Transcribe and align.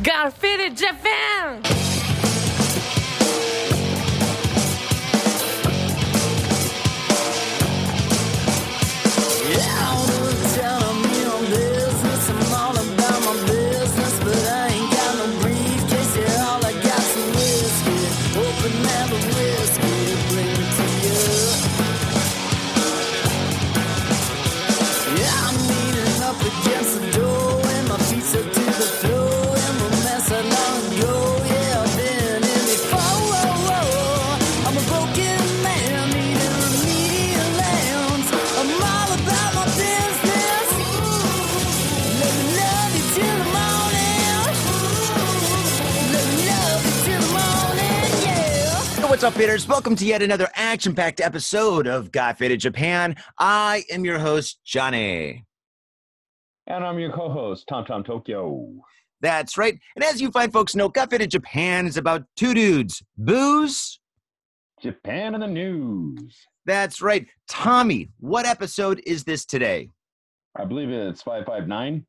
Graffiti 0.00 0.70
Japan! 0.70 1.60
Up, 49.28 49.34
haters? 49.34 49.68
Welcome 49.68 49.94
to 49.96 50.06
yet 50.06 50.22
another 50.22 50.48
action 50.54 50.94
packed 50.94 51.20
episode 51.20 51.86
of 51.86 52.10
Got 52.10 52.38
Faded 52.38 52.60
Japan. 52.60 53.14
I 53.38 53.84
am 53.90 54.02
your 54.02 54.18
host, 54.18 54.58
Johnny. 54.64 55.44
And 56.66 56.82
I'm 56.82 56.98
your 56.98 57.12
co-host, 57.12 57.66
Tom 57.68 57.84
Tom 57.84 58.02
Tokyo. 58.04 58.66
That's 59.20 59.58
right. 59.58 59.78
And 59.96 60.02
as 60.02 60.22
you 60.22 60.30
fine 60.30 60.50
folks 60.50 60.74
know, 60.74 60.88
Got 60.88 61.10
Faded 61.10 61.30
Japan 61.30 61.86
is 61.86 61.98
about 61.98 62.22
two 62.36 62.54
dudes, 62.54 63.02
booze. 63.18 64.00
Japan 64.80 65.34
in 65.34 65.42
the 65.42 65.46
news. 65.46 66.34
That's 66.64 67.02
right. 67.02 67.26
Tommy, 67.50 68.08
what 68.20 68.46
episode 68.46 69.02
is 69.04 69.24
this 69.24 69.44
today? 69.44 69.90
I 70.56 70.64
believe 70.64 70.88
it's 70.88 71.20
559. 71.20 72.06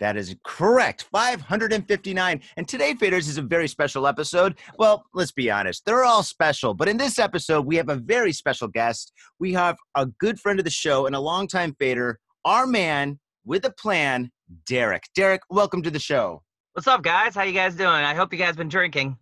That 0.00 0.16
is 0.16 0.34
correct. 0.44 1.06
559. 1.12 2.40
And 2.56 2.66
today, 2.66 2.94
Faders, 2.94 3.28
is 3.28 3.36
a 3.36 3.42
very 3.42 3.68
special 3.68 4.06
episode. 4.06 4.56
Well, 4.78 5.04
let's 5.12 5.30
be 5.30 5.50
honest, 5.50 5.84
they're 5.84 6.04
all 6.04 6.22
special. 6.22 6.72
But 6.72 6.88
in 6.88 6.96
this 6.96 7.18
episode, 7.18 7.66
we 7.66 7.76
have 7.76 7.90
a 7.90 7.96
very 7.96 8.32
special 8.32 8.66
guest. 8.66 9.12
We 9.38 9.52
have 9.52 9.76
a 9.94 10.06
good 10.06 10.40
friend 10.40 10.58
of 10.58 10.64
the 10.64 10.70
show 10.70 11.06
and 11.06 11.14
a 11.14 11.20
longtime 11.20 11.76
Fader, 11.78 12.18
our 12.46 12.66
man 12.66 13.20
with 13.44 13.66
a 13.66 13.70
plan, 13.70 14.30
Derek. 14.66 15.04
Derek, 15.14 15.42
welcome 15.50 15.82
to 15.82 15.90
the 15.90 15.98
show. 15.98 16.42
What's 16.72 16.88
up, 16.88 17.02
guys? 17.02 17.34
How 17.34 17.42
you 17.42 17.52
guys 17.52 17.74
doing? 17.74 17.88
I 17.88 18.14
hope 18.14 18.32
you 18.32 18.38
guys 18.38 18.56
been 18.56 18.68
drinking. 18.68 19.18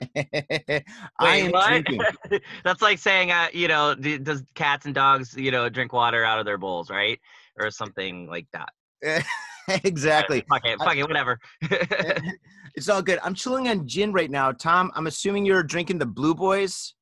I 0.16 0.82
am 1.20 1.52
what? 1.52 1.68
drinking. 1.68 2.00
That's 2.64 2.82
like 2.82 2.98
saying, 2.98 3.30
uh, 3.30 3.48
you 3.52 3.68
know, 3.68 3.94
does 3.94 4.42
cats 4.56 4.84
and 4.84 4.94
dogs, 4.94 5.36
you 5.36 5.52
know, 5.52 5.68
drink 5.68 5.92
water 5.92 6.24
out 6.24 6.40
of 6.40 6.44
their 6.44 6.58
bowls, 6.58 6.90
right? 6.90 7.20
Or 7.56 7.70
something 7.70 8.28
like 8.28 8.48
that. 8.52 9.24
exactly. 9.84 10.44
Fuck 10.48 10.64
it, 10.64 10.78
fuck 10.78 10.96
it, 10.96 11.02
whatever. 11.02 11.38
it's 12.74 12.88
all 12.88 13.02
good. 13.02 13.18
I'm 13.22 13.34
chilling 13.34 13.68
on 13.68 13.86
gin 13.86 14.12
right 14.12 14.30
now. 14.30 14.52
Tom, 14.52 14.90
I'm 14.94 15.06
assuming 15.06 15.44
you're 15.44 15.62
drinking 15.62 15.98
the 15.98 16.06
Blue 16.06 16.34
Boys. 16.34 16.94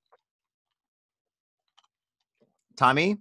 Tommy? 2.77 3.19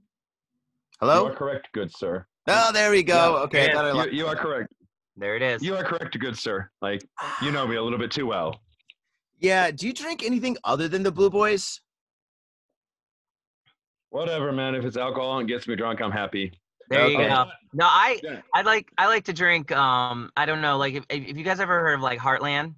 Hello? 0.99 1.25
You 1.25 1.31
are 1.31 1.35
correct, 1.35 1.67
good 1.73 1.91
sir. 1.91 2.25
Oh, 2.47 2.71
there 2.71 2.91
we 2.91 3.03
go. 3.03 3.37
Yeah, 3.37 3.43
okay. 3.43 3.61
I 3.61 3.65
yeah, 3.67 3.73
thought 3.73 3.85
I 3.85 4.05
You, 4.05 4.11
you 4.11 4.27
are 4.27 4.35
correct. 4.35 4.73
there 5.15 5.35
it 5.35 5.41
is. 5.41 5.61
You 5.61 5.75
are 5.75 5.83
correct, 5.83 6.17
good 6.19 6.37
sir. 6.37 6.69
Like, 6.81 7.05
you 7.41 7.51
know 7.51 7.67
me 7.67 7.75
a 7.75 7.83
little 7.83 7.99
bit 7.99 8.11
too 8.11 8.25
well. 8.25 8.59
yeah. 9.39 9.71
Do 9.71 9.87
you 9.87 9.93
drink 9.93 10.23
anything 10.23 10.57
other 10.63 10.87
than 10.87 11.03
the 11.03 11.11
Blue 11.11 11.29
Boys? 11.29 11.79
Whatever, 14.09 14.51
man. 14.51 14.75
If 14.75 14.85
it's 14.85 14.97
alcohol 14.97 15.39
and 15.39 15.47
gets 15.47 15.67
me 15.67 15.75
drunk, 15.75 16.01
I'm 16.01 16.11
happy. 16.11 16.53
There 16.89 17.07
you 17.07 17.17
go. 17.17 17.45
No, 17.73 17.85
I, 17.85 18.19
Yeah. 18.23 18.41
I 18.53 18.61
like, 18.61 18.89
I 18.97 19.07
like 19.07 19.25
to 19.25 19.33
drink. 19.33 19.71
Um, 19.71 20.29
I 20.37 20.45
don't 20.45 20.61
know, 20.61 20.77
like, 20.77 20.93
if, 20.95 21.05
if 21.09 21.37
you 21.37 21.43
guys 21.43 21.59
ever 21.59 21.79
heard 21.79 21.93
of 21.95 22.01
like 22.01 22.19
Heartland? 22.19 22.75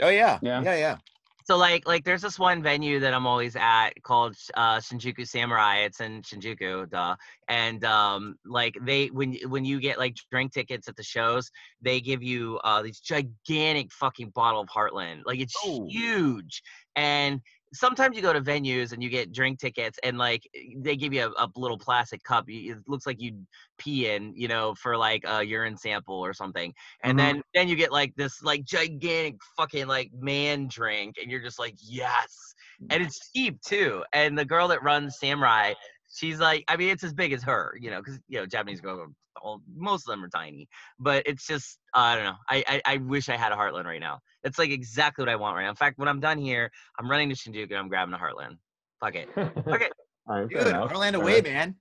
Oh, 0.00 0.08
yeah. 0.10 0.38
Yeah. 0.42 0.62
Yeah, 0.62 0.76
yeah. 0.76 0.96
So 1.44 1.56
like 1.56 1.88
like 1.88 2.04
there's 2.04 2.20
this 2.20 2.38
one 2.38 2.62
venue 2.62 3.00
that 3.00 3.14
I'm 3.14 3.26
always 3.26 3.56
at 3.56 3.92
called 4.02 4.36
uh, 4.52 4.76
Shinjuku 4.80 5.26
Samurai. 5.26 5.78
It's 5.78 5.98
in 6.02 6.20
Shinjuku, 6.20 6.90
duh. 6.90 7.16
And 7.48 7.82
um, 7.86 8.36
like 8.44 8.76
they 8.82 9.06
when 9.06 9.30
y- 9.30 9.40
when 9.48 9.64
you 9.64 9.80
get 9.80 9.96
like 9.98 10.14
drink 10.30 10.52
tickets 10.52 10.88
at 10.88 10.96
the 10.96 11.02
shows, 11.02 11.50
they 11.80 12.02
give 12.02 12.22
you 12.22 12.60
uh, 12.64 12.82
these 12.82 13.00
gigantic 13.00 13.90
fucking 13.92 14.28
bottle 14.34 14.60
of 14.60 14.68
Heartland. 14.68 15.22
Like 15.24 15.40
it's 15.40 15.56
Oh. 15.64 15.86
huge. 15.88 16.62
And 16.96 17.40
sometimes 17.72 18.16
you 18.16 18.22
go 18.22 18.32
to 18.32 18.40
venues 18.40 18.92
and 18.92 19.02
you 19.02 19.08
get 19.08 19.32
drink 19.32 19.58
tickets 19.58 19.98
and 20.02 20.18
like 20.18 20.42
they 20.78 20.96
give 20.96 21.12
you 21.12 21.24
a, 21.36 21.44
a 21.44 21.48
little 21.56 21.78
plastic 21.78 22.22
cup. 22.22 22.44
It 22.48 22.78
looks 22.86 23.06
like 23.06 23.20
you 23.20 23.46
pee 23.78 24.08
in, 24.08 24.34
you 24.36 24.48
know, 24.48 24.74
for 24.74 24.96
like 24.96 25.24
a 25.26 25.42
urine 25.44 25.76
sample 25.76 26.16
or 26.18 26.32
something. 26.32 26.72
And 27.02 27.18
Mhm. 27.18 27.18
then 27.18 27.42
then 27.54 27.68
you 27.68 27.76
get 27.76 27.92
like 27.92 28.14
this 28.16 28.42
like 28.42 28.64
gigantic 28.64 29.36
fucking 29.56 29.86
like 29.86 30.10
man 30.14 30.68
drink 30.68 31.16
and 31.20 31.30
you're 31.30 31.42
just 31.42 31.58
like 31.58 31.74
yes! 31.82 32.54
And 32.90 33.02
it's 33.02 33.30
cheap 33.32 33.60
too. 33.62 34.04
And 34.12 34.38
the 34.38 34.44
girl 34.44 34.68
that 34.68 34.82
runs 34.82 35.18
samurai 35.18 35.74
she's 36.10 36.38
like 36.40 36.64
i 36.68 36.76
mean 36.76 36.88
it's 36.88 37.04
as 37.04 37.12
big 37.12 37.32
as 37.32 37.42
her 37.42 37.74
you 37.78 37.90
know 37.90 37.98
because 38.00 38.18
you 38.28 38.38
know 38.38 38.46
japanese 38.46 38.80
girls 38.80 38.98
are 38.98 39.08
all, 39.42 39.60
most 39.76 40.08
of 40.08 40.12
them 40.12 40.24
are 40.24 40.28
tiny. 40.28 40.66
But 40.98 41.22
it's 41.26 41.46
just 41.46 41.78
uh, 41.94 41.98
i 41.98 42.14
don't 42.16 42.24
know. 42.24 42.36
I, 42.48 42.64
I 42.66 42.94
i 42.94 42.96
wish 42.96 43.28
i 43.28 43.36
had 43.36 43.52
a 43.52 43.56
heartland 43.56 43.84
right 43.84 44.00
now 44.00 44.20
it's 44.48 44.58
like 44.58 44.70
exactly 44.70 45.22
what 45.22 45.28
i 45.28 45.36
want 45.36 45.56
right 45.56 45.62
now 45.62 45.70
in 45.70 45.76
fact 45.76 45.98
when 45.98 46.08
i'm 46.08 46.20
done 46.20 46.38
here 46.38 46.70
i'm 46.98 47.10
running 47.10 47.28
to 47.28 47.34
shinjuku 47.34 47.70
and 47.70 47.78
i'm 47.78 47.88
grabbing 47.88 48.14
a 48.14 48.18
heartland 48.18 48.56
fuck 49.00 49.14
it 49.14 49.28
okay 49.68 49.88
All 50.28 50.42
right, 50.42 50.52
fair 50.52 50.64
Dude, 50.64 50.74
enough. 50.74 50.90
Orlando 50.90 51.20
All 51.20 51.24
Way, 51.24 51.40
right. 51.40 51.44
man. 51.44 51.76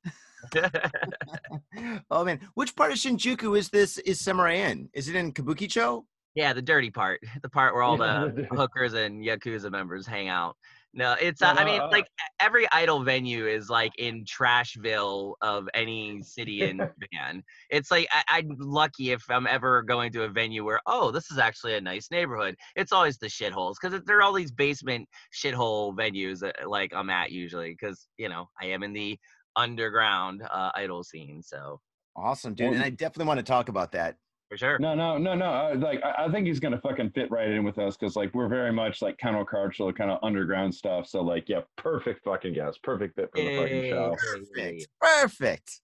oh, 2.12 2.24
man. 2.24 2.40
Which 2.54 2.76
part 2.76 2.92
of 2.92 2.98
Shinjuku 2.98 3.58
is 3.58 3.70
this, 3.70 3.98
is 4.00 4.22
Samurai 4.22 4.54
in? 4.54 4.90
Is 4.94 5.10
it 5.10 5.16
in 5.16 5.34
Kabukicho? 5.34 6.04
yeah 6.36 6.54
the 6.54 6.62
dirty 6.62 6.92
part 6.92 7.20
the 7.42 7.50
part 7.50 7.74
where 7.74 7.82
all 7.82 7.98
the 7.98 8.32
the 8.36 8.56
hookers 8.56 8.94
and 8.94 9.26
yakuza 9.26 9.72
members 9.72 10.06
hang 10.06 10.28
out 10.28 10.56
no 10.98 11.16
it's 11.22 11.42
No, 11.42 11.50
uh, 11.50 11.54
i 11.56 11.64
mean 11.64 11.80
uh, 11.80 11.88
like 11.92 12.06
e- 12.06 12.34
every 12.42 12.68
idol 12.74 13.04
venue 13.04 13.48
is 13.48 13.70
like 13.70 13.94
in 13.98 14.26
trashville 14.26 15.36
of 15.42 15.70
any 15.74 16.22
city 16.22 16.64
in 16.66 16.90
japan 17.00 17.42
it's 17.70 17.92
like 17.92 18.08
I, 18.12 18.24
i'm 18.30 18.56
lucky 18.60 19.12
if 19.12 19.24
i'm 19.30 19.48
ever 19.48 19.84
going 19.84 20.12
to 20.14 20.24
a 20.24 20.30
venue 20.30 20.66
where 20.66 20.82
oh 20.88 21.12
this 21.12 21.32
is 21.32 21.38
actually 21.38 21.76
a 21.76 21.82
nice 21.82 22.10
neighborhood 22.12 22.56
it's 22.76 22.92
always 22.92 23.18
the 23.18 23.28
shitholes 23.28 23.76
because 23.82 24.02
there 24.06 24.18
are 24.18 24.24
all 24.24 24.34
these 24.34 24.52
basement 24.52 25.08
shithole 25.34 25.96
venues 25.96 26.40
that 26.40 26.56
like 26.68 26.92
i'm 26.94 27.10
at 27.10 27.32
usually 27.32 27.72
because 27.80 28.08
you 28.18 28.28
know 28.28 28.50
i 28.62 28.66
am 28.66 28.84
in 28.84 28.92
the 28.92 29.18
underground 29.56 30.42
uh, 30.52 30.72
idol 30.76 31.04
scene 31.04 31.42
so 31.42 31.80
Awesome, 32.18 32.56
dude. 32.56 32.74
And 32.74 32.82
I 32.82 32.90
definitely 32.90 33.28
want 33.28 33.38
to 33.40 33.44
talk 33.44 33.70
about 33.70 33.92
that. 33.92 34.18
For 34.50 34.58
sure 34.58 34.80
No, 34.80 34.96
no, 34.96 35.18
no, 35.18 35.36
no. 35.36 35.74
Like, 35.78 36.02
I, 36.04 36.26
I 36.26 36.32
think 36.32 36.48
he's 36.48 36.60
gonna 36.60 36.80
fucking 36.80 37.12
fit 37.12 37.30
right 37.32 37.50
in 37.50 37.64
with 37.64 37.78
us 37.78 37.98
because, 37.98 38.16
like, 38.16 38.34
we're 38.34 38.48
very 38.48 38.72
much 38.72 39.02
like 39.02 39.18
countercultural, 39.18 39.96
kind 39.96 40.12
of 40.12 40.20
underground 40.24 40.74
stuff. 40.74 41.08
So, 41.08 41.22
like, 41.22 41.50
yeah, 41.50 41.62
perfect 41.76 42.24
fucking 42.24 42.54
guest, 42.54 42.82
perfect 42.84 43.16
fit 43.16 43.30
for 43.34 43.42
the 43.42 43.58
fucking 43.58 43.90
show. 43.90 44.16
Perfect. 44.18 44.88
Perfect. 45.02 45.80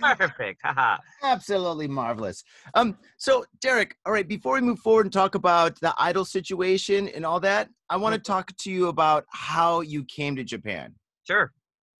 perfect 0.18 0.60
haha 0.62 0.98
Absolutely 1.22 1.88
marvelous. 1.88 2.44
Um, 2.74 2.96
so 3.16 3.44
Derek, 3.60 3.96
all 4.06 4.12
right, 4.12 4.26
before 4.26 4.54
we 4.54 4.60
move 4.60 4.78
forward 4.78 5.06
and 5.06 5.12
talk 5.12 5.34
about 5.34 5.78
the 5.80 5.94
idol 5.98 6.24
situation 6.24 7.08
and 7.08 7.26
all 7.26 7.40
that, 7.40 7.68
I 7.90 7.96
want 7.96 8.14
to 8.14 8.20
talk 8.20 8.56
to 8.56 8.70
you 8.70 8.88
about 8.88 9.24
how 9.30 9.80
you 9.80 10.04
came 10.04 10.36
to 10.36 10.44
Japan. 10.44 10.94
sure 11.26 11.52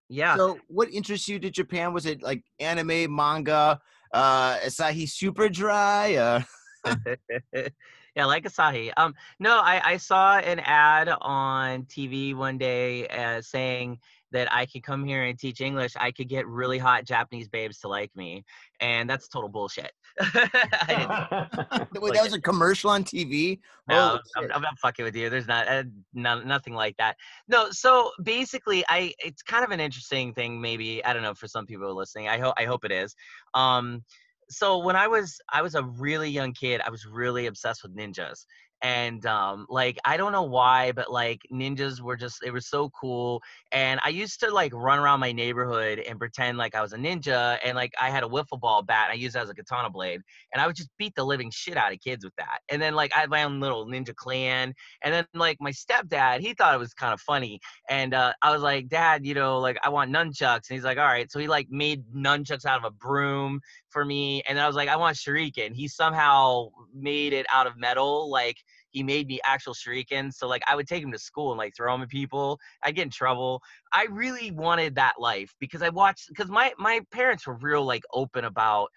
yeah 0.09 0.37
So 0.37 0.59
what 0.69 0.89
interests 0.91 1.29
you 1.29 1.39
to 1.41 1.51
Japan? 1.51 1.93
Was 1.93 2.07
it 2.07 2.23
like 2.23 2.45
anime, 2.61 3.15
manga, 3.15 3.81
uh 4.13 4.57
Asahi 4.59 5.09
Super 5.09 5.49
Dry? 5.49 6.15
Uh 6.15 6.41
yeah, 8.17 8.25
like 8.25 8.45
Asahi. 8.45 8.93
Um, 8.97 9.15
no, 9.39 9.59
I, 9.59 9.81
I 9.85 9.97
saw 9.97 10.39
an 10.39 10.61
ad 10.61 11.09
on 11.21 11.85
TV 11.85 12.35
one 12.35 12.59
day 12.59 13.07
uh, 13.09 13.41
saying 13.43 13.99
that 14.33 14.53
I 14.53 14.67
could 14.67 14.83
come 14.83 15.05
here 15.05 15.25
and 15.25 15.39
teach 15.39 15.61
English. 15.61 15.93
I 15.97 16.11
could 16.11 16.29
get 16.29 16.47
really 16.47 16.79
hot 16.79 17.05
Japanese 17.05 17.49
babes 17.49 17.79
to 17.81 17.89
like 17.89 18.11
me, 18.17 18.45
and 18.81 19.09
that's 19.09 19.29
total 19.29 19.49
bullshit. 19.49 19.93
I 20.21 21.67
didn't, 21.69 22.03
wait, 22.03 22.15
that 22.15 22.23
was 22.23 22.33
a 22.33 22.41
commercial 22.41 22.91
on 22.91 23.05
TV? 23.05 23.61
no, 23.89 24.19
I'm. 24.37 24.51
I'm 24.53 24.63
not 24.63 24.79
fucking 24.79 25.05
with 25.05 25.15
you. 25.15 25.29
There's 25.29 25.47
not, 25.47 25.69
uh, 25.69 25.85
no, 26.15 26.41
nothing 26.41 26.75
like 26.75 26.97
that. 26.97 27.17
No, 27.49 27.71
so 27.71 28.13
basically, 28.23 28.85
I 28.89 29.13
it's 29.19 29.43
kind 29.43 29.65
of 29.65 29.71
an 29.71 29.81
interesting 29.81 30.33
thing. 30.33 30.61
Maybe 30.61 31.05
I 31.05 31.13
don't 31.13 31.23
know 31.23 31.35
for 31.35 31.49
some 31.49 31.67
people 31.67 31.95
listening. 31.95 32.29
I 32.29 32.39
hope 32.39 32.55
I 32.57 32.65
hope 32.65 32.85
it 32.85 32.93
is. 32.93 33.15
Um, 33.55 34.03
so 34.49 34.79
when 34.79 34.97
I 34.97 35.09
was 35.09 35.41
I 35.53 35.63
was 35.63 35.75
a 35.75 35.83
really 35.83 36.31
young 36.31 36.53
kid, 36.53 36.81
I 36.85 36.91
was 36.91 37.05
really 37.05 37.47
obsessed 37.47 37.83
with 37.83 37.97
ninjas, 37.97 38.45
and 38.83 39.25
um 39.25 39.67
like 39.71 39.99
i 40.05 40.17
don't 40.17 40.33
know 40.33 40.43
why 40.43 40.93
but 40.93 41.11
like 41.11 41.41
ninjas 41.53 42.01
were 42.01 42.17
just 42.17 42.41
they 42.43 42.51
were 42.51 42.61
so 42.61 42.91
cool 42.91 43.43
and 43.73 43.99
i 44.05 44.09
used 44.09 44.39
to 44.39 44.51
like 44.53 44.73
run 44.75 44.99
around 44.99 45.19
my 45.19 45.33
neighborhood 45.33 45.99
and 46.01 46.19
pretend 46.19 46.59
like 46.59 46.75
i 46.75 46.83
was 46.83 46.93
a 46.93 46.97
ninja 46.97 47.59
and 47.65 47.75
like 47.75 47.93
i 48.01 48.11
had 48.11 48.23
a 48.23 48.27
wiffle 48.27 48.61
ball 48.61 48.83
bat 48.83 49.09
and 49.09 49.19
i 49.19 49.21
used 49.21 49.35
it 49.35 49.39
as 49.39 49.49
a 49.49 49.55
katana 49.55 49.89
blade 49.89 50.21
and 50.53 50.61
i 50.61 50.67
would 50.67 50.77
just 50.77 50.91
beat 50.99 51.15
the 51.17 51.25
living 51.25 51.51
shit 51.51 51.77
out 51.77 51.93
of 51.93 51.99
kids 52.01 52.25
with 52.25 52.35
that 52.37 52.59
and 52.69 52.81
then 52.81 52.95
like 52.95 53.11
i 53.17 53.21
had 53.21 53.31
my 53.31 53.45
own 53.45 53.61
little 53.61 53.87
ninja 53.87 54.15
clan 54.15 54.75
and 55.03 55.15
then 55.15 55.27
like 55.35 55.57
my 55.59 55.73
stepdad 55.73 56.41
he 56.41 56.53
thought 56.53 56.75
it 56.75 56.79
was 56.79 56.93
kind 56.93 57.15
of 57.15 57.21
funny 57.21 57.59
and 57.89 58.13
uh, 58.13 58.33
i 58.43 58.53
was 58.53 58.61
like 58.61 58.89
dad 58.89 59.25
you 59.25 59.35
know 59.35 59.59
like 59.59 59.79
i 59.85 59.89
want 59.89 60.13
nunchucks 60.13 60.69
and 60.69 60.77
he's 60.77 60.85
like 60.85 60.99
all 60.99 61.05
right 61.05 61.33
so 61.33 61.39
he 61.39 61.47
like 61.47 61.67
made 61.71 62.05
nunchucks 62.15 62.67
out 62.67 62.79
of 62.79 62.85
a 62.85 62.91
broom 62.91 63.59
for 63.97 64.05
me 64.05 64.43
and 64.47 64.61
i 64.61 64.67
was 64.67 64.77
like 64.77 64.91
i 64.91 64.97
want 64.97 65.17
shuriken. 65.17 65.75
He 65.75 65.89
somehow 65.89 66.69
made 66.95 67.33
it 67.33 67.47
out 67.51 67.67
of 67.67 67.79
metal 67.79 68.31
like 68.31 68.59
he 68.91 69.03
made 69.03 69.27
me 69.27 69.41
actual 69.43 69.73
shuriken 69.73 70.31
so 70.31 70.47
like 70.47 70.61
i 70.69 70.77
would 70.77 70.87
take 70.87 71.03
him 71.03 71.13
to 71.13 71.19
school 71.19 71.51
and 71.51 71.57
like 71.57 71.75
throw 71.75 71.95
him 71.95 72.03
at 72.03 72.11
people. 72.11 72.61
I 72.83 72.91
get 72.91 73.05
in 73.05 73.11
trouble. 73.11 73.63
I 73.95 74.07
really 74.11 74.51
wanted 74.51 74.97
that 74.97 75.15
life 75.19 75.51
because 75.61 75.81
i 75.81 75.89
watched 75.89 76.29
because 76.29 76.51
my 76.51 76.75
my 76.79 77.01
parents 77.11 77.47
were 77.47 77.57
real 77.57 77.87
like 77.87 78.03
open 78.13 78.45
about 78.45 78.89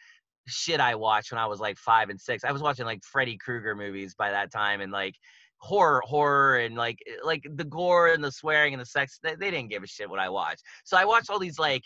shit 0.47 0.81
i 0.81 0.95
watched 0.95 1.31
when 1.31 1.39
i 1.39 1.45
was 1.45 1.61
like 1.61 1.77
five 1.77 2.09
and 2.09 2.19
six. 2.19 2.43
I 2.43 2.51
was 2.51 2.61
watching 2.61 2.85
like 2.85 3.01
freddy 3.05 3.37
krueger 3.37 3.77
movies 3.77 4.15
by 4.15 4.31
that 4.31 4.51
time 4.51 4.81
and 4.81 4.91
like 4.91 5.15
horror 5.59 6.01
horror 6.03 6.57
and 6.57 6.75
like 6.75 6.99
eh, 7.07 7.21
like 7.23 7.43
the 7.55 7.63
gore 7.63 8.09
and 8.09 8.21
the 8.21 8.33
swearing 8.33 8.73
and 8.73 8.81
the 8.81 8.85
sex 8.85 9.17
they, 9.23 9.35
they 9.35 9.49
didn't 9.49 9.69
give 9.69 9.81
a 9.81 9.87
shit 9.87 10.09
what 10.09 10.19
i 10.19 10.27
watched. 10.27 10.63
So 10.83 10.97
i 10.97 11.05
watched 11.05 11.29
all 11.29 11.39
these 11.39 11.57
like 11.57 11.83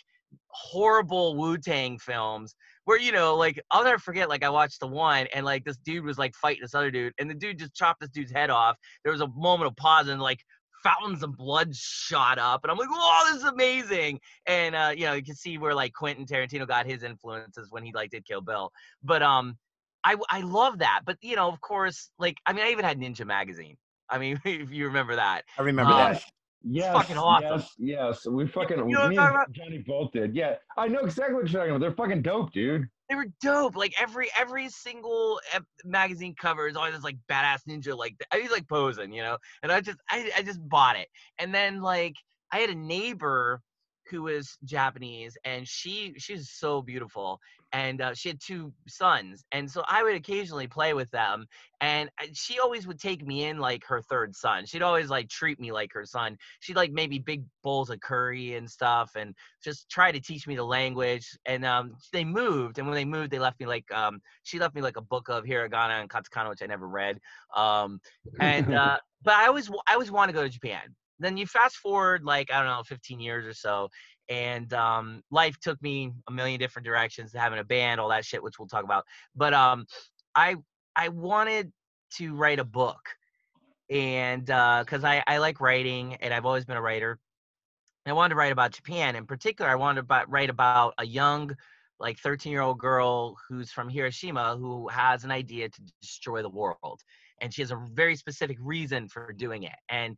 horrible 0.50 1.36
wu-tang 1.38 2.00
films 2.00 2.56
where 2.86 3.00
you 3.00 3.12
know 3.12 3.36
like 3.36 3.60
i'll 3.72 3.84
never 3.84 3.98
forget 4.00 4.28
like 4.30 4.44
i 4.44 4.50
watched 4.50 4.80
the 4.80 4.88
one 4.88 5.28
and 5.34 5.46
like 5.46 5.64
this 5.64 5.78
dude 5.78 6.04
was 6.04 6.18
like 6.18 6.36
fighting 6.36 6.62
this 6.62 6.76
other 6.76 6.92
dude 6.92 7.14
and 7.20 7.30
the 7.30 7.34
dude 7.34 7.58
just 7.60 7.74
chopped 7.74 8.00
this 8.02 8.10
dude's 8.10 8.32
head 8.32 8.50
off. 8.50 8.76
There 9.04 9.12
was 9.12 9.22
a 9.22 9.28
moment 9.28 9.68
of 9.70 9.76
pause 9.76 10.08
and 10.10 10.22
like 10.22 10.40
fountains 10.84 11.24
of 11.24 11.38
blood 11.38 11.74
shot 11.74 12.38
up 12.38 12.62
and 12.64 12.70
i'm 12.72 12.78
like 12.78 12.90
oh 12.92 13.30
this 13.32 13.38
is 13.42 13.46
amazing. 13.50 14.20
And 14.48 14.76
uh 14.76 14.92
you 14.96 15.06
know 15.06 15.14
you 15.14 15.24
can 15.24 15.36
see 15.36 15.58
where 15.58 15.74
like 15.74 15.94
quentin 15.94 16.26
tarantino 16.26 16.68
got 16.68 16.86
his 16.86 17.04
influences 17.04 17.68
when 17.72 17.84
he 17.84 17.92
like 17.94 18.12
did 18.12 18.26
kill 18.26 18.42
bill. 18.42 18.72
But 19.02 19.24
um 19.24 19.58
i 20.04 20.18
i 20.30 20.42
love 20.42 20.80
that. 20.80 21.02
But 21.06 21.18
you 21.22 21.36
know 21.38 21.48
of 21.48 21.62
course 21.62 22.10
like 22.20 22.38
i 22.46 22.52
mean 22.54 22.66
i 22.66 22.72
even 22.72 22.84
had 22.84 23.00
ninja 23.00 23.26
magazine. 23.26 23.78
I 24.10 24.18
mean 24.18 24.42
if 24.46 24.72
you 24.72 24.88
remember 24.88 25.16
that. 25.16 25.44
I 25.58 25.62
remember 25.62 25.94
Um, 25.94 26.14
that. 26.14 26.24
Yes, 26.64 26.94
fucking 26.94 27.18
awesome. 27.18 27.60
Yes, 27.60 27.76
yes. 27.78 28.26
We 28.26 28.48
fucking 28.48 28.78
You 28.78 28.96
know 28.96 29.10
me 29.10 29.18
and 29.18 29.38
Johnny 29.52 29.84
both 29.86 30.12
did. 30.12 30.36
Yeah, 30.36 30.56
I 30.78 30.88
know 30.88 31.02
exactly 31.02 31.36
what 31.36 31.50
you're 31.50 31.60
talking 31.60 31.76
about. 31.76 31.82
They're 31.82 31.92
fucking 31.92 32.22
dope, 32.22 32.54
dude. 32.54 32.88
they 33.10 33.16
were 33.16 33.28
dope. 33.42 33.76
Like 33.76 33.94
every 34.00 34.30
every 34.40 34.70
single 34.70 35.42
ep- 35.54 35.66
magazine 35.84 36.36
cover 36.40 36.68
is 36.68 36.76
always 36.78 36.94
this 36.94 37.04
like 37.04 37.18
badass 37.30 37.60
ninja. 37.68 37.98
Like 37.98 38.16
I 38.32 38.40
was 38.40 38.52
like 38.52 38.68
posing, 38.68 39.12
you 39.12 39.24
know. 39.24 39.38
And 39.62 39.72
I 39.72 39.82
just 39.82 39.98
I 40.10 40.32
I 40.38 40.42
just 40.42 40.60
bought 40.70 40.96
it. 40.98 41.10
And 41.38 41.54
then 41.54 41.82
like 41.82 42.16
I 42.52 42.60
had 42.60 42.70
a 42.70 42.76
neighbor 42.76 43.62
who 44.14 44.22
was 44.22 44.60
Japanese, 44.64 45.36
and 45.44 45.68
she 45.68 46.14
she's 46.18 46.52
so 46.52 46.84
beautiful, 46.84 47.40
and 47.72 48.00
uh, 48.00 48.14
she 48.14 48.30
had 48.30 48.40
two 48.40 48.72
sons, 48.88 49.44
and 49.52 49.70
so 49.70 49.84
I 49.90 50.04
would 50.04 50.14
occasionally 50.14 50.68
play 50.68 50.94
with 50.94 51.10
them, 51.10 51.48
and 51.82 52.12
she 52.34 52.60
always 52.60 52.86
would 52.86 53.00
take 53.00 53.26
me 53.26 53.46
in 53.46 53.58
like 53.58 53.84
her 53.86 54.04
third 54.04 54.36
son. 54.36 54.68
She'd 54.68 54.84
always 54.84 55.10
like 55.10 55.30
treat 55.30 55.60
me 55.60 55.72
like 55.72 55.92
her 55.94 56.06
son. 56.06 56.38
She'd 56.60 56.76
like 56.76 56.92
maybe 56.92 57.18
big 57.18 57.44
bowls 57.64 57.90
of 57.90 58.02
curry 58.02 58.54
and 58.54 58.70
stuff, 58.70 59.16
and 59.16 59.34
just 59.64 59.90
try 59.90 60.12
to 60.12 60.20
teach 60.20 60.46
me 60.46 60.56
the 60.56 60.64
language. 60.64 61.28
And 61.48 61.66
um, 61.66 61.96
they 62.12 62.24
moved, 62.24 62.78
and 62.78 62.88
when 62.88 62.96
they 62.96 63.06
moved, 63.06 63.32
they 63.32 63.40
left 63.40 63.60
me 63.60 63.66
like 63.66 63.92
um, 63.92 64.22
she 64.44 64.60
left 64.60 64.76
me 64.76 64.84
like 64.84 64.98
a 64.98 65.02
book 65.02 65.28
of 65.30 65.44
hiragana 65.44 66.00
and 66.00 66.10
katakana, 66.10 66.50
which 66.50 66.62
I 66.62 66.68
never 66.68 66.88
read. 66.88 67.20
Um, 67.56 68.00
and 68.40 68.74
uh, 68.76 69.00
but 69.24 69.34
I 69.34 69.48
always 69.48 69.72
I 69.88 69.94
always 69.94 70.12
want 70.12 70.30
to 70.30 70.34
go 70.34 70.44
to 70.44 70.50
Japan. 70.50 70.94
Then 71.24 71.38
you 71.38 71.48
fast 71.48 71.78
forward 71.78 72.24
like 72.24 72.52
I 72.52 72.58
don't 72.60 72.68
know, 72.68 72.84
15 72.84 73.20
years 73.20 73.46
or 73.46 73.54
so, 73.54 73.90
and 74.30 74.72
um, 74.74 75.22
life 75.32 75.60
took 75.60 75.82
me 75.82 76.12
a 76.28 76.32
million 76.32 76.60
different 76.60 76.86
directions. 76.86 77.34
Having 77.34 77.60
a 77.60 77.64
band, 77.64 78.00
all 78.00 78.10
that 78.10 78.26
shit, 78.26 78.44
which 78.44 78.60
we'll 78.60 78.68
talk 78.68 78.84
about. 78.84 79.06
But 79.36 79.54
um, 79.54 79.86
I 80.36 80.56
I 80.96 81.10
wanted 81.10 81.72
to 82.18 82.36
write 82.36 82.60
a 82.60 82.66
book, 82.66 83.10
and 83.90 84.46
because 84.46 85.04
I 85.04 85.24
I 85.28 85.38
like 85.38 85.60
writing, 85.60 86.16
and 86.16 86.34
I've 86.34 86.46
always 86.46 86.66
been 86.66 86.78
a 86.78 86.82
writer. 86.82 87.20
I 88.06 88.14
wanted 88.14 88.30
to 88.30 88.36
write 88.36 88.52
about 88.52 88.74
Japan. 88.74 89.16
In 89.16 89.26
particular, 89.26 89.72
I 89.72 89.76
wanted 89.76 90.08
to 90.08 90.26
write 90.28 90.50
about 90.50 90.94
a 90.98 91.06
young, 91.06 91.56
like 92.00 92.20
13 92.20 92.52
year 92.52 92.62
old 92.62 92.80
girl 92.80 93.38
who's 93.48 93.72
from 93.72 93.88
Hiroshima 93.88 94.58
who 94.58 94.90
has 94.90 95.24
an 95.24 95.32
idea 95.32 95.70
to 95.70 95.82
destroy 96.02 96.42
the 96.42 96.50
world. 96.50 97.02
And 97.40 97.54
she 97.54 97.62
has 97.62 97.72
a 97.72 97.82
very 97.94 98.16
specific 98.16 98.58
reason 98.60 99.08
for 99.08 99.34
doing 99.34 99.64
it. 99.64 99.76
And 99.90 100.18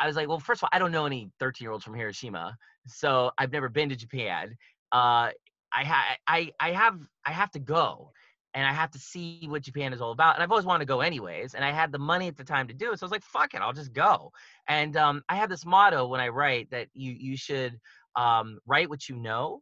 I 0.00 0.06
was 0.06 0.16
like, 0.16 0.28
well, 0.28 0.40
first 0.40 0.60
of 0.60 0.64
all, 0.64 0.70
I 0.72 0.78
don't 0.78 0.92
know 0.92 1.06
any 1.06 1.30
13 1.40 1.64
year 1.64 1.72
olds 1.72 1.84
from 1.84 1.94
Hiroshima. 1.94 2.56
So 2.86 3.30
I've 3.38 3.52
never 3.52 3.68
been 3.68 3.88
to 3.88 3.96
Japan. 3.96 4.56
Uh, 4.92 5.30
I, 5.72 5.84
ha- 5.84 6.16
I, 6.26 6.52
I 6.60 6.70
have 6.70 6.98
I 7.26 7.32
have 7.32 7.50
to 7.52 7.58
go 7.58 8.12
and 8.54 8.66
I 8.66 8.72
have 8.72 8.90
to 8.92 8.98
see 8.98 9.46
what 9.48 9.62
Japan 9.62 9.92
is 9.92 10.00
all 10.00 10.12
about. 10.12 10.34
And 10.34 10.42
I've 10.42 10.50
always 10.50 10.64
wanted 10.64 10.84
to 10.84 10.88
go 10.88 11.00
anyways. 11.00 11.54
And 11.54 11.64
I 11.64 11.72
had 11.72 11.90
the 11.90 11.98
money 11.98 12.28
at 12.28 12.36
the 12.36 12.44
time 12.44 12.68
to 12.68 12.74
do 12.74 12.92
it. 12.92 12.98
So 12.98 13.04
I 13.04 13.06
was 13.06 13.12
like, 13.12 13.24
fuck 13.24 13.54
it, 13.54 13.60
I'll 13.60 13.72
just 13.72 13.92
go. 13.92 14.30
And 14.68 14.96
um, 14.96 15.22
I 15.28 15.36
have 15.36 15.50
this 15.50 15.66
motto 15.66 16.06
when 16.06 16.20
I 16.20 16.28
write 16.28 16.70
that 16.70 16.88
you 16.94 17.12
you 17.18 17.36
should 17.36 17.78
um, 18.16 18.58
write 18.66 18.88
what 18.88 19.08
you 19.08 19.16
know, 19.16 19.60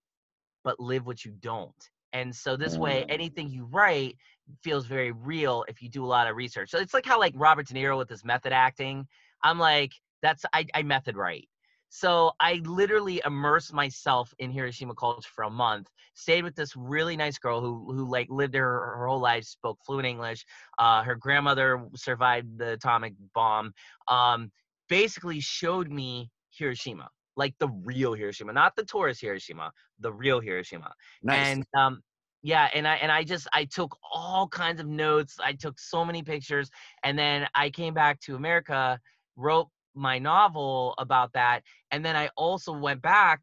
but 0.65 0.79
live 0.79 1.07
what 1.07 1.25
you 1.25 1.33
don't. 1.41 1.73
And 2.13 2.35
so 2.35 2.57
this 2.57 2.77
way, 2.77 3.07
anything 3.09 3.49
you 3.49 3.65
write 3.65 4.17
feels 4.63 4.85
very 4.85 5.13
real 5.13 5.65
if 5.67 5.81
you 5.81 5.89
do 5.89 6.05
a 6.05 6.07
lot 6.07 6.29
of 6.29 6.37
research. 6.37 6.71
So 6.71 6.79
it's 6.79 6.93
like 6.93 7.07
how 7.07 7.19
like 7.19 7.33
Robert 7.37 7.67
De 7.67 7.75
Niro 7.75 7.97
with 7.97 8.11
his 8.11 8.23
method 8.23 8.53
acting. 8.53 9.07
I'm 9.43 9.59
like, 9.59 9.93
that's 10.23 10.45
I, 10.53 10.67
I 10.75 10.83
method 10.83 11.17
write. 11.17 11.49
So 11.95 12.33
I 12.41 12.55
literally 12.65 13.21
immersed 13.27 13.75
myself 13.75 14.33
in 14.39 14.51
Hiroshima 14.51 14.95
culture 14.95 15.29
for 15.35 15.45
a 15.45 15.51
month. 15.51 15.91
Stayed 16.15 16.43
with 16.43 16.55
this 16.55 16.75
really 16.75 17.19
nice 17.19 17.37
girl 17.37 17.61
who 17.61 17.93
who 17.93 18.09
like 18.09 18.29
lived 18.31 18.55
her 18.55 18.97
her 18.97 19.07
whole 19.07 19.21
life, 19.21 19.45
spoke 19.45 19.79
fluent 19.85 20.07
English. 20.07 20.47
Uh, 20.79 21.03
her 21.03 21.15
grandmother 21.15 21.85
survived 21.95 22.59
the 22.59 22.73
atomic 22.73 23.13
bomb. 23.35 23.75
Um, 24.09 24.51
basically 24.89 25.41
showed 25.41 25.91
me 25.91 26.31
Hiroshima, 26.51 27.11
like 27.37 27.55
the 27.59 27.69
real 27.69 28.15
Hiroshima, 28.15 28.55
not 28.55 28.75
the 28.75 28.85
tourist 28.85 29.21
Hiroshima, 29.21 29.71
the 30.01 30.13
real 30.13 30.41
Hiroshima. 30.41 30.95
Nice. 31.23 31.55
And 31.55 31.67
um, 31.77 32.03
yeah, 32.43 32.71
and 32.75 32.89
I 32.89 32.95
and 32.97 33.13
I 33.13 33.23
just 33.23 33.49
I 33.53 33.67
took 33.67 33.97
all 34.13 34.49
kinds 34.49 34.81
of 34.81 34.87
notes. 34.87 35.37
I 35.43 35.53
took 35.53 35.79
so 35.79 36.07
many 36.07 36.23
pictures, 36.23 36.71
and 37.05 37.19
then 37.19 37.47
I 37.55 37.69
came 37.69 37.93
back 37.93 38.19
to 38.21 38.35
America, 38.35 38.99
wrote 39.37 39.69
my 39.95 40.19
novel 40.19 40.95
about 40.99 41.33
that, 41.35 41.63
and 41.91 42.05
then 42.05 42.17
I 42.17 42.29
also 42.37 42.73
went 42.73 43.03
back. 43.03 43.41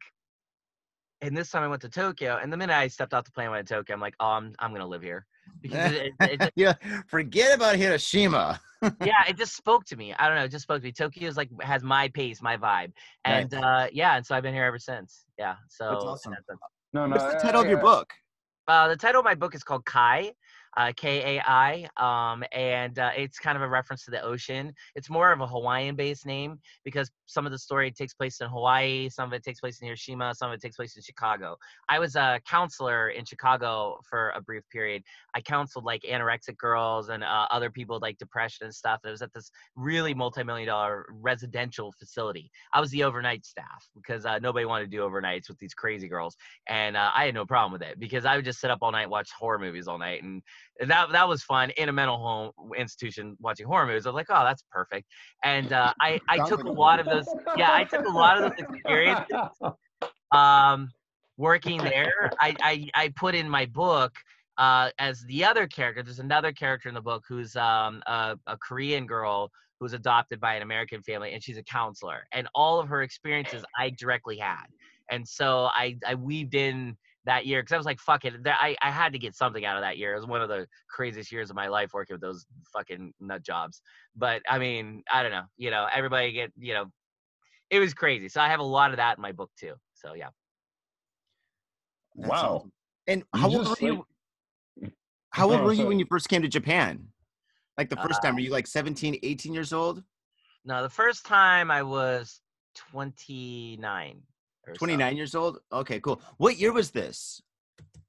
And 1.22 1.36
this 1.36 1.50
time 1.50 1.62
I 1.62 1.68
went 1.68 1.82
to 1.82 1.90
Tokyo, 1.90 2.38
and 2.42 2.50
the 2.50 2.56
minute 2.56 2.74
I 2.74 2.88
stepped 2.88 3.12
off 3.12 3.24
the 3.24 3.30
plane, 3.30 3.46
and 3.46 3.52
went 3.52 3.68
to 3.68 3.74
Tokyo. 3.74 3.94
I'm 3.94 4.00
like, 4.00 4.14
oh, 4.20 4.26
I'm 4.26 4.54
I'm 4.58 4.72
gonna 4.72 4.86
live 4.86 5.02
here 5.02 5.26
because 5.60 5.92
it, 5.92 6.12
it, 6.20 6.40
it, 6.42 6.52
yeah, 6.56 6.72
forget 7.08 7.54
about 7.54 7.76
Hiroshima. 7.76 8.58
yeah, 9.04 9.24
it 9.28 9.36
just 9.36 9.54
spoke 9.54 9.84
to 9.86 9.96
me. 9.96 10.14
I 10.18 10.26
don't 10.28 10.36
know, 10.38 10.44
it 10.44 10.50
just 10.50 10.62
spoke 10.62 10.80
to 10.80 10.84
me. 10.86 10.92
Tokyo's 10.92 11.36
like 11.36 11.50
has 11.60 11.82
my 11.82 12.08
pace, 12.08 12.40
my 12.40 12.56
vibe, 12.56 12.92
and 13.26 13.52
uh, 13.52 13.88
yeah, 13.92 14.16
and 14.16 14.24
so 14.24 14.34
I've 14.34 14.42
been 14.42 14.54
here 14.54 14.64
ever 14.64 14.78
since. 14.78 15.26
Yeah, 15.38 15.56
so 15.68 15.90
That's 15.90 16.04
awesome. 16.04 16.32
that's- 16.32 16.58
No, 16.94 17.06
no. 17.06 17.16
What's 17.16 17.24
the 17.34 17.38
I- 17.38 17.42
title 17.42 17.60
of 17.62 17.68
your 17.68 17.78
I- 17.80 17.82
book? 17.82 18.10
Uh, 18.66 18.88
the 18.88 18.96
title 18.96 19.18
of 19.18 19.24
my 19.24 19.34
book 19.34 19.54
is 19.54 19.62
called 19.64 19.84
Kai, 19.84 20.32
uh, 20.76 20.92
K 20.96 21.36
A 21.36 21.42
I, 21.46 21.88
um, 21.96 22.44
and 22.52 22.98
uh, 22.98 23.10
it's 23.16 23.38
kind 23.38 23.56
of 23.56 23.62
a 23.62 23.68
reference 23.68 24.04
to 24.04 24.10
the 24.10 24.22
ocean. 24.22 24.72
It's 24.94 25.10
more 25.10 25.32
of 25.32 25.40
a 25.40 25.46
Hawaiian-based 25.46 26.26
name 26.26 26.58
because 26.84 27.10
some 27.26 27.46
of 27.46 27.52
the 27.52 27.58
story 27.58 27.90
takes 27.90 28.14
place 28.14 28.40
in 28.40 28.48
Hawaii, 28.48 29.08
some 29.08 29.28
of 29.28 29.32
it 29.32 29.42
takes 29.42 29.60
place 29.60 29.80
in 29.80 29.86
Hiroshima, 29.86 30.34
some 30.34 30.50
of 30.50 30.54
it 30.54 30.60
takes 30.60 30.76
place 30.76 30.96
in 30.96 31.02
Chicago. 31.02 31.56
I 31.88 31.98
was 31.98 32.16
a 32.16 32.40
counselor 32.48 33.10
in 33.10 33.24
Chicago 33.24 33.98
for 34.08 34.30
a 34.30 34.40
brief 34.40 34.62
period. 34.70 35.02
I 35.34 35.40
counseled 35.40 35.84
like 35.84 36.02
anorexic 36.02 36.56
girls 36.56 37.08
and 37.08 37.22
uh, 37.22 37.46
other 37.50 37.70
people 37.70 37.96
with, 37.96 38.02
like 38.02 38.18
depression 38.18 38.66
and 38.66 38.74
stuff. 38.74 39.00
And 39.02 39.10
it 39.10 39.12
was 39.12 39.22
at 39.22 39.32
this 39.32 39.50
really 39.76 40.14
multi-million 40.14 40.68
dollar 40.68 41.06
residential 41.20 41.92
facility. 41.98 42.50
I 42.74 42.80
was 42.80 42.90
the 42.90 43.04
overnight 43.04 43.44
staff 43.44 43.88
because 43.94 44.26
uh, 44.26 44.38
nobody 44.38 44.66
wanted 44.66 44.90
to 44.90 44.96
do 44.96 45.02
overnights 45.02 45.48
with 45.48 45.58
these 45.58 45.74
crazy 45.74 46.08
girls 46.08 46.36
and 46.68 46.96
uh, 46.96 47.10
I 47.14 47.26
had 47.26 47.34
no 47.34 47.46
problem 47.46 47.72
with 47.72 47.82
it 47.82 47.98
because 47.98 48.24
I 48.24 48.36
would 48.36 48.44
just 48.44 48.60
sit 48.60 48.70
up 48.70 48.78
all 48.82 48.92
night, 48.92 49.08
watch 49.08 49.30
horror 49.38 49.58
movies 49.58 49.88
all 49.88 49.98
night, 49.98 50.22
and 50.22 50.42
that 50.80 51.12
that 51.12 51.28
was 51.28 51.42
fun 51.42 51.70
in 51.70 51.88
a 51.88 51.92
mental 51.92 52.18
home 52.18 52.52
institution 52.76 53.36
watching 53.40 53.66
horror 53.66 53.86
movies. 53.86 54.06
I 54.06 54.10
was 54.10 54.14
like, 54.14 54.26
oh, 54.30 54.44
that's 54.44 54.64
perfect. 54.70 55.06
And 55.44 55.72
uh, 55.72 55.92
I 56.00 56.20
I 56.28 56.48
took 56.48 56.64
a 56.64 56.70
lot 56.70 57.00
of 57.00 57.06
those. 57.06 57.26
Yeah, 57.56 57.72
I 57.72 57.84
took 57.84 58.06
a 58.06 58.10
lot 58.10 58.42
of 58.42 58.50
those 58.50 58.66
experiences 58.66 59.26
um, 60.32 60.90
working 61.36 61.78
there. 61.78 62.30
I, 62.40 62.54
I 62.62 62.90
I 62.94 63.08
put 63.16 63.34
in 63.34 63.48
my 63.48 63.66
book. 63.66 64.12
Uh, 64.58 64.90
as 64.98 65.22
the 65.22 65.42
other 65.42 65.66
character, 65.66 66.02
there's 66.02 66.18
another 66.18 66.52
character 66.52 66.90
in 66.90 66.94
the 66.94 67.00
book 67.00 67.24
who's 67.26 67.56
um, 67.56 68.02
a, 68.06 68.36
a 68.46 68.58
Korean 68.58 69.06
girl 69.06 69.50
who's 69.78 69.94
adopted 69.94 70.38
by 70.38 70.54
an 70.54 70.60
American 70.60 71.02
family, 71.02 71.32
and 71.32 71.42
she's 71.42 71.56
a 71.56 71.62
counselor. 71.62 72.26
And 72.32 72.46
all 72.54 72.78
of 72.78 72.86
her 72.88 73.00
experiences 73.00 73.64
I 73.78 73.88
directly 73.88 74.36
had 74.36 74.66
and 75.10 75.26
so 75.26 75.68
I 75.72 75.96
I 76.06 76.14
weaved 76.14 76.54
in 76.54 76.96
that 77.26 77.46
year 77.46 77.60
because 77.62 77.72
I 77.72 77.76
was 77.76 77.86
like, 77.86 78.00
fuck 78.00 78.24
it. 78.24 78.34
I, 78.46 78.76
I 78.82 78.90
had 78.90 79.12
to 79.12 79.18
get 79.18 79.34
something 79.34 79.64
out 79.64 79.76
of 79.76 79.82
that 79.82 79.98
year. 79.98 80.12
It 80.12 80.16
was 80.16 80.26
one 80.26 80.40
of 80.40 80.48
the 80.48 80.66
craziest 80.88 81.30
years 81.30 81.50
of 81.50 81.56
my 81.56 81.68
life 81.68 81.90
working 81.92 82.14
with 82.14 82.22
those 82.22 82.46
fucking 82.72 83.12
nut 83.20 83.42
jobs. 83.42 83.82
But 84.16 84.42
I 84.48 84.58
mean, 84.58 85.02
I 85.12 85.22
don't 85.22 85.32
know. 85.32 85.44
You 85.56 85.70
know, 85.70 85.86
everybody 85.92 86.32
get, 86.32 86.52
you 86.58 86.74
know, 86.74 86.86
it 87.68 87.78
was 87.78 87.94
crazy. 87.94 88.28
So 88.28 88.40
I 88.40 88.48
have 88.48 88.60
a 88.60 88.64
lot 88.64 88.90
of 88.90 88.96
that 88.96 89.18
in 89.18 89.22
my 89.22 89.32
book 89.32 89.50
too. 89.58 89.74
So 89.94 90.14
yeah. 90.14 90.28
That's 92.16 92.30
wow. 92.30 92.56
awesome. 92.56 92.72
And 93.06 93.22
You 93.34 93.40
how 93.40 93.48
old 93.50 93.68
were 93.68 93.76
you? 93.86 94.04
like- 94.82 94.92
How 95.30 95.50
old 95.50 95.60
Oh, 95.60 95.64
were 95.64 95.72
you 95.72 95.86
when 95.86 95.98
you 95.98 96.06
first 96.08 96.28
came 96.28 96.42
to 96.42 96.48
Japan? 96.48 97.08
Like 97.78 97.88
the 97.88 97.96
first 97.96 98.18
Uh, 98.18 98.26
time, 98.26 98.34
were 98.34 98.40
you 98.40 98.50
like 98.50 98.66
17, 98.66 99.18
18 99.22 99.54
years 99.54 99.72
old? 99.72 100.02
No, 100.64 100.82
the 100.82 100.88
first 100.90 101.24
time 101.24 101.70
I 101.70 101.82
was 101.82 102.40
29. 102.74 104.22
Or 104.66 104.74
so. 104.74 104.78
29 104.78 105.16
years 105.16 105.34
old? 105.34 105.58
Okay, 105.72 106.00
cool. 106.00 106.20
What 106.38 106.58
year 106.58 106.72
was 106.72 106.90
this? 106.90 107.42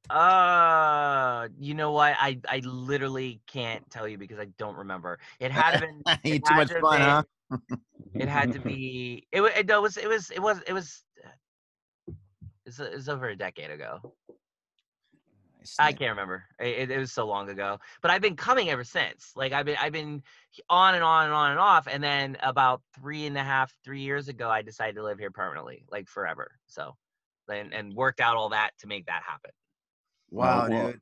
Uh, 0.09 1.47
you 1.57 1.73
know 1.73 1.91
what? 1.93 2.15
I 2.19 2.39
I 2.49 2.61
literally 2.65 3.39
can't 3.47 3.87
tell 3.89 4.07
you 4.07 4.17
because 4.17 4.39
I 4.39 4.45
don't 4.57 4.75
remember. 4.75 5.19
It 5.39 5.51
had 5.51 5.79
been. 5.81 6.01
It 6.23 6.43
too 6.45 6.53
had 6.53 6.57
much 6.57 6.67
to 6.69 6.81
fun, 6.81 6.99
been- 6.99 7.09
huh? 7.09 7.77
It 8.15 8.27
had 8.27 8.51
to 8.53 8.59
be. 8.71 9.25
It, 9.31 9.41
it, 9.41 9.69
it 9.69 9.81
was. 9.81 9.97
It 9.97 10.09
was. 10.09 10.29
It 10.31 10.41
was. 10.41 10.59
It 10.67 10.73
was. 10.73 11.03
It's, 12.65 12.79
it's 12.79 13.07
over 13.07 13.29
a 13.29 13.35
decade 13.35 13.71
ago. 13.71 14.13
Nice, 15.61 15.75
I 15.77 15.91
can't 15.93 16.09
remember. 16.11 16.43
It, 16.59 16.89
it, 16.89 16.91
it 16.91 16.97
was 16.97 17.11
so 17.11 17.27
long 17.27 17.49
ago. 17.49 17.79
But 18.01 18.09
I've 18.09 18.21
been 18.21 18.35
coming 18.35 18.69
ever 18.69 18.83
since. 18.83 19.31
Like 19.35 19.53
I've 19.53 19.65
been 19.65 19.77
I've 19.79 19.93
been 19.93 20.23
on 20.69 20.95
and 20.95 21.03
on 21.03 21.25
and 21.25 21.33
on 21.33 21.51
and 21.51 21.59
off. 21.59 21.87
And 21.87 22.03
then 22.03 22.35
about 22.41 22.81
three 22.99 23.27
and 23.27 23.37
a 23.37 23.43
half, 23.43 23.71
three 23.83 24.01
years 24.01 24.27
ago, 24.27 24.49
I 24.49 24.63
decided 24.63 24.95
to 24.95 25.03
live 25.03 25.19
here 25.19 25.29
permanently, 25.29 25.85
like 25.91 26.07
forever. 26.07 26.51
So, 26.65 26.95
and 27.47 27.73
and 27.73 27.93
worked 27.93 28.21
out 28.21 28.37
all 28.37 28.49
that 28.49 28.71
to 28.79 28.87
make 28.87 29.05
that 29.05 29.21
happen. 29.23 29.51
Wow, 30.31 30.67
well, 30.67 30.87
dude. 30.87 31.01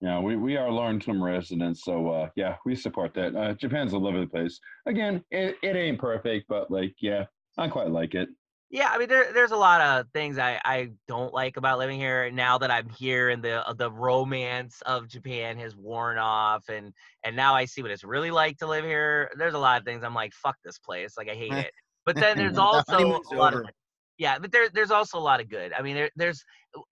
Yeah, 0.00 0.18
we, 0.18 0.34
we 0.34 0.56
are 0.56 0.68
long-term 0.68 1.22
residents, 1.22 1.84
so 1.84 2.08
uh, 2.10 2.28
yeah, 2.34 2.56
we 2.66 2.74
support 2.74 3.14
that. 3.14 3.36
Uh, 3.36 3.54
Japan's 3.54 3.92
a 3.92 3.98
lovely 3.98 4.26
place. 4.26 4.58
Again, 4.86 5.22
it, 5.30 5.56
it 5.62 5.76
ain't 5.76 6.00
perfect, 6.00 6.46
but 6.48 6.72
like, 6.72 6.96
yeah, 7.00 7.26
I 7.56 7.68
quite 7.68 7.90
like 7.90 8.16
it. 8.16 8.28
Yeah, 8.72 8.88
I 8.90 8.96
mean, 8.96 9.08
there, 9.08 9.34
there's 9.34 9.50
a 9.50 9.56
lot 9.56 9.82
of 9.82 10.06
things 10.14 10.38
I, 10.38 10.58
I 10.64 10.92
don't 11.06 11.34
like 11.34 11.58
about 11.58 11.78
living 11.78 12.00
here 12.00 12.30
now 12.30 12.56
that 12.56 12.70
I'm 12.70 12.88
here 12.88 13.28
and 13.28 13.42
the 13.44 13.62
the 13.76 13.90
romance 13.90 14.82
of 14.86 15.08
Japan 15.08 15.58
has 15.58 15.76
worn 15.76 16.16
off 16.16 16.70
and 16.70 16.94
and 17.22 17.36
now 17.36 17.54
I 17.54 17.66
see 17.66 17.82
what 17.82 17.90
it's 17.90 18.02
really 18.02 18.30
like 18.30 18.56
to 18.58 18.66
live 18.66 18.84
here. 18.86 19.30
There's 19.36 19.52
a 19.52 19.58
lot 19.58 19.78
of 19.78 19.84
things 19.84 20.02
I'm 20.02 20.14
like, 20.14 20.32
fuck 20.32 20.56
this 20.64 20.78
place, 20.78 21.18
like 21.18 21.28
I 21.28 21.34
hate 21.34 21.52
it. 21.52 21.70
But 22.06 22.16
then 22.16 22.38
there's 22.38 22.56
also 22.58 23.20
a 23.30 23.36
lot 23.36 23.52
over. 23.52 23.64
of 23.64 23.70
yeah, 24.18 24.38
but 24.38 24.52
there, 24.52 24.68
there's 24.68 24.90
also 24.90 25.18
a 25.18 25.20
lot 25.20 25.40
of 25.40 25.50
good. 25.50 25.72
I 25.72 25.82
mean, 25.82 25.96
there, 25.96 26.10
there's 26.16 26.44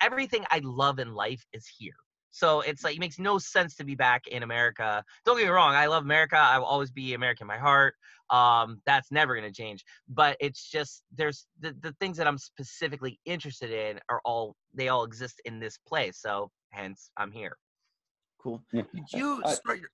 everything 0.03 0.45
I 0.51 0.61
love 0.63 0.99
in 0.99 1.15
life 1.15 1.45
is 1.53 1.67
here. 1.67 1.95
So 2.31 2.61
it's 2.61 2.85
like 2.85 2.97
it 2.97 3.01
makes 3.01 3.19
no 3.19 3.39
sense 3.39 3.75
to 3.77 3.85
be 3.85 3.95
back 3.95 4.27
in 4.27 4.43
America. 4.43 5.03
Don't 5.25 5.37
get 5.37 5.45
me 5.45 5.51
wrong, 5.51 5.75
I 5.75 5.87
love 5.87 6.05
America. 6.05 6.37
I 6.37 6.59
will 6.59 6.67
always 6.67 6.91
be 6.91 7.15
American 7.15 7.45
in 7.45 7.49
my 7.49 7.59
heart. 7.59 7.95
Um, 8.31 8.81
that's 8.87 9.11
never 9.11 9.35
gonna 9.35 9.53
change. 9.53 9.85
But 10.09 10.37
it's 10.41 10.71
just 10.71 11.03
there's 11.17 11.47
the, 11.61 11.75
the 11.81 11.93
things 12.01 12.17
that 12.17 12.27
I'm 12.27 12.39
specifically 12.39 13.19
interested 13.25 13.71
in 13.71 13.99
are 14.09 14.21
all 14.25 14.57
they 14.75 14.89
all 14.89 15.05
exist 15.05 15.41
in 15.45 15.59
this 15.59 15.79
place. 15.79 16.19
So 16.19 16.51
hence 16.71 17.11
I'm 17.17 17.33
here. 17.33 17.57
Cool. 18.39 18.63
Did 18.73 18.87
you 19.13 19.43
start 19.47 19.81
your 19.81 19.91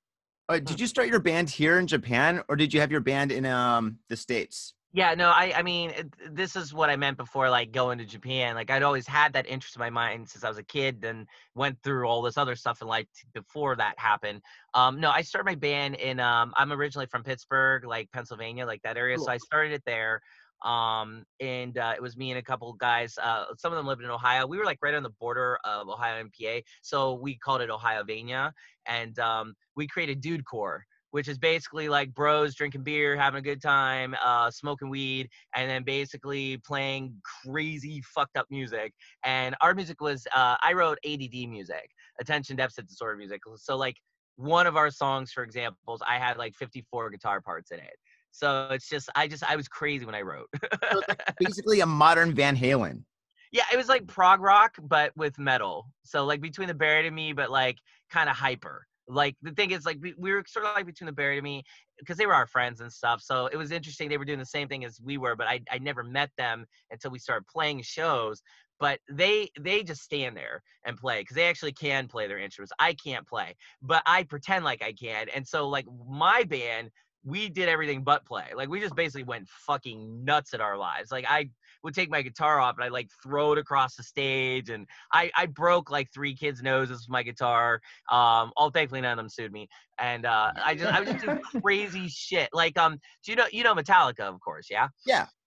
uh, 0.48 0.58
did 0.58 0.78
you 0.78 0.86
start 0.86 1.08
your 1.08 1.18
band 1.18 1.50
here 1.50 1.78
in 1.78 1.86
Japan 1.86 2.42
or 2.48 2.56
did 2.56 2.72
you 2.72 2.80
have 2.80 2.92
your 2.92 3.00
band 3.00 3.32
in 3.32 3.46
um 3.46 3.98
the 4.08 4.16
States? 4.16 4.74
Yeah, 4.92 5.14
no, 5.14 5.28
I 5.28 5.52
I 5.56 5.62
mean 5.62 5.90
it, 5.90 6.14
this 6.34 6.56
is 6.56 6.72
what 6.72 6.88
I 6.88 6.96
meant 6.96 7.18
before 7.18 7.50
like 7.50 7.70
going 7.70 7.98
to 7.98 8.06
Japan. 8.06 8.54
Like 8.54 8.70
I'd 8.70 8.82
always 8.82 9.06
had 9.06 9.34
that 9.34 9.46
interest 9.46 9.76
in 9.76 9.80
my 9.80 9.90
mind 9.90 10.28
since 10.30 10.42
I 10.42 10.48
was 10.48 10.56
a 10.58 10.62
kid 10.62 11.04
and 11.04 11.26
went 11.54 11.82
through 11.82 12.06
all 12.08 12.22
this 12.22 12.38
other 12.38 12.56
stuff 12.56 12.80
in 12.80 12.88
life 12.88 13.06
t- 13.14 13.26
before 13.34 13.76
that 13.76 13.98
happened. 13.98 14.40
Um 14.72 14.98
no, 15.00 15.10
I 15.10 15.20
started 15.22 15.44
my 15.50 15.54
band 15.54 15.96
in 15.96 16.18
um 16.20 16.54
I'm 16.56 16.72
originally 16.72 17.06
from 17.06 17.24
Pittsburgh, 17.24 17.84
like 17.84 18.10
Pennsylvania, 18.12 18.64
like 18.64 18.80
that 18.82 18.96
area. 18.96 19.18
So 19.18 19.30
Cool. 19.30 19.30
I 19.30 19.36
started 19.38 19.72
it 19.72 19.82
there. 19.84 20.22
Um 20.64 21.24
and 21.40 21.76
uh, 21.76 21.92
it 21.94 22.00
was 22.00 22.16
me 22.16 22.30
and 22.30 22.38
a 22.38 22.42
couple 22.42 22.72
guys. 22.72 23.18
Uh 23.18 23.54
some 23.58 23.72
of 23.72 23.76
them 23.76 23.86
lived 23.86 24.02
in 24.02 24.08
Ohio. 24.10 24.46
We 24.46 24.56
were 24.56 24.64
like 24.64 24.78
right 24.82 24.94
on 24.94 25.02
the 25.02 25.10
border 25.10 25.58
of 25.64 25.88
Ohio 25.88 26.20
and 26.20 26.32
PA. 26.32 26.60
So 26.80 27.14
we 27.14 27.36
called 27.36 27.60
it 27.60 27.68
Ohiovania 27.68 28.52
and 28.86 29.18
um 29.18 29.56
we 29.74 29.86
created 29.86 30.22
Dude 30.22 30.46
Core 30.46 30.86
which 31.16 31.28
is 31.28 31.38
basically 31.38 31.88
like 31.88 32.12
bros 32.12 32.54
drinking 32.54 32.82
beer, 32.82 33.16
having 33.16 33.38
a 33.38 33.42
good 33.42 33.62
time, 33.62 34.14
uh, 34.22 34.50
smoking 34.50 34.90
weed, 34.90 35.30
and 35.54 35.70
then 35.70 35.82
basically 35.82 36.58
playing 36.58 37.14
crazy 37.42 38.02
fucked 38.14 38.36
up 38.36 38.44
music. 38.50 38.92
And 39.24 39.56
our 39.62 39.72
music 39.72 40.02
was 40.02 40.26
uh, 40.36 40.56
I 40.62 40.74
wrote 40.74 40.98
ADD 41.06 41.48
music, 41.48 41.88
attention 42.20 42.54
deficit 42.56 42.86
disorder 42.86 43.16
music. 43.16 43.40
So 43.56 43.78
like 43.78 43.96
one 44.36 44.66
of 44.66 44.76
our 44.76 44.90
songs, 44.90 45.32
for 45.32 45.42
examples, 45.42 46.02
I 46.06 46.18
had 46.18 46.36
like 46.36 46.54
54 46.54 47.08
guitar 47.08 47.40
parts 47.40 47.70
in 47.70 47.78
it. 47.78 47.96
So 48.30 48.68
it's 48.70 48.86
just 48.86 49.08
I 49.16 49.26
just 49.26 49.42
I 49.42 49.56
was 49.56 49.68
crazy 49.68 50.04
when 50.04 50.14
I 50.14 50.20
wrote. 50.20 50.48
So 50.92 51.00
like 51.08 51.22
basically 51.40 51.80
a 51.80 51.86
modern 51.86 52.34
Van 52.34 52.54
Halen. 52.54 53.04
yeah, 53.52 53.64
it 53.72 53.78
was 53.78 53.88
like 53.88 54.06
prog 54.06 54.42
rock, 54.42 54.76
but 54.82 55.16
with 55.16 55.38
metal. 55.38 55.86
So 56.04 56.26
like 56.26 56.42
between 56.42 56.68
the 56.68 56.74
Buried 56.74 57.06
and 57.06 57.16
Me, 57.16 57.32
but 57.32 57.50
like 57.50 57.78
kind 58.10 58.28
of 58.28 58.36
hyper. 58.36 58.86
Like 59.08 59.36
the 59.42 59.52
thing 59.52 59.70
is, 59.70 59.86
like 59.86 59.98
we, 60.00 60.14
we 60.18 60.32
were 60.32 60.44
sort 60.46 60.66
of 60.66 60.74
like 60.74 60.86
between 60.86 61.06
the 61.06 61.12
Buried 61.12 61.38
and 61.38 61.44
Me 61.44 61.62
because 61.98 62.16
they 62.16 62.26
were 62.26 62.34
our 62.34 62.46
friends 62.46 62.80
and 62.80 62.92
stuff. 62.92 63.22
So 63.22 63.46
it 63.46 63.56
was 63.56 63.70
interesting. 63.70 64.08
They 64.08 64.18
were 64.18 64.24
doing 64.24 64.38
the 64.38 64.46
same 64.46 64.68
thing 64.68 64.84
as 64.84 65.00
we 65.02 65.18
were, 65.18 65.36
but 65.36 65.46
I 65.46 65.60
I 65.70 65.78
never 65.78 66.02
met 66.02 66.30
them 66.36 66.66
until 66.90 67.10
we 67.10 67.18
started 67.18 67.46
playing 67.46 67.82
shows. 67.82 68.42
But 68.78 69.00
they 69.10 69.48
they 69.58 69.82
just 69.82 70.02
stand 70.02 70.36
there 70.36 70.62
and 70.84 70.96
play 70.96 71.20
because 71.20 71.36
they 71.36 71.48
actually 71.48 71.72
can 71.72 72.08
play 72.08 72.26
their 72.26 72.38
instruments. 72.38 72.72
I 72.78 72.94
can't 72.94 73.26
play, 73.26 73.54
but 73.82 74.02
I 74.06 74.24
pretend 74.24 74.64
like 74.64 74.82
I 74.82 74.92
can. 74.92 75.28
And 75.34 75.46
so 75.46 75.68
like 75.68 75.86
my 76.08 76.44
band, 76.44 76.90
we 77.24 77.48
did 77.48 77.68
everything 77.68 78.02
but 78.04 78.24
play. 78.24 78.46
Like 78.54 78.68
we 78.68 78.80
just 78.80 78.94
basically 78.94 79.24
went 79.24 79.48
fucking 79.48 80.24
nuts 80.24 80.52
at 80.52 80.60
our 80.60 80.76
lives. 80.76 81.10
Like 81.10 81.24
I 81.28 81.50
would 81.82 81.94
take 81.94 82.10
my 82.10 82.22
guitar 82.22 82.60
off 82.60 82.76
and 82.76 82.84
I 82.84 82.88
like 82.88 83.08
throw 83.22 83.52
it 83.52 83.58
across 83.58 83.94
the 83.96 84.02
stage 84.02 84.70
and 84.70 84.86
I, 85.12 85.30
I 85.36 85.46
broke 85.46 85.90
like 85.90 86.08
three 86.12 86.34
kids' 86.34 86.62
noses 86.62 87.00
with 87.00 87.08
my 87.08 87.22
guitar. 87.22 87.80
Um, 88.10 88.52
all 88.56 88.70
thankfully 88.72 89.00
none 89.00 89.12
of 89.12 89.16
them 89.18 89.28
sued 89.28 89.52
me. 89.52 89.68
And 89.98 90.26
uh, 90.26 90.52
I 90.62 90.74
just 90.74 90.92
I 90.92 91.00
was 91.00 91.08
just 91.10 91.24
doing 91.24 91.40
crazy 91.62 92.08
shit. 92.08 92.48
Like 92.52 92.78
um, 92.78 92.98
do 93.24 93.32
you 93.32 93.36
know 93.36 93.46
you 93.52 93.64
know 93.64 93.74
Metallica 93.74 94.20
of 94.20 94.40
course, 94.40 94.66
yeah? 94.70 94.88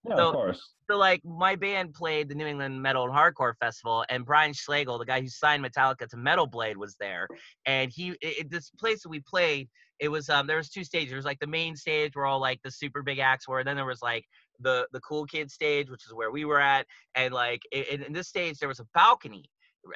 Yeah, 0.06 0.16
So- 0.18 0.30
of 0.30 0.34
course. 0.34 0.74
So 0.90 0.98
like 0.98 1.24
my 1.24 1.56
band 1.56 1.94
played 1.94 2.30
the 2.30 2.34
New 2.34 2.48
England 2.48 2.82
Metal 2.82 3.04
and 3.04 3.14
Hardcore 3.14 3.54
Festival, 3.60 4.04
and 4.10 4.26
Brian 4.26 4.54
Slagel, 4.54 4.98
the 4.98 5.06
guy 5.06 5.22
who 5.22 5.28
signed 5.28 5.64
Metallica 5.64 6.08
to 6.08 6.18
Metal 6.18 6.48
Blade, 6.48 6.78
was 6.78 6.96
there. 7.00 7.28
And 7.68 7.92
he, 7.94 8.16
it- 8.22 8.50
this 8.50 8.72
place 8.72 9.04
that 9.04 9.10
we 9.10 9.20
played, 9.20 9.70
it 10.00 10.08
was 10.10 10.30
um 10.30 10.48
there 10.48 10.58
was 10.58 10.70
two 10.70 10.84
stages. 10.84 11.10
There 11.10 11.18
was 11.18 11.26
like 11.26 11.38
the 11.40 11.46
main 11.46 11.76
stage 11.76 12.16
where 12.16 12.26
all 12.26 12.40
like 12.42 12.60
the 12.64 12.72
super 12.72 13.04
big 13.04 13.20
acts 13.20 13.48
were, 13.48 13.60
and 13.60 13.68
then 13.68 13.76
there 13.76 13.86
was 13.86 14.02
like 14.02 14.26
the 14.60 14.88
the 14.92 15.00
cool 15.02 15.26
kid 15.26 15.52
stage, 15.52 15.90
which 15.90 16.06
is 16.06 16.14
where 16.14 16.32
we 16.32 16.46
were 16.46 16.60
at. 16.60 16.86
And 17.16 17.34
like 17.34 17.62
in, 17.72 18.04
in 18.04 18.14
this 18.14 18.28
stage, 18.28 18.60
there 18.60 18.70
was 18.70 18.80
a 18.80 18.88
balcony, 18.94 19.46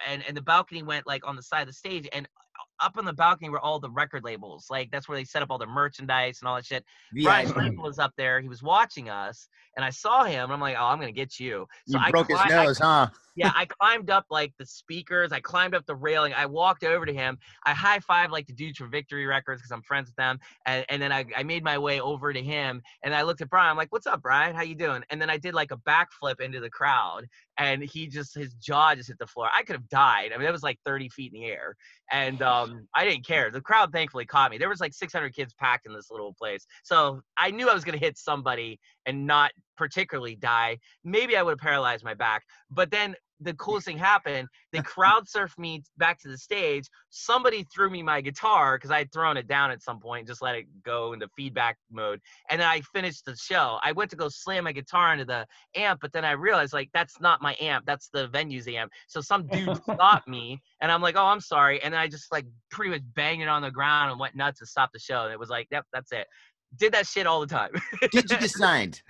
and 0.07 0.23
and 0.27 0.35
the 0.35 0.41
balcony 0.41 0.83
went 0.83 1.07
like 1.07 1.27
on 1.27 1.35
the 1.35 1.43
side 1.43 1.61
of 1.61 1.67
the 1.67 1.73
stage, 1.73 2.07
and 2.13 2.25
uh, 2.25 2.85
up 2.85 2.97
on 2.97 3.05
the 3.05 3.13
balcony 3.13 3.49
were 3.49 3.59
all 3.59 3.79
the 3.79 3.89
record 3.89 4.23
labels. 4.23 4.67
Like 4.69 4.91
that's 4.91 5.07
where 5.07 5.17
they 5.17 5.23
set 5.25 5.41
up 5.41 5.51
all 5.51 5.57
their 5.57 5.67
merchandise 5.67 6.39
and 6.41 6.47
all 6.47 6.55
that 6.55 6.65
shit. 6.65 6.83
Yeah, 7.13 7.23
Brian. 7.29 7.47
Slagel 7.47 7.83
was 7.83 7.99
up 7.99 8.13
there. 8.17 8.41
He 8.41 8.47
was 8.47 8.63
watching 8.63 9.09
us, 9.09 9.47
and 9.75 9.85
I 9.85 9.89
saw 9.89 10.23
him. 10.23 10.45
And 10.45 10.53
I'm 10.53 10.61
like, 10.61 10.75
oh, 10.79 10.85
I'm 10.85 10.99
gonna 10.99 11.11
get 11.11 11.39
you. 11.39 11.67
So 11.87 11.97
You 11.97 12.03
I 12.05 12.11
broke 12.11 12.29
his 12.29 12.39
cli- 12.41 12.51
I- 12.51 12.63
nose, 12.65 12.77
huh? 12.77 13.07
Yeah, 13.35 13.51
I 13.55 13.65
climbed 13.65 14.09
up 14.09 14.25
like 14.29 14.53
the 14.59 14.65
speakers. 14.65 15.31
I 15.31 15.39
climbed 15.39 15.73
up 15.73 15.85
the 15.85 15.95
railing. 15.95 16.33
I 16.33 16.45
walked 16.45 16.83
over 16.83 17.05
to 17.05 17.13
him. 17.13 17.37
I 17.65 17.73
high 17.73 17.99
five 17.99 18.31
like 18.31 18.45
the 18.45 18.53
dudes 18.53 18.77
from 18.77 18.91
Victory 18.91 19.25
Records 19.25 19.61
because 19.61 19.71
I'm 19.71 19.81
friends 19.81 20.09
with 20.09 20.15
them. 20.15 20.39
And, 20.65 20.85
and 20.89 21.01
then 21.01 21.11
I, 21.11 21.25
I 21.35 21.43
made 21.43 21.63
my 21.63 21.77
way 21.77 21.99
over 21.99 22.31
to 22.31 22.41
him. 22.41 22.81
And 23.03 23.13
I 23.15 23.23
looked 23.23 23.41
at 23.41 23.49
Brian. 23.49 23.71
I'm 23.71 23.77
like, 23.77 23.91
"What's 23.91 24.07
up, 24.07 24.21
Brian? 24.21 24.55
How 24.55 24.61
you 24.61 24.75
doing?" 24.75 25.03
And 25.09 25.21
then 25.21 25.29
I 25.29 25.37
did 25.37 25.53
like 25.53 25.71
a 25.71 25.77
backflip 25.77 26.39
into 26.39 26.59
the 26.59 26.69
crowd. 26.69 27.25
And 27.57 27.83
he 27.83 28.07
just 28.07 28.35
his 28.35 28.53
jaw 28.55 28.93
just 28.95 29.09
hit 29.09 29.17
the 29.19 29.27
floor. 29.27 29.49
I 29.55 29.63
could 29.63 29.75
have 29.75 29.89
died. 29.89 30.31
I 30.33 30.37
mean, 30.37 30.47
it 30.47 30.51
was 30.51 30.63
like 30.63 30.79
30 30.85 31.09
feet 31.09 31.33
in 31.33 31.41
the 31.41 31.47
air. 31.47 31.75
And 32.11 32.41
um, 32.41 32.87
I 32.95 33.05
didn't 33.05 33.25
care. 33.25 33.49
The 33.49 33.61
crowd 33.61 33.91
thankfully 33.91 34.25
caught 34.25 34.51
me. 34.51 34.57
There 34.57 34.69
was 34.69 34.79
like 34.79 34.93
600 34.93 35.33
kids 35.35 35.53
packed 35.53 35.87
in 35.87 35.93
this 35.93 36.11
little 36.11 36.33
place. 36.33 36.65
So 36.83 37.21
I 37.37 37.51
knew 37.51 37.69
I 37.69 37.73
was 37.73 37.83
gonna 37.83 37.97
hit 37.97 38.17
somebody 38.17 38.79
and 39.05 39.27
not 39.27 39.51
particularly 39.77 40.35
die. 40.35 40.77
Maybe 41.03 41.35
I 41.35 41.43
would 41.43 41.51
have 41.51 41.59
paralyzed 41.59 42.03
my 42.03 42.13
back. 42.13 42.43
But 42.69 42.91
then 42.91 43.15
the 43.43 43.53
coolest 43.55 43.85
thing 43.85 43.97
happened. 43.97 44.47
They 44.71 44.81
crowd 44.83 45.25
surfed 45.27 45.57
me 45.57 45.83
back 45.97 46.19
to 46.21 46.27
the 46.27 46.37
stage. 46.37 46.87
Somebody 47.09 47.65
threw 47.73 47.89
me 47.89 48.01
my 48.01 48.21
guitar 48.21 48.77
because 48.77 48.91
I 48.91 48.99
had 48.99 49.11
thrown 49.11 49.37
it 49.37 49.47
down 49.47 49.71
at 49.71 49.81
some 49.81 49.99
point, 49.99 50.27
just 50.27 50.41
let 50.41 50.55
it 50.55 50.65
go 50.83 51.13
into 51.13 51.27
feedback 51.35 51.77
mode. 51.91 52.19
And 52.49 52.61
then 52.61 52.67
I 52.67 52.81
finished 52.93 53.25
the 53.25 53.35
show. 53.35 53.79
I 53.83 53.91
went 53.91 54.09
to 54.11 54.17
go 54.17 54.29
slam 54.29 54.63
my 54.63 54.71
guitar 54.71 55.13
into 55.13 55.25
the 55.25 55.45
amp, 55.75 55.99
but 56.01 56.13
then 56.13 56.25
I 56.25 56.31
realized 56.31 56.73
like 56.73 56.89
that's 56.93 57.19
not 57.19 57.41
my 57.41 57.55
amp. 57.59 57.85
That's 57.85 58.09
the 58.09 58.27
venue's 58.27 58.67
amp. 58.67 58.91
So 59.07 59.21
some 59.21 59.47
dude 59.47 59.77
stopped 59.83 60.27
me, 60.27 60.61
and 60.81 60.91
I'm 60.91 61.01
like, 61.01 61.15
oh, 61.15 61.25
I'm 61.25 61.41
sorry. 61.41 61.81
And 61.83 61.93
then 61.93 62.01
I 62.01 62.07
just 62.07 62.31
like 62.31 62.45
pretty 62.71 62.91
much 62.91 63.01
banged 63.15 63.43
it 63.43 63.47
on 63.47 63.61
the 63.61 63.71
ground 63.71 64.11
and 64.11 64.19
went 64.19 64.35
nuts 64.35 64.59
to 64.59 64.65
stop 64.65 64.91
the 64.93 64.99
show. 64.99 65.23
And 65.23 65.33
it 65.33 65.39
was 65.39 65.49
like, 65.49 65.67
yep, 65.71 65.85
that's 65.91 66.11
it. 66.11 66.27
Did 66.77 66.93
that 66.93 67.07
shit 67.07 67.27
all 67.27 67.39
the 67.39 67.47
time. 67.47 67.71
Did 68.11 68.29
you 68.29 68.37
get 68.39 68.49
signed? 68.49 69.01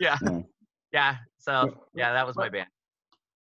yeah. 0.00 0.18
Yeah. 0.92 1.16
So 1.38 1.76
yeah, 1.94 2.12
that 2.12 2.26
was 2.26 2.36
my 2.36 2.48
band. 2.48 2.68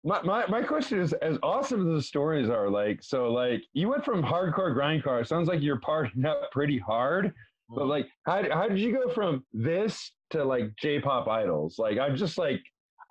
My, 0.04 0.20
my 0.22 0.46
my 0.46 0.62
question 0.62 1.00
is 1.00 1.12
as 1.14 1.38
awesome 1.44 1.88
as 1.88 1.94
the 1.94 2.02
stories 2.02 2.48
are, 2.48 2.68
like 2.68 3.00
so 3.02 3.30
like 3.30 3.62
you 3.72 3.88
went 3.88 4.04
from 4.04 4.22
hardcore 4.22 4.74
grindcore, 4.74 5.24
sounds 5.26 5.48
like 5.48 5.62
you're 5.62 5.80
partying 5.80 6.26
up 6.26 6.50
pretty 6.50 6.78
hard. 6.78 7.32
But 7.68 7.82
mm-hmm. 7.82 7.90
like 7.90 8.08
how 8.26 8.42
how 8.52 8.68
did 8.68 8.78
you 8.78 8.92
go 8.92 9.12
from 9.12 9.44
this 9.52 10.12
to 10.30 10.44
like 10.44 10.72
J 10.80 11.00
pop 11.00 11.28
idols? 11.28 11.76
Like 11.78 11.98
I'm 11.98 12.16
just 12.16 12.36
like 12.36 12.60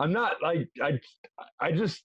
I'm 0.02 0.12
not 0.12 0.34
like 0.42 0.68
I 0.84 1.00
I 1.62 1.72
just 1.72 2.04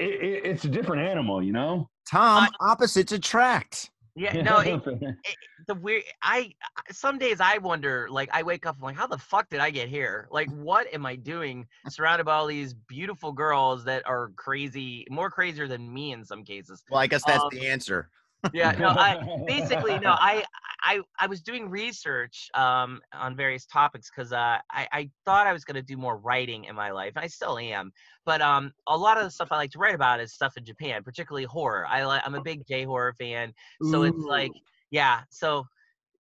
it, 0.00 0.22
it, 0.22 0.46
it's 0.46 0.64
a 0.64 0.68
different 0.68 1.02
animal, 1.02 1.42
you 1.42 1.52
know? 1.52 1.88
Tom, 2.10 2.48
opposites 2.60 3.12
attract. 3.12 3.90
Yeah, 4.14 4.32
no, 4.42 4.58
it, 4.58 4.82
it, 4.86 5.36
the 5.66 5.74
weird. 5.74 6.02
I 6.22 6.52
some 6.90 7.18
days 7.18 7.40
I 7.40 7.58
wonder. 7.58 8.08
Like 8.10 8.30
I 8.32 8.42
wake 8.42 8.66
up, 8.66 8.76
I'm 8.78 8.82
like, 8.82 8.96
how 8.96 9.06
the 9.06 9.18
fuck 9.18 9.48
did 9.48 9.60
I 9.60 9.70
get 9.70 9.88
here? 9.88 10.28
Like, 10.30 10.50
what 10.50 10.92
am 10.92 11.06
I 11.06 11.16
doing? 11.16 11.66
Surrounded 11.88 12.24
by 12.24 12.34
all 12.34 12.46
these 12.46 12.74
beautiful 12.74 13.32
girls 13.32 13.84
that 13.84 14.06
are 14.06 14.32
crazy, 14.36 15.06
more 15.10 15.30
crazier 15.30 15.68
than 15.68 15.92
me 15.92 16.12
in 16.12 16.24
some 16.24 16.44
cases. 16.44 16.82
Well, 16.90 17.00
I 17.00 17.06
guess 17.06 17.24
that's 17.24 17.42
Um, 17.42 17.50
the 17.52 17.68
answer. 17.68 18.10
Yeah, 18.52 18.72
no, 18.72 18.88
I 18.88 19.44
basically 19.46 19.98
no, 19.98 20.10
I 20.18 20.44
I 20.82 21.00
I 21.18 21.26
was 21.26 21.42
doing 21.42 21.68
research 21.68 22.48
um 22.54 23.00
on 23.12 23.36
various 23.36 23.66
topics 23.66 24.10
because 24.10 24.32
uh 24.32 24.58
I 24.70 24.88
I 24.92 25.10
thought 25.24 25.46
I 25.46 25.52
was 25.52 25.64
gonna 25.64 25.82
do 25.82 25.96
more 25.96 26.18
writing 26.18 26.64
in 26.64 26.74
my 26.74 26.90
life. 26.90 27.12
I 27.16 27.26
still 27.26 27.58
am, 27.58 27.92
but 28.24 28.40
um 28.40 28.72
a 28.88 28.96
lot 28.96 29.18
of 29.18 29.24
the 29.24 29.30
stuff 29.30 29.48
I 29.50 29.56
like 29.56 29.70
to 29.72 29.78
write 29.78 29.94
about 29.94 30.20
is 30.20 30.32
stuff 30.34 30.56
in 30.56 30.64
Japan, 30.64 31.02
particularly 31.02 31.44
horror. 31.44 31.86
I 31.86 32.04
like 32.04 32.22
I'm 32.24 32.34
a 32.34 32.42
big 32.42 32.66
J 32.66 32.84
horror 32.84 33.14
fan, 33.18 33.52
so 33.84 34.02
it's 34.04 34.24
like 34.24 34.52
yeah, 34.90 35.22
so 35.30 35.64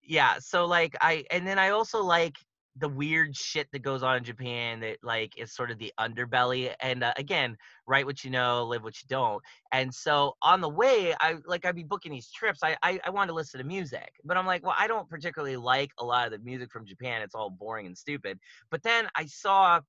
yeah, 0.04 0.38
so 0.40 0.66
like 0.66 0.96
I 1.02 1.24
and 1.32 1.48
then 1.48 1.60
I 1.60 1.70
also 1.70 2.04
like 2.04 2.36
the 2.80 2.90
weird 2.90 3.36
shit 3.36 3.68
that 3.72 3.80
goes 3.80 4.04
on 4.04 4.18
in 4.18 4.24
Japan 4.24 4.80
that 4.82 4.98
like 5.04 5.38
is 5.38 5.54
sort 5.54 5.72
of 5.72 5.78
the 5.78 5.94
underbelly 6.00 6.74
and 6.80 7.04
uh, 7.04 7.14
again 7.18 7.58
write 7.86 8.06
what 8.06 8.24
you 8.24 8.30
know 8.30 8.66
live 8.66 8.84
what 8.84 9.02
you 9.02 9.08
don't. 9.08 9.44
And 9.72 9.94
so 9.94 10.36
on 10.42 10.62
the 10.62 10.70
way 10.70 11.14
i 11.20 11.36
like 11.46 11.66
i'd 11.66 11.76
be 11.76 11.84
booking 11.84 12.12
these 12.12 12.30
trips 12.32 12.60
I, 12.64 12.76
I 12.82 13.00
i 13.06 13.10
wanted 13.10 13.28
to 13.28 13.34
listen 13.34 13.60
to 13.60 13.66
music 13.66 14.14
but 14.24 14.38
i'm 14.38 14.46
like 14.46 14.64
well 14.64 14.76
i 14.78 14.88
don't 14.88 15.10
particularly 15.10 15.58
like 15.58 15.92
a 16.00 16.06
lot 16.06 16.26
of 16.26 16.32
the 16.32 16.40
music 16.40 16.72
from 16.72 16.86
japan 16.86 17.22
it's 17.22 17.36
all 17.36 17.50
boring 17.50 17.86
and 17.86 17.98
stupid. 17.98 18.40
But 18.72 18.84
then 18.84 19.08
i 19.16 19.26
saw 19.26 19.80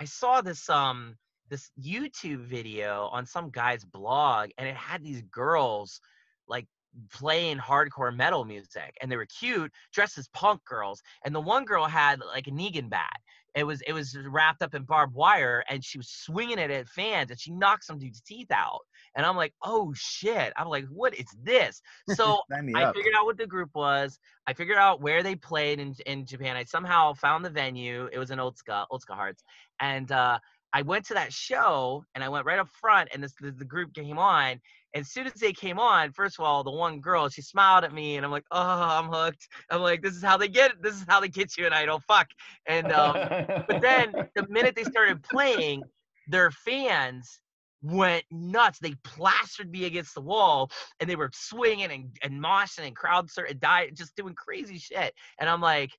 i 0.00 0.04
saw 0.04 0.40
this 0.40 0.68
um 0.68 1.16
this 1.50 1.70
youtube 1.82 2.44
video 2.44 3.08
on 3.12 3.26
some 3.26 3.50
guy's 3.50 3.84
blog 3.84 4.50
and 4.58 4.68
it 4.68 4.76
had 4.76 5.02
these 5.02 5.22
girls 5.30 6.00
like 6.46 6.66
playing 7.12 7.58
hardcore 7.58 8.14
metal 8.14 8.44
music 8.44 8.96
and 9.00 9.10
they 9.10 9.16
were 9.16 9.26
cute 9.26 9.70
dressed 9.92 10.18
as 10.18 10.28
punk 10.28 10.64
girls 10.64 11.02
and 11.24 11.34
the 11.34 11.40
one 11.40 11.64
girl 11.64 11.86
had 11.86 12.20
like 12.20 12.46
a 12.46 12.50
negan 12.50 12.88
bat 12.88 13.16
it 13.54 13.64
was 13.64 13.80
it 13.82 13.92
was 13.92 14.16
wrapped 14.28 14.62
up 14.62 14.74
in 14.74 14.82
barbed 14.82 15.14
wire 15.14 15.64
and 15.68 15.84
she 15.84 15.98
was 15.98 16.08
swinging 16.08 16.58
it 16.58 16.70
at 16.70 16.88
fans 16.88 17.30
and 17.30 17.40
she 17.40 17.50
knocked 17.50 17.84
some 17.84 17.98
dude's 17.98 18.20
teeth 18.20 18.50
out 18.50 18.80
and 19.16 19.24
i'm 19.24 19.36
like 19.36 19.52
oh 19.62 19.92
shit 19.96 20.52
i'm 20.56 20.68
like 20.68 20.84
what 20.90 21.14
is 21.14 21.26
this 21.42 21.80
so 22.14 22.40
I 22.74 22.84
up. 22.84 22.94
figured 22.94 23.14
out 23.16 23.24
what 23.24 23.36
the 23.36 23.46
group 23.46 23.70
was. 23.74 24.18
I 24.46 24.52
figured 24.52 24.78
out 24.78 25.00
where 25.00 25.22
they 25.22 25.34
played 25.34 25.80
in, 25.80 25.94
in 26.06 26.26
Japan. 26.26 26.56
I 26.56 26.64
somehow 26.64 27.12
found 27.14 27.44
the 27.44 27.50
venue. 27.50 28.08
It 28.12 28.18
was 28.18 28.30
in 28.30 28.38
Otsuka, 28.38 28.86
Otsuka 28.90 29.14
Hearts. 29.14 29.42
And 29.80 30.10
uh, 30.12 30.38
I 30.72 30.82
went 30.82 31.06
to 31.06 31.14
that 31.14 31.32
show 31.32 32.04
and 32.14 32.22
I 32.22 32.28
went 32.28 32.46
right 32.46 32.58
up 32.58 32.68
front 32.68 33.08
and 33.12 33.22
this 33.22 33.34
the, 33.40 33.50
the 33.50 33.64
group 33.64 33.94
came 33.94 34.18
on. 34.18 34.60
And 34.94 35.02
as 35.02 35.10
soon 35.10 35.26
as 35.26 35.34
they 35.34 35.52
came 35.52 35.78
on, 35.78 36.12
first 36.12 36.38
of 36.38 36.44
all, 36.44 36.64
the 36.64 36.70
one 36.70 37.00
girl, 37.00 37.28
she 37.28 37.42
smiled 37.42 37.84
at 37.84 37.92
me 37.92 38.16
and 38.16 38.24
I'm 38.24 38.32
like, 38.32 38.46
oh, 38.50 38.60
I'm 38.60 39.08
hooked. 39.08 39.46
I'm 39.70 39.80
like, 39.80 40.02
this 40.02 40.14
is 40.14 40.22
how 40.22 40.36
they 40.36 40.48
get 40.48 40.82
this 40.82 40.94
is 40.94 41.04
how 41.08 41.20
they 41.20 41.28
get 41.28 41.56
you 41.56 41.66
an 41.66 41.72
idol. 41.72 42.00
Fuck. 42.06 42.28
And 42.66 42.90
um, 42.92 43.14
but 43.68 43.80
then 43.80 44.12
the 44.34 44.46
minute 44.48 44.74
they 44.74 44.84
started 44.84 45.22
playing, 45.22 45.82
their 46.28 46.50
fans 46.50 47.40
went 47.82 48.24
nuts. 48.30 48.78
They 48.78 48.94
plastered 49.04 49.70
me 49.70 49.84
against 49.84 50.14
the 50.14 50.20
wall 50.20 50.70
and 51.00 51.08
they 51.08 51.16
were 51.16 51.30
swinging 51.32 51.90
and, 51.90 52.16
and 52.22 52.42
moshing 52.42 52.86
and 52.86 52.96
crowd 52.96 53.28
and 53.48 53.60
die, 53.60 53.90
just 53.92 54.16
doing 54.16 54.34
crazy 54.34 54.78
shit. 54.78 55.14
And 55.38 55.48
I'm 55.48 55.60
like, 55.60 55.90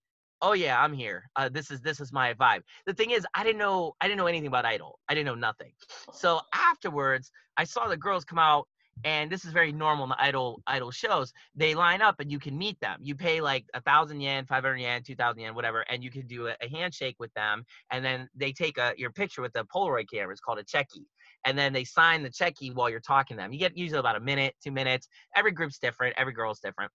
oh 0.41 0.53
yeah, 0.53 0.81
I'm 0.81 0.93
here. 0.93 1.29
Uh, 1.35 1.49
this 1.49 1.71
is 1.71 1.81
this 1.81 1.99
is 1.99 2.11
my 2.11 2.33
vibe. 2.33 2.61
The 2.85 2.93
thing 2.93 3.11
is, 3.11 3.25
I 3.33 3.43
didn't 3.43 3.59
know 3.59 3.95
I 4.01 4.07
didn't 4.07 4.17
know 4.17 4.27
anything 4.27 4.47
about 4.47 4.65
Idol. 4.65 4.99
I 5.07 5.13
didn't 5.13 5.27
know 5.27 5.35
nothing. 5.35 5.71
So 6.13 6.41
afterwards, 6.53 7.31
I 7.57 7.63
saw 7.63 7.87
the 7.87 7.97
girls 7.97 8.25
come 8.25 8.39
out. 8.39 8.67
And 9.03 9.31
this 9.31 9.45
is 9.45 9.53
very 9.53 9.71
normal 9.71 10.03
in 10.05 10.09
the 10.09 10.21
idol 10.21 10.61
idol 10.67 10.91
shows. 10.91 11.31
They 11.55 11.73
line 11.75 12.01
up 12.01 12.19
and 12.19 12.31
you 12.31 12.39
can 12.39 12.57
meet 12.57 12.79
them. 12.81 12.99
You 13.01 13.15
pay 13.15 13.41
like 13.41 13.65
a 13.73 13.81
thousand 13.81 14.21
yen, 14.21 14.45
five 14.45 14.63
hundred 14.63 14.77
yen, 14.81 15.03
two 15.03 15.15
thousand 15.15 15.41
yen, 15.41 15.55
whatever, 15.55 15.81
and 15.89 16.03
you 16.03 16.11
can 16.11 16.27
do 16.27 16.47
a, 16.47 16.55
a 16.61 16.69
handshake 16.69 17.15
with 17.19 17.33
them. 17.33 17.63
And 17.91 18.03
then 18.03 18.27
they 18.35 18.51
take 18.51 18.77
a 18.77 18.93
your 18.97 19.11
picture 19.11 19.41
with 19.41 19.53
the 19.53 19.65
Polaroid 19.73 20.09
camera. 20.11 20.31
It's 20.31 20.41
called 20.41 20.59
a 20.59 20.63
cheki 20.63 21.05
and 21.45 21.57
then 21.57 21.73
they 21.73 21.83
sign 21.83 22.23
the 22.23 22.29
cheki 22.29 22.73
while 22.73 22.89
you're 22.89 22.99
talking 22.99 23.37
to 23.37 23.43
them. 23.43 23.53
You 23.53 23.59
get 23.59 23.77
usually 23.77 23.99
about 23.99 24.15
a 24.15 24.19
minute, 24.19 24.55
two 24.63 24.71
minutes. 24.71 25.07
Every 25.35 25.51
group's 25.51 25.79
different. 25.79 26.15
Every 26.17 26.33
girl's 26.33 26.59
different. 26.59 26.91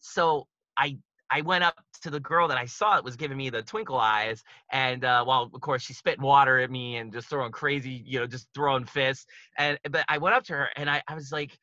So 0.00 0.46
I 0.76 0.98
I 1.30 1.40
went 1.40 1.64
up 1.64 1.74
to 2.02 2.10
the 2.10 2.20
girl 2.20 2.48
that 2.48 2.58
I 2.58 2.66
saw 2.66 2.94
that 2.94 3.04
was 3.04 3.16
giving 3.16 3.36
me 3.36 3.50
the 3.50 3.62
twinkle 3.62 3.98
eyes, 3.98 4.42
and 4.70 5.04
uh, 5.04 5.24
well, 5.26 5.50
of 5.52 5.60
course, 5.60 5.82
she's 5.82 5.98
spitting 5.98 6.22
water 6.22 6.58
at 6.60 6.70
me 6.70 6.96
and 6.96 7.12
just 7.12 7.28
throwing 7.28 7.52
crazy, 7.52 8.02
you 8.04 8.20
know, 8.20 8.26
just 8.26 8.48
throwing 8.54 8.84
fists. 8.84 9.26
And 9.58 9.78
but 9.90 10.04
I 10.08 10.18
went 10.18 10.34
up 10.34 10.44
to 10.44 10.52
her 10.54 10.68
and 10.76 10.88
I, 10.88 11.02
I 11.08 11.14
was 11.14 11.32
like, 11.32 11.58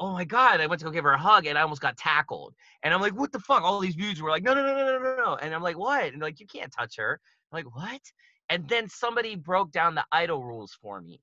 oh 0.00 0.12
my 0.12 0.24
god! 0.24 0.60
I 0.60 0.66
went 0.66 0.80
to 0.80 0.84
go 0.84 0.90
give 0.90 1.04
her 1.04 1.12
a 1.12 1.18
hug 1.18 1.46
and 1.46 1.58
I 1.58 1.62
almost 1.62 1.80
got 1.80 1.96
tackled. 1.96 2.54
And 2.82 2.92
I'm 2.92 3.00
like, 3.00 3.18
what 3.18 3.32
the 3.32 3.40
fuck? 3.40 3.62
All 3.62 3.80
these 3.80 3.96
dudes 3.96 4.20
were 4.20 4.30
like, 4.30 4.42
no, 4.42 4.54
no, 4.54 4.62
no, 4.62 4.74
no, 4.74 4.98
no, 4.98 5.16
no. 5.16 5.34
And 5.36 5.54
I'm 5.54 5.62
like, 5.62 5.78
what? 5.78 6.12
And 6.12 6.20
like, 6.20 6.40
you 6.40 6.46
can't 6.46 6.72
touch 6.72 6.96
her. 6.96 7.20
I'm 7.52 7.56
like, 7.56 7.74
what? 7.74 8.00
And 8.50 8.68
then 8.68 8.88
somebody 8.88 9.36
broke 9.36 9.72
down 9.72 9.94
the 9.94 10.04
idol 10.12 10.44
rules 10.44 10.76
for 10.80 11.00
me. 11.00 11.20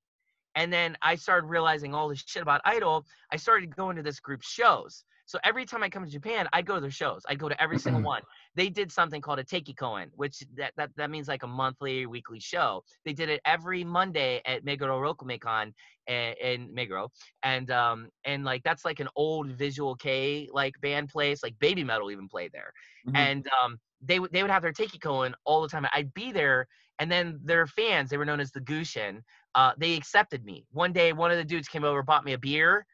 And 0.56 0.72
then 0.72 0.98
I 1.02 1.16
started 1.16 1.48
realizing 1.48 1.94
all 1.94 2.08
this 2.08 2.24
shit 2.26 2.42
about 2.42 2.62
Idol. 2.66 3.06
I 3.32 3.36
started 3.36 3.76
going 3.76 3.98
to 3.98 4.04
this 4.04 4.20
group's 4.20 4.48
shows. 4.48 5.04
So 5.26 5.40
every 5.44 5.66
time 5.66 5.84
I 5.84 5.90
come 5.90 6.06
to 6.06 6.12
Japan, 6.12 6.48
I'd 6.54 6.66
go 6.66 6.76
to 6.76 6.82
their 6.82 6.92
shows. 6.92 7.24
I'd 7.28 7.40
go 7.40 7.50
to 7.50 7.62
every 7.62 7.80
single 7.80 8.02
one. 8.02 8.22
They 8.56 8.70
did 8.70 8.92
something 8.92 9.22
called 9.22 9.40
a 9.40 9.44
Teiki 9.44 9.76
Koen, 9.76 10.12
which 10.16 10.44
that, 10.56 10.74
that, 10.78 10.92
that 10.98 11.10
means 11.10 11.28
like 11.28 11.44
a 11.44 11.48
monthly, 11.48 12.06
weekly 12.06 12.40
show. 12.40 12.84
They 13.06 13.14
did 13.14 13.30
it 13.30 13.42
every 13.46 13.84
Monday 13.84 14.42
at 14.46 14.64
Meguro 14.64 15.00
Rokumeikan 15.02 15.74
in, 16.08 16.34
in 16.42 16.76
Meguro. 16.76 17.10
And 17.44 17.70
um 17.72 18.10
and 18.24 18.44
like 18.44 18.64
that's 18.64 18.86
like 18.86 19.00
an 19.00 19.10
old 19.16 19.52
visual 19.52 19.96
kei 19.96 20.48
like 20.52 20.80
band 20.82 21.10
place. 21.10 21.44
Like 21.44 21.58
Baby 21.60 21.84
Metal 21.84 22.12
even 22.12 22.28
played 22.28 22.52
there. 22.52 22.72
Mhm. 23.08 23.16
And 23.16 23.48
um 23.62 23.80
they 24.02 24.20
would 24.20 24.32
they 24.32 24.44
would 24.44 24.52
have 24.52 24.62
their 24.62 24.74
Teiki 24.74 25.02
Koen 25.02 25.34
all 25.46 25.62
the 25.62 25.68
time. 25.70 25.86
I'd 25.94 26.14
be 26.14 26.32
there 26.32 26.68
and 27.00 27.12
then 27.12 27.40
their 27.44 27.68
fans, 27.68 28.10
they 28.10 28.18
were 28.18 28.26
known 28.26 28.40
as 28.40 28.52
the 28.52 28.62
Gushin, 28.62 29.22
uh, 29.56 29.74
they 29.78 29.96
accepted 29.96 30.46
me. 30.46 30.66
One 30.72 30.94
day, 30.94 31.12
one 31.14 31.32
of 31.32 31.38
the 31.38 31.44
dudes 31.44 31.68
came 31.68 31.84
over, 31.84 32.02
bought 32.04 32.24
me 32.24 32.34
a 32.34 32.38
beer, 32.38 32.86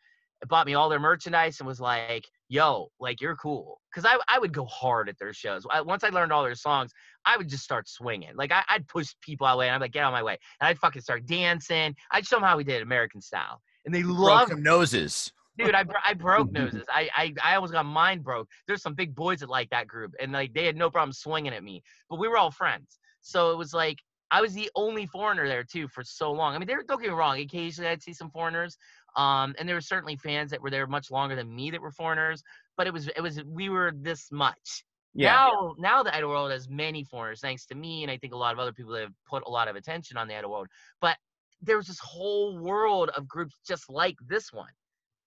bought 0.48 0.66
me 0.66 0.74
all 0.74 0.90
their 0.90 1.00
merchandise, 1.00 1.60
and 1.60 1.68
was 1.68 1.80
like, 1.80 2.28
"Yo, 2.50 2.90
like 3.00 3.22
you're 3.22 3.36
cool." 3.36 3.80
Because 3.92 4.06
I 4.06 4.18
I 4.28 4.40
would 4.40 4.54
go 4.54 4.66
hard 4.66 5.10
at 5.10 5.18
their 5.20 5.34
shows. 5.34 5.66
I, 5.72 5.82
once 5.82 6.04
I 6.04 6.10
learned 6.10 6.32
all 6.32 6.44
their 6.44 6.56
songs, 6.56 6.92
I 7.26 7.38
would 7.38 7.50
just 7.50 7.64
start 7.64 7.88
swinging. 7.88 8.32
Like 8.36 8.52
I, 8.52 8.64
I'd 8.70 8.88
push 8.88 9.14
people 9.22 9.48
out 9.48 9.52
of 9.52 9.56
the 9.56 9.60
way, 9.60 9.68
and 9.68 9.76
I'd 9.76 9.82
like, 9.82 9.92
"Get 9.92 10.04
out 10.04 10.14
of 10.14 10.14
my 10.14 10.24
way," 10.24 10.38
and 10.60 10.68
I'd 10.68 10.80
fucking 10.80 11.02
start 11.02 11.26
dancing. 11.26 11.96
I'd 12.12 12.26
show 12.26 12.38
them 12.38 12.44
how 12.44 12.58
we 12.58 12.64
did 12.64 12.82
American 12.82 13.22
style, 13.22 13.62
and 13.86 13.94
they 13.94 14.04
loved 14.04 14.52
some 14.52 14.64
noses. 14.64 15.32
dude 15.58 15.76
I, 15.76 15.86
I 16.06 16.14
broke 16.14 16.52
noses 16.54 16.86
I, 16.90 17.10
I 17.16 17.34
i 17.44 17.56
almost 17.56 17.74
got 17.74 17.86
mine 17.86 18.22
broke 18.22 18.48
there's 18.68 18.82
some 18.82 18.94
big 18.94 19.16
boys 19.16 19.40
that 19.40 19.50
like 19.50 19.70
that 19.70 19.88
group 19.88 20.14
and 20.20 20.32
like 20.32 20.54
they 20.54 20.66
had 20.66 20.76
no 20.76 20.90
problem 20.90 21.14
swinging 21.14 21.54
at 21.54 21.64
me 21.64 21.84
but 22.10 22.20
we 22.20 22.28
were 22.28 22.38
all 22.38 22.52
friends 22.52 23.00
so 23.22 23.52
it 23.52 23.58
was 23.58 23.74
like 23.74 23.98
i 24.32 24.42
was 24.42 24.54
the 24.54 24.70
only 24.76 25.06
foreigner 25.08 25.48
there 25.48 25.64
too 25.64 25.88
for 25.88 26.04
so 26.04 26.32
long 26.32 26.56
i 26.56 26.58
mean 26.58 26.68
there, 26.68 26.84
don't 26.88 27.02
get 27.02 27.10
me 27.10 27.16
wrong 27.16 27.40
occasionally 27.40 27.90
i'd 27.90 28.02
see 28.02 28.14
some 28.14 28.32
foreigners 28.32 28.78
um 29.16 29.56
and 29.60 29.68
there 29.68 29.76
were 29.76 29.82
certainly 29.82 30.16
fans 30.16 30.52
that 30.52 30.62
were 30.62 30.70
there 30.70 30.88
much 30.88 31.12
longer 31.12 31.36
than 31.36 31.54
me 31.54 31.70
that 31.72 31.82
were 31.82 31.92
foreigners 31.92 32.42
but 32.78 32.88
it 32.88 32.94
was 32.94 33.08
it 33.10 33.22
was 33.22 33.44
we 33.44 33.70
were 33.70 33.92
this 33.96 34.32
much 34.32 34.84
Yeah. 35.14 35.42
now 35.48 35.76
now 35.78 36.04
the 36.04 36.16
idol 36.16 36.30
world 36.30 36.52
has 36.52 36.70
many 36.70 37.04
foreigners 37.04 37.42
thanks 37.42 37.66
to 37.66 37.76
me 37.76 38.04
and 38.04 38.12
i 38.12 38.18
think 38.18 38.34
a 38.34 38.38
lot 38.38 38.54
of 38.54 38.60
other 38.60 38.74
people 38.74 38.94
that 38.94 39.02
have 39.04 39.14
put 39.30 39.44
a 39.46 39.50
lot 39.50 39.68
of 39.68 39.76
attention 39.76 40.18
on 40.18 40.28
the 40.28 40.36
idol 40.36 40.52
world 40.52 40.68
but 41.02 41.18
there 41.62 41.78
was 41.78 41.88
this 41.88 42.00
whole 42.00 42.58
world 42.58 43.10
of 43.10 43.28
groups 43.28 43.56
just 43.68 43.90
like 43.90 44.16
this 44.28 44.52
one 44.52 44.72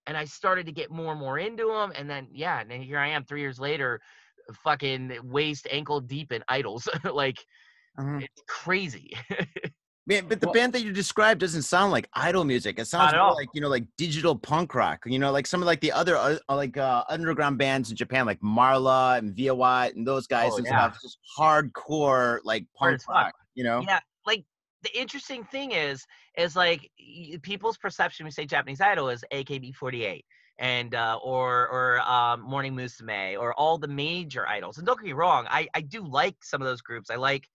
and 0.07 0.16
I 0.16 0.25
started 0.25 0.66
to 0.66 0.73
get 0.73 0.90
more 0.90 1.12
and 1.12 1.20
more 1.20 1.38
into 1.38 1.66
them. 1.66 1.92
And 1.94 2.09
then, 2.09 2.29
yeah, 2.33 2.61
and 2.61 2.70
here 2.73 2.99
I 2.99 3.09
am 3.09 3.25
three 3.25 3.40
years 3.40 3.59
later, 3.59 4.01
fucking 4.53 5.18
waist 5.23 5.66
ankle 5.70 6.01
deep 6.01 6.33
in 6.33 6.44
idols. 6.49 6.88
like, 7.05 7.38
Mhm. 7.97 8.20
it's 8.20 8.42
crazy. 8.49 9.12
Man, 10.07 10.27
but 10.29 10.38
the 10.40 10.47
Well- 10.49 10.53
band 10.55 10.73
that 10.75 10.83
you 10.83 10.93
described 10.93 11.40
doesn't 11.40 11.62
sound 11.62 11.90
like 11.90 12.09
idol 12.12 12.45
music. 12.45 12.79
It 12.79 12.85
sounds 12.87 13.14
more 13.14 13.33
like 13.33 13.49
you 13.55 13.61
know, 13.62 13.69
like 13.69 13.85
digital 13.97 14.37
punk 14.37 14.75
rock. 14.75 15.03
You 15.07 15.19
know, 15.19 15.33
like 15.33 15.47
some 15.47 15.62
of 15.62 15.67
like 15.67 15.81
the 15.81 15.93
other 15.93 16.14
uh, 16.17 16.37
uh, 16.49 16.57
like 16.57 16.77
uh, 16.77 17.05
underground 17.09 17.57
bands 17.57 17.90
in 17.90 17.97
Japan, 17.97 18.27
like 18.27 18.40
Marla 18.40 19.17
and 19.19 19.35
Via 19.35 19.55
Watt 19.55 19.95
and 19.95 20.07
those 20.07 20.27
guys 20.27 20.51
Oh, 20.53 20.57
and 20.59 20.67
yeah. 20.67 20.90
stuff. 20.90 21.01
Just 21.01 21.19
hardcore 21.38 22.40
like 22.45 22.67
punk 22.77 23.01
rock. 23.09 23.33
You 23.55 23.64
know. 23.64 23.81
yeah, 23.81 24.01
like 24.27 24.45
the 24.83 24.99
interesting 24.99 25.45
thing 25.45 25.73
is, 25.73 26.05
is 26.37 26.55
like 26.55 26.90
people's 27.43 27.79
perception 27.79 28.25
when 28.25 28.29
we 28.29 28.33
say 28.33 28.45
Japanese 28.45 28.81
idol 28.83 29.09
is 29.09 29.25
AKB48 29.33 30.23
and 30.59 30.95
uh, 30.95 31.19
or 31.23 31.67
or 31.69 32.01
um, 32.01 32.43
Morning 32.43 32.75
Musume 32.75 33.38
or 33.40 33.55
all 33.55 33.79
the 33.79 33.88
major 33.88 34.47
idols. 34.47 34.77
And 34.77 34.87
don't 34.87 34.99
get 34.99 35.05
me 35.07 35.12
wrong, 35.14 35.47
I 35.49 35.67
I 35.75 35.81
do 35.81 36.07
like 36.07 36.37
some 36.43 36.61
of 36.61 36.67
those 36.67 36.83
groups. 36.83 37.09
I 37.11 37.14
like 37.17 37.49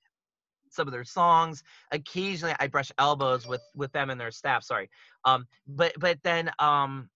some 0.70 0.88
of 0.88 0.92
their 0.92 1.04
songs. 1.04 1.64
Occasionally, 1.92 2.56
I 2.60 2.68
brush 2.68 2.92
elbows 2.98 3.48
with 3.48 3.62
with 3.76 3.92
them 3.92 4.10
and 4.10 4.20
their 4.20 4.32
staff. 4.32 4.64
Sorry, 4.64 4.90
um, 5.26 5.46
but 5.68 5.94
but 6.00 6.18
then 6.24 6.52
um, 6.60 7.10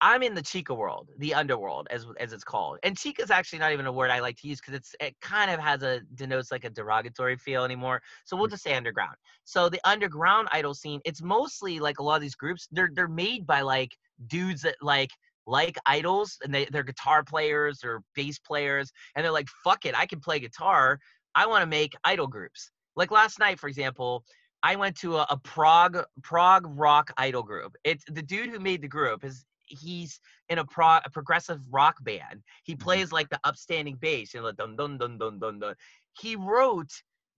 I'm 0.00 0.22
in 0.22 0.34
the 0.34 0.42
Chika 0.42 0.76
world, 0.76 1.10
the 1.18 1.34
underworld, 1.34 1.88
as 1.90 2.06
as 2.18 2.32
it's 2.32 2.44
called. 2.44 2.78
And 2.82 2.96
Chika 2.96 3.22
is 3.22 3.30
actually 3.30 3.60
not 3.60 3.72
even 3.72 3.86
a 3.86 3.92
word 3.92 4.10
I 4.10 4.20
like 4.20 4.36
to 4.42 4.48
use 4.48 4.60
because 4.60 4.74
it's 4.74 4.94
it 5.00 5.14
kind 5.20 5.50
of 5.50 5.60
has 5.60 5.82
a 5.82 6.00
denotes 6.14 6.50
like 6.50 6.64
a 6.64 6.70
derogatory 6.70 7.36
feel 7.36 7.64
anymore. 7.64 8.02
So 8.24 8.36
we'll 8.36 8.48
just 8.48 8.62
say 8.62 8.74
underground. 8.74 9.16
So 9.44 9.68
the 9.68 9.80
underground 9.84 10.48
idol 10.52 10.74
scene, 10.74 11.00
it's 11.04 11.22
mostly 11.22 11.80
like 11.80 12.00
a 12.00 12.02
lot 12.02 12.16
of 12.16 12.22
these 12.22 12.34
groups. 12.34 12.68
They're 12.70 12.90
they're 12.94 13.08
made 13.08 13.46
by 13.46 13.62
like 13.62 13.96
dudes 14.26 14.62
that 14.62 14.76
like 14.82 15.10
like 15.46 15.76
idols 15.86 16.38
and 16.42 16.54
they, 16.54 16.66
they're 16.66 16.82
guitar 16.82 17.22
players 17.22 17.84
or 17.84 18.02
bass 18.14 18.38
players 18.38 18.92
and 19.14 19.24
they're 19.24 19.32
like 19.32 19.48
fuck 19.62 19.84
it 19.84 19.96
i 19.98 20.06
can 20.06 20.20
play 20.20 20.38
guitar 20.38 20.98
i 21.34 21.46
want 21.46 21.62
to 21.62 21.66
make 21.66 21.94
idol 22.04 22.26
groups 22.26 22.70
like 22.96 23.10
last 23.10 23.38
night 23.38 23.58
for 23.58 23.68
example 23.68 24.24
i 24.64 24.74
went 24.74 24.96
to 24.96 25.16
a, 25.16 25.26
a 25.30 25.36
prog 25.36 26.02
prog 26.22 26.66
rock 26.66 27.12
idol 27.18 27.42
group. 27.44 27.76
It's 27.84 28.04
the 28.08 28.22
dude 28.22 28.50
who 28.50 28.58
made 28.58 28.82
the 28.82 28.88
group 28.88 29.22
is 29.22 29.44
he's 29.66 30.18
in 30.48 30.58
a, 30.58 30.64
pro, 30.64 30.98
a 31.04 31.10
progressive 31.10 31.60
rock 31.70 32.02
band. 32.02 32.42
He 32.64 32.72
mm-hmm. 32.72 32.82
plays 32.82 33.12
like 33.12 33.28
the 33.28 33.38
upstanding 33.44 33.96
bass 34.00 34.34
you 34.34 34.40
know 34.40 34.46
like 34.46 34.56
dun 34.56 34.74
dun 34.74 34.98
dun 34.98 35.18
dun 35.18 35.38
dun 35.38 35.60
dun. 35.60 35.74
He 36.18 36.34
wrote 36.34 36.90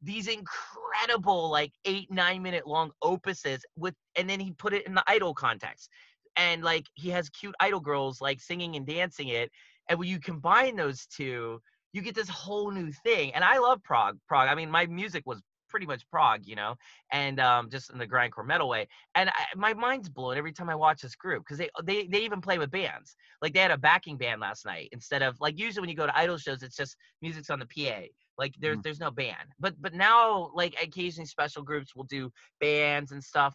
these 0.02 0.28
incredible 0.28 1.50
like 1.50 1.72
eight 1.84 2.10
nine 2.10 2.42
minute 2.42 2.66
long 2.66 2.92
opuses 3.02 3.60
with 3.76 3.94
and 4.16 4.30
then 4.30 4.38
he 4.38 4.52
put 4.52 4.72
it 4.72 4.86
in 4.86 4.94
the 4.94 5.04
idol 5.08 5.34
context. 5.34 5.90
And 6.36 6.62
like 6.62 6.86
he 6.94 7.10
has 7.10 7.28
cute 7.30 7.54
idol 7.58 7.80
girls 7.80 8.20
like 8.20 8.40
singing 8.40 8.76
and 8.76 8.86
dancing 8.86 9.28
it. 9.28 9.50
And 9.88 9.98
when 9.98 10.08
you 10.08 10.20
combine 10.20 10.76
those 10.76 11.06
two 11.06 11.60
you 11.96 12.02
get 12.02 12.14
this 12.14 12.28
whole 12.28 12.70
new 12.70 12.92
thing 12.92 13.34
and 13.34 13.44
i 13.44 13.58
love 13.58 13.82
prog 13.82 14.18
prog 14.28 14.48
i 14.48 14.54
mean 14.54 14.70
my 14.70 14.86
music 14.86 15.24
was 15.26 15.42
pretty 15.68 15.86
much 15.86 16.08
prog 16.10 16.40
you 16.46 16.54
know 16.56 16.74
and 17.12 17.40
um, 17.40 17.68
just 17.70 17.90
in 17.90 17.98
the 17.98 18.06
grindcore 18.06 18.46
metal 18.46 18.68
way 18.68 18.86
and 19.14 19.30
I, 19.30 19.46
my 19.56 19.74
mind's 19.74 20.08
blown 20.08 20.36
every 20.38 20.52
time 20.52 20.70
i 20.70 20.74
watch 20.76 21.02
this 21.02 21.16
group 21.16 21.44
because 21.44 21.58
they, 21.58 21.70
they 21.84 22.06
they 22.06 22.24
even 22.24 22.40
play 22.40 22.58
with 22.58 22.70
bands 22.70 23.16
like 23.42 23.52
they 23.54 23.60
had 23.60 23.72
a 23.72 23.78
backing 23.78 24.16
band 24.16 24.40
last 24.40 24.64
night 24.64 24.88
instead 24.92 25.22
of 25.22 25.36
like 25.40 25.58
usually 25.58 25.80
when 25.82 25.90
you 25.90 25.96
go 25.96 26.06
to 26.06 26.16
idol 26.16 26.38
shows 26.38 26.62
it's 26.62 26.76
just 26.76 26.96
music's 27.20 27.50
on 27.50 27.58
the 27.58 27.66
pa 27.66 28.02
like 28.38 28.54
there's 28.60 28.78
Mhm. 28.78 28.82
there's 28.82 29.00
no 29.00 29.10
band 29.10 29.52
but 29.58 29.74
but 29.80 29.94
now 29.94 30.50
like 30.54 30.74
occasionally 30.82 31.26
special 31.26 31.62
groups 31.62 31.94
will 31.96 32.04
do 32.04 32.30
bands 32.60 33.12
and 33.12 33.22
stuff 33.24 33.54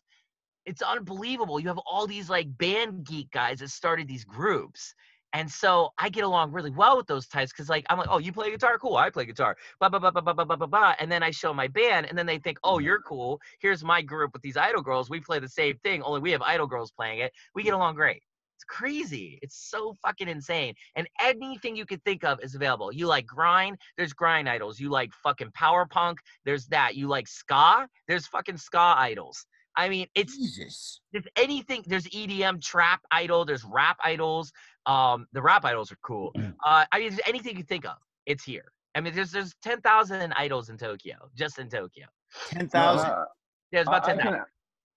it's 0.66 0.82
unbelievable. 0.82 1.60
You 1.60 1.68
have 1.70 1.80
all 1.90 2.08
these 2.08 2.30
like 2.30 2.58
band 2.58 3.06
geek 3.06 3.32
guys 3.32 3.60
that 3.60 3.70
started 3.70 4.08
these 4.08 4.26
groups. 4.26 4.94
And 5.34 5.50
so 5.50 5.90
I 5.98 6.10
get 6.10 6.24
along 6.24 6.52
really 6.52 6.72
well 6.72 6.98
with 6.98 7.08
those 7.08 7.28
types 7.28 7.52
because, 7.52 7.70
like, 7.70 7.86
I'm 7.90 7.98
like, 7.98 8.10
oh, 8.10 8.18
you 8.18 8.34
play 8.34 8.52
guitar? 8.52 8.78
Cool. 8.78 8.98
I 8.98 9.10
play 9.10 9.26
guitar. 9.26 9.56
Blah, 9.80 9.90
blah, 9.90 10.00
blah, 10.00 10.12
blah, 10.12 10.22
blah, 10.22 10.34
blah, 10.34 10.56
blah, 10.56 10.68
blah. 10.68 10.96
And 11.00 11.12
then 11.12 11.24
I 11.24 11.32
show 11.32 11.54
my 11.54 11.68
band, 11.68 12.08
and 12.08 12.18
then 12.18 12.26
they 12.26 12.38
think, 12.38 12.58
oh, 12.64 12.80
you're 12.80 13.02
cool. 13.02 13.40
Here's 13.60 13.84
my 13.84 14.02
group 14.02 14.34
with 14.34 14.42
these 14.42 14.58
idol 14.58 14.82
girls. 14.82 15.10
We 15.10 15.22
play 15.22 15.40
the 15.40 15.48
same 15.48 15.78
thing, 15.84 16.02
only 16.04 16.20
we 16.20 16.32
have 16.32 16.42
idol 16.42 16.68
girls 16.68 16.92
playing 16.92 17.20
it. 17.20 17.32
We 17.56 17.64
get 17.64 17.74
along 17.74 17.96
great. 17.96 18.22
It's 18.58 18.66
crazy. 18.66 19.40
It's 19.42 19.70
so 19.72 19.98
fucking 20.04 20.28
insane. 20.28 20.76
And 20.96 21.08
anything 21.20 21.76
you 21.76 21.86
could 21.86 22.04
think 22.04 22.24
of 22.24 22.40
is 22.44 22.54
available. 22.54 22.92
You 22.92 23.08
like 23.08 23.26
grind, 23.26 23.78
there's 23.98 24.14
grind 24.14 24.48
idols. 24.48 24.80
You 24.80 24.90
like 24.90 25.12
fucking 25.24 25.52
power 25.56 25.88
punk, 25.88 26.20
there's 26.46 26.68
that. 26.68 26.96
You 26.96 27.08
like 27.08 27.28
ska, 27.28 27.88
there's 28.08 28.28
fucking 28.28 28.58
ska 28.58 28.94
idols. 28.98 29.46
I 29.76 29.90
mean, 29.90 30.08
it's 30.16 30.38
Jesus. 30.38 31.00
There's 31.12 31.28
anything. 31.36 31.84
There's 31.88 32.06
EDM 32.08 32.62
trap 32.62 33.02
idol. 33.10 33.46
There's 33.46 33.64
rap 33.64 33.98
idols 34.04 34.52
um 34.86 35.28
the 35.34 35.42
rap 35.42 35.64
idols 35.66 35.92
are 35.92 35.98
cool 36.04 36.32
uh 36.66 36.86
i 36.92 37.00
mean 37.00 37.18
anything 37.28 37.56
you 37.58 37.64
think 37.64 37.86
of 37.86 37.98
it's 38.26 38.44
here 38.44 38.66
i 38.96 39.02
mean 39.02 39.14
there's 39.14 39.32
there's 39.32 39.54
10,000 39.62 40.34
idols 40.34 40.70
in 40.70 40.78
tokyo 40.78 41.16
just 41.36 41.60
in 41.60 41.70
tokyo 41.70 42.06
Ten 42.48 42.66
No, 42.74 42.80
thousand. 42.80 43.10
I- 43.12 43.82
about 43.84 44.08
I, 44.08 44.12
I 44.12 44.16
10,000 44.16 44.34
can 44.34 44.42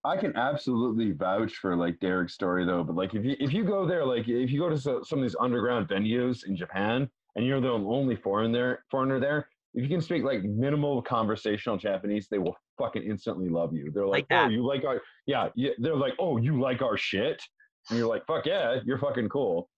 I 0.06 0.16
can 0.18 0.36
absolutely 0.36 1.12
vouch 1.12 1.54
for 1.56 1.76
like 1.76 1.98
Derek's 1.98 2.34
story 2.34 2.66
though, 2.66 2.84
but 2.84 2.94
like 2.94 3.14
if 3.14 3.24
you 3.24 3.36
if 3.40 3.52
you 3.54 3.64
go 3.64 3.86
there, 3.86 4.04
like 4.04 4.28
if 4.28 4.50
you 4.50 4.60
go 4.60 4.68
to 4.68 4.76
so, 4.78 5.02
some 5.02 5.18
of 5.20 5.22
these 5.24 5.34
underground 5.40 5.88
venues 5.88 6.46
in 6.46 6.54
Japan 6.56 7.08
and 7.36 7.46
you're 7.46 7.60
the 7.60 7.70
only 7.70 8.14
foreign 8.16 8.52
there 8.52 8.84
foreigner 8.90 9.18
there, 9.18 9.48
if 9.72 9.82
you 9.82 9.88
can 9.88 10.02
speak 10.02 10.22
like 10.22 10.42
minimal 10.44 11.00
conversational 11.02 11.78
Japanese, 11.78 12.28
they 12.30 12.38
will 12.38 12.54
fucking 12.78 13.02
instantly 13.02 13.48
love 13.48 13.72
you. 13.72 13.90
They're 13.94 14.06
like, 14.06 14.26
Like 14.30 14.44
oh, 14.44 14.48
you 14.48 14.64
like 14.66 14.84
our 14.84 15.00
yeah, 15.26 15.48
yeah. 15.56 15.70
They're 15.78 15.96
like, 15.96 16.12
oh, 16.18 16.36
you 16.36 16.60
like 16.60 16.82
our 16.82 16.98
shit, 16.98 17.42
and 17.88 17.98
you're 17.98 18.08
like, 18.08 18.26
fuck 18.26 18.44
yeah, 18.44 18.80
you're 18.84 18.98
fucking 18.98 19.30
cool. 19.30 19.70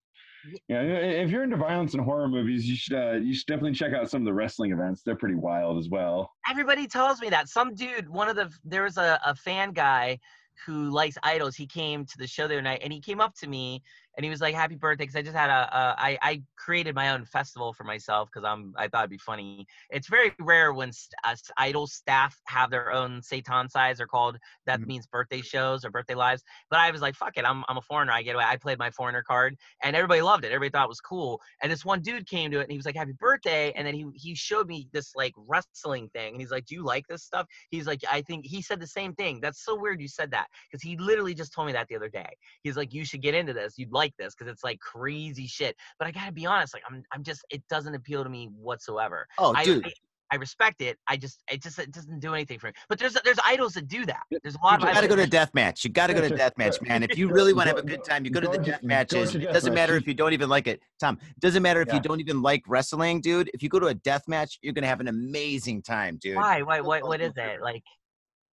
Yeah, 0.68 0.82
if 0.82 1.30
you're 1.30 1.42
into 1.44 1.56
violence 1.56 1.94
and 1.94 2.02
horror 2.04 2.28
movies, 2.28 2.68
you 2.68 2.76
should 2.76 2.94
uh, 2.96 3.12
you 3.12 3.34
should 3.34 3.46
definitely 3.46 3.72
check 3.72 3.92
out 3.92 4.10
some 4.10 4.22
of 4.22 4.26
the 4.26 4.34
wrestling 4.34 4.72
events. 4.72 5.02
They're 5.02 5.16
pretty 5.16 5.34
wild 5.34 5.78
as 5.78 5.88
well. 5.88 6.30
everybody 6.50 6.86
tells 6.86 7.20
me 7.20 7.28
that 7.30 7.48
some 7.48 7.74
dude 7.74 8.08
one 8.08 8.28
of 8.28 8.36
the 8.36 8.50
there 8.64 8.82
was 8.82 8.96
a, 8.96 9.20
a 9.24 9.34
fan 9.34 9.72
guy 9.72 10.18
who 10.64 10.90
likes 10.90 11.16
idols 11.22 11.54
he 11.54 11.66
came 11.66 12.04
to 12.06 12.16
the 12.18 12.26
show 12.26 12.48
the 12.48 12.54
other 12.54 12.62
night 12.62 12.80
and 12.82 12.92
he 12.92 13.00
came 13.00 13.20
up 13.20 13.34
to 13.34 13.46
me 13.46 13.82
and 14.16 14.24
he 14.24 14.30
was 14.30 14.40
like 14.40 14.54
happy 14.54 14.74
birthday 14.76 15.04
because 15.04 15.16
i 15.16 15.22
just 15.22 15.36
had 15.36 15.50
a, 15.50 15.68
a 15.76 15.94
I, 15.98 16.18
I 16.22 16.42
created 16.56 16.94
my 16.94 17.10
own 17.10 17.24
festival 17.24 17.72
for 17.72 17.84
myself 17.84 18.28
because 18.32 18.46
i'm 18.46 18.72
i 18.76 18.88
thought 18.88 19.00
it'd 19.00 19.10
be 19.10 19.18
funny 19.18 19.66
it's 19.90 20.08
very 20.08 20.32
rare 20.40 20.72
when 20.72 20.92
st- 20.92 21.14
uh, 21.24 21.34
idol 21.58 21.86
staff 21.86 22.36
have 22.46 22.70
their 22.70 22.92
own 22.92 23.20
seitansai 23.20 23.96
they're 23.96 24.06
called 24.06 24.38
that 24.66 24.80
Mhm. 24.80 24.86
means 24.86 25.06
birthday 25.06 25.40
shows 25.40 25.84
or 25.84 25.90
birthday 25.90 26.14
lives 26.14 26.42
but 26.70 26.78
i 26.80 26.90
was 26.90 27.00
like 27.00 27.14
fuck 27.14 27.36
it 27.36 27.44
i'm, 27.46 27.64
I'm 27.68 27.76
a 27.78 27.82
foreigner 27.82 28.12
i 28.12 28.22
get 28.22 28.34
away 28.34 28.44
i 28.46 28.56
played 28.56 28.78
my 28.78 28.90
foreigner 28.90 29.22
card 29.22 29.56
and 29.82 29.94
everybody 29.96 30.22
loved 30.22 30.44
it 30.44 30.52
everybody 30.52 30.70
thought 30.70 30.84
it 30.86 30.88
was 30.88 31.00
cool 31.00 31.40
and 31.62 31.70
this 31.70 31.84
one 31.84 32.00
dude 32.02 32.26
came 32.28 32.50
to 32.50 32.58
it 32.60 32.62
and 32.62 32.70
he 32.70 32.76
was 32.76 32.86
like 32.86 32.96
happy 32.96 33.12
birthday 33.18 33.72
and 33.76 33.86
then 33.86 33.94
he 33.94 34.04
he 34.14 34.34
showed 34.34 34.66
me 34.66 34.88
this 34.92 35.12
like 35.14 35.32
wrestling 35.36 36.08
thing 36.10 36.34
and 36.34 36.40
he's 36.40 36.50
like 36.50 36.64
do 36.66 36.74
you 36.74 36.84
like 36.84 37.06
this 37.08 37.22
stuff 37.24 37.46
he's 37.70 37.86
like 37.86 38.00
i 38.10 38.20
think 38.22 38.44
he 38.44 38.60
said 38.62 38.80
the 38.80 38.86
same 38.86 39.14
thing 39.14 39.40
that's 39.40 39.64
so 39.64 39.78
weird 39.78 40.00
you 40.00 40.08
said 40.08 40.30
that 40.30 40.46
because 40.70 40.82
he 40.82 40.96
literally 40.98 41.34
just 41.34 41.52
told 41.52 41.66
me 41.66 41.72
that 41.72 41.86
the 41.88 41.96
other 41.96 42.08
day 42.08 42.28
he's 42.62 42.76
like 42.76 42.92
you 42.92 43.04
should 43.04 43.22
get 43.22 43.34
into 43.34 43.52
this 43.52 43.74
you'd 43.76 43.92
like 43.92 44.05
this 44.18 44.34
because 44.34 44.50
it's 44.50 44.64
like 44.64 44.78
crazy 44.80 45.46
shit 45.46 45.76
but 45.98 46.06
i 46.06 46.10
gotta 46.10 46.32
be 46.32 46.46
honest 46.46 46.74
like 46.74 46.82
i'm, 46.90 47.02
I'm 47.12 47.22
just 47.22 47.44
it 47.50 47.62
doesn't 47.68 47.94
appeal 47.94 48.22
to 48.24 48.30
me 48.30 48.48
whatsoever 48.56 49.26
Oh, 49.38 49.54
I, 49.54 49.64
dude. 49.64 49.86
I 49.86 49.92
I 50.30 50.36
respect 50.36 50.80
it. 50.80 50.98
I 51.06 51.16
just 51.16 51.42
it 51.50 51.62
just 51.62 51.78
it 51.78 51.92
doesn't 51.92 52.20
do 52.20 52.34
anything 52.34 52.58
for 52.58 52.66
me. 52.66 52.72
But 52.88 52.98
there's 52.98 53.16
there's 53.24 53.38
idols 53.44 53.74
that 53.74 53.86
do 53.86 54.04
that. 54.06 54.22
There's 54.42 54.56
a 54.56 54.64
lot 54.64 54.80
You 54.80 54.88
of 54.88 54.94
gotta 54.94 55.06
idols 55.06 55.16
go 55.16 55.22
to 55.22 55.30
death 55.30 55.54
match. 55.54 55.84
You 55.84 55.90
gotta 55.90 56.14
go 56.14 56.20
to 56.20 56.34
death 56.34 56.54
match, 56.56 56.80
man. 56.82 57.02
If 57.02 57.16
you 57.16 57.28
really 57.28 57.52
want 57.54 57.68
to 57.68 57.76
have 57.76 57.84
a 57.84 57.86
good 57.86 58.02
time, 58.04 58.24
you 58.24 58.30
go 58.30 58.40
to 58.40 58.48
the 58.48 58.58
death 58.58 58.82
matches. 58.82 59.34
It 59.34 59.52
doesn't 59.52 59.74
matter 59.74 59.96
if 59.96 60.06
you 60.06 60.14
don't 60.14 60.32
even 60.32 60.48
like 60.48 60.66
it, 60.66 60.82
Tom. 60.98 61.18
It 61.22 61.40
doesn't 61.40 61.62
matter 61.62 61.80
if 61.80 61.92
you 61.92 62.00
don't 62.00 62.20
even 62.20 62.42
like 62.42 62.62
wrestling, 62.66 63.20
dude. 63.20 63.50
If 63.54 63.62
you 63.62 63.68
go 63.68 63.78
to 63.78 63.86
a 63.86 63.94
death 63.94 64.26
match, 64.26 64.58
you're 64.62 64.72
gonna 64.72 64.88
have 64.88 65.00
an 65.00 65.08
amazing 65.08 65.82
time, 65.82 66.18
dude. 66.20 66.36
Why? 66.36 66.62
Why? 66.62 66.80
What? 66.80 67.04
What 67.04 67.20
is 67.20 67.32
it? 67.36 67.62
Like 67.62 67.82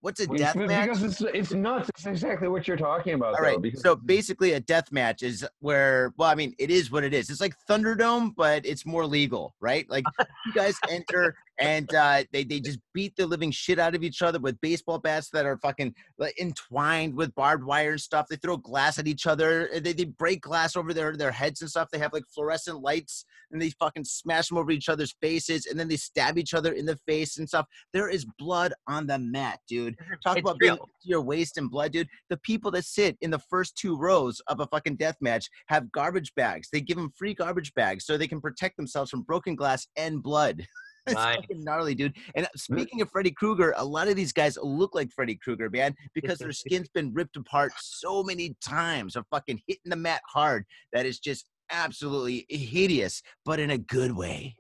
What's 0.02 0.20
a 0.20 0.28
death 0.28 0.56
it's- 0.56 0.68
match? 0.68 0.90
Because 0.90 1.04
it's 1.04 1.22
it's 1.36 1.52
nuts. 1.54 1.90
It's 1.90 2.06
exactly 2.08 2.48
what 2.48 2.68
you're 2.68 2.76
talking 2.78 3.14
about. 3.14 3.36
All 3.36 3.44
though, 3.44 3.58
right. 3.58 3.78
So 3.78 3.96
basically, 3.96 4.54
a 4.54 4.60
death 4.60 4.92
match 4.92 5.22
is 5.22 5.46
where, 5.60 6.14
well, 6.18 6.28
I 6.30 6.36
mean, 6.36 6.56
it 6.58 6.72
is 6.72 6.92
what 6.92 7.04
it 7.04 7.14
is. 7.14 7.30
It's 7.30 7.40
like 7.42 7.54
Thunderdome, 7.70 8.34
but 8.36 8.66
it's 8.66 8.86
more 8.86 9.06
legal, 9.06 9.54
right? 9.60 9.88
Like 9.90 10.06
you 10.46 10.54
guys 10.54 10.76
enter 10.90 11.36
and 11.62 11.93
uh, 11.93 12.24
they 12.32 12.43
they 12.43 12.60
just 12.60 12.80
beat 12.93 13.15
the 13.15 13.26
living 13.26 13.52
shit 13.52 13.80
out 13.80 13.95
of 13.95 14.04
each 14.04 14.21
other 14.21 14.39
with 14.39 14.60
baseball 14.62 14.97
bats 14.97 15.30
that 15.30 15.45
are 15.45 15.58
fucking 15.58 15.93
like, 16.17 16.38
entwined 16.39 17.15
with 17.15 17.34
barbed 17.36 17.63
wire 17.63 17.91
and 17.91 18.02
stuff. 18.02 18.26
They 18.30 18.36
throw 18.38 18.58
glass 18.58 18.97
at 18.97 19.08
each 19.08 19.28
other. 19.28 19.69
They 19.74 19.93
they 19.93 20.06
break 20.06 20.41
glass 20.41 20.76
over 20.76 20.93
their 20.93 21.15
their 21.15 21.32
heads 21.32 21.62
and 21.62 21.69
stuff. 21.69 21.89
They 21.91 22.00
have 22.00 22.13
like 22.13 22.24
fluorescent 22.34 22.82
lights 22.82 23.26
and 23.52 23.62
they 23.62 23.69
fucking 23.71 24.06
smash 24.06 24.50
them 24.50 24.58
over 24.58 24.71
each 24.71 24.89
other's 24.89 25.13
faces 25.21 25.67
and 25.67 25.80
then 25.80 25.88
they 25.88 25.97
stab 25.97 26.38
each 26.38 26.54
other 26.54 26.74
in 26.74 26.86
the 26.86 26.97
face 27.08 27.38
and 27.38 27.47
stuff. 27.47 27.67
There 27.93 28.10
is 28.10 28.26
blood 28.39 28.74
on 28.88 29.08
the 29.08 29.19
mat, 29.19 29.60
dude. 29.67 29.95
Talk 30.24 30.38
it's 30.38 30.45
about 30.45 30.58
being 30.60 30.74
real. 30.74 30.86
to 30.86 31.10
your 31.10 31.21
waist 31.21 31.58
in 31.58 31.67
blood, 31.67 31.91
dude. 31.91 32.08
The 32.30 32.38
people 32.38 32.71
that 32.71 32.86
sit 32.86 33.17
in 33.21 33.30
the 33.30 33.39
first 33.39 33.76
two 33.78 33.97
rows 33.97 34.41
of 34.47 34.60
a 34.60 34.67
fucking 34.67 34.95
death 34.95 35.17
match 35.21 35.47
have 35.67 35.91
garbage 35.91 36.34
bags. 36.36 36.69
They 36.71 36.82
give 36.82 36.97
them 36.97 37.13
free 37.15 37.34
garbage 37.34 37.74
bags 37.76 38.06
so 38.06 38.17
they 38.17 38.28
can 38.28 38.41
protect 38.41 38.78
themselves 38.78 39.12
from 39.12 39.21
broken 39.21 39.56
glass 39.56 39.88
and 39.95 40.24
blood. 40.24 40.65
it's 41.08 41.16
fucking 41.16 41.64
gnarly, 41.64 41.96
dude. 41.96 42.16
And 42.36 42.46
uh, 42.46 42.50
speaking 42.56 43.02
of 43.02 43.10
Freddy 43.10 43.32
Krueger, 43.32 43.74
a 43.78 43.86
lot 43.86 44.08
of 44.08 44.16
these 44.16 44.34
guys 44.34 44.58
look 44.62 44.96
like 44.96 45.12
Freddy 45.12 45.36
Krueger, 45.36 45.70
man, 45.70 45.96
because 46.14 46.38
their 46.38 46.52
skin's 46.52 46.90
been 46.94 47.14
ripped 47.14 47.38
apart 47.38 47.74
so 47.78 48.24
many 48.24 48.56
times 48.66 49.16
of 49.16 49.26
fucking 49.32 49.62
hitting 49.68 49.90
the 49.90 49.96
mat 49.96 50.22
hard 50.28 50.66
that 50.94 51.06
is 51.06 51.20
just 51.20 51.46
absolutely 51.72 52.46
hideous, 52.50 53.22
but 53.46 53.60
in 53.60 53.72
a 53.72 53.78
good 53.78 54.16
way. 54.16 54.56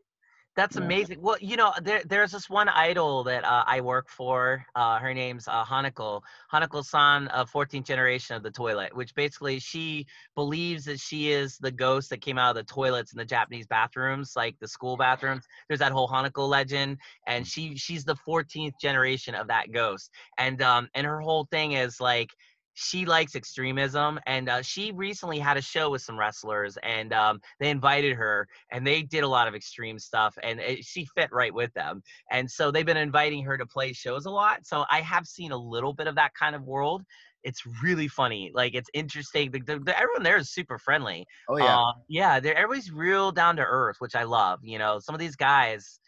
That's 0.53 0.75
amazing. 0.75 1.21
Well, 1.21 1.37
you 1.39 1.55
know, 1.55 1.71
there, 1.81 2.01
there's 2.05 2.33
this 2.33 2.49
one 2.49 2.67
idol 2.67 3.23
that 3.23 3.45
uh, 3.45 3.63
I 3.65 3.79
work 3.79 4.09
for. 4.09 4.65
Uh, 4.75 4.99
her 4.99 5.13
name's 5.13 5.47
uh, 5.47 5.63
Hanako. 5.63 6.21
Hanako-san, 6.53 7.29
uh, 7.29 7.45
14th 7.45 7.85
generation 7.85 8.35
of 8.35 8.43
the 8.43 8.51
toilet, 8.51 8.93
which 8.93 9.15
basically 9.15 9.59
she 9.59 10.05
believes 10.35 10.83
that 10.85 10.99
she 10.99 11.31
is 11.31 11.57
the 11.57 11.71
ghost 11.71 12.09
that 12.09 12.19
came 12.19 12.37
out 12.37 12.49
of 12.49 12.55
the 12.57 12.73
toilets 12.73 13.13
in 13.13 13.17
the 13.17 13.25
Japanese 13.25 13.65
bathrooms, 13.65 14.33
like 14.35 14.57
the 14.59 14.67
school 14.67 14.97
bathrooms. 14.97 15.45
There's 15.69 15.79
that 15.79 15.93
whole 15.93 16.09
Hanako 16.09 16.49
legend, 16.49 16.97
and 17.27 17.47
she 17.47 17.77
she's 17.77 18.03
the 18.03 18.15
14th 18.27 18.73
generation 18.81 19.35
of 19.35 19.47
that 19.47 19.71
ghost. 19.71 20.11
And 20.37 20.61
um, 20.61 20.89
and 20.95 21.07
her 21.07 21.21
whole 21.21 21.45
thing 21.45 21.73
is 21.73 22.01
like 22.01 22.29
she 22.73 23.05
likes 23.05 23.35
extremism 23.35 24.19
and 24.25 24.49
uh, 24.49 24.61
she 24.61 24.91
recently 24.93 25.39
had 25.39 25.57
a 25.57 25.61
show 25.61 25.89
with 25.89 26.01
some 26.01 26.17
wrestlers 26.17 26.77
and 26.83 27.13
um, 27.13 27.39
they 27.59 27.69
invited 27.69 28.15
her 28.15 28.47
and 28.71 28.85
they 28.87 29.01
did 29.01 29.23
a 29.23 29.27
lot 29.27 29.47
of 29.47 29.55
extreme 29.55 29.99
stuff 29.99 30.37
and 30.41 30.59
it, 30.59 30.83
she 30.85 31.05
fit 31.15 31.29
right 31.31 31.53
with 31.53 31.73
them. 31.73 32.01
And 32.31 32.49
so 32.49 32.71
they've 32.71 32.85
been 32.85 32.97
inviting 32.97 33.43
her 33.43 33.57
to 33.57 33.65
play 33.65 33.93
shows 33.93 34.25
a 34.25 34.29
lot 34.29 34.65
so 34.65 34.85
i 34.89 35.01
have 35.01 35.25
seen 35.27 35.51
a 35.51 35.57
little 35.57 35.93
bit 35.93 36.07
of 36.07 36.15
that 36.15 36.33
kind 36.33 36.55
of 36.55 36.63
world. 36.63 37.03
It's 37.43 37.63
really 37.83 38.07
funny 38.07 38.51
like 38.53 38.73
it's 38.75 38.89
interesting 38.93 39.51
the, 39.51 39.59
the, 39.59 39.79
the- 39.79 39.97
everyone 39.99 40.23
there 40.23 40.37
is 40.37 40.51
super 40.51 40.77
friendly. 40.77 41.25
Oh 41.49 41.57
yeah. 41.57 41.77
uh, 41.79 41.91
yeah 42.07 42.39
they're 42.39 42.55
everybody's 42.55 42.91
real 42.91 43.31
down 43.31 43.55
to 43.57 43.63
earth 43.63 43.97
which 43.99 44.15
i 44.15 44.23
love 44.23 44.59
you 44.63 44.77
know 44.79 44.99
some 44.99 45.15
of 45.15 45.19
these 45.19 45.35
guys 45.35 45.99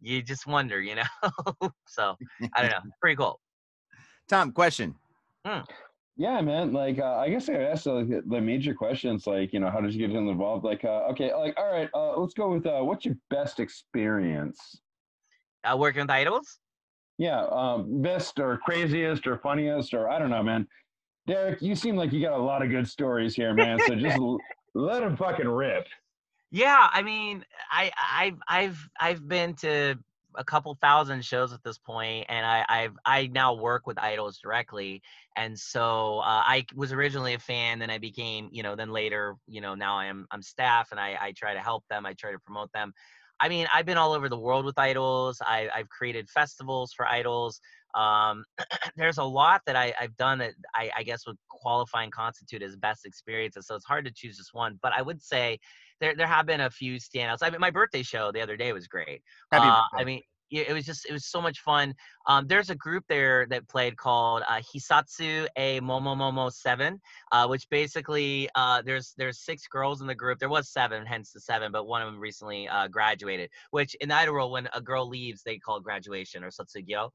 you 0.00 0.22
just 0.22 0.46
wonder 0.46 0.80
you 0.80 0.94
know? 0.96 1.02
So 1.86 2.16
i 2.54 2.62
don't 2.62 2.70
know 2.70 2.90
pretty 3.00 3.16
cool. 3.16 3.40
Tom, 4.28 4.52
question. 4.52 4.94
Yeah, 6.18 6.40
man. 6.40 6.72
Like, 6.72 6.98
uh, 6.98 7.14
I 7.16 7.30
guess 7.30 7.48
I 7.48 7.54
asked 7.54 7.86
like, 7.86 8.08
the- 8.08 8.40
major 8.40 8.74
questions, 8.74 9.26
like, 9.26 9.52
you 9.52 9.60
know, 9.60 9.70
how 9.70 9.80
did 9.80 9.94
you 9.94 10.06
get 10.06 10.14
involved? 10.16 10.64
Like, 10.64 10.84
uh, 10.84 11.06
okay, 11.12 11.32
like, 11.32 11.56
all 11.56 11.70
right, 11.70 11.88
uh, 11.94 12.18
let's 12.18 12.34
go 12.34 12.50
with 12.50 12.66
uh, 12.66 12.82
what's 12.82 13.04
your 13.04 13.16
best 13.30 13.60
experience? 13.60 14.82
uh, 15.64 15.76
working 15.76 16.02
with 16.02 16.10
idols 16.10 16.58
Yeah, 17.18 17.42
um, 17.50 18.02
best 18.02 18.38
or 18.40 18.58
craziest 18.58 19.26
or 19.26 19.38
funniest 19.38 19.94
or 19.94 20.08
I 20.08 20.18
don't 20.18 20.30
know, 20.30 20.42
man. 20.42 20.66
Derek, 21.26 21.62
you 21.62 21.74
seem 21.76 21.96
like 21.96 22.12
you 22.12 22.20
got 22.22 22.32
a 22.38 22.42
lot 22.42 22.62
of 22.62 22.70
good 22.70 22.88
stories 22.88 23.34
here, 23.34 23.54
man. 23.54 23.80
So 23.80 23.94
just 23.94 24.16
l- 24.16 24.44
let 24.74 25.00
them 25.00 25.16
fucking 25.16 25.48
rip. 25.48 25.86
Yeah, 26.50 26.88
I 26.92 27.02
mean, 27.02 27.44
I 27.70 27.92
I've 28.12 28.38
I've 28.48 28.88
I've 28.98 29.28
been 29.28 29.54
to 29.56 29.96
a 30.38 30.44
couple 30.44 30.74
thousand 30.80 31.24
shows 31.24 31.52
at 31.52 31.62
this 31.64 31.78
point, 31.78 32.26
and 32.28 32.46
I 32.46 32.64
I've 32.68 32.96
I 33.04 33.26
now 33.26 33.54
work 33.54 33.86
with 33.86 33.98
idols 33.98 34.38
directly, 34.38 35.02
and 35.36 35.58
so 35.58 36.20
uh, 36.20 36.42
I 36.46 36.64
was 36.74 36.92
originally 36.92 37.34
a 37.34 37.38
fan, 37.38 37.78
then 37.80 37.90
I 37.90 37.98
became 37.98 38.48
you 38.52 38.62
know 38.62 38.76
then 38.76 38.90
later 38.90 39.34
you 39.46 39.60
know 39.60 39.74
now 39.74 39.98
I'm 39.98 40.26
I'm 40.30 40.42
staff, 40.42 40.88
and 40.92 41.00
I 41.00 41.18
I 41.20 41.32
try 41.32 41.52
to 41.54 41.60
help 41.60 41.84
them, 41.90 42.06
I 42.06 42.14
try 42.14 42.32
to 42.32 42.38
promote 42.38 42.72
them. 42.72 42.94
I 43.40 43.48
mean, 43.48 43.66
I've 43.72 43.86
been 43.86 43.98
all 43.98 44.12
over 44.12 44.28
the 44.28 44.38
world 44.38 44.64
with 44.64 44.78
idols. 44.78 45.40
I, 45.40 45.68
I've 45.72 45.88
created 45.88 46.28
festivals 46.28 46.92
for 46.92 47.06
idols. 47.06 47.60
Um, 47.94 48.44
there's 48.96 49.18
a 49.18 49.24
lot 49.24 49.62
that 49.66 49.76
I, 49.76 49.94
I've 50.00 50.16
done 50.16 50.38
that 50.38 50.54
I, 50.74 50.90
I 50.96 51.02
guess 51.04 51.26
would 51.26 51.38
qualify 51.48 52.02
and 52.02 52.12
constitute 52.12 52.62
as 52.62 52.76
best 52.76 53.06
experiences. 53.06 53.66
So 53.66 53.76
it's 53.76 53.84
hard 53.84 54.04
to 54.06 54.12
choose 54.12 54.36
just 54.36 54.54
one. 54.54 54.78
But 54.82 54.92
I 54.92 55.02
would 55.02 55.22
say 55.22 55.60
there 56.00 56.14
there 56.16 56.26
have 56.26 56.46
been 56.46 56.60
a 56.60 56.70
few 56.70 56.96
standouts. 56.96 57.38
I 57.42 57.50
mean, 57.50 57.60
my 57.60 57.70
birthday 57.70 58.02
show 58.02 58.32
the 58.32 58.40
other 58.40 58.56
day 58.56 58.72
was 58.72 58.86
great. 58.86 59.22
Uh. 59.52 59.82
I 59.94 60.04
mean, 60.04 60.22
it 60.50 60.72
was 60.72 60.84
just 60.84 61.06
it 61.06 61.12
was 61.12 61.26
so 61.26 61.40
much 61.40 61.60
fun. 61.60 61.94
Um, 62.26 62.46
there's 62.46 62.70
a 62.70 62.74
group 62.74 63.04
there 63.08 63.46
that 63.50 63.68
played 63.68 63.96
called 63.96 64.42
uh, 64.48 64.60
Hisatsu 64.60 65.46
a 65.56 65.80
Momo 65.80 66.16
Momo 66.16 66.52
Seven, 66.52 67.00
uh, 67.32 67.46
which 67.46 67.68
basically 67.70 68.48
uh, 68.54 68.82
there's 68.82 69.14
there's 69.16 69.40
six 69.40 69.66
girls 69.66 70.00
in 70.00 70.06
the 70.06 70.14
group. 70.14 70.38
There 70.38 70.48
was 70.48 70.68
seven, 70.70 71.04
hence 71.04 71.32
the 71.32 71.40
seven, 71.40 71.72
but 71.72 71.86
one 71.86 72.02
of 72.02 72.10
them 72.10 72.20
recently 72.20 72.68
uh, 72.68 72.88
graduated. 72.88 73.50
Which 73.70 73.94
in 73.96 74.08
the 74.08 74.14
idol 74.14 74.34
world, 74.34 74.52
when 74.52 74.68
a 74.74 74.80
girl 74.80 75.08
leaves, 75.08 75.42
they 75.42 75.58
call 75.58 75.80
graduation 75.80 76.42
or 76.44 76.50
sotsugyo. 76.50 77.10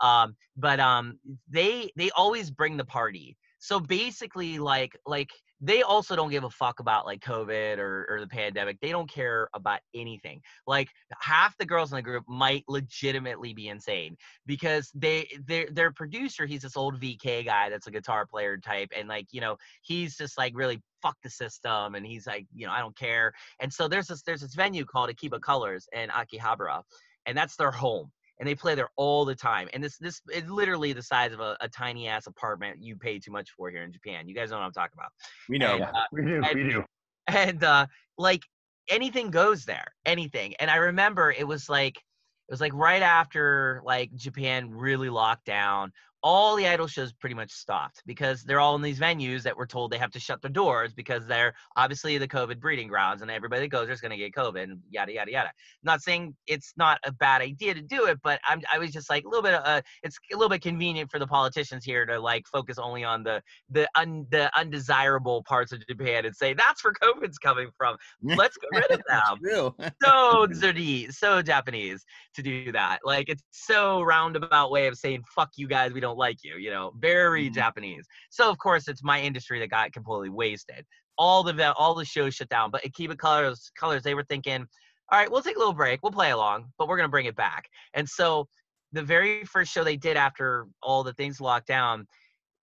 Um, 0.00 0.36
but 0.56 0.80
um, 0.80 1.18
they 1.48 1.90
they 1.96 2.10
always 2.10 2.50
bring 2.50 2.76
the 2.76 2.84
party. 2.84 3.36
So 3.58 3.80
basically, 3.80 4.58
like 4.58 4.98
like 5.06 5.30
they 5.64 5.82
also 5.82 6.14
don't 6.14 6.30
give 6.30 6.44
a 6.44 6.50
fuck 6.50 6.78
about 6.80 7.06
like 7.06 7.20
COVID 7.20 7.78
or, 7.78 8.06
or 8.10 8.20
the 8.20 8.26
pandemic. 8.26 8.78
They 8.80 8.90
don't 8.90 9.10
care 9.10 9.48
about 9.54 9.80
anything. 9.94 10.42
Like 10.66 10.90
half 11.18 11.56
the 11.56 11.64
girls 11.64 11.90
in 11.90 11.96
the 11.96 12.02
group 12.02 12.24
might 12.28 12.64
legitimately 12.68 13.54
be 13.54 13.68
insane 13.68 14.16
because 14.44 14.90
they 14.94 15.26
their 15.46 15.66
their 15.70 15.90
producer, 15.90 16.44
he's 16.44 16.60
this 16.62 16.76
old 16.76 17.00
VK 17.00 17.46
guy 17.46 17.70
that's 17.70 17.86
a 17.86 17.90
guitar 17.90 18.26
player 18.26 18.58
type, 18.58 18.90
and 18.94 19.08
like 19.08 19.26
you 19.30 19.40
know 19.40 19.56
he's 19.80 20.18
just 20.18 20.36
like 20.36 20.52
really 20.54 20.82
fuck 21.00 21.16
the 21.22 21.30
system, 21.30 21.94
and 21.94 22.04
he's 22.04 22.26
like 22.26 22.46
you 22.54 22.66
know 22.66 22.72
I 22.72 22.80
don't 22.80 22.96
care. 22.96 23.32
And 23.58 23.72
so 23.72 23.88
there's 23.88 24.08
this 24.08 24.22
there's 24.22 24.42
this 24.42 24.54
venue 24.54 24.84
called 24.84 25.08
Akiba 25.08 25.40
Colors 25.40 25.88
in 25.94 26.10
Akihabara, 26.10 26.82
and 27.24 27.36
that's 27.36 27.56
their 27.56 27.70
home 27.70 28.12
and 28.38 28.48
they 28.48 28.54
play 28.54 28.74
there 28.74 28.88
all 28.96 29.24
the 29.24 29.34
time. 29.34 29.68
And 29.72 29.82
this 29.82 29.96
this 29.98 30.20
is 30.32 30.48
literally 30.48 30.92
the 30.92 31.02
size 31.02 31.32
of 31.32 31.40
a, 31.40 31.56
a 31.60 31.68
tiny 31.68 32.08
ass 32.08 32.26
apartment 32.26 32.82
you 32.82 32.96
pay 32.96 33.18
too 33.18 33.30
much 33.30 33.50
for 33.56 33.70
here 33.70 33.82
in 33.82 33.92
Japan. 33.92 34.28
You 34.28 34.34
guys 34.34 34.50
know 34.50 34.58
what 34.58 34.64
I'm 34.64 34.72
talking 34.72 34.96
about. 34.98 35.10
We 35.48 35.58
know. 35.58 35.74
And, 35.74 35.84
uh, 35.84 35.90
We 36.12 36.22
do. 36.22 36.42
We 36.54 36.68
do. 36.70 36.84
and 37.28 37.62
uh, 37.62 37.86
like 38.18 38.42
anything 38.88 39.30
goes 39.30 39.64
there, 39.64 39.86
anything. 40.04 40.54
And 40.58 40.70
I 40.70 40.76
remember 40.76 41.32
it 41.32 41.46
was 41.46 41.68
like 41.68 41.96
it 41.96 42.52
was 42.52 42.60
like 42.60 42.74
right 42.74 43.02
after 43.02 43.80
like 43.84 44.14
Japan 44.14 44.70
really 44.70 45.08
locked 45.08 45.46
down. 45.46 45.92
All 46.26 46.56
the 46.56 46.66
idol 46.66 46.86
shows 46.86 47.12
pretty 47.12 47.34
much 47.34 47.52
stopped 47.52 48.02
because 48.06 48.42
they're 48.42 48.58
all 48.58 48.74
in 48.74 48.82
these 48.82 48.98
venues 48.98 49.42
that 49.42 49.56
were 49.56 49.66
told 49.66 49.92
they 49.92 49.98
have 49.98 50.10
to 50.12 50.20
shut 50.20 50.40
their 50.40 50.50
doors 50.50 50.94
because 50.94 51.26
they're 51.26 51.54
obviously 51.76 52.16
the 52.16 52.26
COVID 52.26 52.58
breeding 52.60 52.88
grounds 52.88 53.20
and 53.20 53.30
everybody 53.30 53.62
that 53.62 53.68
goes 53.68 53.86
there's 53.86 54.00
going 54.00 54.10
to 54.10 54.16
get 54.16 54.32
COVID 54.32 54.62
and 54.62 54.80
yada 54.90 55.12
yada 55.12 55.30
yada. 55.30 55.50
not 55.82 56.00
saying 56.00 56.34
it's 56.46 56.72
not 56.76 56.98
a 57.04 57.12
bad 57.12 57.42
idea 57.42 57.74
to 57.74 57.82
do 57.82 58.06
it, 58.06 58.18
but 58.22 58.40
I'm 58.48 58.62
I 58.72 58.78
was 58.78 58.90
just 58.90 59.10
like 59.10 59.24
a 59.24 59.28
little 59.28 59.42
bit 59.42 59.54
uh, 59.54 59.82
it's 60.02 60.18
a 60.32 60.36
little 60.36 60.48
bit 60.48 60.62
convenient 60.62 61.10
for 61.10 61.18
the 61.18 61.26
politicians 61.26 61.84
here 61.84 62.06
to 62.06 62.18
like 62.18 62.46
focus 62.50 62.78
only 62.78 63.04
on 63.04 63.22
the 63.22 63.42
the 63.70 63.86
un, 63.94 64.26
the 64.30 64.50
undesirable 64.58 65.44
parts 65.44 65.72
of 65.72 65.86
Japan 65.86 66.24
and 66.24 66.34
say 66.34 66.54
that's 66.54 66.82
where 66.82 66.94
COVID's 66.94 67.38
coming 67.38 67.68
from. 67.76 67.96
Let's 68.22 68.56
get 68.56 68.70
rid 68.72 68.90
of 68.98 69.02
them 69.08 69.92
so 70.02 70.46
dirty, 70.46 71.10
so 71.10 71.42
Japanese 71.42 72.04
to 72.34 72.42
do 72.42 72.72
that. 72.72 73.00
Like 73.04 73.28
it's 73.28 73.42
so 73.50 74.02
roundabout 74.02 74.70
way 74.70 74.86
of 74.86 74.96
saying 74.96 75.22
"fuck 75.34 75.50
you 75.56 75.68
guys, 75.68 75.92
we 75.92 76.00
don't 76.00 76.13
like 76.16 76.38
you." 76.42 76.56
You 76.56 76.70
know, 76.70 76.92
very 76.98 77.48
Mhm. 77.50 77.54
Japanese. 77.54 78.06
So 78.30 78.50
of 78.50 78.58
course, 78.58 78.88
it's 78.88 79.02
my 79.02 79.20
industry 79.20 79.58
that 79.60 79.68
got 79.68 79.92
completely 79.92 80.30
wasted. 80.30 80.86
All 81.18 81.42
the 81.42 81.72
all 81.74 81.94
the 81.94 82.04
shows 82.04 82.34
shut 82.34 82.48
down, 82.48 82.70
but 82.70 82.84
Akiba 82.84 83.16
Colors, 83.16 83.70
Colors, 83.78 84.02
they 84.02 84.14
were 84.14 84.24
thinking, 84.24 84.66
"All 85.12 85.18
right, 85.18 85.30
we'll 85.30 85.42
take 85.42 85.56
a 85.56 85.58
little 85.58 85.74
break, 85.74 86.02
we'll 86.02 86.12
play 86.12 86.30
along, 86.32 86.72
but 86.78 86.88
we're 86.88 86.96
gonna 86.96 87.08
bring 87.08 87.26
it 87.26 87.36
back." 87.36 87.68
And 87.94 88.08
so, 88.08 88.48
the 88.92 89.02
very 89.02 89.44
first 89.44 89.72
show 89.72 89.84
they 89.84 89.96
did 89.96 90.16
after 90.16 90.66
all 90.82 91.02
the 91.04 91.12
things 91.14 91.40
locked 91.40 91.66
down, 91.66 92.06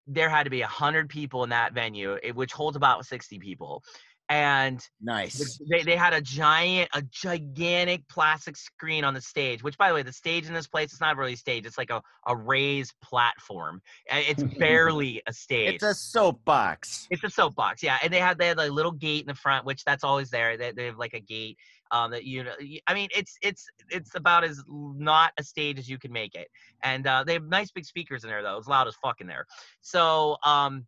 there 0.08 0.30
had 0.30 0.44
to 0.44 0.50
be 0.50 0.62
a 0.62 0.68
hundred 0.68 1.10
people 1.10 1.44
in 1.44 1.50
that 1.50 1.74
venue, 1.74 2.18
which 2.34 2.52
holds 2.54 2.76
about 2.76 3.06
sixty 3.06 3.38
people, 3.40 3.84
and 4.32 4.82
Nice. 5.02 5.60
they, 5.70 5.84
they 5.84 5.98
had 5.98 6.14
a 6.14 6.22
giant, 6.22 6.90
a 6.94 7.02
gigantic 7.02 8.08
plastic 8.08 8.56
screen 8.56 9.04
on 9.04 9.14
the 9.14 9.20
stage, 9.20 9.62
which 9.62 9.78
by 9.78 9.90
the 9.90 9.94
way, 9.94 10.04
the 10.04 10.14
stage 10.14 10.48
in 10.48 10.54
this 10.54 10.68
place, 10.68 10.94
it's 10.94 11.02
not 11.02 11.18
really 11.18 11.34
a 11.34 11.38
stage. 11.38 11.66
It's 11.66 11.78
like 11.78 11.90
a, 11.90 12.02
a 12.26 12.34
raised 12.34 12.94
platform. 13.04 13.82
It's 14.06 14.42
barely 14.58 15.22
a 15.28 15.34
stage. 15.34 15.76
It's 15.76 15.84
a 15.84 15.94
soapbox. 15.94 17.08
It's 17.12 17.26
a 17.26 17.30
soapbox, 17.30 17.84
yeah. 17.84 17.98
And 18.02 18.14
they 18.14 18.20
had 18.20 18.38
they 18.38 18.48
had 18.48 18.58
a 18.58 18.72
little 18.72 18.94
gate 18.94 19.20
in 19.20 19.28
the 19.28 19.36
front, 19.36 19.66
which 19.66 19.84
that's 19.84 20.06
always 20.06 20.30
there. 20.30 20.56
They, 20.56 20.72
they 20.72 20.86
have 20.86 20.98
like 20.98 21.14
a 21.14 21.20
gate 21.20 21.58
um, 21.92 22.12
that 22.12 22.24
you 22.24 22.46
know. 22.46 22.54
i 22.88 22.94
mean, 22.94 23.10
it's 23.14 23.38
it's 23.42 23.68
it's 23.90 24.16
about 24.16 24.46
as 24.46 24.64
not 24.70 25.34
a 25.38 25.44
stage 25.44 25.78
as 25.78 25.90
you 25.90 26.00
can 26.00 26.14
make 26.14 26.36
it. 26.36 26.48
And 26.84 27.06
uh, 27.06 27.26
they 27.26 27.34
have 27.34 27.44
nice 27.44 27.70
big 27.72 27.84
speakers 27.84 28.24
in 28.24 28.30
there 28.30 28.44
though. 28.44 28.58
It's 28.58 28.68
loud 28.70 28.88
as 28.88 28.96
fuck 28.96 29.20
in 29.20 29.28
there. 29.28 29.46
So 29.82 30.38
um, 30.46 30.86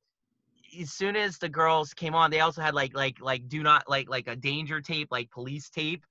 as 0.82 0.92
soon 0.92 1.16
as 1.16 1.38
the 1.38 1.50
girls 1.50 1.94
came 1.94 2.16
on, 2.16 2.32
they 2.32 2.40
also 2.40 2.62
had 2.62 2.74
like 2.74 2.94
like 2.96 3.20
like 3.22 3.48
do 3.48 3.64
not 3.64 3.90
like 3.90 4.10
like 4.10 4.28
a 4.28 4.36
danger 4.36 4.82
tape, 4.82 5.10
like 5.12 5.30
police 5.32 5.70
tape. 5.70 6.06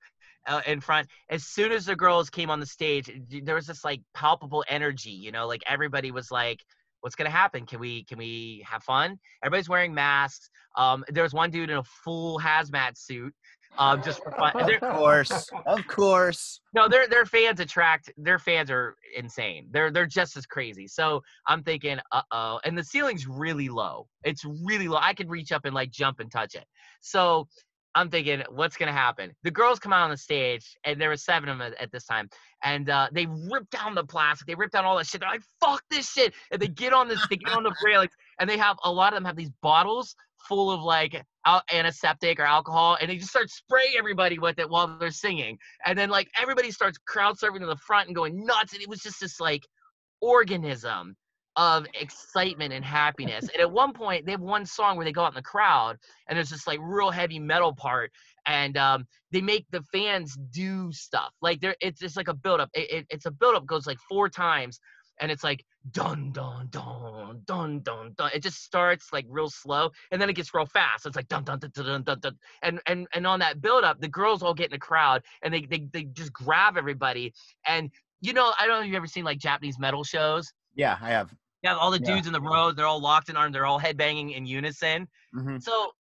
Uh, 0.45 0.59
in 0.67 0.81
front. 0.81 1.07
As 1.29 1.45
soon 1.45 1.71
as 1.71 1.85
the 1.85 1.95
girls 1.95 2.29
came 2.29 2.49
on 2.49 2.59
the 2.59 2.65
stage 2.65 3.09
there 3.43 3.55
was 3.55 3.65
this 3.65 3.85
like 3.85 4.01
palpable 4.13 4.61
energy 4.67 5.09
you 5.11 5.31
know 5.31 5.47
like 5.47 5.63
everybody 5.67 6.11
was 6.11 6.31
like 6.31 6.59
what's 6.99 7.15
gonna 7.15 7.29
happen? 7.29 7.65
Can 7.65 7.79
we 7.79 8.03
can 8.03 8.17
we 8.17 8.65
have 8.69 8.83
fun? 8.83 9.17
Everybody's 9.41 9.69
wearing 9.69 9.93
masks. 9.93 10.49
Um 10.75 11.05
there 11.07 11.23
was 11.23 11.33
one 11.33 11.49
dude 11.49 11.69
in 11.69 11.77
a 11.77 11.83
full 11.83 12.39
hazmat 12.39 12.97
suit 12.97 13.33
um 13.77 14.01
just 14.03 14.23
for 14.23 14.31
fun 14.31 14.51
Of 14.55 14.79
course. 14.79 15.49
Of 15.65 15.87
course. 15.87 16.59
no, 16.73 16.87
their 16.87 17.07
their 17.07 17.25
fans 17.25 17.59
attract 17.59 18.11
their 18.17 18.39
fans 18.39 18.69
are 18.69 18.95
insane. 19.17 19.67
They're 19.71 19.91
they're 19.91 20.05
just 20.05 20.37
as 20.37 20.45
crazy. 20.45 20.87
So 20.87 21.21
I'm 21.47 21.63
thinking, 21.63 21.99
uh 22.11 22.21
oh, 22.31 22.59
and 22.65 22.77
the 22.77 22.83
ceiling's 22.83 23.27
really 23.27 23.69
low. 23.69 24.07
It's 24.23 24.43
really 24.63 24.87
low. 24.87 24.99
I 25.01 25.13
could 25.13 25.29
reach 25.29 25.51
up 25.51 25.65
and 25.65 25.73
like 25.73 25.91
jump 25.91 26.19
and 26.19 26.31
touch 26.31 26.55
it. 26.55 26.65
So 27.01 27.47
I'm 27.95 28.09
thinking, 28.09 28.41
what's 28.49 28.75
gonna 28.75 28.91
happen? 28.91 29.31
The 29.43 29.51
girls 29.51 29.79
come 29.79 29.93
out 29.93 30.03
on 30.03 30.09
the 30.09 30.17
stage, 30.17 30.75
and 30.83 30.99
there 30.99 31.09
were 31.09 31.17
seven 31.17 31.49
of 31.49 31.59
them 31.59 31.73
at, 31.79 31.91
this 31.91 32.05
time, 32.05 32.27
and 32.63 32.89
uh, 32.89 33.09
they 33.11 33.27
rip 33.27 33.69
down 33.69 33.93
the 33.93 34.03
plastic, 34.03 34.47
they 34.47 34.55
rip 34.55 34.71
down 34.71 34.83
all 34.83 34.97
that 34.97 35.05
shit. 35.05 35.21
They're 35.21 35.29
like, 35.29 35.43
fuck 35.59 35.83
this 35.91 36.11
shit, 36.11 36.33
and 36.51 36.59
they 36.59 36.67
get 36.67 36.91
on 36.91 37.07
this, 37.07 37.25
they 37.29 37.37
get 37.37 37.53
on 37.53 37.63
the 37.63 37.75
railings, 37.83 38.13
and 38.39 38.49
they 38.49 38.57
have 38.57 38.77
a 38.83 38.91
lot 38.91 39.13
of 39.13 39.17
them 39.17 39.25
have 39.25 39.35
these 39.35 39.51
bottles 39.61 40.15
full 40.47 40.71
of 40.71 40.81
like 40.81 41.23
al- 41.45 41.63
antiseptic 41.71 42.39
or 42.39 42.43
alcohol, 42.43 42.97
and 42.99 43.09
they 43.09 43.17
just 43.17 43.29
start 43.29 43.49
spraying 43.49 43.93
everybody 43.97 44.39
with 44.39 44.59
it 44.59 44.69
while 44.69 44.97
they're 44.99 45.11
singing. 45.11 45.57
And 45.85 45.97
then 45.97 46.09
like 46.09 46.29
everybody 46.39 46.71
starts 46.71 46.97
crowd 46.97 47.37
surfing 47.37 47.59
to 47.59 47.65
the 47.65 47.77
front 47.77 48.07
and 48.07 48.15
going 48.15 48.45
nuts 48.45 48.73
and 48.73 48.81
it 48.81 48.89
was 48.89 48.99
just 48.99 49.19
this 49.19 49.39
like 49.39 49.63
organism 50.21 51.15
of 51.55 51.85
excitement 51.99 52.73
and 52.73 52.83
happiness. 52.83 53.47
And 53.53 53.61
at 53.61 53.71
one 53.71 53.93
point 53.93 54.25
they 54.25 54.31
have 54.31 54.41
one 54.41 54.65
song 54.65 54.95
where 54.95 55.05
they 55.05 55.11
go 55.11 55.23
out 55.23 55.33
in 55.33 55.35
the 55.35 55.43
crowd 55.43 55.97
and 56.27 56.35
there's 56.35 56.49
this 56.49 56.65
like 56.65 56.79
real 56.81 57.11
heavy 57.11 57.39
metal 57.39 57.73
part 57.73 58.11
and 58.47 58.75
um, 58.77 59.05
they 59.31 59.41
make 59.41 59.65
the 59.71 59.83
fans 59.93 60.35
do 60.51 60.91
stuff. 60.91 61.31
Like 61.41 61.61
there 61.61 61.75
it's 61.79 61.99
just 61.99 62.17
like 62.17 62.27
a 62.27 62.33
build 62.33 62.59
up 62.59 62.69
it, 62.73 62.91
it, 62.91 63.05
it's 63.09 63.25
a 63.25 63.31
build 63.31 63.55
up 63.55 63.65
goes 63.65 63.85
like 63.85 63.99
four 64.09 64.29
times 64.29 64.79
and 65.19 65.31
it's 65.31 65.43
like 65.43 65.65
dun 65.91 66.31
dun 66.31 66.67
dun 66.69 67.41
dun 67.45 67.81
dun 67.81 68.13
dun. 68.15 68.31
It 68.33 68.41
just 68.43 68.63
starts 68.63 69.11
like 69.13 69.25
real 69.29 69.49
slow, 69.49 69.91
and 70.11 70.21
then 70.21 70.29
it 70.29 70.33
gets 70.33 70.53
real 70.53 70.65
fast. 70.65 71.05
It's 71.05 71.15
like 71.15 71.27
dun 71.27 71.43
dun 71.43 71.59
dun 71.59 71.71
dun 71.73 72.03
dun 72.03 72.19
dun, 72.19 72.37
and 72.61 72.81
and 72.87 73.07
and 73.13 73.27
on 73.27 73.39
that 73.39 73.61
build 73.61 73.83
up, 73.83 73.99
the 74.01 74.07
girls 74.07 74.41
all 74.43 74.53
get 74.53 74.65
in 74.65 74.71
the 74.71 74.79
crowd, 74.79 75.23
and 75.41 75.53
they 75.53 75.61
they 75.61 75.87
they 75.91 76.03
just 76.05 76.33
grab 76.33 76.77
everybody, 76.77 77.33
and 77.67 77.91
you 78.21 78.33
know 78.33 78.53
I 78.59 78.65
don't 78.67 78.77
know 78.77 78.81
if 78.81 78.87
you've 78.87 78.95
ever 78.95 79.07
seen 79.07 79.25
like 79.25 79.39
Japanese 79.39 79.79
metal 79.79 80.03
shows. 80.03 80.51
Yeah, 80.75 80.97
I 81.01 81.09
have. 81.11 81.33
Yeah, 81.63 81.75
all 81.75 81.91
the 81.91 81.99
Yeah. 81.99 82.15
dudes 82.15 82.27
in 82.27 82.33
the 82.33 82.41
row, 82.41 82.71
they're 82.71 82.85
all 82.85 83.01
locked 83.01 83.29
in 83.29 83.37
arms, 83.37 83.53
they're 83.53 83.65
all 83.65 83.79
headbanging 83.79 84.35
in 84.35 84.45
unison. 84.45 85.07
hmm 85.33 85.57
So 85.59 85.91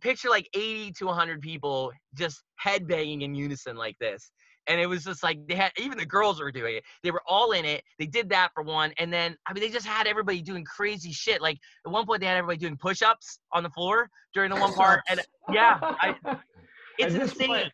picture 0.00 0.28
like 0.28 0.48
80 0.54 0.92
to 0.92 1.06
100 1.06 1.40
people 1.40 1.92
just 2.14 2.42
headbanging 2.62 3.22
in 3.22 3.34
unison 3.34 3.76
like 3.76 3.98
this. 3.98 4.30
And 4.68 4.80
it 4.80 4.86
was 4.86 5.04
just 5.04 5.22
like 5.22 5.38
they 5.46 5.54
had 5.54 5.72
even 5.78 5.96
the 5.98 6.06
girls 6.06 6.40
were 6.40 6.50
doing 6.50 6.76
it. 6.76 6.84
They 7.02 7.10
were 7.10 7.22
all 7.26 7.52
in 7.52 7.64
it. 7.64 7.82
They 7.98 8.06
did 8.06 8.28
that 8.30 8.50
for 8.54 8.62
one, 8.62 8.92
and 8.98 9.12
then 9.12 9.36
I 9.46 9.52
mean 9.52 9.62
they 9.62 9.70
just 9.70 9.86
had 9.86 10.06
everybody 10.06 10.42
doing 10.42 10.64
crazy 10.64 11.12
shit. 11.12 11.40
Like 11.40 11.58
at 11.86 11.92
one 11.92 12.06
point 12.06 12.20
they 12.20 12.26
had 12.26 12.36
everybody 12.36 12.58
doing 12.58 12.76
push-ups 12.76 13.38
on 13.52 13.62
the 13.62 13.70
floor 13.70 14.10
during 14.34 14.50
the 14.50 14.56
one 14.56 14.72
part, 14.74 15.02
and 15.08 15.20
yeah, 15.52 15.78
I, 15.80 16.14
it's 16.98 17.14
At 17.14 17.22
insane. 17.22 17.48
point- 17.48 17.72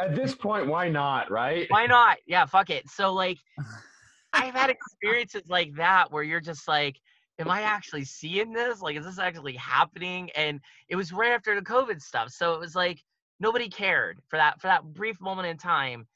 At 0.00 0.14
this 0.14 0.34
point, 0.34 0.66
why 0.66 0.88
not, 0.88 1.30
right? 1.30 1.66
Why 1.70 1.86
not? 1.86 2.18
Yeah, 2.26 2.46
fuck 2.46 2.70
it. 2.70 2.88
So 2.88 3.12
like 3.12 3.38
I've 4.32 4.54
had 4.54 4.70
experiences 4.70 5.42
like 5.48 5.74
that 5.76 6.10
where 6.10 6.22
you're 6.22 6.40
just 6.40 6.66
like, 6.66 6.96
am 7.38 7.50
I 7.50 7.62
actually 7.62 8.04
seeing 8.04 8.52
this? 8.52 8.80
Like, 8.80 8.96
is 8.96 9.04
this 9.04 9.18
actually 9.18 9.56
happening? 9.56 10.30
And 10.34 10.60
it 10.88 10.96
was 10.96 11.12
right 11.12 11.32
after 11.32 11.54
the 11.54 11.60
COVID 11.62 12.00
stuff. 12.00 12.30
So 12.30 12.54
it 12.54 12.60
was 12.60 12.74
like 12.74 13.02
nobody 13.40 13.68
cared 13.68 14.20
for 14.28 14.36
that 14.38 14.60
for 14.60 14.68
that 14.68 14.84
brief 14.84 15.20
moment 15.20 15.48
in 15.48 15.56
time. 15.58 16.06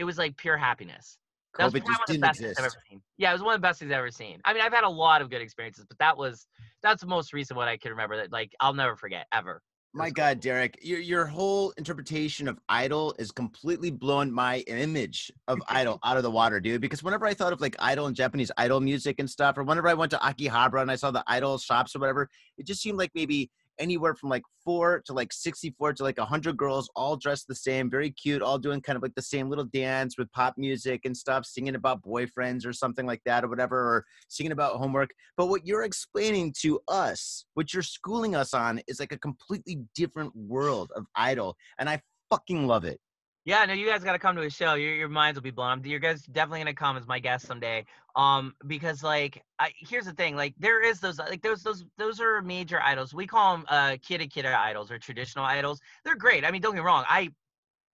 It 0.00 0.04
was 0.04 0.16
like 0.16 0.34
pure 0.38 0.56
happiness. 0.56 1.18
That 1.58 1.64
was 1.64 1.74
COVID 1.74 1.84
probably 1.84 1.92
just 1.92 2.00
one 2.00 2.02
of 2.02 2.06
the 2.06 2.12
didn't 2.14 2.22
best 2.22 2.40
things 2.40 2.58
I've 2.58 2.64
exist. 2.64 2.76
ever 2.76 2.84
seen. 2.88 3.02
Yeah, 3.18 3.30
it 3.30 3.32
was 3.34 3.42
one 3.42 3.54
of 3.54 3.60
the 3.60 3.68
best 3.68 3.80
things 3.80 3.92
I've 3.92 3.98
ever 3.98 4.10
seen. 4.10 4.40
I 4.46 4.54
mean, 4.54 4.62
I've 4.62 4.72
had 4.72 4.84
a 4.84 4.88
lot 4.88 5.20
of 5.20 5.28
good 5.28 5.42
experiences, 5.42 5.84
but 5.86 5.98
that 5.98 6.16
was 6.16 6.46
that's 6.82 7.02
the 7.02 7.06
most 7.06 7.34
recent 7.34 7.58
one 7.58 7.68
I 7.68 7.76
can 7.76 7.90
remember 7.90 8.16
that 8.16 8.32
like 8.32 8.52
I'll 8.60 8.72
never 8.72 8.96
forget 8.96 9.26
ever. 9.30 9.60
My 9.92 10.04
was 10.04 10.12
God, 10.12 10.40
Derek, 10.40 10.78
your 10.80 11.00
your 11.00 11.26
whole 11.26 11.72
interpretation 11.76 12.48
of 12.48 12.58
Idol 12.68 13.14
is 13.18 13.30
completely 13.30 13.90
blown 13.90 14.32
my 14.32 14.60
image 14.68 15.30
of 15.48 15.58
Idol 15.68 15.98
out 16.04 16.16
of 16.16 16.22
the 16.22 16.30
water, 16.30 16.60
dude. 16.60 16.80
Because 16.80 17.02
whenever 17.02 17.26
I 17.26 17.34
thought 17.34 17.52
of 17.52 17.60
like 17.60 17.76
Idol 17.78 18.06
and 18.06 18.16
Japanese 18.16 18.50
Idol 18.56 18.80
music 18.80 19.16
and 19.18 19.28
stuff, 19.28 19.58
or 19.58 19.64
whenever 19.64 19.88
I 19.88 19.94
went 19.94 20.12
to 20.12 20.18
Akihabara 20.18 20.80
and 20.80 20.90
I 20.90 20.96
saw 20.96 21.10
the 21.10 21.24
Idol 21.26 21.58
shops 21.58 21.94
or 21.94 21.98
whatever, 21.98 22.30
it 22.56 22.66
just 22.66 22.80
seemed 22.80 22.96
like 22.96 23.10
maybe 23.14 23.50
anywhere 23.80 24.14
from 24.14 24.28
like 24.28 24.42
four 24.64 25.02
to 25.06 25.12
like 25.12 25.32
64 25.32 25.94
to 25.94 26.02
like 26.02 26.18
100 26.18 26.56
girls 26.56 26.90
all 26.94 27.16
dressed 27.16 27.48
the 27.48 27.54
same 27.54 27.90
very 27.90 28.10
cute 28.10 28.42
all 28.42 28.58
doing 28.58 28.80
kind 28.80 28.96
of 28.96 29.02
like 29.02 29.14
the 29.14 29.22
same 29.22 29.48
little 29.48 29.64
dance 29.64 30.18
with 30.18 30.30
pop 30.32 30.54
music 30.56 31.00
and 31.04 31.16
stuff 31.16 31.46
singing 31.46 31.74
about 31.74 32.02
boyfriends 32.02 32.66
or 32.66 32.72
something 32.72 33.06
like 33.06 33.22
that 33.24 33.42
or 33.42 33.48
whatever 33.48 33.76
or 33.76 34.04
singing 34.28 34.52
about 34.52 34.76
homework. 34.76 35.10
But 35.36 35.48
what 35.48 35.66
you're 35.66 35.84
explaining 35.84 36.54
to 36.60 36.80
us 36.88 37.44
what 37.54 37.72
you're 37.72 37.82
schooling 37.82 38.34
us 38.34 38.54
on 38.54 38.80
is 38.86 39.00
like 39.00 39.12
a 39.12 39.18
completely 39.18 39.80
different 39.94 40.34
world 40.34 40.90
of 40.96 41.06
idol 41.14 41.56
and 41.78 41.88
i 41.88 42.00
fucking 42.30 42.66
love 42.66 42.84
it 42.84 43.00
Yeah, 43.44 43.64
no, 43.64 43.72
you 43.72 43.86
guys 43.88 44.04
got 44.04 44.12
to 44.12 44.18
come 44.18 44.36
to 44.36 44.42
a 44.42 44.50
show. 44.50 44.74
Your 44.74 44.94
your 44.94 45.08
minds 45.08 45.36
will 45.36 45.42
be 45.42 45.50
blown. 45.50 45.82
You 45.84 45.98
guys 45.98 46.22
definitely 46.26 46.60
gonna 46.60 46.74
come 46.74 46.96
as 46.96 47.06
my 47.06 47.18
guest 47.18 47.46
someday. 47.46 47.86
Um, 48.14 48.54
because 48.66 49.02
like, 49.02 49.42
I 49.58 49.72
here's 49.78 50.04
the 50.04 50.12
thing. 50.12 50.36
Like, 50.36 50.54
there 50.58 50.82
is 50.82 51.00
those 51.00 51.18
like 51.18 51.40
those 51.42 51.62
those 51.62 51.84
those 51.96 52.20
are 52.20 52.42
major 52.42 52.80
idols. 52.82 53.14
We 53.14 53.26
call 53.26 53.56
them 53.56 53.66
uh 53.68 53.90
kidda 53.92 54.30
kidda 54.30 54.54
idols 54.54 54.90
or 54.90 54.98
traditional 54.98 55.44
idols. 55.44 55.80
They're 56.04 56.16
great. 56.16 56.44
I 56.44 56.50
mean, 56.50 56.60
don't 56.60 56.72
get 56.74 56.80
me 56.80 56.86
wrong. 56.86 57.04
I 57.08 57.30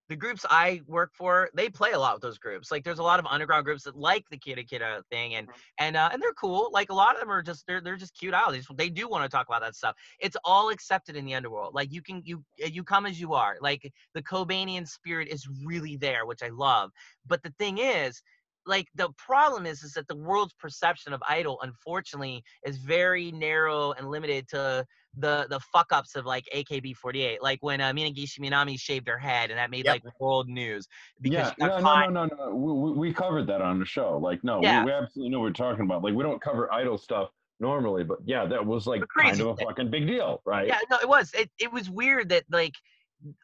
the 0.09 0.15
groups 0.15 0.45
I 0.49 0.81
work 0.87 1.11
for, 1.13 1.49
they 1.53 1.69
play 1.69 1.91
a 1.91 1.99
lot 1.99 2.15
with 2.15 2.21
those 2.21 2.37
groups. 2.37 2.71
Like, 2.71 2.83
there's 2.83 2.99
a 2.99 3.03
lot 3.03 3.19
of 3.19 3.25
underground 3.25 3.65
groups 3.65 3.83
that 3.83 3.95
like 3.97 4.25
the 4.29 4.37
kidda 4.37 4.67
kidda 4.67 5.01
thing, 5.11 5.35
and 5.35 5.49
and 5.79 5.97
uh, 5.97 6.09
and 6.11 6.21
they're 6.21 6.33
cool. 6.33 6.69
Like, 6.71 6.89
a 6.89 6.93
lot 6.93 7.15
of 7.15 7.19
them 7.21 7.29
are 7.31 7.43
just 7.43 7.65
they're 7.67 7.81
they're 7.81 7.97
just 7.97 8.17
cute 8.17 8.33
idols. 8.33 8.53
They 8.53 8.59
just- 8.59 8.77
They 8.77 8.89
do 8.89 9.09
want 9.09 9.23
to 9.23 9.29
talk 9.29 9.47
about 9.47 9.61
that 9.61 9.75
stuff. 9.75 9.95
It's 10.19 10.37
all 10.45 10.69
accepted 10.69 11.15
in 11.15 11.25
the 11.25 11.35
underworld. 11.35 11.73
Like, 11.73 11.91
you 11.91 12.01
can 12.01 12.21
you 12.25 12.43
you 12.57 12.83
come 12.83 13.05
as 13.05 13.19
you 13.19 13.33
are. 13.33 13.57
Like 13.61 13.91
the 14.13 14.23
Cobainian 14.23 14.87
spirit 14.87 15.27
is 15.27 15.47
really 15.65 15.97
there, 15.97 16.25
which 16.25 16.43
I 16.43 16.49
love. 16.49 16.91
But 17.25 17.43
the 17.43 17.53
thing 17.59 17.77
is, 17.79 18.21
like 18.65 18.87
the 18.95 19.09
problem 19.17 19.65
is, 19.65 19.83
is 19.83 19.93
that 19.93 20.07
the 20.07 20.15
world's 20.15 20.53
perception 20.53 21.13
of 21.13 21.21
idol, 21.27 21.59
unfortunately, 21.61 22.43
is 22.65 22.77
very 22.77 23.31
narrow 23.31 23.93
and 23.93 24.09
limited 24.09 24.47
to 24.49 24.85
the 25.19 25.47
the 25.49 25.59
fuck 25.59 25.91
ups 25.91 26.15
of 26.15 26.25
like 26.25 26.45
AKB48. 26.55 27.37
Like 27.41 27.59
when 27.61 27.81
uh, 27.81 27.91
Minegishi 27.91 28.39
Minami 28.39 28.79
shaved 28.79 29.07
her 29.07 29.17
head, 29.17 29.49
and 29.49 29.57
that 29.59 29.71
made 29.71 29.85
Yep. 29.85 29.93
like 30.05 30.19
world 30.19 30.47
news 30.47 30.87
because 31.21 31.53
yeah, 31.57 31.67
no, 31.67 31.79
no, 31.79 32.09
no, 32.09 32.25
no, 32.25 32.35
no. 32.35 32.55
We, 32.55 32.91
we- 32.91 33.13
covered 33.13 33.47
that 33.47 33.61
on 33.61 33.79
the 33.79 33.85
show. 33.85 34.17
Like, 34.17 34.43
no, 34.43 34.61
Yeah. 34.61 34.81
we, 34.83 34.91
we 34.91 34.91
absolutely 34.91 35.31
know 35.31 35.39
what 35.39 35.45
we're 35.45 35.53
talking 35.53 35.85
about. 35.85 36.03
Like, 36.03 36.13
we 36.13 36.21
don't 36.23 36.41
cover 36.41 36.71
idol 36.71 36.97
stuff 36.97 37.29
normally, 37.59 38.03
but 38.03 38.19
yeah, 38.25 38.45
that 38.45 38.63
was 38.63 38.85
like 38.85 39.01
kind 39.17 39.39
of 39.41 39.47
a 39.47 39.55
thing. 39.55 39.67
fucking 39.67 39.89
big 39.89 40.05
deal, 40.05 40.41
right? 40.45 40.67
Yeah, 40.67 40.77
no, 40.91 40.97
it 41.01 41.09
was. 41.09 41.33
It 41.33 41.49
it 41.59 41.71
was 41.71 41.89
weird 41.89 42.29
that 42.29 42.43
like 42.51 42.73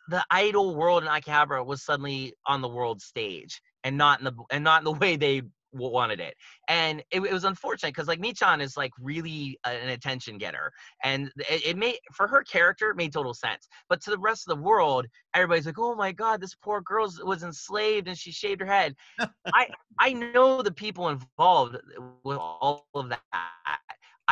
the 0.09 0.23
idol 0.29 0.75
world 0.75 1.01
in 1.03 1.09
Akihabara 1.09 1.65
was 1.65 1.83
suddenly 1.83 2.33
on 2.45 2.61
the 2.61 2.67
world 2.67 3.01
stage 3.01 3.59
and 3.83 3.97
not 3.97 4.19
in 4.19 4.25
the 4.25 4.33
and 4.51 4.63
not 4.63 4.81
in 4.81 4.85
the 4.85 4.91
way 4.91 5.15
they 5.15 5.41
wanted 5.73 6.19
it. 6.19 6.35
And 6.67 6.99
it, 7.11 7.21
it 7.21 7.33
was 7.33 7.43
unfortunate 7.43 7.93
because 7.93 8.07
like 8.07 8.19
Michan 8.19 8.61
is 8.61 8.77
like 8.77 8.91
really 8.99 9.57
an 9.65 9.89
attention 9.89 10.37
getter, 10.37 10.71
and 11.03 11.31
it, 11.49 11.65
it 11.65 11.77
made 11.77 11.97
for 12.13 12.27
her 12.27 12.43
character 12.43 12.89
it 12.89 12.97
made 12.97 13.13
total 13.13 13.33
sense. 13.33 13.67
But 13.89 14.01
to 14.03 14.11
the 14.11 14.19
rest 14.19 14.47
of 14.47 14.55
the 14.57 14.63
world, 14.63 15.05
everybody's 15.33 15.65
like, 15.65 15.79
"Oh 15.79 15.95
my 15.95 16.11
God, 16.11 16.41
this 16.41 16.55
poor 16.55 16.81
girl 16.81 17.11
was 17.23 17.43
enslaved 17.43 18.07
and 18.07 18.17
she 18.17 18.31
shaved 18.31 18.61
her 18.61 18.67
head." 18.67 18.95
I 19.53 19.67
I 19.99 20.13
know 20.13 20.61
the 20.61 20.71
people 20.71 21.09
involved 21.09 21.77
with 22.23 22.37
all 22.37 22.87
of 22.95 23.09
that. 23.09 23.19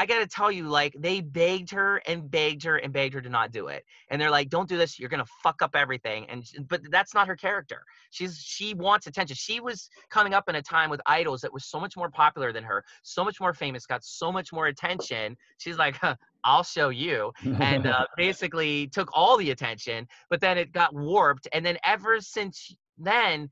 I 0.02 0.08
got 0.08 0.18
to 0.18 0.26
tell 0.26 0.52
you, 0.52 0.68
like, 0.68 0.96
they 0.98 1.22
begged 1.22 1.70
her 1.70 1.98
and 2.08 2.32
begged 2.32 2.64
her 2.64 2.78
and 2.78 2.92
begged 2.92 3.14
her 3.14 3.22
to 3.22 3.30
not 3.30 3.52
do 3.52 3.68
it. 3.68 3.86
And 4.10 4.20
they're 4.20 4.32
like, 4.32 4.50
don't 4.50 4.68
do 4.68 4.76
this. 4.76 4.98
You're 4.98 5.10
going 5.10 5.24
to 5.24 5.32
fuck 5.44 5.62
up 5.62 5.76
everything. 5.76 6.26
And, 6.28 6.44
but 6.68 6.82
that's 6.90 7.14
not 7.14 7.28
her 7.28 7.36
character. 7.36 7.84
She's, 8.10 8.40
she 8.40 8.74
wants 8.74 9.06
attention. 9.06 9.36
She 9.36 9.60
was 9.60 9.92
coming 10.10 10.34
up 10.34 10.50
in 10.50 10.56
a 10.56 10.62
time 10.64 10.90
with 10.90 11.02
idols 11.06 11.42
that 11.42 11.54
was 11.54 11.66
so 11.66 11.80
much 11.80 11.96
more 11.96 12.10
popular 12.10 12.52
than 12.52 12.64
her, 12.64 12.84
so 13.04 13.24
much 13.24 13.40
more 13.40 13.54
famous, 13.54 13.86
got 13.86 14.04
so 14.04 14.32
much 14.32 14.52
more 14.52 14.66
attention. 14.66 15.38
She's 15.60 15.78
like, 15.78 15.98
huh, 15.98 16.16
I'll 16.44 16.64
show 16.64 16.90
you. 16.90 17.32
And 17.60 17.86
uh, 17.86 18.08
basically 18.18 18.88
took 18.88 19.12
all 19.14 19.38
the 19.38 19.52
attention, 19.52 20.08
but 20.32 20.42
then 20.42 20.58
it 20.58 20.72
got 20.72 20.96
warped. 20.96 21.48
And 21.54 21.64
then 21.64 21.78
ever 21.86 22.20
since 22.22 22.74
then, 22.98 23.52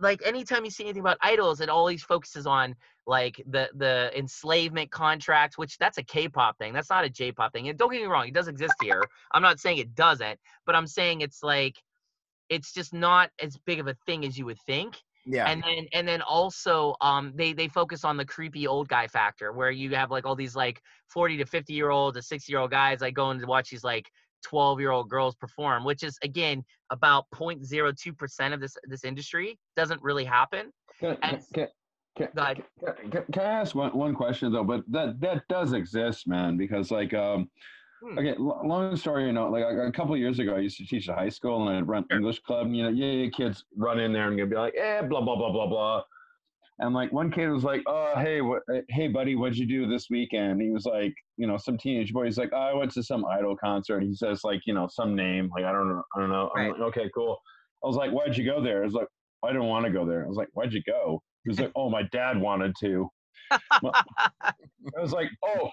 like 0.00 0.20
anytime 0.24 0.64
you 0.64 0.70
see 0.70 0.84
anything 0.84 1.00
about 1.00 1.18
idols, 1.22 1.60
it 1.60 1.68
always 1.68 2.02
focuses 2.02 2.46
on 2.46 2.74
like 3.06 3.42
the 3.48 3.68
the 3.74 4.10
enslavement 4.16 4.90
contract, 4.90 5.58
which 5.58 5.76
that's 5.78 5.98
a 5.98 6.02
K-pop 6.02 6.58
thing. 6.58 6.72
That's 6.72 6.90
not 6.90 7.04
a 7.04 7.10
J-pop 7.10 7.52
thing. 7.52 7.68
And 7.68 7.78
don't 7.78 7.90
get 7.90 8.00
me 8.00 8.06
wrong, 8.06 8.28
it 8.28 8.34
does 8.34 8.48
exist 8.48 8.74
here. 8.82 9.02
I'm 9.32 9.42
not 9.42 9.60
saying 9.60 9.78
it 9.78 9.94
doesn't, 9.94 10.38
but 10.66 10.74
I'm 10.76 10.86
saying 10.86 11.20
it's 11.20 11.42
like 11.42 11.76
it's 12.48 12.72
just 12.72 12.92
not 12.92 13.30
as 13.40 13.56
big 13.66 13.80
of 13.80 13.88
a 13.88 13.96
thing 14.06 14.24
as 14.24 14.36
you 14.38 14.44
would 14.46 14.60
think. 14.66 14.96
yeah 15.26 15.48
And 15.48 15.62
then 15.62 15.86
and 15.92 16.06
then 16.06 16.22
also 16.22 16.94
um 17.00 17.32
they 17.34 17.52
they 17.52 17.68
focus 17.68 18.04
on 18.04 18.16
the 18.16 18.24
creepy 18.24 18.66
old 18.66 18.88
guy 18.88 19.06
factor 19.06 19.52
where 19.52 19.70
you 19.70 19.94
have 19.94 20.10
like 20.10 20.26
all 20.26 20.36
these 20.36 20.54
like 20.56 20.80
40 21.08 21.38
to 21.38 21.46
50 21.46 21.72
year 21.72 21.90
old 21.90 22.14
to 22.14 22.22
60 22.22 22.52
year 22.52 22.60
old 22.60 22.70
guys 22.70 23.00
like 23.00 23.14
going 23.14 23.40
to 23.40 23.46
watch 23.46 23.70
these 23.70 23.84
like 23.84 24.08
12 24.44 24.80
year 24.80 24.90
old 24.90 25.08
girls 25.08 25.36
perform, 25.36 25.84
which 25.84 26.02
is 26.02 26.18
again 26.22 26.64
about 26.90 27.26
0.02% 27.34 28.52
of 28.54 28.60
this 28.60 28.76
this 28.84 29.04
industry. 29.04 29.58
Doesn't 29.76 30.02
really 30.02 30.24
happen. 30.24 30.72
Can, 31.00 31.16
And- 31.22 31.42
can, 31.54 31.68
can, 32.16 32.28
can, 32.34 33.10
can- 33.10 33.24
can 33.32 33.42
I 33.42 33.60
ask 33.60 33.74
one, 33.74 33.96
one 33.96 34.14
question 34.14 34.52
though? 34.52 34.64
But 34.64 34.84
that 34.90 35.20
that 35.20 35.44
does 35.48 35.72
exist, 35.72 36.26
man. 36.26 36.56
Because 36.56 36.90
like, 36.90 37.14
um, 37.14 37.50
Hmm. 38.04 38.18
okay, 38.18 38.34
lo- 38.36 38.60
long 38.64 38.96
story, 38.96 39.26
you 39.26 39.32
know, 39.32 39.48
like 39.48 39.62
a, 39.62 39.86
a 39.86 39.92
couple 39.92 40.12
of 40.12 40.18
years 40.18 40.40
ago, 40.40 40.56
I 40.56 40.58
used 40.58 40.76
to 40.78 40.84
teach 40.86 41.08
at 41.08 41.16
high 41.16 41.28
school, 41.28 41.68
and 41.68 41.78
I'd 41.78 41.86
run 41.86 42.04
Sure. 42.10 42.18
English 42.18 42.40
club. 42.40 42.66
And, 42.66 42.76
you 42.76 42.82
know, 42.82 42.88
yeah, 42.88 43.30
kids 43.30 43.64
run 43.76 44.00
in 44.00 44.12
there 44.12 44.26
and 44.26 44.36
gonna 44.36 44.50
be 44.50 44.56
like, 44.56 44.74
eh, 44.76 45.02
blah 45.02 45.20
blah 45.20 45.36
blah 45.36 45.52
blah 45.52 45.68
blah. 45.68 46.02
And 46.80 46.94
like 46.94 47.12
one 47.12 47.30
kid 47.30 47.48
was 47.48 47.62
like, 47.62 47.82
"Oh, 47.86 48.14
hey, 48.16 48.40
what, 48.40 48.62
uh, 48.72 48.80
hey, 48.88 49.06
buddy, 49.06 49.36
what'd 49.36 49.56
you 49.56 49.66
do 49.66 49.86
this 49.86 50.10
weekend?" 50.10 50.60
He 50.60 50.70
was 50.70 50.84
like, 50.84 51.14
you 51.36 51.46
know, 51.46 51.56
some 51.58 51.78
teenage 51.78 52.12
boy. 52.12 52.24
He's 52.24 52.38
like, 52.38 52.50
oh, 52.52 52.56
"I 52.56 52.72
went 52.74 52.90
to 52.92 53.04
some 53.04 53.24
idol 53.24 53.56
concert." 53.56 54.02
He 54.02 54.14
says 54.14 54.42
like, 54.42 54.62
you 54.66 54.74
know, 54.74 54.88
some 54.88 55.14
name, 55.14 55.48
like 55.54 55.64
I 55.64 55.70
don't 55.70 55.88
know, 55.88 56.02
I 56.16 56.18
don't 56.18 56.30
know. 56.30 56.50
I'm 56.56 56.62
Right. 56.62 56.72
like, 56.72 56.80
okay, 56.96 57.10
cool. 57.14 57.38
I 57.84 57.86
was 57.86 57.94
like, 57.96 58.10
"Why'd 58.10 58.36
you 58.36 58.44
go 58.44 58.60
there?" 58.60 58.82
I 58.82 58.84
was 58.84 58.94
like, 58.94 59.06
"I 59.44 59.48
didn't 59.52 59.66
want 59.68 59.86
to 59.86 59.92
go 59.92 60.04
there." 60.04 60.24
I 60.24 60.28
was 60.28 60.36
like, 60.36 60.48
"Why'd 60.54 60.72
you 60.72 60.82
go?" 60.82 61.22
He 61.44 61.50
was 61.50 61.60
like, 61.60 61.72
"Oh, 61.76 61.90
my 61.90 62.02
dad 62.04 62.40
wanted 62.40 62.74
to." 62.80 63.08
I 63.50 63.90
was 65.00 65.12
like, 65.12 65.30
"Oh, 65.44 65.70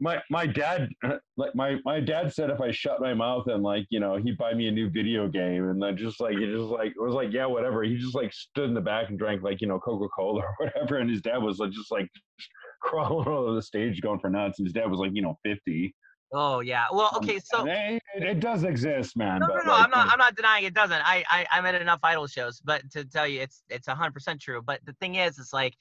my 0.00 0.20
my 0.30 0.46
dad 0.46 0.88
like 1.36 1.54
my 1.54 1.76
my 1.84 2.00
dad 2.00 2.32
said 2.32 2.50
if 2.50 2.60
I 2.60 2.70
shut 2.70 3.00
my 3.00 3.14
mouth 3.14 3.46
and 3.48 3.62
like 3.62 3.86
you 3.90 4.00
know 4.00 4.16
he'd 4.16 4.38
buy 4.38 4.54
me 4.54 4.68
a 4.68 4.72
new 4.72 4.88
video 4.90 5.28
game 5.28 5.68
and 5.68 5.82
then 5.82 5.96
just 5.96 6.20
like 6.20 6.36
he 6.38 6.46
just 6.46 6.70
like 6.70 6.88
it 6.88 7.00
was 7.00 7.14
like 7.14 7.32
yeah 7.32 7.46
whatever 7.46 7.82
he 7.82 7.96
just 7.96 8.14
like 8.14 8.32
stood 8.32 8.68
in 8.68 8.74
the 8.74 8.80
back 8.80 9.08
and 9.08 9.18
drank 9.18 9.42
like 9.42 9.60
you 9.60 9.66
know 9.66 9.78
Coca 9.78 10.08
Cola 10.16 10.42
or 10.42 10.54
whatever 10.58 10.98
and 10.98 11.10
his 11.10 11.22
dad 11.22 11.38
was 11.38 11.58
like 11.58 11.70
just 11.70 11.90
like 11.90 12.08
crawling 12.82 13.28
over 13.28 13.54
the 13.54 13.62
stage 13.62 14.00
going 14.00 14.20
for 14.20 14.30
nuts 14.30 14.58
and 14.58 14.66
his 14.66 14.74
dad 14.74 14.90
was 14.90 15.00
like 15.00 15.12
you 15.14 15.22
know 15.22 15.38
fifty. 15.42 15.94
Oh 16.34 16.60
yeah. 16.60 16.86
Well, 16.92 17.10
Um, 17.14 17.24
okay, 17.24 17.38
so 17.42 17.64
it, 17.66 18.02
it 18.14 18.40
does 18.40 18.64
exist, 18.64 19.16
man. 19.16 19.40
no, 19.40 19.46
no, 19.46 19.54
but 19.54 19.64
no. 19.64 19.72
like, 19.72 19.84
I'm 19.84 19.90
not. 19.90 20.08
I'm 20.12 20.18
not 20.18 20.36
denying 20.36 20.64
it 20.64 20.74
doesn't. 20.74 21.00
I, 21.02 21.24
I, 21.30 21.46
I'm 21.52 21.64
at 21.64 21.74
enough 21.80 22.00
idol 22.02 22.26
shows, 22.26 22.60
but 22.60 22.82
to 22.92 23.04
tell 23.04 23.26
you, 23.26 23.40
it's, 23.40 23.62
it's 23.70 23.86
100 23.86 24.12
percent 24.12 24.40
true. 24.40 24.60
But 24.60 24.80
the 24.84 24.92
thing 24.94 25.14
is, 25.14 25.38
it's 25.38 25.52
like, 25.52 25.74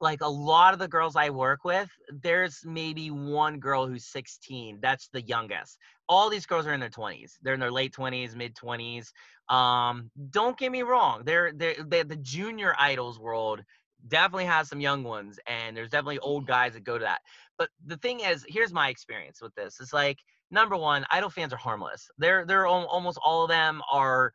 like 0.00 0.22
a 0.22 0.28
lot 0.28 0.72
of 0.72 0.80
the 0.80 0.88
girls 0.88 1.14
I 1.14 1.30
work 1.30 1.64
with, 1.64 1.88
there's 2.22 2.60
maybe 2.64 3.10
one 3.10 3.58
girl 3.58 3.86
who's 3.86 4.06
16. 4.06 4.78
That's 4.80 5.08
the 5.12 5.22
youngest. 5.22 5.78
All 6.08 6.30
these 6.30 6.46
girls 6.46 6.66
are 6.66 6.72
in 6.72 6.80
their 6.80 6.90
20s. 6.90 7.32
They're 7.42 7.54
in 7.54 7.60
their 7.60 7.70
late 7.70 7.94
20s, 7.94 8.34
mid 8.34 8.56
20s. 8.56 9.12
Um, 9.54 10.10
don't 10.30 10.58
get 10.58 10.72
me 10.72 10.82
wrong. 10.82 11.22
They're, 11.24 11.52
they're, 11.52 11.76
they're 11.86 12.04
the 12.04 12.16
junior 12.16 12.74
idols 12.78 13.18
world 13.18 13.62
definitely 14.08 14.46
has 14.46 14.68
some 14.68 14.80
young 14.80 15.04
ones 15.04 15.38
and 15.46 15.76
there's 15.76 15.90
definitely 15.90 16.18
old 16.20 16.46
guys 16.46 16.72
that 16.72 16.84
go 16.84 16.98
to 16.98 17.04
that. 17.04 17.20
But 17.60 17.68
the 17.84 17.98
thing 17.98 18.20
is, 18.20 18.42
here's 18.48 18.72
my 18.72 18.88
experience 18.88 19.42
with 19.42 19.54
this. 19.54 19.80
It's 19.82 19.92
like 19.92 20.16
number 20.50 20.78
one, 20.78 21.04
idol 21.10 21.28
fans 21.28 21.52
are 21.52 21.58
harmless. 21.58 22.08
They're 22.16 22.46
they're 22.46 22.66
almost 22.66 23.18
all 23.22 23.44
of 23.44 23.50
them 23.50 23.82
are 23.92 24.32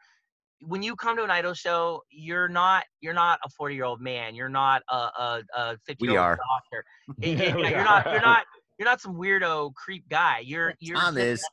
when 0.61 0.83
you 0.83 0.95
come 0.95 1.17
to 1.17 1.23
an 1.23 1.31
idol 1.31 1.55
show, 1.55 2.03
you're 2.11 2.47
not 2.47 2.83
you're 3.01 3.15
not 3.15 3.39
a 3.43 3.49
40 3.49 3.73
year 3.73 3.85
old 3.85 3.99
man. 3.99 4.35
You're 4.35 4.47
not 4.47 4.83
a 4.91 4.95
a, 4.95 5.43
a 5.55 5.77
50 5.87 6.05
year 6.05 6.19
old 6.19 6.37
doctor. 6.37 6.85
It, 7.19 7.41
it, 7.41 7.47
eh, 7.47 7.57
yeah, 7.57 7.65
eh, 7.65 7.69
you're 7.71 7.83
not 7.83 8.05
you're 8.05 8.21
not 8.21 8.45
you're 8.77 8.85
not 8.85 9.01
some 9.01 9.15
weirdo 9.15 9.73
creep 9.73 10.07
guy. 10.07 10.43
You're 10.45 10.75
you're 10.79 10.99
Tom 10.99 11.17
is. 11.17 11.43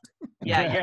Yeah, 0.43 0.73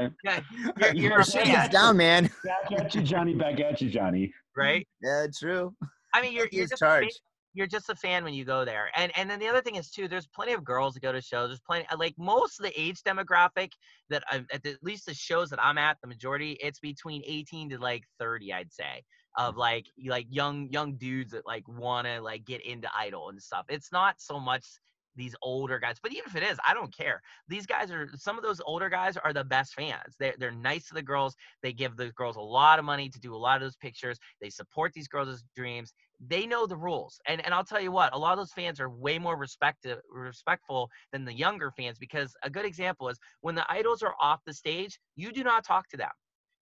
you're, 0.00 0.10
yeah, 0.24 0.40
you're, 0.94 0.94
you're 0.94 1.20
a 1.20 1.24
fan. 1.26 1.70
down, 1.70 1.98
man. 1.98 2.30
Back 2.42 2.80
at 2.80 2.94
you, 2.94 3.02
Johnny. 3.02 3.34
Back 3.34 3.60
at 3.60 3.82
you, 3.82 3.90
Johnny. 3.90 4.32
Right? 4.56 4.88
Yeah, 5.02 5.26
true. 5.38 5.74
I 6.14 6.22
mean, 6.22 6.32
you're 6.32 6.48
you're 6.50 6.66
just 6.66 6.80
charged 6.80 7.20
you're 7.58 7.66
just 7.66 7.90
a 7.90 7.94
fan 7.96 8.22
when 8.22 8.34
you 8.34 8.44
go 8.44 8.64
there. 8.64 8.88
And 8.94 9.10
and 9.16 9.28
then 9.28 9.40
the 9.40 9.48
other 9.48 9.60
thing 9.60 9.74
is 9.74 9.90
too, 9.90 10.06
there's 10.06 10.28
plenty 10.28 10.52
of 10.52 10.62
girls 10.62 10.94
that 10.94 11.02
go 11.02 11.10
to 11.10 11.20
shows. 11.20 11.48
There's 11.48 11.60
plenty 11.60 11.86
like 11.98 12.14
most 12.16 12.60
of 12.60 12.64
the 12.64 12.80
age 12.80 13.02
demographic 13.02 13.72
that 14.10 14.22
I, 14.30 14.44
at, 14.52 14.62
the, 14.62 14.70
at 14.70 14.82
least 14.82 15.06
the 15.06 15.14
shows 15.14 15.50
that 15.50 15.60
I'm 15.60 15.76
at, 15.76 15.98
the 16.00 16.06
majority 16.06 16.52
it's 16.62 16.78
between 16.78 17.22
18 17.26 17.70
to 17.70 17.78
like 17.78 18.04
30, 18.20 18.52
I'd 18.52 18.72
say, 18.72 19.02
of 19.36 19.56
mm. 19.56 19.58
like 19.58 19.86
like 20.06 20.26
young 20.30 20.68
young 20.70 20.94
dudes 20.94 21.32
that 21.32 21.46
like 21.46 21.66
want 21.66 22.06
to 22.06 22.20
like 22.20 22.44
get 22.44 22.64
into 22.64 22.88
idol 22.96 23.28
and 23.28 23.42
stuff. 23.42 23.66
It's 23.68 23.90
not 23.90 24.14
so 24.18 24.38
much 24.38 24.64
these 25.18 25.34
older 25.42 25.78
guys. 25.78 25.96
But 26.02 26.12
even 26.12 26.24
if 26.26 26.36
it 26.36 26.42
is, 26.42 26.58
I 26.66 26.72
don't 26.72 26.94
care. 26.96 27.20
These 27.48 27.66
guys 27.66 27.90
are 27.90 28.08
some 28.16 28.38
of 28.38 28.42
those 28.42 28.60
older 28.64 28.88
guys 28.88 29.16
are 29.18 29.32
the 29.32 29.44
best 29.44 29.74
fans. 29.74 30.14
They're 30.18 30.34
they're 30.38 30.50
nice 30.50 30.88
to 30.88 30.94
the 30.94 31.02
girls. 31.02 31.36
They 31.62 31.72
give 31.72 31.96
the 31.96 32.10
girls 32.12 32.36
a 32.36 32.40
lot 32.40 32.78
of 32.78 32.84
money 32.86 33.10
to 33.10 33.20
do 33.20 33.34
a 33.34 33.36
lot 33.36 33.56
of 33.56 33.62
those 33.62 33.76
pictures. 33.76 34.18
They 34.40 34.50
support 34.50 34.92
these 34.94 35.08
girls' 35.08 35.44
dreams 35.54 35.92
they 36.26 36.46
know 36.46 36.66
the 36.66 36.76
rules. 36.76 37.20
And 37.26 37.44
and 37.44 37.54
I'll 37.54 37.64
tell 37.64 37.80
you 37.80 37.92
what, 37.92 38.14
a 38.14 38.18
lot 38.18 38.32
of 38.32 38.38
those 38.38 38.52
fans 38.52 38.80
are 38.80 38.90
way 38.90 39.18
more 39.18 39.36
respect 39.36 39.86
respectful 40.10 40.90
than 41.12 41.24
the 41.24 41.32
younger 41.32 41.70
fans 41.70 41.98
because 41.98 42.34
a 42.42 42.50
good 42.50 42.64
example 42.64 43.08
is 43.08 43.18
when 43.40 43.54
the 43.54 43.70
idols 43.70 44.02
are 44.02 44.14
off 44.20 44.40
the 44.46 44.52
stage, 44.52 44.98
you 45.16 45.32
do 45.32 45.44
not 45.44 45.64
talk 45.64 45.88
to 45.88 45.96
them. 45.96 46.10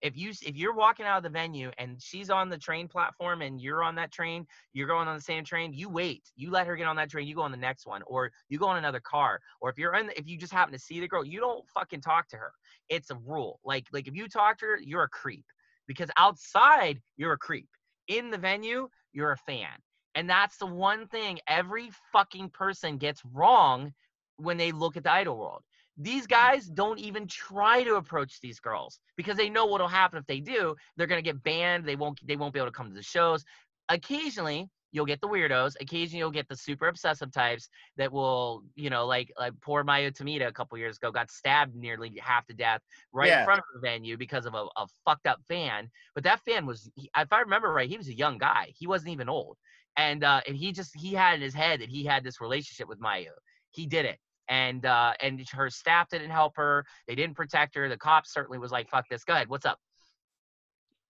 If 0.07 0.17
you 0.17 0.31
if 0.31 0.57
you're 0.57 0.73
walking 0.73 1.05
out 1.05 1.17
of 1.17 1.25
the 1.25 1.29
venue 1.29 1.73
and 1.79 2.01
she's 2.01 2.31
on 2.31 2.49
the 2.49 2.57
train 2.57 2.87
platform 2.87 3.43
and 3.43 3.61
you're 3.61 3.83
on 3.83 3.97
that 3.97 4.13
train, 4.13 4.47
you're 4.73 4.87
going 4.87 5.09
on 5.09 5.17
the 5.17 5.23
same 5.23 5.45
train, 5.45 5.73
you 5.73 5.89
wait. 5.89 6.31
You 6.37 6.53
let 6.53 6.69
her 6.69 6.77
get 6.77 6.87
on 6.87 6.95
that 6.95 7.11
train, 7.11 7.27
you 7.27 7.35
go 7.35 7.43
on 7.43 7.51
the 7.51 7.57
next 7.57 7.87
one 7.87 8.03
or 8.07 8.31
you 8.49 8.57
go 8.57 8.69
on 8.69 8.77
another 8.77 9.01
car. 9.01 9.41
Or 9.61 9.69
if 9.69 9.79
you're 9.79 9.97
in 9.97 10.11
if 10.17 10.29
you 10.29 10.39
just 10.39 10.53
happen 10.53 10.73
to 10.73 10.79
see 10.79 11.01
the 11.01 11.09
girl, 11.09 11.25
you 11.25 11.41
don't 11.41 11.69
fucking 11.69 12.03
talk 12.03 12.29
to 12.29 12.37
her. 12.37 12.53
It's 12.89 13.11
a 13.11 13.17
rule. 13.17 13.59
Like 13.65 13.89
like 13.93 14.07
if 14.07 14.15
you 14.15 14.29
talk 14.29 14.59
to 14.59 14.67
her, 14.67 14.79
you're 14.81 15.03
a 15.03 15.09
creep. 15.09 15.45
Because 15.89 16.11
outside, 16.17 17.01
you're 17.17 17.33
a 17.33 17.39
creep. 17.39 17.69
In 18.07 18.31
the 18.31 18.39
venue, 18.39 18.89
you're 19.13 19.33
a 19.33 19.37
fan. 19.37 19.75
And 20.15 20.31
that's 20.31 20.57
the 20.57 20.67
one 20.67 21.09
thing 21.09 21.41
every 21.49 21.91
fucking 22.13 22.51
person 22.51 22.97
gets 22.97 23.23
wrong 23.25 23.93
when 24.37 24.57
they 24.57 24.71
look 24.71 24.97
at 24.97 25.03
the 25.03 25.13
idol 25.13 25.37
world. 25.37 25.63
These 25.99 26.27
guys 26.27 26.67
don't 26.67 26.99
even 26.99 27.27
try 27.27 27.83
to 27.83 27.97
approach 27.97 28.41
these 28.41 28.61
girls 28.61 29.01
because 29.17 29.37
they 29.37 29.49
know 29.49 29.67
what'll 29.67 29.89
happen 29.89 30.19
if 30.19 30.27
they 30.27 30.41
do. 30.41 30.77
They're 30.97 31.07
gonna 31.07 31.23
get 31.23 31.43
banned. 31.43 31.85
They 31.85 31.97
won't. 31.97 32.21
They 32.27 32.37
won't 32.37 32.53
be 32.53 32.61
able 32.61 32.69
to 32.69 32.77
come 32.77 32.89
to 32.89 32.95
the 32.95 33.03
shows. 33.03 33.45
Occasionally, 33.89 34.69
you'll 34.93 35.07
get 35.07 35.21
the 35.21 35.29
weirdos. 35.29 35.75
Occasionally, 35.81 36.19
you'll 36.19 36.31
get 36.31 36.49
the 36.49 36.57
super 36.57 36.89
obsessive 36.89 37.31
types 37.31 37.69
that 37.97 38.11
will, 38.11 38.63
you 38.75 38.91
know, 38.91 39.07
like 39.07 39.33
like 39.39 39.53
poor 39.61 39.85
Mayu 39.85 40.11
Tomita 40.11 40.47
a 40.47 40.53
couple 40.53 40.79
years 40.79 40.97
ago 40.97 41.13
got 41.13 41.31
stabbed 41.31 41.75
nearly 41.75 42.19
half 42.21 42.47
to 42.47 42.55
death 42.55 42.81
right 43.13 43.29
yeah. 43.29 43.41
in 43.41 43.45
front 43.45 43.59
of 43.61 43.65
the 43.75 43.87
venue 43.87 44.17
because 44.17 44.47
of 44.47 44.55
a, 44.55 44.67
a 44.77 44.87
fucked 45.05 45.27
up 45.27 45.41
fan. 45.49 45.91
But 46.15 46.25
that 46.25 46.41
fan 46.41 46.67
was, 46.67 46.91
he, 46.95 47.11
if 47.17 47.33
I 47.33 47.41
remember 47.41 47.73
right, 47.73 47.89
he 47.89 47.99
was 47.99 48.09
a 48.09 48.17
young 48.17 48.39
guy. 48.39 48.73
He 48.77 48.87
wasn't 48.87 49.11
even 49.11 49.29
old, 49.29 49.59
and 49.97 50.25
uh, 50.25 50.41
and 50.47 50.57
he 50.57 50.73
just 50.73 50.97
he 50.97 51.13
had 51.13 51.35
in 51.35 51.43
his 51.43 51.55
head 51.55 51.81
that 51.81 51.91
he 51.91 52.05
had 52.05 52.25
this 52.25 52.41
relationship 52.41 52.89
with 52.89 53.01
Mayu. 53.01 53.33
He 53.71 53.87
did 53.87 54.07
it. 54.07 54.19
And 54.49 54.87
uh, 54.87 55.13
and 55.21 55.45
her 55.53 55.71
staff 55.71 56.09
didn't 56.09 56.31
help 56.31 56.57
her. 56.57 56.85
They 57.09 57.15
didn't 57.15 57.37
protect 57.37 57.75
her. 57.75 57.89
The 57.89 57.97
cops 57.97 58.33
certainly 58.33 58.59
was 58.59 58.71
like, 58.71 58.89
"Fuck 58.89 59.09
this." 59.09 59.25
Go 59.25 59.35
ahead. 59.35 59.49
What's 59.49 59.67
up, 59.67 59.79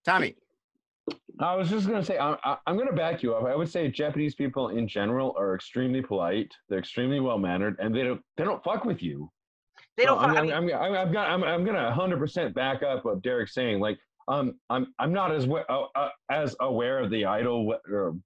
Tommy? 0.04 0.36
I 1.38 1.54
was 1.54 1.68
just 1.68 1.86
gonna 1.86 2.04
say 2.04 2.18
I'm 2.18 2.36
I'm 2.66 2.78
gonna 2.78 2.92
back 2.92 3.22
you 3.22 3.34
up. 3.34 3.44
I 3.44 3.54
would 3.54 3.68
say 3.68 3.88
Japanese 3.88 4.34
people 4.34 4.70
in 4.70 4.88
general 4.88 5.34
are 5.38 5.54
extremely 5.54 6.00
polite. 6.00 6.52
They're 6.68 6.78
extremely 6.78 7.20
well 7.20 7.38
mannered, 7.38 7.76
and 7.78 7.94
they 7.94 8.04
don't 8.04 8.22
they 8.36 8.44
don't 8.44 8.62
fuck 8.64 8.84
with 8.84 9.02
you. 9.02 9.30
They 9.96 10.04
don't. 10.04 10.18
So 10.18 10.26
I'm, 10.26 10.36
I 10.36 10.60
mean, 10.60 10.74
I'm, 10.74 10.94
I'm, 10.94 10.94
I'm, 10.94 11.16
I'm, 11.16 11.44
I'm 11.44 11.64
gonna 11.64 11.84
100 11.84 12.18
percent 12.18 12.54
back 12.54 12.82
up 12.82 13.04
what 13.04 13.22
Derek's 13.22 13.54
saying. 13.54 13.80
Like 13.80 13.98
um 14.28 14.54
I'm 14.70 14.94
I'm 14.98 15.12
not 15.12 15.32
as 15.32 15.46
uh, 15.46 15.84
uh, 15.94 16.08
as 16.30 16.56
aware 16.60 16.98
of 17.00 17.10
the 17.10 17.24
idol 17.24 17.74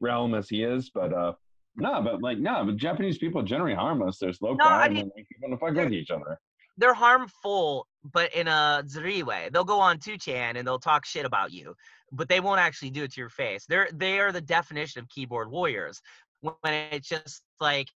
realm 0.00 0.34
as 0.34 0.48
he 0.48 0.62
is, 0.62 0.90
but 0.90 1.12
uh 1.12 1.32
no, 1.76 2.02
but 2.02 2.22
like 2.22 2.38
no, 2.38 2.64
but 2.64 2.76
Japanese 2.76 3.18
people 3.18 3.42
generally 3.42 3.74
harmless. 3.74 4.18
They're 4.18 4.32
slow 4.32 4.54
no, 4.54 4.64
I 4.64 4.88
mean, 4.88 4.98
and 4.98 5.10
they 5.16 5.24
want 5.40 5.52
to 5.52 5.66
fuck 5.66 5.74
with 5.84 5.92
each 5.92 6.10
other. 6.10 6.38
They're 6.76 6.94
harmful, 6.94 7.86
but 8.12 8.34
in 8.34 8.48
a 8.48 8.82
zuri 8.86 9.22
way. 9.22 9.50
They'll 9.52 9.64
go 9.64 9.80
on 9.80 9.98
2chan 9.98 10.56
and 10.56 10.66
they'll 10.66 10.78
talk 10.78 11.04
shit 11.04 11.26
about 11.26 11.52
you 11.52 11.74
but 12.12 12.28
they 12.28 12.40
won't 12.40 12.60
actually 12.60 12.90
do 12.90 13.04
it 13.04 13.12
to 13.12 13.20
your 13.20 13.30
face. 13.30 13.66
They're 13.66 13.88
they 13.92 14.18
are 14.18 14.32
the 14.32 14.40
definition 14.40 15.00
of 15.00 15.08
keyboard 15.08 15.50
warriors. 15.50 16.00
When 16.40 16.74
it's 16.74 17.08
just 17.08 17.42
like 17.60 17.88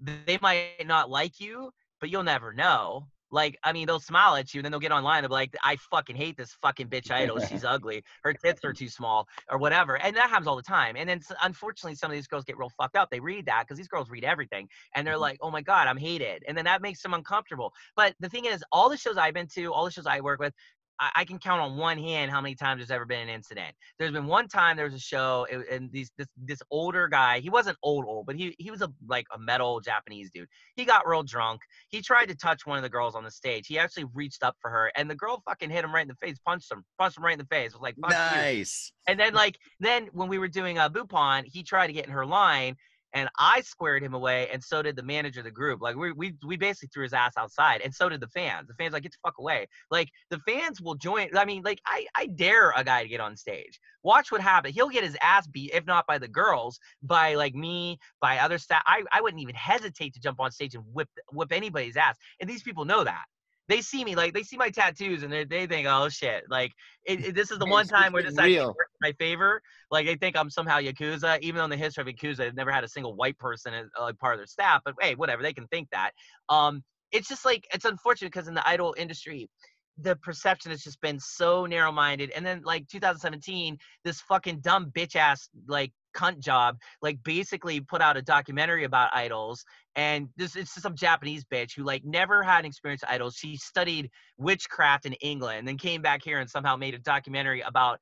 they 0.00 0.38
might 0.42 0.86
not 0.86 1.08
like 1.08 1.40
you, 1.40 1.70
but 2.00 2.10
you'll 2.10 2.24
never 2.24 2.52
know. 2.52 3.06
Like, 3.34 3.58
I 3.64 3.72
mean, 3.72 3.88
they'll 3.88 3.98
smile 3.98 4.36
at 4.36 4.54
you, 4.54 4.60
and 4.60 4.64
then 4.64 4.70
they'll 4.70 4.80
get 4.80 4.92
online 4.92 5.24
and 5.24 5.28
be 5.28 5.34
like, 5.34 5.56
"I 5.64 5.74
fucking 5.74 6.14
hate 6.14 6.36
this 6.36 6.56
fucking 6.62 6.88
bitch 6.88 7.10
idol. 7.10 7.40
She's 7.40 7.64
ugly. 7.74 8.04
Her 8.22 8.32
tits 8.32 8.64
are 8.64 8.72
too 8.72 8.88
small, 8.88 9.26
or 9.50 9.58
whatever." 9.58 9.96
And 9.96 10.14
that 10.16 10.30
happens 10.30 10.46
all 10.46 10.54
the 10.54 10.62
time. 10.62 10.94
And 10.96 11.08
then, 11.08 11.20
unfortunately, 11.42 11.96
some 11.96 12.12
of 12.12 12.14
these 12.14 12.28
girls 12.28 12.44
get 12.44 12.56
real 12.56 12.70
fucked 12.78 12.94
up. 12.94 13.10
They 13.10 13.18
read 13.18 13.46
that 13.46 13.64
because 13.64 13.76
these 13.76 13.88
girls 13.88 14.08
read 14.08 14.22
everything, 14.22 14.68
and 14.94 15.04
they're 15.04 15.14
mm-hmm. 15.14 15.22
like, 15.22 15.38
"Oh 15.40 15.50
my 15.50 15.62
god, 15.62 15.88
I'm 15.88 15.98
hated," 15.98 16.44
and 16.46 16.56
then 16.56 16.64
that 16.66 16.80
makes 16.80 17.02
them 17.02 17.12
uncomfortable. 17.12 17.72
But 17.96 18.14
the 18.20 18.28
thing 18.28 18.44
is, 18.44 18.62
all 18.70 18.88
the 18.88 18.96
shows 18.96 19.16
I've 19.16 19.34
been 19.34 19.48
to, 19.56 19.72
all 19.72 19.84
the 19.84 19.90
shows 19.90 20.06
I 20.06 20.20
work 20.20 20.38
with, 20.38 20.54
I, 21.00 21.10
I, 21.16 21.24
can 21.24 21.38
count 21.38 21.60
on 21.60 21.76
one 21.76 21.98
hand 21.98 22.30
how 22.30 22.40
many 22.40 22.54
times 22.54 22.78
there's 22.78 22.90
ever 22.90 23.04
been 23.04 23.20
an 23.20 23.28
incident. 23.28 23.74
There's 23.98 24.12
been 24.12 24.26
one 24.26 24.48
time 24.48 24.76
there 24.76 24.86
was 24.86 24.94
a 24.94 24.98
show, 24.98 25.46
and 25.70 25.90
these 25.92 26.10
this 26.16 26.28
this 26.36 26.60
older 26.70 27.08
guy. 27.08 27.40
He 27.40 27.50
wasn't 27.50 27.76
old 27.82 28.04
old, 28.06 28.26
but 28.26 28.36
he 28.36 28.54
he 28.58 28.70
was 28.70 28.82
a 28.82 28.92
like 29.08 29.26
a 29.34 29.38
metal 29.38 29.80
Japanese 29.80 30.30
dude. 30.32 30.48
He 30.76 30.84
got 30.84 31.06
real 31.06 31.22
drunk. 31.22 31.60
He 31.88 32.00
tried 32.00 32.26
to 32.26 32.36
touch 32.36 32.66
one 32.66 32.76
of 32.76 32.82
the 32.82 32.88
girls 32.88 33.14
on 33.14 33.24
the 33.24 33.30
stage. 33.30 33.66
He 33.66 33.78
actually 33.78 34.06
reached 34.14 34.42
up 34.42 34.56
for 34.60 34.70
her, 34.70 34.92
and 34.96 35.10
the 35.10 35.14
girl 35.14 35.42
fucking 35.44 35.70
hit 35.70 35.84
him 35.84 35.94
right 35.94 36.02
in 36.02 36.08
the 36.08 36.26
face, 36.26 36.38
punched 36.44 36.70
him, 36.70 36.84
punched 36.98 37.18
him 37.18 37.24
right 37.24 37.32
in 37.32 37.38
the 37.38 37.46
face. 37.46 37.72
It 37.72 37.80
was 37.80 37.82
like 37.82 37.96
nice. 37.98 38.92
You. 38.92 39.12
And 39.12 39.20
then 39.20 39.34
like 39.34 39.58
then 39.80 40.08
when 40.12 40.28
we 40.28 40.38
were 40.38 40.48
doing 40.48 40.78
a 40.78 40.82
uh, 40.82 40.88
buppan, 40.88 41.44
he 41.46 41.62
tried 41.62 41.88
to 41.88 41.92
get 41.92 42.06
in 42.06 42.12
her 42.12 42.26
line, 42.26 42.76
and 43.14 43.28
I 43.38 43.60
squared 43.60 44.02
him 44.02 44.12
away, 44.12 44.48
and 44.52 44.62
so 44.62 44.82
did 44.82 44.96
the 44.96 45.02
manager 45.02 45.40
of 45.40 45.44
the 45.44 45.50
group. 45.50 45.80
Like 45.80 45.96
we 45.96 46.12
we 46.12 46.34
we 46.44 46.56
basically 46.56 46.90
threw 46.92 47.04
his 47.04 47.12
ass 47.12 47.32
outside, 47.38 47.80
and 47.80 47.94
so 47.94 48.08
did 48.08 48.20
the 48.20 48.28
fans. 48.28 48.68
The 48.68 48.74
fans 48.74 48.92
like 48.92 49.04
get 49.04 49.12
the 49.12 49.18
fuck 49.24 49.38
away. 49.38 49.68
Like 49.90 50.10
the 50.30 50.40
fans 50.40 50.80
will 50.80 50.96
join. 50.96 51.28
I 51.36 51.44
mean, 51.44 51.62
like 51.62 51.80
I 51.86 52.06
I 52.16 52.26
dare 52.26 52.72
a 52.76 52.82
guy 52.82 53.04
to 53.04 53.08
get 53.08 53.20
on 53.20 53.36
stage. 53.36 53.78
Watch 54.02 54.32
what 54.32 54.40
happens. 54.40 54.74
He'll 54.74 54.88
get 54.88 55.04
his 55.04 55.16
ass 55.22 55.46
beat, 55.46 55.70
if 55.72 55.86
not 55.86 56.06
by 56.06 56.18
the 56.18 56.28
girls, 56.28 56.78
by 57.02 57.34
like 57.34 57.54
me, 57.54 57.98
by 58.20 58.38
other 58.38 58.58
staff. 58.58 58.82
I 58.86 59.04
I 59.12 59.20
wouldn't 59.20 59.42
even 59.42 59.54
hesitate 59.54 60.12
to 60.14 60.20
jump 60.20 60.40
on 60.40 60.50
stage 60.50 60.74
and 60.74 60.84
whip 60.92 61.08
whip 61.32 61.52
anybody's 61.52 61.96
ass, 61.96 62.16
and 62.40 62.50
these 62.50 62.62
people 62.62 62.84
know 62.84 63.04
that 63.04 63.24
they 63.68 63.80
see 63.80 64.04
me 64.04 64.14
like 64.14 64.34
they 64.34 64.42
see 64.42 64.56
my 64.56 64.70
tattoos 64.70 65.22
and 65.22 65.32
they, 65.32 65.44
they 65.44 65.66
think 65.66 65.86
oh 65.88 66.08
shit. 66.08 66.44
Like 66.48 66.72
it, 67.04 67.26
it, 67.26 67.34
this 67.34 67.50
is 67.50 67.58
the 67.58 67.66
one 67.68 67.86
time 67.86 68.12
where 68.12 68.22
this 68.22 68.38
actually 68.38 68.66
works 68.66 68.92
in 69.00 69.08
my 69.08 69.12
favor. 69.12 69.62
Like 69.90 70.06
they 70.06 70.16
think 70.16 70.36
i'm 70.36 70.50
somehow 70.50 70.78
yakuza 70.78 71.40
even 71.40 71.58
though 71.58 71.64
in 71.64 71.70
the 71.70 71.76
history 71.76 72.02
of 72.02 72.08
yakuza 72.08 72.38
they've 72.38 72.54
never 72.54 72.72
had 72.72 72.84
a 72.84 72.88
single 72.88 73.14
white 73.14 73.38
person 73.38 73.74
as 73.74 73.86
uh, 73.98 74.12
part 74.20 74.34
of 74.34 74.40
their 74.40 74.46
staff 74.46 74.82
but 74.84 74.94
hey 75.00 75.14
whatever 75.14 75.42
they 75.42 75.52
can 75.52 75.66
think 75.68 75.88
that. 75.90 76.10
Um 76.48 76.82
it's 77.12 77.28
just 77.28 77.44
like 77.44 77.66
it's 77.72 77.84
unfortunate 77.84 78.32
because 78.32 78.48
in 78.48 78.54
the 78.54 78.68
idol 78.68 78.94
industry 78.98 79.48
the 79.98 80.16
perception 80.16 80.70
has 80.70 80.82
just 80.82 81.00
been 81.00 81.20
so 81.20 81.66
narrow 81.66 81.92
minded. 81.92 82.30
And 82.30 82.44
then 82.44 82.62
like 82.64 82.88
2017, 82.88 83.78
this 84.04 84.20
fucking 84.22 84.60
dumb 84.60 84.90
bitch 84.94 85.16
ass 85.16 85.48
like 85.68 85.92
cunt 86.14 86.38
job 86.38 86.78
like 87.02 87.18
basically 87.24 87.80
put 87.80 88.00
out 88.00 88.16
a 88.16 88.22
documentary 88.22 88.84
about 88.84 89.10
idols 89.12 89.64
and 89.96 90.28
this 90.36 90.56
it's 90.56 90.80
some 90.80 90.94
japanese 90.94 91.44
bitch 91.44 91.76
who 91.76 91.82
like 91.82 92.04
never 92.04 92.42
had 92.42 92.60
an 92.60 92.66
experience 92.66 93.02
idols 93.08 93.34
she 93.36 93.56
studied 93.56 94.08
witchcraft 94.38 95.06
in 95.06 95.12
england 95.14 95.58
and 95.58 95.68
then 95.68 95.76
came 95.76 96.00
back 96.00 96.22
here 96.22 96.38
and 96.38 96.48
somehow 96.48 96.76
made 96.76 96.94
a 96.94 96.98
documentary 96.98 97.60
about 97.62 97.98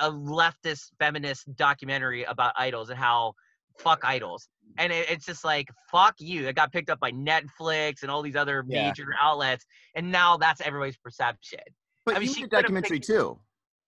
a 0.00 0.10
leftist 0.10 0.90
feminist 0.98 1.54
documentary 1.54 2.24
about 2.24 2.52
idols 2.56 2.88
and 2.88 2.98
how 2.98 3.34
fuck 3.80 4.00
idols 4.04 4.48
and 4.78 4.92
it, 4.92 5.10
it's 5.10 5.26
just 5.26 5.44
like 5.44 5.66
fuck 5.90 6.14
you 6.18 6.46
it 6.46 6.54
got 6.54 6.72
picked 6.72 6.90
up 6.90 7.00
by 7.00 7.10
netflix 7.12 8.02
and 8.02 8.10
all 8.10 8.22
these 8.22 8.36
other 8.36 8.64
yeah. 8.68 8.88
major 8.88 9.08
outlets 9.20 9.64
and 9.94 10.10
now 10.10 10.36
that's 10.36 10.60
everybody's 10.60 10.96
perception 10.96 11.60
but 12.06 12.16
I 12.16 12.18
mean, 12.18 12.28
you 12.28 12.34
did 12.34 12.44
a 12.44 12.48
documentary 12.48 12.98
picked, 12.98 13.06
too 13.06 13.38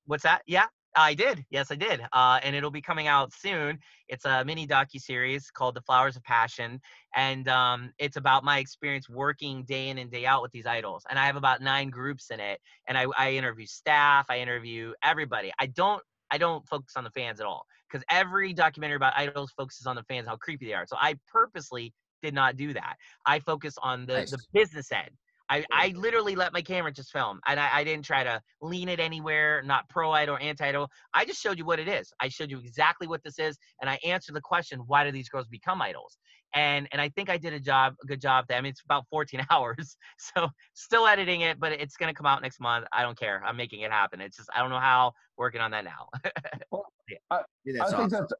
what's 0.06 0.22
that 0.22 0.42
yeah 0.46 0.66
I 0.94 1.14
did. 1.14 1.44
Yes, 1.50 1.70
I 1.70 1.76
did. 1.76 2.00
Uh, 2.12 2.38
and 2.42 2.54
it'll 2.54 2.70
be 2.70 2.82
coming 2.82 3.06
out 3.06 3.32
soon. 3.32 3.78
It's 4.08 4.24
a 4.24 4.44
mini 4.44 4.66
docu 4.66 5.00
series 5.00 5.50
called 5.50 5.74
The 5.74 5.80
Flowers 5.80 6.16
of 6.16 6.22
Passion, 6.24 6.80
and 7.16 7.48
um, 7.48 7.92
it's 7.98 8.16
about 8.16 8.44
my 8.44 8.58
experience 8.58 9.08
working 9.08 9.64
day 9.64 9.88
in 9.88 9.98
and 9.98 10.10
day 10.10 10.26
out 10.26 10.42
with 10.42 10.52
these 10.52 10.66
idols. 10.66 11.04
And 11.08 11.18
I 11.18 11.26
have 11.26 11.36
about 11.36 11.62
nine 11.62 11.88
groups 11.88 12.30
in 12.30 12.40
it, 12.40 12.60
and 12.88 12.98
I, 12.98 13.06
I 13.16 13.32
interview 13.32 13.66
staff, 13.66 14.26
I 14.28 14.38
interview 14.38 14.92
everybody. 15.02 15.50
I 15.58 15.66
don't 15.66 16.02
I 16.32 16.38
don't 16.38 16.66
focus 16.66 16.94
on 16.96 17.04
the 17.04 17.10
fans 17.10 17.40
at 17.40 17.46
all 17.46 17.66
because 17.90 18.04
every 18.10 18.52
documentary 18.54 18.96
about 18.96 19.12
idols 19.16 19.52
focuses 19.56 19.86
on 19.86 19.96
the 19.96 20.02
fans, 20.04 20.26
how 20.26 20.36
creepy 20.36 20.66
they 20.66 20.72
are. 20.72 20.86
So 20.86 20.96
I 20.98 21.14
purposely 21.30 21.92
did 22.22 22.34
not 22.34 22.56
do 22.56 22.72
that. 22.72 22.94
I 23.26 23.38
focus 23.40 23.74
on 23.82 24.06
the, 24.06 24.14
Nice. 24.14 24.30
the 24.30 24.38
business 24.52 24.90
end. 24.90 25.10
I, 25.50 25.64
I 25.70 25.92
literally 25.96 26.34
let 26.34 26.54
my 26.54 26.62
camera 26.62 26.90
just 26.90 27.12
film 27.12 27.38
and 27.46 27.60
I, 27.60 27.68
I 27.74 27.84
didn't 27.84 28.06
try 28.06 28.24
to 28.24 28.40
lean 28.62 28.88
it 28.88 28.98
anywhere, 28.98 29.62
not 29.62 29.86
pro 29.90 30.10
idol 30.10 30.36
or 30.36 30.40
anti 30.40 30.66
idol. 30.66 30.88
I 31.12 31.26
just 31.26 31.42
showed 31.42 31.58
you 31.58 31.66
what 31.66 31.78
it 31.78 31.88
is. 31.88 32.10
I 32.20 32.28
showed 32.28 32.50
you 32.50 32.58
exactly 32.58 33.06
what 33.06 33.22
this 33.22 33.38
is 33.38 33.58
and 33.82 33.90
I 33.90 33.98
answered 34.02 34.34
the 34.34 34.40
question, 34.40 34.80
why 34.86 35.04
do 35.04 35.12
these 35.12 35.28
girls 35.28 35.46
become 35.48 35.82
idols? 35.82 36.16
And 36.54 36.88
and 36.92 37.00
I 37.00 37.08
think 37.10 37.30
I 37.30 37.36
did 37.38 37.52
a 37.52 37.60
job, 37.60 37.94
a 38.02 38.06
good 38.06 38.20
job. 38.20 38.46
There. 38.48 38.58
I 38.58 38.60
mean, 38.60 38.70
it's 38.70 38.82
about 38.84 39.06
14 39.10 39.46
hours, 39.50 39.96
so 40.18 40.48
still 40.74 41.06
editing 41.06 41.42
it, 41.42 41.58
but 41.58 41.72
it's 41.72 41.96
gonna 41.96 42.14
come 42.14 42.26
out 42.26 42.42
next 42.42 42.60
month. 42.60 42.86
I 42.92 43.02
don't 43.02 43.18
care. 43.18 43.42
I'm 43.44 43.56
making 43.56 43.80
it 43.80 43.90
happen. 43.90 44.20
It's 44.20 44.36
just 44.36 44.50
I 44.54 44.60
don't 44.60 44.70
know 44.70 44.80
how. 44.80 45.12
Working 45.38 45.60
on 45.62 45.70
that 45.70 45.84
now. 45.84 46.08
Yeah, 47.08 47.18
I 47.30 47.42
that's 47.64 47.90
think 47.90 48.04
awesome. 48.04 48.10
that's 48.10 48.32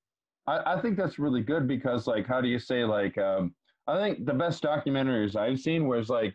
I, 0.47 0.75
I 0.75 0.81
think 0.81 0.97
that's 0.97 1.19
really 1.19 1.43
good 1.43 1.69
because 1.69 2.07
like 2.07 2.27
how 2.27 2.41
do 2.41 2.49
you 2.49 2.59
say 2.59 2.85
like 2.85 3.19
um 3.19 3.55
I 3.87 3.97
think 3.99 4.25
the 4.25 4.33
best 4.33 4.63
documentaries 4.63 5.37
I've 5.37 5.61
seen 5.61 5.87
was 5.89 6.09
like 6.09 6.35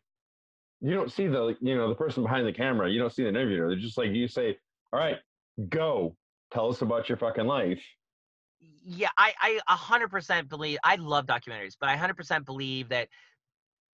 you 0.82 0.94
don't 0.94 1.12
see 1.12 1.28
the 1.28 1.56
you 1.62 1.76
know 1.76 1.90
the 1.90 1.96
person 1.96 2.24
behind 2.24 2.46
the 2.46 2.54
camera 2.54 2.90
you 2.90 3.00
don't 3.00 3.14
see 3.14 3.24
the 3.24 3.30
interviewer 3.30 3.70
they're 3.70 3.80
just 3.80 3.98
like 3.98 4.12
you 4.12 4.28
say 4.28 4.58
all 4.94 5.00
right 5.00 5.18
go 5.70 6.16
tell 6.52 6.70
us 6.70 6.82
about 6.82 7.10
your 7.10 7.18
fucking 7.18 7.48
life 7.48 7.82
yeah, 8.60 9.10
I 9.18 9.34
I 9.39 9.60
a 9.68 9.76
hundred 9.76 10.10
percent 10.10 10.49
believe. 10.49 10.78
I 10.84 10.95
love 10.95 11.26
documentaries, 11.26 11.76
but 11.80 11.89
I 11.89 11.97
hundred 11.97 12.16
percent 12.18 12.45
believe 12.45 12.89
that 12.89 13.10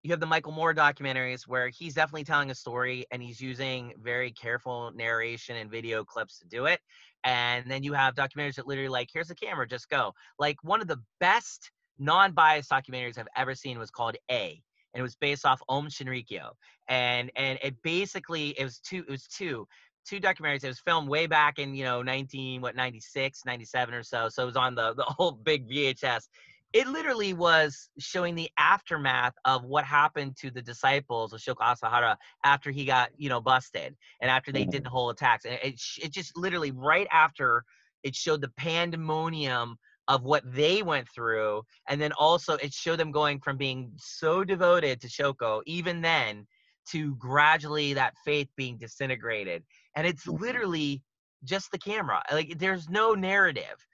you 0.03 0.11
have 0.11 0.21
the 0.21 0.27
Michael 0.27 0.53
Moore 0.53 0.75
documentaries 0.75 1.47
where 1.47 1.69
he's 1.69 1.95
definitely 1.95 2.25
telling 2.25 2.51
a 2.51 2.55
story 2.55 3.07
and 3.11 3.23
he's 3.23 3.41
using 3.41 3.95
very 4.03 4.33
careful 4.33 4.91
narration 4.95 5.57
and 5.57 5.71
video 5.71 6.05
clips 6.05 6.39
to 6.41 6.47
do 6.47 6.67
it. 6.67 6.81
And 7.25 7.71
then 7.71 7.85
you 7.85 7.93
have 7.93 8.15
documentaries 8.17 8.57
that 8.57 8.67
literally 8.67 8.89
like, 8.89 9.11
here's 9.13 9.29
the 9.29 9.35
camera, 9.35 9.67
just 9.67 9.89
go. 9.89 10.13
Like 10.41 10.57
one 10.65 10.81
of 10.81 10.89
the 10.89 11.01
best 11.21 11.71
non-biased 12.01 12.69
documentaries 12.69 13.17
I've 13.17 13.29
ever 13.37 13.55
seen 13.55 13.79
was 13.79 13.91
called 13.91 14.17
A. 14.29 14.61
And 14.93 15.01
it 15.01 15.03
was 15.03 15.15
based 15.15 15.47
off 15.47 15.63
Aum 15.69 15.87
Shinrikyo. 15.87 16.51
And 16.89 17.31
and 17.37 17.59
it 17.63 17.81
basically 17.83 18.51
it 18.59 18.65
was 18.65 18.81
two 18.81 19.05
it 19.07 19.11
was 19.11 19.29
two 19.29 19.69
two 20.07 20.21
documentaries. 20.21 20.65
It 20.65 20.69
was 20.69 20.81
filmed 20.81 21.09
way 21.09 21.27
back 21.27 21.59
in, 21.59 21.75
you 21.75 21.85
know, 21.85 22.03
19 22.03 22.61
what 22.61 22.77
96, 22.77 23.43
97 23.45 23.95
or 23.95 24.03
so. 24.03 24.29
So 24.29 24.43
it 24.43 24.47
was 24.47 24.57
on 24.57 24.75
the 24.75 24.95
the 24.95 25.05
whole 25.05 25.33
big 25.33 25.69
VHS 25.69 26.29
it 26.73 26.87
literally 26.87 27.35
was 27.35 27.91
showing 27.99 28.35
the 28.35 28.51
aftermath 28.59 29.35
of 29.45 29.65
what 29.65 29.85
happened 29.85 30.37
to 30.39 30.51
the 30.51 30.63
disciples 30.63 31.33
of 31.33 31.41
Shoko 31.41 31.61
Asahara 31.61 32.17
after 32.45 32.71
he 32.71 32.85
got, 32.85 33.11
you 33.17 33.29
know, 33.29 33.41
busted 33.41 33.95
and 34.21 34.31
after 34.31 34.53
they 34.53 34.65
did 34.65 34.81
mm. 34.81 34.85
the 34.85 34.91
whole 34.91 35.11
attacks. 35.11 35.45
And 35.45 35.59
it, 35.63 35.81
it 36.03 36.13
just 36.13 36.37
literally 36.37 36.71
right 36.71 37.07
after 37.13 37.65
it 38.03 38.17
showed 38.17 38.41
the 38.41 38.49
pandemonium 38.57 39.77
of 40.09 40.25
what 40.25 40.43
they 40.47 40.83
went 40.83 41.09
through. 41.11 41.63
And 41.89 42.01
then 42.01 42.13
also 42.13 42.55
it 42.55 42.73
showed 42.73 42.99
them 42.99 43.13
going 43.13 43.41
from 43.41 43.59
being 43.59 43.93
so 43.97 44.43
devoted 44.43 45.01
to 45.03 45.09
Shoko, 45.09 45.63
even 45.67 46.01
then, 46.01 46.47
to 46.91 47.15
gradually 47.17 47.95
that 47.95 48.15
faith 48.25 48.49
being 48.57 48.77
disintegrated. 48.77 49.63
And 49.97 50.07
it's 50.07 50.27
mm-hmm. 50.27 50.43
literally 50.43 51.03
just 51.45 51.71
the 51.71 51.79
camera. 51.79 52.23
Like 52.31 52.59
there's 52.59 52.89
no 52.89 53.15
narrative 53.15 53.87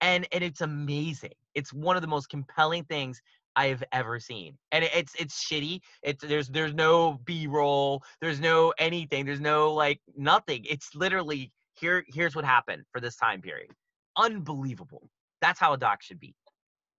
and 0.00 0.26
and 0.32 0.44
it's 0.44 0.60
amazing. 0.60 1.32
It's 1.54 1.72
one 1.72 1.96
of 1.96 2.02
the 2.02 2.08
most 2.08 2.28
compelling 2.28 2.84
things 2.84 3.20
I've 3.54 3.82
ever 3.92 4.20
seen, 4.20 4.56
and 4.72 4.84
it, 4.84 4.90
it's 4.94 5.14
it's 5.18 5.44
shitty. 5.44 5.80
It's 6.02 6.22
there's 6.24 6.48
there's 6.48 6.74
no 6.74 7.18
B 7.24 7.46
roll, 7.46 8.02
there's 8.20 8.40
no 8.40 8.72
anything, 8.78 9.24
there's 9.24 9.40
no 9.40 9.72
like 9.72 10.00
nothing. 10.16 10.64
It's 10.68 10.94
literally 10.94 11.52
here. 11.74 12.04
Here's 12.08 12.36
what 12.36 12.44
happened 12.44 12.84
for 12.92 13.00
this 13.00 13.16
time 13.16 13.40
period. 13.40 13.70
Unbelievable. 14.16 15.08
That's 15.40 15.58
how 15.60 15.72
a 15.72 15.78
doc 15.78 16.02
should 16.02 16.20
be. 16.20 16.34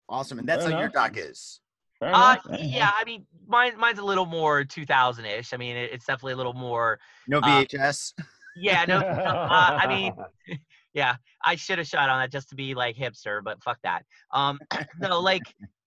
Awesome. 0.09 0.39
And 0.39 0.47
that's 0.47 0.63
Fair 0.63 0.73
how 0.73 0.79
your 0.79 0.89
doc 0.89 1.17
is. 1.17 1.59
Uh, 2.01 2.37
yeah, 2.59 2.91
I 2.97 3.03
mean, 3.05 3.25
mine 3.47 3.77
mine's 3.77 3.99
a 3.99 4.03
little 4.03 4.25
more 4.25 4.63
2000ish. 4.63 5.53
I 5.53 5.57
mean, 5.57 5.75
it, 5.75 5.91
it's 5.91 6.05
definitely 6.05 6.33
a 6.33 6.37
little 6.37 6.53
more. 6.53 6.99
No 7.27 7.39
Uh, 7.39 7.63
VHS. 7.63 8.13
Yeah, 8.55 8.85
no, 8.87 8.99
no 8.99 9.05
uh, 9.07 9.79
I 9.81 9.87
mean, 9.87 10.13
yeah, 10.93 11.15
I 11.43 11.55
should 11.55 11.77
have 11.77 11.87
shot 11.87 12.09
on 12.09 12.19
that 12.19 12.31
just 12.31 12.49
to 12.49 12.55
be 12.55 12.73
like 12.73 12.95
hipster, 12.95 13.43
but 13.43 13.61
fuck 13.63 13.77
that. 13.83 14.03
Um, 14.31 14.59
no, 14.99 15.19
like 15.19 15.43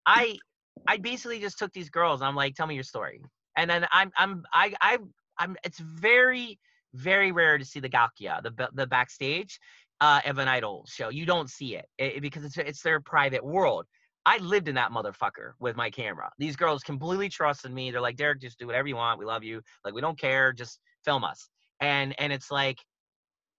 I, 0.06 0.38
I 0.86 0.96
basically 0.96 1.40
just 1.40 1.58
took 1.58 1.72
these 1.72 1.90
girls 1.90 2.20
and 2.20 2.28
I'm 2.28 2.36
like, 2.36 2.54
tell 2.54 2.66
me 2.66 2.74
your 2.74 2.84
story, 2.84 3.22
and 3.56 3.68
then 3.68 3.86
I'm, 3.92 4.12
I'm, 4.16 4.44
I, 4.52 4.74
I, 4.80 4.98
I'm. 5.38 5.56
It's 5.64 5.78
very, 5.78 6.58
very 6.94 7.32
rare 7.32 7.58
to 7.58 7.64
see 7.64 7.80
the 7.80 7.90
gakuya, 7.90 8.42
the 8.42 8.68
the 8.72 8.86
backstage, 8.86 9.58
uh, 10.00 10.20
of 10.24 10.38
an 10.38 10.48
idol 10.48 10.86
show. 10.88 11.08
You 11.08 11.26
don't 11.26 11.50
see 11.50 11.76
it, 11.76 11.86
it 11.98 12.22
because 12.22 12.44
it's 12.44 12.56
it's 12.56 12.82
their 12.82 13.00
private 13.00 13.44
world. 13.44 13.86
I 14.30 14.36
lived 14.38 14.68
in 14.68 14.76
that 14.76 14.92
motherfucker 14.92 15.54
with 15.58 15.74
my 15.74 15.90
camera. 15.90 16.30
These 16.38 16.54
girls 16.54 16.84
completely 16.84 17.28
trusted 17.28 17.72
me. 17.72 17.90
They're 17.90 18.00
like, 18.00 18.14
Derek, 18.14 18.40
just 18.40 18.60
do 18.60 18.66
whatever 18.68 18.86
you 18.86 18.94
want. 18.94 19.18
We 19.18 19.24
love 19.24 19.42
you. 19.42 19.60
Like, 19.84 19.92
we 19.92 20.00
don't 20.00 20.16
care. 20.16 20.52
Just 20.52 20.78
film 21.04 21.24
us. 21.24 21.48
And 21.80 22.14
and 22.20 22.32
it's 22.32 22.48
like 22.48 22.78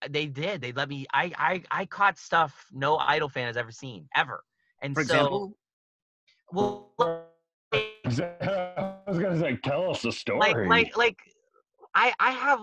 uh, 0.01 0.07
they 0.09 0.27
did. 0.27 0.61
They 0.61 0.71
let 0.71 0.87
me. 0.87 1.05
I 1.13 1.33
I 1.37 1.63
I 1.81 1.85
caught 1.87 2.17
stuff 2.17 2.67
no 2.71 2.95
idol 2.99 3.27
fan 3.27 3.47
has 3.47 3.57
ever 3.57 3.71
seen 3.71 4.07
ever. 4.15 4.45
And 4.81 4.95
For 4.95 5.03
so, 5.03 5.13
example, 5.13 5.57
well, 6.53 6.91
I 7.73 8.97
was 9.07 9.19
gonna 9.19 9.39
say, 9.41 9.57
tell 9.57 9.91
us 9.91 10.03
the 10.03 10.11
story. 10.13 10.39
like 10.39 10.55
like 10.69 10.97
like 10.97 11.19
I 11.95 12.13
I 12.17 12.31
have 12.31 12.61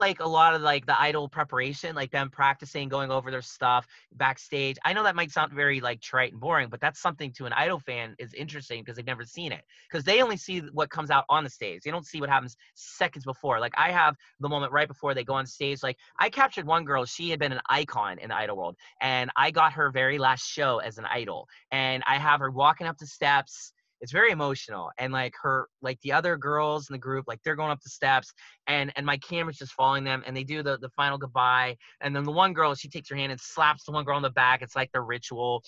like 0.00 0.20
a 0.20 0.28
lot 0.28 0.54
of 0.54 0.62
like 0.62 0.86
the 0.86 1.00
idol 1.00 1.28
preparation, 1.28 1.94
like 1.94 2.10
them 2.10 2.30
practicing, 2.30 2.88
going 2.88 3.10
over 3.10 3.30
their 3.30 3.42
stuff 3.42 3.86
backstage. 4.12 4.76
I 4.84 4.92
know 4.92 5.02
that 5.04 5.16
might 5.16 5.30
sound 5.30 5.52
very 5.52 5.80
like 5.80 6.00
trite 6.00 6.32
and 6.32 6.40
boring, 6.40 6.68
but 6.68 6.80
that's 6.80 7.00
something 7.00 7.32
to 7.34 7.46
an 7.46 7.52
idol 7.52 7.78
fan 7.78 8.14
is 8.18 8.34
interesting 8.34 8.82
because 8.82 8.96
they've 8.96 9.06
never 9.06 9.24
seen 9.24 9.52
it. 9.52 9.62
Because 9.90 10.04
they 10.04 10.22
only 10.22 10.36
see 10.36 10.60
what 10.72 10.90
comes 10.90 11.10
out 11.10 11.24
on 11.28 11.44
the 11.44 11.50
stage. 11.50 11.82
They 11.84 11.90
don't 11.90 12.06
see 12.06 12.20
what 12.20 12.30
happens 12.30 12.56
seconds 12.74 13.24
before. 13.24 13.60
Like 13.60 13.74
I 13.76 13.90
have 13.90 14.16
the 14.40 14.48
moment 14.48 14.72
right 14.72 14.88
before 14.88 15.14
they 15.14 15.24
go 15.24 15.34
on 15.34 15.46
stage. 15.46 15.82
Like 15.82 15.96
I 16.18 16.30
captured 16.30 16.66
one 16.66 16.84
girl, 16.84 17.04
she 17.04 17.30
had 17.30 17.38
been 17.38 17.52
an 17.52 17.60
icon 17.68 18.18
in 18.18 18.28
the 18.30 18.36
idol 18.36 18.56
world, 18.56 18.76
and 19.00 19.30
I 19.36 19.50
got 19.50 19.72
her 19.74 19.90
very 19.90 20.18
last 20.18 20.46
show 20.46 20.78
as 20.78 20.98
an 20.98 21.06
idol. 21.06 21.48
And 21.70 22.02
I 22.06 22.18
have 22.18 22.40
her 22.40 22.50
walking 22.50 22.86
up 22.86 22.98
the 22.98 23.06
steps 23.06 23.72
it's 24.00 24.12
very 24.12 24.30
emotional 24.30 24.90
and 24.98 25.12
like 25.12 25.34
her 25.42 25.68
like 25.82 26.00
the 26.02 26.12
other 26.12 26.36
girls 26.36 26.88
in 26.88 26.94
the 26.94 26.98
group 26.98 27.24
like 27.26 27.40
they're 27.42 27.56
going 27.56 27.70
up 27.70 27.80
the 27.82 27.90
steps 27.90 28.32
and 28.66 28.92
and 28.96 29.04
my 29.04 29.16
camera's 29.18 29.56
just 29.56 29.72
following 29.72 30.04
them 30.04 30.22
and 30.26 30.36
they 30.36 30.44
do 30.44 30.62
the 30.62 30.78
the 30.78 30.88
final 30.90 31.18
goodbye 31.18 31.76
and 32.00 32.14
then 32.14 32.24
the 32.24 32.32
one 32.32 32.52
girl 32.52 32.74
she 32.74 32.88
takes 32.88 33.08
her 33.08 33.16
hand 33.16 33.32
and 33.32 33.40
slaps 33.40 33.84
the 33.84 33.92
one 33.92 34.04
girl 34.04 34.16
on 34.16 34.22
the 34.22 34.30
back 34.30 34.62
it's 34.62 34.76
like 34.76 34.90
the 34.92 35.00
ritual. 35.00 35.62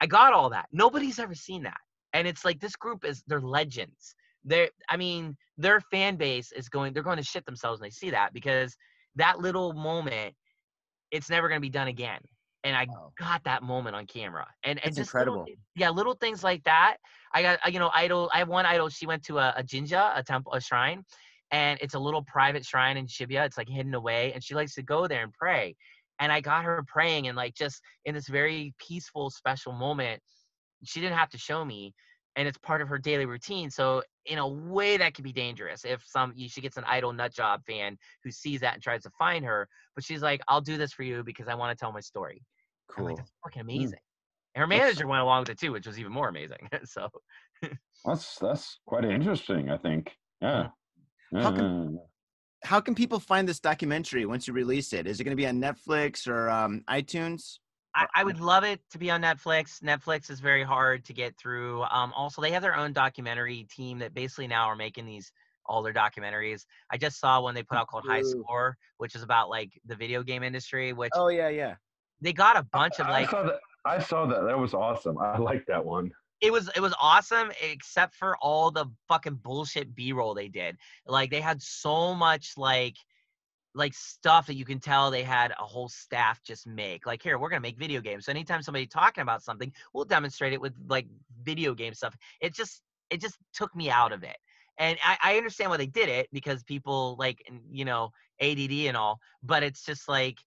I 0.00 0.06
got 0.06 0.32
all 0.32 0.50
that. 0.50 0.66
Nobody's 0.72 1.18
ever 1.18 1.34
seen 1.34 1.62
that 1.62 1.80
and 2.12 2.26
it's 2.26 2.44
like 2.44 2.60
this 2.60 2.76
group 2.76 3.04
is 3.04 3.22
they're 3.26 3.40
legends. 3.40 4.14
They're 4.44 4.70
i 4.88 4.96
mean 4.96 5.36
their 5.58 5.80
fan 5.80 6.16
base 6.16 6.52
is 6.52 6.68
going 6.68 6.92
they're 6.92 7.02
going 7.02 7.18
to 7.18 7.22
shit 7.22 7.44
themselves 7.46 7.80
when 7.80 7.86
they 7.86 7.92
see 7.92 8.10
that 8.10 8.32
because 8.32 8.76
that 9.16 9.38
little 9.38 9.72
moment 9.72 10.34
it's 11.10 11.30
never 11.30 11.48
going 11.48 11.58
to 11.58 11.62
be 11.62 11.70
done 11.70 11.88
again 11.88 12.20
and 12.64 12.76
i 12.76 12.86
Wow. 12.86 13.12
got 13.18 13.42
that 13.44 13.62
moment 13.62 13.94
on 13.94 14.06
camera 14.06 14.46
and 14.64 14.82
and 14.84 14.94
just 14.96 15.14
little 15.16 15.36
incredible. 15.36 15.44
thi- 15.44 15.56
yeah 15.74 15.90
little 15.90 16.14
things 16.14 16.42
like 16.42 16.62
that 16.64 16.96
I 17.32 17.42
got 17.42 17.58
uh, 17.66 17.68
you 17.70 17.78
know 17.78 17.90
idol. 17.94 18.30
I 18.32 18.38
have 18.38 18.48
one 18.48 18.66
idol. 18.66 18.88
She 18.88 19.06
went 19.06 19.22
to 19.24 19.38
a, 19.38 19.54
a 19.56 19.62
jinja, 19.62 20.12
a 20.14 20.22
temple, 20.22 20.52
a 20.52 20.60
shrine, 20.60 21.02
and 21.50 21.78
it's 21.80 21.94
a 21.94 21.98
little 21.98 22.22
private 22.24 22.64
shrine 22.64 22.96
in 22.96 23.06
Shibuya. 23.06 23.46
It's 23.46 23.56
like 23.58 23.68
hidden 23.68 23.94
away, 23.94 24.32
and 24.32 24.42
she 24.42 24.54
likes 24.54 24.74
to 24.74 24.82
go 24.82 25.06
there 25.06 25.22
and 25.22 25.32
pray. 25.32 25.74
And 26.20 26.30
I 26.32 26.40
got 26.40 26.64
her 26.64 26.78
praying 26.86 27.20
and 27.20 27.36
like 27.36 27.48
just 27.48 27.72
in 28.04 28.14
this 28.14 28.28
very 28.28 28.68
peaceful, 28.78 29.30
special 29.30 29.72
moment. 29.72 30.20
She 30.84 31.00
didn't 31.00 31.16
have 31.16 31.30
to 31.30 31.38
show 31.38 31.64
me, 31.64 31.94
and 32.36 32.48
it's 32.48 32.58
part 32.58 32.80
of 32.80 32.88
her 32.88 32.98
daily 32.98 33.26
routine. 33.26 33.70
So 33.70 34.02
in 34.26 34.38
a 34.38 34.48
way, 34.48 34.96
that 34.96 35.14
could 35.14 35.24
be 35.24 35.32
dangerous 35.32 35.84
if 35.84 36.02
some 36.06 36.34
she 36.36 36.60
gets 36.60 36.76
an 36.76 36.84
idol 36.86 37.12
nut 37.12 37.32
job 37.32 37.62
fan 37.66 37.98
who 38.24 38.30
sees 38.30 38.60
that 38.60 38.74
and 38.74 38.82
tries 38.82 39.02
to 39.02 39.10
find 39.18 39.44
her. 39.44 39.68
But 39.94 40.04
she's 40.04 40.22
like, 40.22 40.40
"I'll 40.48 40.60
do 40.60 40.76
this 40.76 40.92
for 40.92 41.02
you 41.02 41.22
because 41.22 41.48
I 41.48 41.54
want 41.54 41.76
to 41.76 41.80
tell 41.80 41.92
my 41.92 42.00
story." 42.00 42.42
I'm 42.96 43.04
like, 43.04 43.08
cool. 43.08 43.16
"That's 43.16 43.32
fucking 43.44 43.62
amazing." 43.62 43.98
And 44.54 44.62
her 44.62 44.68
That's- 44.68 44.94
manager 44.94 45.06
went 45.06 45.22
along 45.22 45.40
with 45.40 45.50
it 45.50 45.58
too, 45.60 45.72
which 45.72 45.86
was 45.86 45.98
even 45.98 46.12
more 46.12 46.28
amazing. 46.28 46.68
so. 46.84 47.08
that's 48.04 48.38
that's 48.38 48.78
quite 48.86 49.04
interesting. 49.04 49.70
I 49.70 49.76
think. 49.78 50.12
Yeah. 50.40 50.68
How 51.34 51.50
Yeah, 51.50 51.62
yeah, 51.62 51.84
yeah. 51.92 51.98
How 52.64 52.80
can 52.80 52.94
people 52.94 53.18
find 53.18 53.48
this 53.48 53.58
documentary 53.58 54.24
once 54.24 54.46
you 54.46 54.54
release 54.54 54.92
it? 54.92 55.06
Is 55.06 55.18
it 55.18 55.24
going 55.24 55.36
to 55.36 55.40
be 55.40 55.48
on 55.48 55.60
Netflix 55.60 56.28
or 56.28 56.48
um, 56.48 56.84
iTunes? 56.88 57.58
I, 57.94 58.06
I 58.14 58.24
would 58.24 58.40
love 58.40 58.64
it 58.64 58.80
to 58.90 58.98
be 58.98 59.10
on 59.10 59.20
Netflix. 59.22 59.82
Netflix 59.82 60.30
is 60.30 60.40
very 60.40 60.62
hard 60.64 61.04
to 61.04 61.12
get 61.12 61.36
through. 61.36 61.82
Um, 61.82 62.12
also, 62.14 62.40
they 62.40 62.50
have 62.52 62.62
their 62.62 62.76
own 62.76 62.92
documentary 62.92 63.64
team 63.64 63.98
that 63.98 64.14
basically 64.14 64.46
now 64.46 64.66
are 64.66 64.76
making 64.76 65.06
these 65.06 65.30
all 65.66 65.82
their 65.82 65.92
documentaries. 65.92 66.64
I 66.90 66.96
just 66.96 67.20
saw 67.20 67.40
one 67.40 67.54
they 67.54 67.62
put 67.62 67.78
out 67.78 67.86
called 67.88 68.04
High 68.06 68.22
Score, 68.22 68.76
which 68.96 69.14
is 69.14 69.22
about 69.22 69.50
like 69.50 69.70
the 69.86 69.94
video 69.94 70.22
game 70.22 70.42
industry. 70.42 70.92
Which 70.92 71.12
Oh 71.14 71.28
yeah, 71.28 71.48
yeah. 71.48 71.74
they 72.20 72.32
got 72.32 72.56
a 72.56 72.62
bunch 72.72 72.98
of 72.98 73.08
like. 73.08 73.28
I 73.28 73.30
saw 73.30 73.42
that. 73.44 73.60
I 73.84 73.98
saw 73.98 74.26
that. 74.26 74.42
That 74.44 74.58
was 74.58 74.74
awesome. 74.74 75.18
I 75.18 75.38
like 75.38 75.66
that 75.66 75.84
one. 75.84 76.10
it 76.40 76.52
was 76.52 76.68
it 76.74 76.80
was 76.80 76.94
awesome 77.00 77.52
except 77.62 78.14
for 78.14 78.36
all 78.40 78.70
the 78.70 78.86
fucking 79.08 79.36
bullshit 79.36 79.94
b-roll 79.94 80.34
they 80.34 80.48
did 80.48 80.76
like 81.06 81.30
they 81.30 81.40
had 81.40 81.62
so 81.62 82.14
much 82.14 82.54
like 82.56 82.96
like 83.74 83.94
stuff 83.94 84.46
that 84.46 84.54
you 84.54 84.64
can 84.64 84.78
tell 84.78 85.10
they 85.10 85.22
had 85.22 85.52
a 85.52 85.64
whole 85.64 85.88
staff 85.88 86.42
just 86.42 86.66
make 86.66 87.06
like 87.06 87.22
here 87.22 87.38
we're 87.38 87.48
gonna 87.48 87.60
make 87.60 87.78
video 87.78 88.00
games 88.00 88.26
so 88.26 88.30
anytime 88.30 88.62
somebody 88.62 88.86
talking 88.86 89.22
about 89.22 89.42
something 89.42 89.72
we'll 89.92 90.04
demonstrate 90.04 90.52
it 90.52 90.60
with 90.60 90.74
like 90.88 91.06
video 91.42 91.74
game 91.74 91.94
stuff 91.94 92.16
it 92.40 92.54
just 92.54 92.82
it 93.10 93.20
just 93.20 93.38
took 93.54 93.74
me 93.74 93.90
out 93.90 94.12
of 94.12 94.22
it 94.22 94.36
and 94.78 94.98
I, 95.04 95.16
I 95.22 95.36
understand 95.36 95.70
why 95.70 95.76
they 95.76 95.86
did 95.86 96.08
it 96.08 96.28
because 96.32 96.62
people 96.62 97.16
like 97.18 97.42
you 97.70 97.84
know 97.84 98.12
add 98.40 98.58
and 98.58 98.96
all 98.96 99.20
but 99.42 99.62
it's 99.62 99.84
just 99.84 100.08
like 100.08 100.38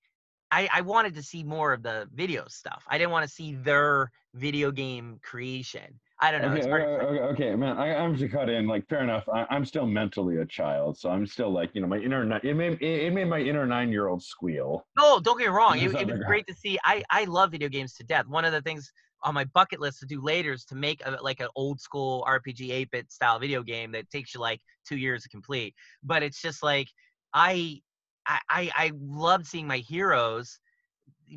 I, 0.51 0.69
I 0.71 0.81
wanted 0.81 1.15
to 1.15 1.23
see 1.23 1.43
more 1.43 1.73
of 1.73 1.83
the 1.83 2.07
video 2.13 2.45
stuff. 2.47 2.85
I 2.87 2.97
didn't 2.97 3.11
want 3.11 3.27
to 3.27 3.33
see 3.33 3.55
their 3.55 4.11
video 4.35 4.71
game 4.71 5.19
creation. 5.21 5.99
I 6.19 6.31
don't 6.31 6.41
know. 6.41 6.47
Okay, 6.51 6.69
okay, 6.71 7.19
okay, 7.19 7.55
man. 7.55 7.77
I, 7.77 7.93
I'm 7.95 8.15
to 8.17 8.29
cut 8.29 8.49
in. 8.49 8.67
Like, 8.67 8.87
fair 8.87 9.03
enough. 9.03 9.27
I, 9.27 9.45
I'm 9.49 9.65
still 9.65 9.85
mentally 9.85 10.37
a 10.37 10.45
child, 10.45 10.97
so 10.97 11.09
I'm 11.09 11.25
still 11.25 11.51
like, 11.51 11.71
you 11.73 11.81
know, 11.81 11.87
my 11.87 11.97
inner. 11.97 12.23
It 12.41 12.55
made 12.55 12.81
it, 12.81 13.13
made 13.13 13.27
my 13.27 13.39
inner 13.39 13.65
nine 13.65 13.91
year 13.91 14.07
old 14.07 14.23
squeal. 14.23 14.85
No, 14.97 15.19
don't 15.19 15.37
get 15.37 15.47
me 15.47 15.53
wrong. 15.53 15.77
It, 15.77 15.93
it 15.93 16.07
was 16.07 16.21
great 16.25 16.47
to 16.47 16.53
see. 16.53 16.79
I 16.85 17.03
I 17.09 17.25
love 17.25 17.51
video 17.51 17.67
games 17.67 17.95
to 17.95 18.03
death. 18.05 18.27
One 18.27 18.45
of 18.45 18.53
the 18.53 18.61
things 18.61 18.89
on 19.23 19.33
my 19.33 19.43
bucket 19.53 19.81
list 19.81 19.99
to 19.99 20.05
do 20.05 20.21
later 20.21 20.53
is 20.53 20.63
to 20.65 20.75
make 20.75 21.01
a, 21.05 21.17
like 21.21 21.41
an 21.41 21.47
old 21.55 21.81
school 21.81 22.25
RPG 22.29 22.69
8-bit 22.69 23.11
style 23.11 23.39
video 23.39 23.63
game 23.63 23.91
that 23.91 24.09
takes 24.09 24.35
you 24.35 24.39
like 24.39 24.61
two 24.87 24.97
years 24.97 25.23
to 25.23 25.29
complete. 25.29 25.73
But 26.03 26.23
it's 26.23 26.41
just 26.41 26.63
like 26.63 26.87
I 27.33 27.81
I 28.25 28.39
I, 28.49 28.71
I 28.75 28.91
loved 28.97 29.47
seeing 29.47 29.67
my 29.67 29.79
heroes, 29.79 30.59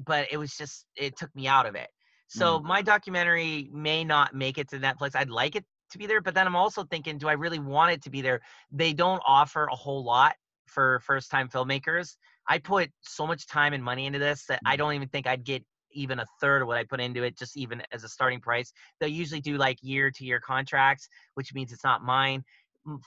but 0.06 0.28
it 0.30 0.36
was 0.36 0.56
just 0.56 0.86
it 0.94 1.16
took 1.16 1.34
me 1.34 1.48
out 1.48 1.66
of 1.66 1.74
it. 1.74 1.88
So 2.28 2.60
my 2.60 2.82
documentary 2.82 3.70
may 3.72 4.04
not 4.04 4.34
make 4.34 4.58
it 4.58 4.68
to 4.70 4.78
Netflix. 4.78 5.16
I'd 5.16 5.30
like 5.30 5.56
it 5.56 5.64
to 5.92 5.98
be 5.98 6.06
there, 6.06 6.20
but 6.20 6.34
then 6.34 6.46
I'm 6.46 6.56
also 6.56 6.84
thinking, 6.84 7.18
do 7.18 7.28
I 7.28 7.32
really 7.32 7.58
want 7.58 7.92
it 7.92 8.02
to 8.02 8.10
be 8.10 8.20
there? 8.20 8.40
They 8.70 8.92
don't 8.92 9.22
offer 9.26 9.64
a 9.64 9.74
whole 9.74 10.04
lot 10.04 10.36
for 10.66 11.00
first 11.00 11.30
time 11.30 11.48
filmmakers. 11.48 12.16
I 12.46 12.58
put 12.58 12.90
so 13.00 13.26
much 13.26 13.46
time 13.46 13.72
and 13.72 13.82
money 13.82 14.06
into 14.06 14.18
this 14.18 14.44
that 14.46 14.60
I 14.64 14.76
don't 14.76 14.94
even 14.94 15.08
think 15.08 15.26
I'd 15.26 15.44
get 15.44 15.64
even 15.92 16.18
a 16.18 16.26
third 16.40 16.62
of 16.62 16.68
what 16.68 16.76
I 16.76 16.84
put 16.84 17.00
into 17.00 17.22
it, 17.22 17.38
just 17.38 17.56
even 17.56 17.82
as 17.92 18.04
a 18.04 18.08
starting 18.08 18.40
price. 18.40 18.72
They'll 19.00 19.08
usually 19.08 19.40
do 19.40 19.56
like 19.56 19.78
year 19.82 20.10
to 20.10 20.24
year 20.24 20.40
contracts, 20.40 21.08
which 21.34 21.54
means 21.54 21.72
it's 21.72 21.84
not 21.84 22.02
mine. 22.02 22.44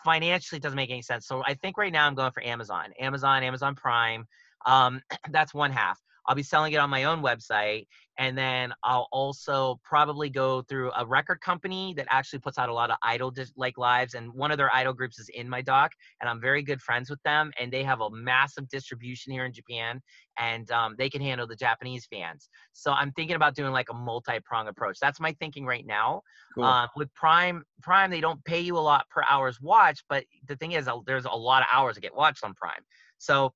Financially, 0.04 0.58
it 0.58 0.64
doesn't 0.64 0.76
make 0.76 0.90
any 0.90 1.02
sense. 1.02 1.28
So 1.28 1.44
I 1.46 1.54
think 1.56 1.78
right 1.78 1.94
now 1.94 2.08
I'm 2.08 2.16
going 2.16 2.32
for 2.32 2.44
Amazon, 2.44 2.92
Amazon, 3.00 3.44
Amazon 3.44 3.76
Prime. 3.76 4.26
Um, 4.66 5.02
that's 5.30 5.54
one 5.54 5.72
half. 5.72 6.00
I'll 6.26 6.36
be 6.36 6.44
selling 6.44 6.74
it 6.74 6.78
on 6.78 6.90
my 6.90 7.06
own 7.06 7.22
website, 7.22 7.88
and 8.18 8.38
then 8.38 8.74
I'll 8.84 9.08
also 9.12 9.80
probably 9.84 10.30
go 10.30 10.62
through 10.62 10.92
a 10.96 11.06
record 11.06 11.42
company 11.42 11.94
that 11.98 12.08
actually 12.10 12.40
puts 12.40 12.58
out 12.58 12.70
a 12.70 12.74
lot 12.74 12.92
of 12.92 12.98
idol 13.02 13.34
like 13.56 13.78
lives. 13.78 14.14
And 14.14 14.32
one 14.34 14.52
of 14.52 14.58
their 14.58 14.74
idol 14.74 14.94
groups 14.94 15.20
is 15.20 15.30
in 15.30 15.50
my 15.50 15.62
doc, 15.62 15.94
and 16.20 16.30
I'm 16.30 16.40
very 16.40 16.62
good 16.62 16.82
friends 16.82 17.10
with 17.10 17.22
them. 17.24 17.52
And 17.60 17.72
they 17.72 17.84
have 17.84 18.02
a 18.02 18.10
massive 18.12 18.70
distribution 18.70 19.32
here 19.32 19.46
in 19.46 19.54
Japan, 19.54 20.02
and 20.38 20.70
um, 20.72 20.96
they 20.98 21.10
can 21.10 21.22
handle 21.22 21.48
the 21.48 21.56
Japanese 21.56 22.06
fans. 22.06 22.50
So 22.74 22.92
I'm 22.92 23.12
thinking 23.14 23.36
about 23.36 23.56
doing 23.56 23.72
like 23.72 23.90
a 23.90 23.96
multi-prong 23.96 24.68
approach. 24.68 25.00
That's 25.00 25.20
my 25.20 25.34
thinking 25.40 25.66
right 25.66 25.86
now. 25.86 26.22
Cool. 26.54 26.66
Uh, 26.66 26.88
with 26.96 27.14
Prime, 27.14 27.64
Prime 27.82 28.12
they 28.12 28.22
don't 28.22 28.44
pay 28.46 28.60
you 28.60 28.78
a 28.78 28.80
lot 28.80 29.10
per 29.10 29.24
hours 29.28 29.60
watch, 29.62 30.04
but 30.08 30.26
the 30.48 30.56
thing 30.58 30.74
is, 30.74 30.88
there's 31.06 31.26
a 31.26 31.32
lot 31.32 31.64
of 31.64 31.68
hours 31.72 31.96
that 31.96 32.02
get 32.02 32.16
watched 32.16 32.44
on 32.44 32.54
Prime. 32.54 32.82
So 33.18 33.54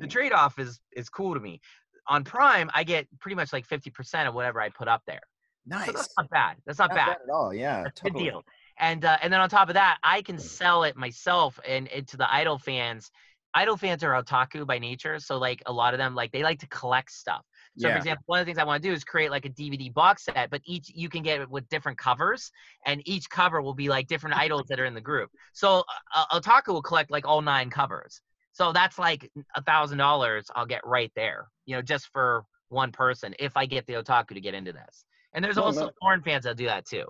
the 0.00 0.06
Mm. 0.06 0.10
trade-off 0.10 0.58
is 0.58 0.80
is 0.92 1.08
cool 1.08 1.34
to 1.34 1.40
me. 1.40 1.60
On 2.08 2.24
Prime, 2.24 2.70
I 2.74 2.84
get 2.84 3.06
pretty 3.20 3.34
much 3.36 3.52
like 3.52 3.66
50% 3.66 4.26
of 4.28 4.34
whatever 4.34 4.60
I 4.60 4.70
put 4.70 4.88
up 4.88 5.02
there. 5.06 5.20
nice. 5.66 5.86
So 5.86 5.92
that's 5.92 6.08
not 6.16 6.30
bad. 6.30 6.56
That's 6.66 6.78
not, 6.78 6.90
Not 6.90 6.96
bad. 6.96 7.06
bad 7.06 7.16
at 7.28 7.30
all. 7.32 7.52
Yeah. 7.54 7.82
That's 7.82 8.00
a 8.00 8.04
totally. 8.04 8.24
good 8.24 8.30
deal. 8.30 8.42
And 8.80 9.04
uh, 9.04 9.18
and 9.22 9.32
then 9.32 9.40
on 9.40 9.48
top 9.48 9.68
of 9.68 9.74
that, 9.74 9.98
I 10.02 10.22
can 10.22 10.38
sell 10.38 10.84
it 10.84 10.96
myself 10.96 11.58
and, 11.66 11.88
and 11.88 12.06
to 12.08 12.16
the 12.16 12.32
idol 12.32 12.58
fans. 12.58 13.10
Idol 13.54 13.76
fans 13.76 14.04
are 14.04 14.12
otaku 14.22 14.66
by 14.66 14.78
nature, 14.78 15.18
so 15.18 15.38
like 15.38 15.62
a 15.66 15.72
lot 15.72 15.94
of 15.94 15.98
them 15.98 16.14
like 16.14 16.30
they 16.32 16.42
like 16.42 16.60
to 16.60 16.68
collect 16.68 17.10
stuff. 17.10 17.44
So 17.76 17.88
Yeah. 17.88 17.94
for 17.94 17.98
example, 17.98 18.22
one 18.26 18.38
of 18.40 18.46
the 18.46 18.50
things 18.50 18.58
I 18.58 18.64
want 18.64 18.82
to 18.82 18.88
do 18.88 18.92
is 18.92 19.04
create 19.04 19.30
like 19.30 19.46
a 19.46 19.50
DVD 19.50 19.92
box 19.92 20.24
set, 20.26 20.50
but 20.50 20.60
each 20.64 20.90
you 20.94 21.08
can 21.08 21.22
get 21.22 21.40
it 21.40 21.50
with 21.50 21.68
different 21.68 21.98
covers, 21.98 22.52
and 22.86 23.02
each 23.06 23.28
cover 23.30 23.60
will 23.62 23.74
be 23.74 23.88
like 23.88 24.06
different 24.06 24.36
idols 24.36 24.66
that 24.68 24.78
are 24.78 24.84
in 24.84 24.94
the 24.94 25.00
group. 25.00 25.30
So 25.54 25.82
uh, 26.14 26.38
otaku 26.40 26.68
will 26.68 26.82
collect 26.82 27.10
like 27.10 27.26
all 27.26 27.42
nine 27.42 27.68
covers. 27.70 28.20
So 28.52 28.72
that's 28.72 28.98
like 28.98 29.30
a 29.56 29.62
thousand 29.62 29.98
dollars 29.98 30.50
I'll 30.54 30.66
get 30.66 30.80
right 30.84 31.12
there, 31.14 31.48
you 31.66 31.76
know, 31.76 31.82
just 31.82 32.08
for 32.12 32.44
one 32.70 32.92
person 32.92 33.34
if 33.38 33.56
I 33.56 33.66
get 33.66 33.86
the 33.86 33.94
otaku 33.94 34.28
to 34.34 34.40
get 34.40 34.54
into 34.54 34.72
this. 34.72 35.04
And 35.32 35.44
there's 35.44 35.56
Well, 35.56 35.66
also 35.66 35.86
that- 35.86 35.94
porn 36.00 36.22
fans 36.22 36.44
that 36.44 36.56
do 36.56 36.66
that 36.66 36.86
too. 36.86 37.04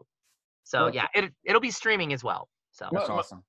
So 0.64 0.84
Well- 0.84 0.94
yeah, 0.94 1.06
it 1.14 1.32
it'll 1.44 1.60
be 1.60 1.70
streaming 1.70 2.12
as 2.12 2.22
well. 2.22 2.48
So 2.72 2.88
That's 2.92 3.08
awesome. 3.08 3.42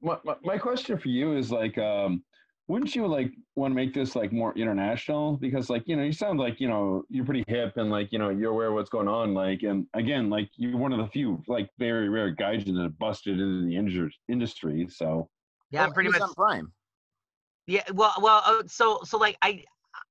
my, 0.00 0.16
my, 0.24 0.36
my 0.42 0.58
question 0.58 0.98
for 0.98 1.08
you 1.08 1.36
is 1.36 1.50
like 1.50 1.76
um 1.78 2.22
wouldn't 2.68 2.94
you 2.94 3.04
like 3.08 3.32
want 3.56 3.72
to 3.72 3.74
make 3.74 3.92
this 3.92 4.14
like 4.14 4.32
more 4.32 4.56
international 4.56 5.36
because 5.38 5.68
like 5.68 5.82
you 5.88 5.96
know 5.96 6.04
you 6.04 6.12
sound 6.12 6.38
like 6.38 6.60
you 6.60 6.68
know 6.68 7.02
you're 7.10 7.24
pretty 7.24 7.44
hip 7.48 7.76
and 7.76 7.90
like 7.90 8.12
you 8.12 8.18
know 8.18 8.28
you're 8.28 8.52
aware 8.52 8.68
of 8.68 8.74
what's 8.74 8.88
going 8.88 9.08
on 9.08 9.34
like 9.34 9.64
and 9.64 9.86
again 9.94 10.30
like 10.30 10.48
you're 10.54 10.76
one 10.78 10.92
of 10.92 10.98
the 11.00 11.08
few 11.08 11.42
like 11.48 11.68
very 11.80 12.08
rare 12.08 12.30
guys 12.30 12.64
that 12.64 12.76
have 12.80 12.96
busted 12.98 13.40
into 13.40 13.66
the 13.66 13.74
injur- 13.74 14.12
industry 14.28 14.86
so 14.88 15.28
yeah, 15.72 15.84
Well, 15.86 15.92
pretty 15.94 16.10
much. 16.10 16.20
Amazon 16.20 16.34
Prime. 16.34 16.72
Yeah, 17.70 17.84
well, 17.94 18.14
well, 18.20 18.42
uh, 18.44 18.64
so 18.66 18.98
so 19.04 19.16
like 19.16 19.36
I, 19.42 19.62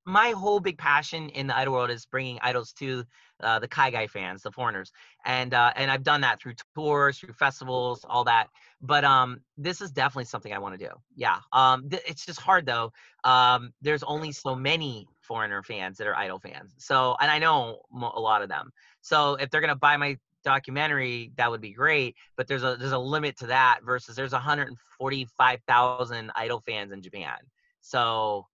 my 0.06 0.30
whole 0.30 0.62
big 0.62 0.78
passion 0.78 1.28
in 1.28 1.46
the 1.46 1.58
idol 1.58 1.74
world 1.74 1.90
is 1.90 2.06
bringing 2.06 2.40
idols 2.42 2.72
to 2.80 3.04
uh, 3.44 3.60
the 3.60 3.68
kaigai 3.68 4.10
fans, 4.10 4.44
the 4.44 4.52
foreigners, 4.52 4.94
and 5.26 5.54
uh, 5.54 5.74
and 5.76 5.92
I've 5.92 6.04
done 6.04 6.22
that 6.22 6.42
through 6.42 6.54
tours, 6.74 7.20
through 7.20 7.34
festivals, 7.34 8.06
all 8.08 8.24
that. 8.24 8.48
But 8.82 9.04
um, 9.04 9.42
this 9.58 9.82
is 9.82 9.92
definitely 9.92 10.24
something 10.24 10.54
I 10.54 10.58
want 10.60 10.80
to 10.80 10.86
do. 10.88 10.94
Yeah, 11.18 11.40
um, 11.52 11.90
th- 11.90 12.02
it's 12.08 12.26
just 12.26 12.40
hard 12.40 12.66
though. 12.66 12.94
Um, 13.26 13.74
there's 13.82 14.04
only 14.04 14.32
so 14.32 14.56
many 14.56 15.06
foreigner 15.20 15.62
fans 15.62 15.98
that 15.98 16.08
are 16.08 16.16
idol 16.16 16.40
fans. 16.40 16.76
So, 16.78 17.18
and 17.20 17.30
I 17.30 17.40
know 17.40 17.82
mo- 17.92 18.14
a 18.16 18.22
lot 18.22 18.42
of 18.42 18.48
them. 18.48 18.72
So 19.02 19.34
if 19.36 19.50
they're 19.50 19.60
gonna 19.60 19.76
buy 19.76 19.98
my 19.98 20.18
documentary, 20.44 21.32
that 21.38 21.50
would 21.52 21.62
be 21.62 21.74
great. 21.74 22.16
But 22.38 22.48
there's 22.48 22.64
a 22.64 22.76
there's 22.80 22.92
a 22.92 23.00
limit 23.00 23.38
to 23.40 23.48
that. 23.48 23.80
Versus 23.86 24.16
there's 24.16 24.32
145,000 24.34 26.32
idol 26.36 26.62
fans 26.66 26.92
in 26.92 27.02
Japan. 27.02 27.38
So, 27.82 28.48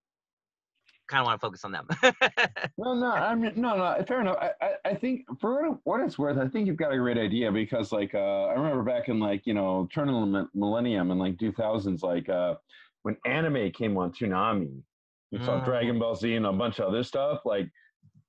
kind 1.07 1.21
of 1.21 1.25
want 1.27 1.39
to 1.39 1.45
focus 1.45 1.63
on 1.63 1.71
them. 1.71 1.88
no 2.79 2.93
no 2.95 3.11
i 3.11 3.36
mean 3.36 3.51
no 3.55 3.75
no 3.77 4.03
fair 4.07 4.21
enough 4.21 4.38
i 4.41 4.51
i, 4.61 4.71
I 4.86 4.95
think 4.95 5.21
for 5.39 5.77
what- 5.83 6.01
it's 6.01 6.17
worth 6.17 6.38
i 6.38 6.47
think 6.47 6.65
you've 6.67 6.77
got 6.77 6.91
a 6.91 6.97
great 6.97 7.17
idea 7.17 7.51
because 7.51 7.91
like 7.91 8.15
uh 8.15 8.45
i 8.45 8.53
remember 8.53 8.81
back 8.83 9.07
in 9.07 9.19
like 9.19 9.45
you 9.45 9.53
know 9.53 9.88
turn 9.93 10.09
of 10.09 10.31
the 10.31 10.47
millennium 10.55 11.11
and 11.11 11.19
like 11.19 11.38
2000s 11.38 12.01
like 12.01 12.27
uh 12.29 12.55
when 13.03 13.15
anime 13.27 13.69
came 13.71 13.97
on 13.99 14.11
Toonami, 14.11 14.81
you 15.29 15.39
saw 15.43 15.59
Mm. 15.61 15.65
Dragon 15.65 15.99
Ball 15.99 16.15
Z 16.15 16.33
and 16.33 16.47
a 16.47 16.51
bunch 16.51 16.79
of 16.79 16.88
other 16.88 17.03
stuff. 17.03 17.41
Like 17.45 17.69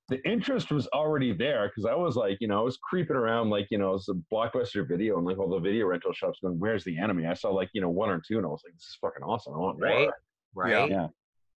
the 0.08 0.24
interest 0.28 0.70
was 0.70 0.86
already 0.88 1.32
there 1.32 1.68
because 1.68 1.84
I 1.84 1.94
was 1.94 2.14
like, 2.16 2.38
you 2.40 2.46
know, 2.46 2.60
I 2.60 2.62
was 2.62 2.76
creeping 2.76 3.16
around 3.16 3.50
like, 3.50 3.66
you 3.70 3.78
know, 3.78 3.94
it's 3.94 4.08
a 4.08 4.14
blockbuster 4.32 4.86
video 4.86 5.16
and 5.16 5.26
like 5.26 5.38
all 5.38 5.48
the 5.48 5.58
video 5.58 5.86
rental 5.86 6.12
shops 6.12 6.38
going, 6.40 6.58
"Where's 6.58 6.84
the 6.84 6.98
anime?" 6.98 7.26
I 7.26 7.34
saw 7.34 7.50
like, 7.50 7.70
you 7.72 7.80
know, 7.80 7.90
one 7.90 8.10
or 8.10 8.22
two, 8.26 8.36
and 8.36 8.46
I 8.46 8.48
was 8.48 8.62
like, 8.64 8.74
"This 8.74 8.84
is 8.84 8.98
fucking 9.00 9.24
awesome! 9.24 9.54
I 9.54 9.58
want 9.58 9.80
more." 9.80 9.88
Right. 9.88 10.10
right? 10.54 10.90
Yeah. 10.90 11.08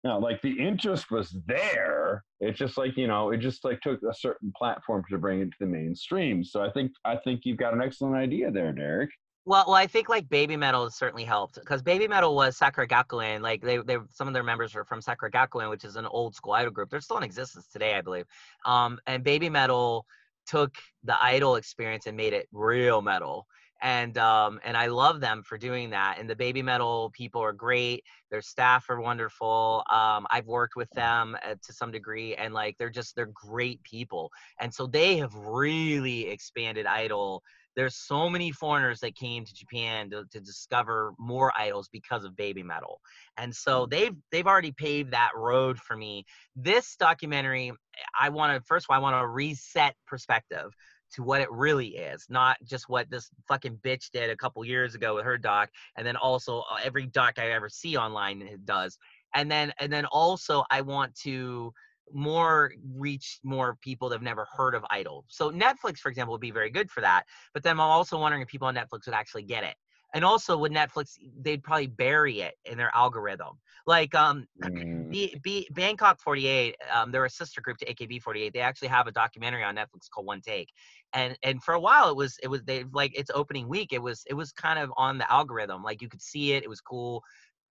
No, 0.04 0.20
like 0.20 0.42
the 0.42 0.58
interest 0.58 1.12
was 1.12 1.36
there. 1.48 2.24
It's 2.40 2.58
just 2.58 2.78
like 2.78 2.96
you 2.96 3.08
know, 3.08 3.32
it 3.32 3.38
just 3.38 3.66
like 3.66 3.82
took 3.82 4.02
a 4.04 4.14
certain 4.14 4.54
platform 4.56 5.04
to 5.10 5.18
bring 5.18 5.42
it 5.42 5.50
to 5.50 5.58
the 5.60 5.66
mainstream. 5.66 6.44
So 6.44 6.64
I 6.64 6.72
think 6.72 6.92
I 7.04 7.18
think 7.18 7.42
you've 7.44 7.58
got 7.58 7.74
an 7.74 7.82
excellent 7.82 8.16
idea 8.16 8.50
there, 8.52 8.72
Derek. 8.72 9.10
Well, 9.48 9.64
well, 9.66 9.76
I 9.76 9.88
think 9.88 10.10
like 10.10 10.28
Baby 10.28 10.58
Metal 10.58 10.84
has 10.84 10.96
certainly 10.96 11.24
helped 11.24 11.56
because 11.56 11.82
Baby 11.82 12.06
Metal 12.06 12.36
was 12.36 12.58
Sakura 12.58 12.86
Gakuin. 12.86 13.40
Like 13.40 13.62
they, 13.62 13.78
they, 13.78 13.96
some 14.12 14.28
of 14.28 14.34
their 14.34 14.44
members 14.44 14.76
were 14.76 14.84
from 14.84 15.02
Sakura 15.02 15.32
Gakuin, 15.32 15.70
which 15.70 15.86
is 15.86 15.96
an 15.96 16.06
old 16.06 16.36
school 16.36 16.52
idol 16.52 16.70
group. 16.70 16.90
They're 16.90 17.00
still 17.00 17.16
in 17.16 17.24
existence 17.24 17.66
today, 17.70 17.96
I 17.96 18.02
believe. 18.02 18.26
Um, 18.66 19.00
and 19.08 19.24
Baby 19.24 19.50
Metal 19.50 20.06
took 20.48 20.76
the 21.06 21.16
idol 21.24 21.56
experience 21.56 22.08
and 22.08 22.18
made 22.18 22.34
it 22.34 22.50
real 22.52 23.02
metal. 23.02 23.48
And 23.82 24.18
um, 24.18 24.60
and 24.66 24.76
I 24.76 24.88
love 24.88 25.22
them 25.22 25.44
for 25.44 25.58
doing 25.58 25.92
that. 25.92 26.18
And 26.20 26.30
the 26.30 26.36
Baby 26.36 26.62
Metal 26.62 27.10
people 27.16 27.40
are 27.42 27.54
great. 27.54 28.04
Their 28.32 28.42
staff 28.42 28.90
are 28.90 29.00
wonderful. 29.00 29.84
Um, 29.90 30.28
I've 30.30 30.48
worked 30.48 30.76
with 30.76 30.90
them 30.90 31.38
uh, 31.46 31.56
to 31.64 31.72
some 31.72 31.92
degree, 31.92 32.36
and 32.36 32.54
like 32.54 32.76
they're 32.78 32.90
just 32.90 33.16
they're 33.16 33.32
great 33.34 33.82
people. 33.84 34.30
And 34.60 34.74
so 34.74 34.88
they 34.88 35.16
have 35.18 35.34
really 35.36 36.28
expanded 36.28 36.86
idol 36.86 37.44
there's 37.78 37.96
so 37.96 38.28
many 38.28 38.52
foreigners 38.52 39.00
that 39.02 39.16
came 39.16 39.46
to 39.46 39.54
Japan 39.54 40.10
to, 40.10 40.26
to 40.32 40.42
discover 40.42 41.14
more 41.20 41.54
idols 41.56 41.88
because 41.90 42.26
of 42.26 42.36
baby 42.36 42.64
metal. 42.64 43.00
And 43.38 43.56
so 43.56 43.86
they've 43.86 44.16
they've 44.32 44.48
already 44.48 44.72
paved 44.72 45.12
that 45.12 45.30
road 45.36 45.78
for 45.78 45.96
me. 45.96 46.26
This 46.56 46.96
documentary, 46.98 47.72
I 48.20 48.30
want 48.30 48.58
to 48.58 48.66
first 48.66 48.88
of 48.88 48.90
all, 48.90 48.98
I 48.98 49.00
want 49.00 49.22
to 49.22 49.28
reset 49.28 49.96
perspective 50.08 50.74
to 51.14 51.24
what 51.24 51.40
it 51.40 51.52
really 51.52 51.90
is, 51.90 52.26
not 52.30 52.58
just 52.66 52.90
what 52.90 53.10
this 53.12 53.30
fucking 53.48 53.78
bitch 53.78 54.10
did 54.12 54.32
a 54.32 54.36
couple 54.36 54.66
years 54.66 54.96
ago 54.96 55.16
with 55.16 55.24
her 55.24 55.38
doc, 55.38 55.70
and 55.96 56.06
then 56.06 56.18
also 56.18 56.64
uh, 56.72 56.78
every 56.84 57.06
doc 57.06 57.36
I 57.38 57.52
ever 57.52 57.70
see 57.70 57.96
online 57.96 58.42
it 58.42 58.66
does. 58.66 58.98
And 59.36 59.52
then 59.52 59.72
and 59.80 59.94
then 59.94 60.06
also 60.06 60.64
I 60.72 60.82
want 60.82 61.14
to 61.22 61.72
more 62.14 62.72
reach 62.96 63.40
more 63.44 63.78
people 63.82 64.10
that 64.10 64.16
have 64.16 64.24
never 64.24 64.48
heard 64.56 64.76
of 64.76 64.86
Idol. 64.90 65.26
So 65.28 65.52
Netflix, 65.52 65.98
for 66.00 66.10
example, 66.10 66.34
would 66.34 66.42
be 66.42 66.52
very 66.52 66.70
good 66.70 66.90
for 66.90 67.02
that. 67.02 67.24
But 67.54 67.64
then 67.64 67.74
I'm 67.74 67.82
also 67.82 68.20
wondering 68.20 68.42
if 68.42 68.48
people 68.48 68.68
on 68.68 68.76
Netflix 68.76 69.06
would 69.06 69.16
actually 69.16 69.44
get 69.44 69.64
it. 69.64 69.76
And 70.14 70.24
also 70.24 70.58
with 70.58 70.72
Netflix, 70.72 71.14
they'd 71.42 71.64
probably 71.64 71.88
bury 71.88 72.42
it 72.42 72.56
in 72.66 72.78
their 72.78 72.92
algorithm. 72.96 73.60
Like 73.86 74.16
um, 74.16 74.48
Mm. 74.64 75.12
B, 75.12 75.36
B, 75.42 75.68
Bangkok 75.72 76.20
48, 76.20 76.76
um, 76.94 77.12
they're 77.12 77.26
a 77.26 77.30
sister 77.30 77.62
group 77.62 77.78
to 77.78 77.86
AKB 77.86 78.22
48. 78.22 78.54
They 78.54 78.60
actually 78.60 78.90
have 78.90 79.08
a 79.08 79.12
documentary 79.12 79.64
on 79.64 79.76
Netflix 79.76 80.10
called 80.14 80.26
One 80.28 80.42
Take, 80.42 80.70
and 81.14 81.38
and 81.44 81.64
for 81.64 81.74
a 81.74 81.80
while 81.80 82.10
it 82.10 82.16
was 82.16 82.38
it 82.44 82.48
was 82.48 82.64
they 82.64 82.84
like 82.92 83.18
its 83.18 83.32
opening 83.34 83.68
week 83.68 83.94
it 83.94 84.02
was 84.02 84.24
it 84.28 84.34
was 84.34 84.52
kind 84.52 84.80
of 84.80 84.92
on 84.98 85.18
the 85.18 85.32
algorithm. 85.32 85.84
Like 85.84 86.02
you 86.02 86.10
could 86.10 86.22
see 86.22 86.54
it, 86.54 86.64
it 86.64 86.70
was 86.70 86.82
cool. 86.82 87.24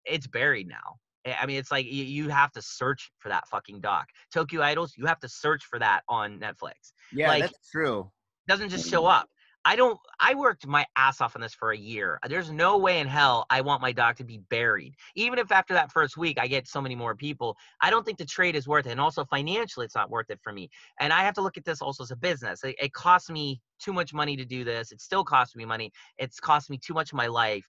It's 0.04 0.26
buried 0.26 0.68
now. 0.68 0.96
I- 1.26 1.36
I 1.42 1.46
mean, 1.46 1.58
it's 1.58 1.70
like 1.70 1.86
you, 1.86 2.04
you 2.04 2.28
have 2.28 2.52
to 2.52 2.62
search 2.62 3.10
for 3.18 3.28
that 3.28 3.48
fucking 3.48 3.80
doc. 3.80 4.06
Tokyo 4.32 4.62
Idols, 4.62 4.94
you 4.96 5.06
have 5.06 5.20
to 5.20 5.28
search 5.28 5.64
for 5.64 5.78
that 5.78 6.02
on 6.08 6.38
Netflix. 6.38 6.92
Yeah, 7.12 7.28
Like- 7.28 7.42
that's 7.42 7.70
true. 7.70 8.10
doesn't 8.48 8.68
just 8.68 8.88
show 8.88 9.02
mm-hmm. 9.02 9.22
up. 9.22 9.28
I 9.68 9.74
don't. 9.74 9.98
I 10.20 10.34
worked 10.36 10.64
my 10.64 10.86
ass 10.94 11.20
off 11.20 11.34
on 11.34 11.42
this 11.42 11.52
for 11.52 11.72
a 11.72 11.76
year. 11.76 12.20
There's 12.28 12.52
no 12.52 12.78
way 12.78 13.00
in 13.00 13.08
hell 13.08 13.46
I 13.50 13.62
want 13.62 13.82
my 13.82 13.90
doc 13.90 14.14
to 14.18 14.24
be 14.24 14.38
buried. 14.48 14.94
Even 15.16 15.40
if 15.40 15.50
after 15.50 15.74
that 15.74 15.90
first 15.90 16.16
week 16.16 16.38
I 16.38 16.46
get 16.46 16.68
so 16.68 16.80
many 16.80 16.94
more 16.94 17.16
people, 17.16 17.56
I 17.80 17.90
don't 17.90 18.06
think 18.06 18.16
the 18.16 18.24
trade 18.24 18.54
is 18.54 18.68
worth 18.68 18.86
it. 18.86 18.92
And 18.92 19.00
also 19.00 19.24
financially, 19.24 19.84
it's 19.84 19.96
not 19.96 20.08
worth 20.08 20.30
it 20.30 20.38
for 20.40 20.52
me. 20.52 20.70
And 21.00 21.12
I 21.12 21.22
have 21.24 21.34
to 21.34 21.40
look 21.40 21.56
at 21.56 21.64
this 21.64 21.82
also 21.82 22.04
as 22.04 22.12
a 22.12 22.16
business. 22.16 22.62
It, 22.62 22.76
it 22.80 22.92
costs 22.92 23.28
me 23.28 23.60
too 23.80 23.92
much 23.92 24.14
money 24.14 24.36
to 24.36 24.44
do 24.44 24.62
this. 24.62 24.92
It 24.92 25.00
still 25.00 25.24
costs 25.24 25.56
me 25.56 25.64
money. 25.64 25.90
It's 26.16 26.38
cost 26.38 26.70
me 26.70 26.78
too 26.78 26.94
much 26.94 27.10
of 27.10 27.16
my 27.16 27.26
life. 27.26 27.66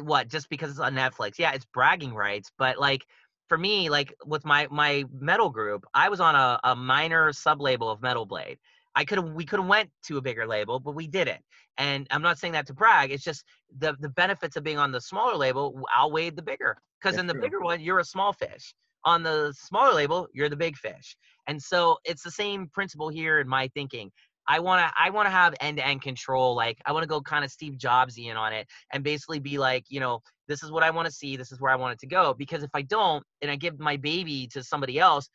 What? 0.00 0.28
Just 0.28 0.48
because 0.48 0.70
it's 0.70 0.80
on 0.80 0.94
Netflix? 0.94 1.38
Yeah, 1.38 1.52
it's 1.52 1.66
bragging 1.66 2.14
rights. 2.14 2.50
But 2.58 2.78
like 2.78 3.06
for 3.48 3.58
me, 3.58 3.88
like 3.88 4.14
with 4.26 4.44
my 4.44 4.68
my 4.70 5.04
metal 5.12 5.50
group, 5.50 5.84
I 5.94 6.08
was 6.08 6.20
on 6.20 6.34
a, 6.34 6.60
a 6.64 6.76
minor 6.76 7.32
sub 7.32 7.60
label 7.60 7.90
of 7.90 8.02
Metal 8.02 8.26
Blade. 8.26 8.58
I 8.94 9.04
could 9.04 9.18
have 9.18 9.30
we 9.30 9.44
could 9.44 9.60
have 9.60 9.68
went 9.68 9.90
to 10.04 10.18
a 10.18 10.20
bigger 10.20 10.46
label, 10.46 10.80
but 10.80 10.94
we 10.94 11.06
didn't. 11.06 11.40
And 11.78 12.06
I'm 12.10 12.22
not 12.22 12.38
saying 12.38 12.52
that 12.54 12.66
to 12.66 12.74
brag. 12.74 13.10
It's 13.10 13.24
just 13.24 13.44
the 13.78 13.96
the 14.00 14.08
benefits 14.08 14.56
of 14.56 14.64
being 14.64 14.78
on 14.78 14.92
the 14.92 15.00
smaller 15.00 15.36
label 15.36 15.80
outweighed 15.96 16.36
the 16.36 16.42
bigger. 16.42 16.76
Because 17.00 17.18
in 17.18 17.26
the 17.26 17.32
true. 17.32 17.42
bigger 17.42 17.60
one, 17.60 17.80
you're 17.80 18.00
a 18.00 18.04
small 18.04 18.32
fish. 18.32 18.74
On 19.04 19.22
the 19.22 19.54
smaller 19.56 19.94
label, 19.94 20.26
you're 20.32 20.48
the 20.48 20.56
big 20.56 20.76
fish. 20.76 21.16
And 21.46 21.62
so 21.62 21.98
it's 22.04 22.22
the 22.22 22.30
same 22.30 22.68
principle 22.74 23.08
here 23.08 23.38
in 23.38 23.48
my 23.48 23.68
thinking. 23.68 24.10
I 24.48 24.58
want 24.60 24.80
to 24.80 24.92
I 24.98 25.10
want 25.10 25.26
to 25.26 25.30
have 25.30 25.54
end 25.60 25.76
to 25.76 25.86
end 25.86 26.02
control. 26.02 26.56
Like 26.56 26.78
I 26.86 26.92
want 26.92 27.02
to 27.02 27.08
go 27.08 27.20
kind 27.20 27.44
of 27.44 27.50
Steve 27.50 27.74
Jobsian 27.74 28.36
on 28.36 28.52
it 28.52 28.66
and 28.92 29.04
basically 29.04 29.38
be 29.38 29.58
like, 29.58 29.84
you 29.88 30.00
know, 30.00 30.20
this 30.48 30.62
is 30.62 30.70
what 30.70 30.82
I 30.82 30.90
want 30.90 31.06
to 31.06 31.12
see. 31.12 31.36
This 31.36 31.52
is 31.52 31.60
where 31.60 31.70
I 31.70 31.76
want 31.76 31.92
it 31.92 31.98
to 32.00 32.06
go. 32.06 32.34
Because 32.34 32.62
if 32.62 32.70
I 32.74 32.82
don't, 32.82 33.22
and 33.42 33.50
I 33.50 33.56
give 33.56 33.78
my 33.78 33.96
baby 33.96 34.48
to 34.48 34.62
somebody 34.62 34.98
else, 34.98 35.28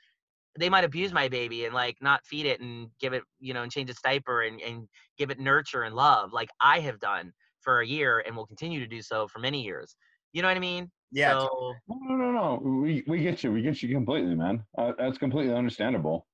they 0.58 0.70
might 0.70 0.84
abuse 0.84 1.14
my 1.14 1.28
baby 1.28 1.66
and 1.66 1.74
like 1.74 1.98
not 2.02 2.26
feed 2.26 2.48
it 2.48 2.60
and 2.60 2.90
give 3.00 3.14
it, 3.14 3.24
you 3.40 3.54
know, 3.54 3.62
and 3.64 3.72
change 3.72 3.90
its 3.90 4.02
diaper 4.02 4.42
and, 4.42 4.60
and 4.62 4.88
give 5.18 5.30
it 5.30 5.40
nurture 5.40 5.84
and 5.84 5.96
love 5.96 6.34
like 6.34 6.50
I 6.60 6.80
have 6.80 7.00
done 7.00 7.32
for 7.62 7.82
a 7.82 7.88
year 7.88 8.24
and 8.26 8.36
will 8.36 8.48
continue 8.48 8.80
to 8.80 8.88
do 8.88 9.02
so 9.02 9.28
for 9.28 9.40
many 9.40 9.64
years. 9.64 9.96
You 10.34 10.42
know 10.42 10.48
what 10.48 10.58
I 10.58 10.62
mean? 10.62 10.92
Yeah, 11.12 11.40
So 11.40 11.76
No, 11.88 11.98
no, 12.02 12.16
no, 12.16 12.32
no. 12.32 12.82
We 12.82 13.04
we 13.08 13.20
get 13.20 13.44
you. 13.44 13.52
We 13.52 13.62
get 13.62 13.82
you 13.84 13.94
completely, 13.94 14.34
man. 14.34 14.64
Uh, 14.76 14.94
that's 14.98 15.20
completely 15.20 15.54
understandable. 15.54 16.26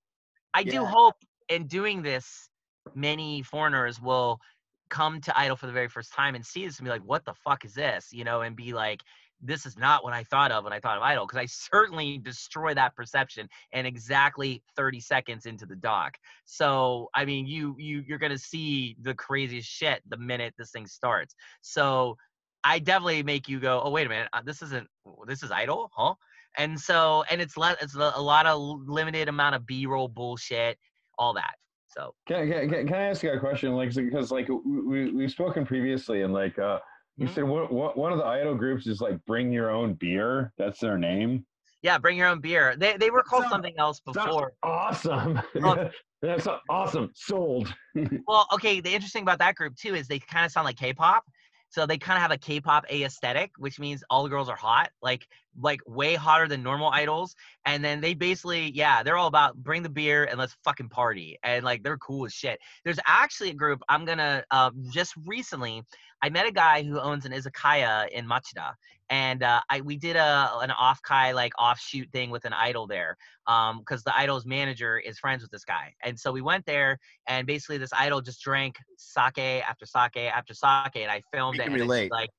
I 0.54 0.64
do 0.64 0.86
hope 0.86 1.16
in 1.50 1.68
doing 1.68 2.02
this, 2.02 2.49
many 2.96 3.42
foreigners 3.42 4.02
will 4.02 4.40
come 4.90 5.22
to 5.22 5.38
Idol 5.38 5.56
for 5.56 5.68
the 5.68 5.74
very 5.74 5.88
first 5.88 6.14
time 6.14 6.36
and 6.36 6.46
see 6.46 6.66
this 6.66 6.80
and 6.80 6.86
be 6.86 6.90
like, 6.90 7.04
what 7.04 7.26
the 7.26 7.34
fuck 7.34 7.64
is 7.66 7.74
this? 7.74 8.10
You 8.12 8.24
know, 8.24 8.42
and 8.42 8.56
be 8.56 8.74
like, 8.74 9.02
this 9.42 9.66
is 9.66 9.78
not 9.78 10.04
what 10.04 10.14
I 10.14 10.24
thought 10.26 10.52
of 10.52 10.64
when 10.64 10.74
I 10.74 10.80
thought 10.80 10.98
of 10.98 11.04
Idol. 11.04 11.26
Because 11.26 11.40
I 11.40 11.46
certainly 11.72 12.18
destroy 12.18 12.74
that 12.74 12.96
perception 12.96 13.48
in 13.72 13.86
exactly 13.86 14.64
30 14.76 15.00
seconds 15.00 15.46
into 15.46 15.66
the 15.66 15.76
doc. 15.76 16.18
So 16.46 17.10
I 17.14 17.26
mean, 17.26 17.48
you 17.48 17.76
you 17.78 18.04
you're 18.08 18.18
gonna 18.18 18.38
see 18.38 18.96
the 19.02 19.14
craziest 19.14 19.70
shit 19.70 20.02
the 20.10 20.18
minute 20.18 20.54
this 20.58 20.72
thing 20.72 20.88
starts. 20.88 21.36
So 21.62 22.18
I 22.64 22.80
definitely 22.80 23.24
make 23.24 23.48
you 23.48 23.60
go, 23.60 23.82
oh 23.84 23.90
wait 23.90 24.06
a 24.06 24.10
minute, 24.10 24.30
uh, 24.34 24.42
this 24.44 24.62
isn't 24.62 24.88
this 25.28 25.44
is 25.44 25.52
Idol, 25.52 25.92
huh? 25.96 26.16
And 26.58 26.80
so 26.80 27.24
and 27.30 27.40
it's 27.42 27.56
le- 27.58 27.78
it's 27.82 27.96
a 27.96 28.22
lot 28.22 28.46
of 28.46 28.60
limited 28.88 29.30
amount 29.30 29.56
of 29.56 29.66
B-roll 29.66 30.10
bullshit, 30.10 30.78
all 31.18 31.34
that. 31.34 31.56
So 31.90 32.14
Can, 32.28 32.48
can, 32.70 32.88
can 32.88 32.94
I 32.96 33.04
ask 33.10 33.24
you 33.24 33.32
a 33.32 33.40
question? 33.40 33.74
Like, 33.74 33.94
because 33.96 34.32
like 34.32 34.48
we, 34.48 34.82
we 34.82 35.12
we've 35.12 35.32
spoken 35.32 35.66
previously, 35.66 36.22
and 36.22 36.34
like 36.34 36.58
uh, 36.60 36.80
you 37.18 37.28
Mhm. 37.28 37.36
said 37.36 37.44
one, 37.46 37.64
one 37.74 37.92
one 37.96 38.12
of 38.12 38.20
the 38.20 38.26
idol 38.26 38.56
groups 38.56 38.86
is 38.88 39.02
like 39.02 39.24
bring 39.26 39.52
your 39.52 39.70
own 39.72 39.94
beer. 39.96 40.54
That's 40.58 40.80
their 40.80 40.98
name. 40.98 41.46
yeah, 41.82 41.98
bring 41.98 42.18
your 42.18 42.28
own 42.28 42.42
beer. 42.42 42.76
They 42.78 42.96
they 42.98 43.10
were 43.10 43.24
called 43.24 43.44
Sounds- 43.44 43.52
something 43.54 43.74
else 43.80 44.00
before. 44.02 44.54
awesome. 44.64 45.42
That's 46.22 46.48
awesome. 46.70 47.12
Sold. 47.16 47.74
Well, 48.28 48.46
okay, 48.54 48.82
the 48.82 48.94
interesting 48.94 49.24
about 49.24 49.40
that 49.40 49.56
group 49.56 49.76
too 49.76 49.96
is 49.96 50.08
they 50.08 50.20
kind 50.20 50.46
of 50.46 50.52
sound 50.52 50.66
like 50.66 50.78
K-pop. 50.78 51.24
So 51.72 51.86
they 51.86 51.98
kind 51.98 52.18
of 52.18 52.22
have 52.24 52.32
a 52.32 52.38
K-pop 52.38 52.92
aesthetic, 52.92 53.52
which 53.58 53.80
means 53.80 54.04
all 54.10 54.24
the 54.24 54.30
girls 54.30 54.50
are 54.50 54.56
hot, 54.56 54.90
like 55.02 55.28
like 55.60 55.80
way 55.88 56.16
hotter 56.16 56.48
than 56.48 56.64
normal 56.64 56.90
idols. 56.90 57.36
And 57.66 57.84
then 57.84 58.02
they 58.02 58.14
basically, 58.14 58.72
yeah, 58.72 59.04
they're 59.04 59.18
all 59.18 59.28
about 59.28 59.56
bring 59.58 59.84
the 59.84 59.90
beer 59.90 60.26
and 60.26 60.38
let's 60.38 60.56
fucking 60.64 60.90
party. 60.90 61.38
And 61.44 61.64
like 61.64 61.84
they're 61.84 61.98
cool 61.98 62.26
as 62.26 62.34
shit. 62.34 62.60
There's 62.84 63.00
actually 63.06 63.50
a 63.50 63.56
group 63.56 63.82
I'm 63.90 64.06
gonna 64.06 64.44
um, 64.52 64.84
just 64.92 65.14
recently. 65.26 65.84
I 66.22 66.30
met 66.30 66.46
a 66.46 66.52
guy 66.52 66.84
who 66.84 67.00
owns 67.00 67.26
an 67.26 67.32
izakaya 67.32 68.10
in 68.10 68.28
Machida, 68.28 68.74
and 69.10 69.42
uh, 69.42 69.62
I 69.70 69.80
we 69.82 69.96
did 69.96 70.18
a 70.18 70.52
an 70.60 70.72
off 70.72 71.02
kai 71.02 71.32
like 71.32 71.54
offshoot 71.58 72.12
thing 72.12 72.30
with 72.30 72.44
an 72.44 72.52
idol 72.52 72.88
there, 72.88 73.16
um, 73.48 73.80
because 73.80 74.04
the 74.04 74.16
idol's 74.16 74.46
manager 74.46 75.00
is 75.00 75.18
friends 75.18 75.42
with 75.42 75.52
this 75.52 75.64
guy, 75.64 75.94
and 76.04 76.20
so 76.20 76.34
we 76.34 76.42
went 76.42 76.66
there, 76.66 77.00
and 77.28 77.48
basically 77.48 77.78
this 77.78 77.94
idol 77.94 78.20
just 78.20 78.42
drank 78.42 78.76
sake 78.98 79.64
after 79.68 79.86
sake 79.86 80.18
after 80.18 80.54
sake, 80.54 80.96
and 80.96 81.10
I 81.10 81.22
filmed 81.34 81.60
it. 81.60 81.72
it's. 81.72 82.12
Like, 82.12 82.30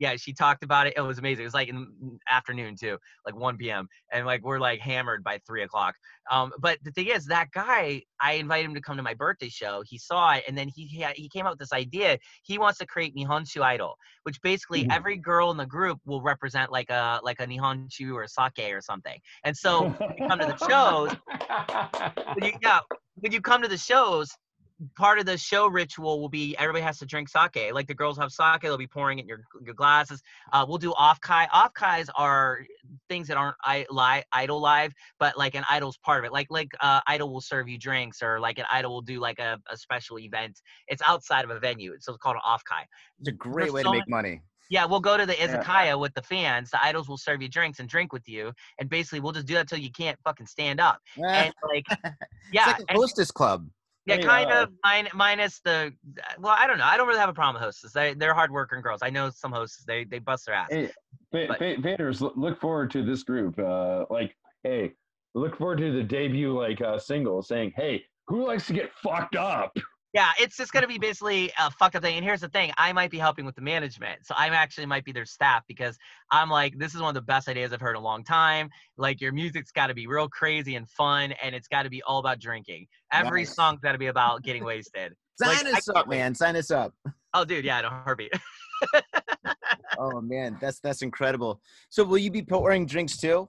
yeah, 0.00 0.16
she 0.16 0.32
talked 0.32 0.64
about 0.64 0.86
it. 0.86 0.94
It 0.96 1.02
was 1.02 1.18
amazing. 1.18 1.42
It 1.42 1.46
was 1.46 1.54
like 1.54 1.68
in 1.68 2.18
afternoon 2.30 2.74
too, 2.80 2.98
like 3.26 3.36
1 3.36 3.58
p.m. 3.58 3.86
And 4.12 4.26
like 4.26 4.42
we're 4.42 4.58
like 4.58 4.80
hammered 4.80 5.22
by 5.22 5.38
three 5.46 5.62
o'clock. 5.62 5.94
Um, 6.30 6.52
but 6.58 6.78
the 6.82 6.90
thing 6.90 7.08
is, 7.08 7.26
that 7.26 7.48
guy, 7.52 8.02
I 8.20 8.32
invited 8.32 8.64
him 8.66 8.74
to 8.74 8.80
come 8.80 8.96
to 8.96 9.02
my 9.02 9.14
birthday 9.14 9.50
show. 9.50 9.82
He 9.86 9.98
saw 9.98 10.32
it, 10.32 10.44
and 10.48 10.56
then 10.56 10.68
he 10.74 10.86
he, 10.86 11.04
he 11.14 11.28
came 11.28 11.46
up 11.46 11.52
with 11.52 11.58
this 11.60 11.72
idea. 11.72 12.18
He 12.42 12.58
wants 12.58 12.78
to 12.78 12.86
create 12.86 13.14
Nihonshu 13.14 13.62
Idol, 13.62 13.94
which 14.22 14.40
basically 14.42 14.86
Mhm. 14.86 14.90
every 14.90 15.16
girl 15.18 15.50
in 15.50 15.58
the 15.58 15.66
group 15.66 16.00
will 16.06 16.22
represent 16.22 16.72
like 16.72 16.88
a 16.90 17.20
like 17.22 17.38
a 17.40 17.46
Nihonshu 17.46 18.14
or 18.14 18.26
sake 18.26 18.72
or 18.74 18.80
something. 18.80 19.18
And 19.44 19.54
so 19.56 19.82
when 19.82 20.16
you 20.16 20.22
come 20.28 20.40
to 20.40 20.46
the 20.46 20.56
shows, 20.68 21.12
when 22.32 22.44
you, 22.44 22.52
yeah, 22.62 22.80
when 23.16 23.32
you 23.32 23.40
come 23.42 23.60
to 23.62 23.68
the 23.68 23.76
shows, 23.78 24.30
part 24.96 25.18
of 25.18 25.26
the 25.26 25.36
show 25.36 25.66
ritual 25.66 26.20
will 26.20 26.28
be 26.28 26.56
everybody 26.58 26.82
has 26.82 26.98
to 26.98 27.06
drink 27.06 27.28
sake. 27.28 27.72
Like 27.72 27.86
the 27.86 27.94
girls 27.94 28.18
have 28.18 28.32
sake, 28.32 28.60
they'll 28.62 28.76
be 28.76 28.86
pouring 28.86 29.18
it 29.18 29.22
in 29.22 29.28
your, 29.28 29.42
your 29.64 29.74
glasses. 29.74 30.22
Uh, 30.52 30.64
we'll 30.68 30.78
do 30.78 30.92
off 30.94 31.20
kai. 31.20 31.46
Off 31.52 31.74
kais 31.74 32.08
are 32.16 32.64
things 33.08 33.28
that 33.28 33.36
aren't 33.36 33.56
I, 33.64 33.86
li- 33.90 34.24
idol 34.32 34.60
live, 34.60 34.92
but 35.18 35.36
like 35.36 35.54
an 35.54 35.64
idol's 35.70 35.98
part 35.98 36.20
of 36.20 36.24
it. 36.24 36.32
Like 36.32 36.46
like 36.50 36.68
uh, 36.80 37.00
idol 37.06 37.32
will 37.32 37.40
serve 37.40 37.68
you 37.68 37.78
drinks, 37.78 38.22
or 38.22 38.40
like 38.40 38.58
an 38.58 38.66
idol 38.70 38.92
will 38.92 39.02
do 39.02 39.20
like 39.20 39.38
a, 39.38 39.58
a 39.70 39.76
special 39.76 40.18
event. 40.18 40.60
It's 40.88 41.02
outside 41.06 41.44
of 41.44 41.50
a 41.50 41.58
venue, 41.60 41.94
so 42.00 42.12
it's 42.12 42.22
called 42.22 42.36
an 42.36 42.42
off 42.44 42.62
kai. 42.64 42.86
it's 43.18 43.28
a 43.28 43.32
great 43.32 43.64
There's 43.64 43.72
way 43.72 43.82
to 43.82 43.92
make 43.92 44.08
money. 44.08 44.42
Yeah, 44.70 44.84
we'll 44.84 45.00
go 45.00 45.16
to 45.16 45.26
the 45.26 45.36
Yeah. 45.36 45.60
izakaya 45.62 45.98
with 45.98 46.14
the 46.14 46.22
fans. 46.22 46.70
The 46.70 46.82
idols 46.82 47.08
will 47.08 47.18
serve 47.18 47.42
you 47.42 47.48
drinks 47.48 47.80
and 47.80 47.88
drink 47.88 48.12
with 48.12 48.28
you, 48.28 48.52
and 48.78 48.88
basically 48.88 49.18
we'll 49.20 49.32
just 49.32 49.46
do 49.46 49.54
that 49.54 49.68
till 49.68 49.78
you 49.78 49.90
can't 49.90 50.16
fucking 50.24 50.46
stand 50.46 50.80
up. 50.80 51.00
And 51.16 51.52
like, 51.68 51.84
yeah, 52.52 52.70
it's 52.70 52.78
like 52.78 52.84
a 52.88 52.94
hostess 52.94 53.30
club. 53.32 53.68
Yeah, 54.16 54.26
kind 54.26 54.50
uh, 54.50 54.62
of 54.62 54.70
min- 54.84 55.08
minus 55.14 55.60
the. 55.60 55.92
Well, 56.38 56.54
I 56.56 56.66
don't 56.66 56.78
know. 56.78 56.84
I 56.84 56.96
don't 56.96 57.08
really 57.08 57.20
have 57.20 57.28
a 57.28 57.34
problem 57.34 57.54
with 57.54 57.62
hostess. 57.62 57.92
They 57.92 58.14
they're 58.14 58.34
hardworking 58.34 58.80
girls. 58.80 59.00
I 59.02 59.10
know 59.10 59.30
some 59.30 59.52
hosts. 59.52 59.84
They 59.84 60.04
they 60.04 60.18
bust 60.18 60.46
their 60.46 60.54
ass. 60.54 60.68
Hey, 60.70 60.90
But- 61.32 61.60
look- 62.20 62.36
look 62.36 62.60
forward 62.60 62.90
to 62.92 63.04
this 63.04 63.22
group. 63.22 63.58
Uh, 63.58 64.06
like, 64.10 64.36
hey, 64.64 64.92
look 65.34 65.56
forward 65.56 65.78
to 65.78 65.92
the 65.92 66.02
debut 66.02 66.58
like 66.58 66.80
uh, 66.80 66.98
single 66.98 67.42
saying, 67.42 67.72
"Hey, 67.76 68.04
who 68.26 68.46
likes 68.46 68.66
to 68.66 68.72
get 68.72 68.92
fucked 68.94 69.36
up?" 69.36 69.76
Yeah, 70.12 70.30
it's 70.40 70.56
just 70.56 70.72
gonna 70.72 70.88
be 70.88 70.98
basically 70.98 71.52
a 71.58 71.70
fucked 71.70 71.94
up 71.94 72.02
thing. 72.02 72.16
And 72.16 72.24
here's 72.24 72.40
the 72.40 72.48
thing: 72.48 72.72
I 72.76 72.92
might 72.92 73.10
be 73.10 73.18
helping 73.18 73.44
with 73.44 73.54
the 73.54 73.60
management, 73.62 74.26
so 74.26 74.34
I 74.36 74.48
actually 74.48 74.86
might 74.86 75.04
be 75.04 75.12
their 75.12 75.24
staff 75.24 75.62
because 75.68 75.96
I'm 76.32 76.50
like, 76.50 76.76
this 76.78 76.94
is 76.94 77.00
one 77.00 77.10
of 77.10 77.14
the 77.14 77.22
best 77.22 77.48
ideas 77.48 77.72
I've 77.72 77.80
heard 77.80 77.96
in 77.96 78.02
a 78.02 78.04
long 78.04 78.24
time. 78.24 78.70
Like 78.96 79.20
your 79.20 79.32
music's 79.32 79.70
got 79.70 79.86
to 79.86 79.94
be 79.94 80.06
real 80.08 80.28
crazy 80.28 80.74
and 80.74 80.88
fun, 80.88 81.32
and 81.42 81.54
it's 81.54 81.68
got 81.68 81.84
to 81.84 81.90
be 81.90 82.02
all 82.02 82.18
about 82.18 82.40
drinking. 82.40 82.86
Every 83.12 83.42
Nice. 83.42 83.54
song's 83.54 83.80
got 83.80 83.92
to 83.92 83.98
be 83.98 84.06
about 84.06 84.42
getting 84.42 84.64
wasted. 84.64 85.14
Like, 85.40 85.58
Sign 85.58 85.66
I 85.68 85.78
us 85.78 85.88
up, 85.88 86.08
wait. 86.08 86.18
man. 86.18 86.34
Sign 86.34 86.56
us 86.56 86.70
up. 86.70 86.92
Oh, 87.32 87.44
dude, 87.44 87.64
yeah, 87.64 87.78
in 87.78 87.84
a 87.84 87.90
heartbeat. 87.90 88.32
Oh 89.98 90.20
man, 90.22 90.56
that's 90.60 90.80
that's 90.80 91.02
incredible. 91.02 91.60
So 91.90 92.04
will 92.04 92.18
you 92.18 92.30
be 92.30 92.42
pouring 92.42 92.86
drinks 92.86 93.18
too? 93.18 93.48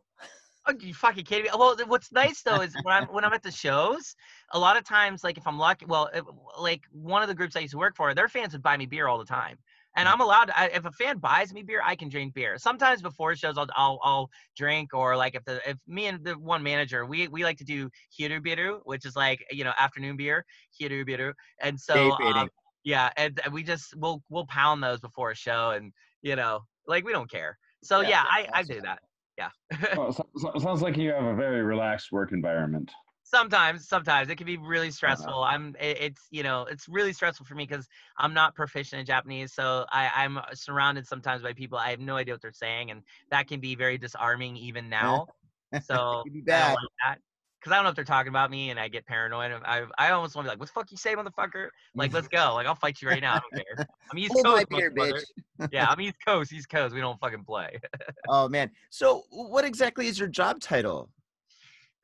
You 0.79 0.93
fucking 0.93 1.25
kidding 1.25 1.43
me? 1.45 1.49
Well, 1.57 1.75
what's 1.87 2.11
nice 2.11 2.41
though 2.43 2.61
is 2.61 2.77
when 2.81 2.93
I'm 2.95 3.05
when 3.05 3.25
I'm 3.25 3.33
at 3.33 3.43
the 3.43 3.51
shows, 3.51 4.15
a 4.51 4.59
lot 4.59 4.77
of 4.77 4.83
times, 4.83 5.23
like 5.23 5.37
if 5.37 5.47
I'm 5.47 5.57
lucky, 5.57 5.85
well, 5.85 6.09
if, 6.13 6.23
like 6.59 6.83
one 6.91 7.21
of 7.21 7.27
the 7.29 7.35
groups 7.35 7.55
I 7.55 7.61
used 7.61 7.71
to 7.71 7.77
work 7.77 7.95
for, 7.95 8.13
their 8.13 8.29
fans 8.29 8.53
would 8.53 8.61
buy 8.63 8.77
me 8.77 8.85
beer 8.85 9.07
all 9.07 9.17
the 9.17 9.25
time. 9.25 9.57
and 9.95 10.07
I'm 10.07 10.21
allowed. 10.21 10.45
To, 10.45 10.57
I, 10.59 10.65
if 10.67 10.85
a 10.85 10.91
fan 10.91 11.17
buys 11.17 11.53
me 11.53 11.63
beer, 11.63 11.81
I 11.83 11.95
can 11.95 12.09
drink 12.09 12.33
beer. 12.33 12.57
Sometimes 12.57 13.01
before 13.01 13.35
shows, 13.35 13.57
I'll 13.57 13.67
I'll, 13.75 13.99
I'll 14.03 14.29
drink, 14.55 14.93
or 14.93 15.15
like 15.17 15.35
if 15.35 15.43
the 15.45 15.61
if 15.69 15.77
me 15.87 16.07
and 16.07 16.23
the 16.23 16.33
one 16.37 16.63
manager, 16.63 17.05
we 17.05 17.27
we 17.27 17.43
like 17.43 17.57
to 17.57 17.65
do 17.65 17.89
hiru 18.17 18.39
biru, 18.39 18.79
which 18.85 19.05
is 19.05 19.15
like 19.15 19.45
you 19.51 19.63
know 19.63 19.73
afternoon 19.77 20.17
beer, 20.17 20.45
hiru 20.79 21.05
biru, 21.07 21.33
and 21.59 21.79
so 21.79 22.11
um, 22.11 22.49
yeah, 22.83 23.09
and, 23.17 23.39
and 23.43 23.53
we 23.53 23.63
just 23.63 23.95
we'll 23.97 24.23
we'll 24.29 24.47
pound 24.47 24.83
those 24.83 24.99
before 24.99 25.31
a 25.31 25.35
show, 25.35 25.71
and 25.71 25.91
you 26.21 26.35
know 26.35 26.61
like 26.87 27.03
we 27.05 27.11
don't 27.11 27.29
care. 27.29 27.57
So 27.83 28.01
Yeah, 28.01 28.09
yeah, 28.09 28.23
I 28.29 28.47
I 28.53 28.63
do 28.63 28.81
that. 28.81 28.99
Yeah. 29.41 29.49
Oh, 29.95 30.11
so, 30.11 30.29
so- 30.37 30.53
sounds 30.59 30.81
like 30.81 30.97
you 30.97 31.11
have 31.11 31.23
a 31.23 31.35
very 31.35 31.61
relaxed 31.63 32.11
work 32.11 32.31
environment. 32.31 32.91
sometimes 33.23 33.87
sometimes 33.87 34.29
it 34.29 34.35
can 34.35 34.45
be 34.47 34.57
really 34.57 34.91
Uh-huh. 35.07 35.33
stressful 35.33 35.43
i'm 35.43 35.75
it, 35.79 35.97
it's 36.01 36.27
you 36.31 36.43
know 36.43 36.63
it's 36.65 36.89
really 36.89 37.13
stressful 37.13 37.45
for 37.45 37.55
me 37.55 37.65
because 37.65 37.87
i'm 38.17 38.33
not 38.33 38.55
proficient 38.55 38.99
in 38.99 39.05
japanese 39.05 39.53
so 39.53 39.85
i 39.89 40.09
i'm 40.15 40.39
surrounded 40.53 41.07
sometimes 41.07 41.41
by 41.41 41.53
people 41.53 41.77
i 41.77 41.89
have 41.91 41.99
no 41.99 42.15
idea 42.17 42.33
what 42.33 42.41
they're 42.41 42.51
saying 42.51 42.91
and 42.91 43.03
that 43.29 43.47
can 43.47 43.59
be 43.59 43.75
very 43.75 43.97
disarming 43.97 44.57
even 44.57 44.89
now 44.89 45.29
so 45.77 46.25
i 46.51 46.59
bad. 46.59 46.73
don't 46.73 46.73
like 46.73 46.91
that 47.05 47.19
because 47.61 47.71
i 47.71 47.75
don't 47.75 47.83
know 47.83 47.89
if 47.89 47.95
they're 47.95 48.03
talking 48.03 48.29
about 48.29 48.49
me 48.49 48.71
and 48.71 48.79
i 48.79 48.87
get 48.87 49.05
paranoid 49.05 49.51
i 49.65 49.83
i 49.97 50.09
almost 50.11 50.35
want 50.35 50.45
to 50.45 50.49
be 50.49 50.51
like 50.53 50.59
what 50.59 50.67
the 50.67 50.73
fuck 50.73 50.91
you 50.91 50.97
say 50.97 51.15
motherfucker? 51.15 51.67
Like 51.95 52.11
let's 52.13 52.27
go. 52.39 52.53
Like 52.55 52.65
i'll 52.67 52.75
fight 52.75 53.01
you 53.01 53.07
right 53.07 53.21
now. 53.21 53.35
I 53.35 53.39
don't 53.39 53.65
care. 53.65 53.87
I'm 54.11 54.17
east 54.17 54.31
Hold 54.33 54.45
my 54.45 54.63
coast 54.63 54.69
beer, 54.69 54.91
bitch. 54.91 55.69
yeah 55.71 55.87
i'm 55.87 56.01
east 56.07 56.17
coast 56.25 56.51
east 56.53 56.69
coast. 56.69 56.93
We 56.95 57.01
don't 57.01 57.19
fucking 57.19 57.43
play. 57.43 57.79
Oh 58.27 58.47
man. 58.47 58.71
So 58.89 59.23
what 59.29 59.65
exactly 59.65 60.07
is 60.07 60.17
your 60.19 60.27
job 60.27 60.59
title? 60.59 61.09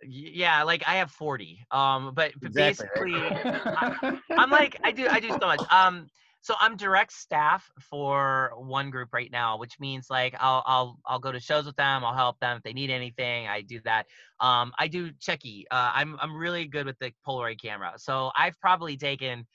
Yeah 0.04 0.62
like 0.64 0.84
i 0.88 0.96
have 0.96 1.10
40 1.12 1.66
um 1.72 2.12
but, 2.16 2.32
Exactly, 2.44 2.88
basically 2.94 4.22
I'm 4.38 4.52
like 4.52 4.80
I 4.84 4.92
do 4.92 5.08
I 5.08 5.20
do 5.20 5.30
so 5.30 5.38
much. 5.38 5.62
Um 5.72 6.08
so 6.48 6.56
I'm 6.62 6.78
direct 6.78 7.12
staff 7.12 7.70
for 7.78 8.54
one 8.56 8.90
group 8.90 9.10
right 9.12 9.30
now, 9.30 9.58
which 9.58 9.82
means 9.82 10.08
like 10.10 10.34
I'll 10.40 10.64
I'll 10.66 10.98
I'll 11.06 11.20
go 11.20 11.34
to 11.34 11.42
shows 11.42 11.66
with 11.66 11.76
them, 11.76 12.06
I'll 12.06 12.14
help 12.14 12.40
them 12.40 12.56
if 12.56 12.64
they 12.64 12.72
need 12.72 12.90
anything. 12.90 13.50
I 13.50 13.60
do 13.60 13.82
that. 13.84 14.06
Um 14.40 14.72
I 14.80 14.88
do 14.88 15.12
cheki. 15.12 15.64
Uh 15.70 15.92
I'm 15.94 16.16
I'm 16.22 16.38
really 16.38 16.64
good 16.66 16.86
with 16.86 16.98
the 17.00 17.12
Polaroid 17.28 17.62
camera. 17.62 17.92
So 17.98 18.32
I've 18.38 18.58
probably 18.62 18.96
taken 18.96 19.46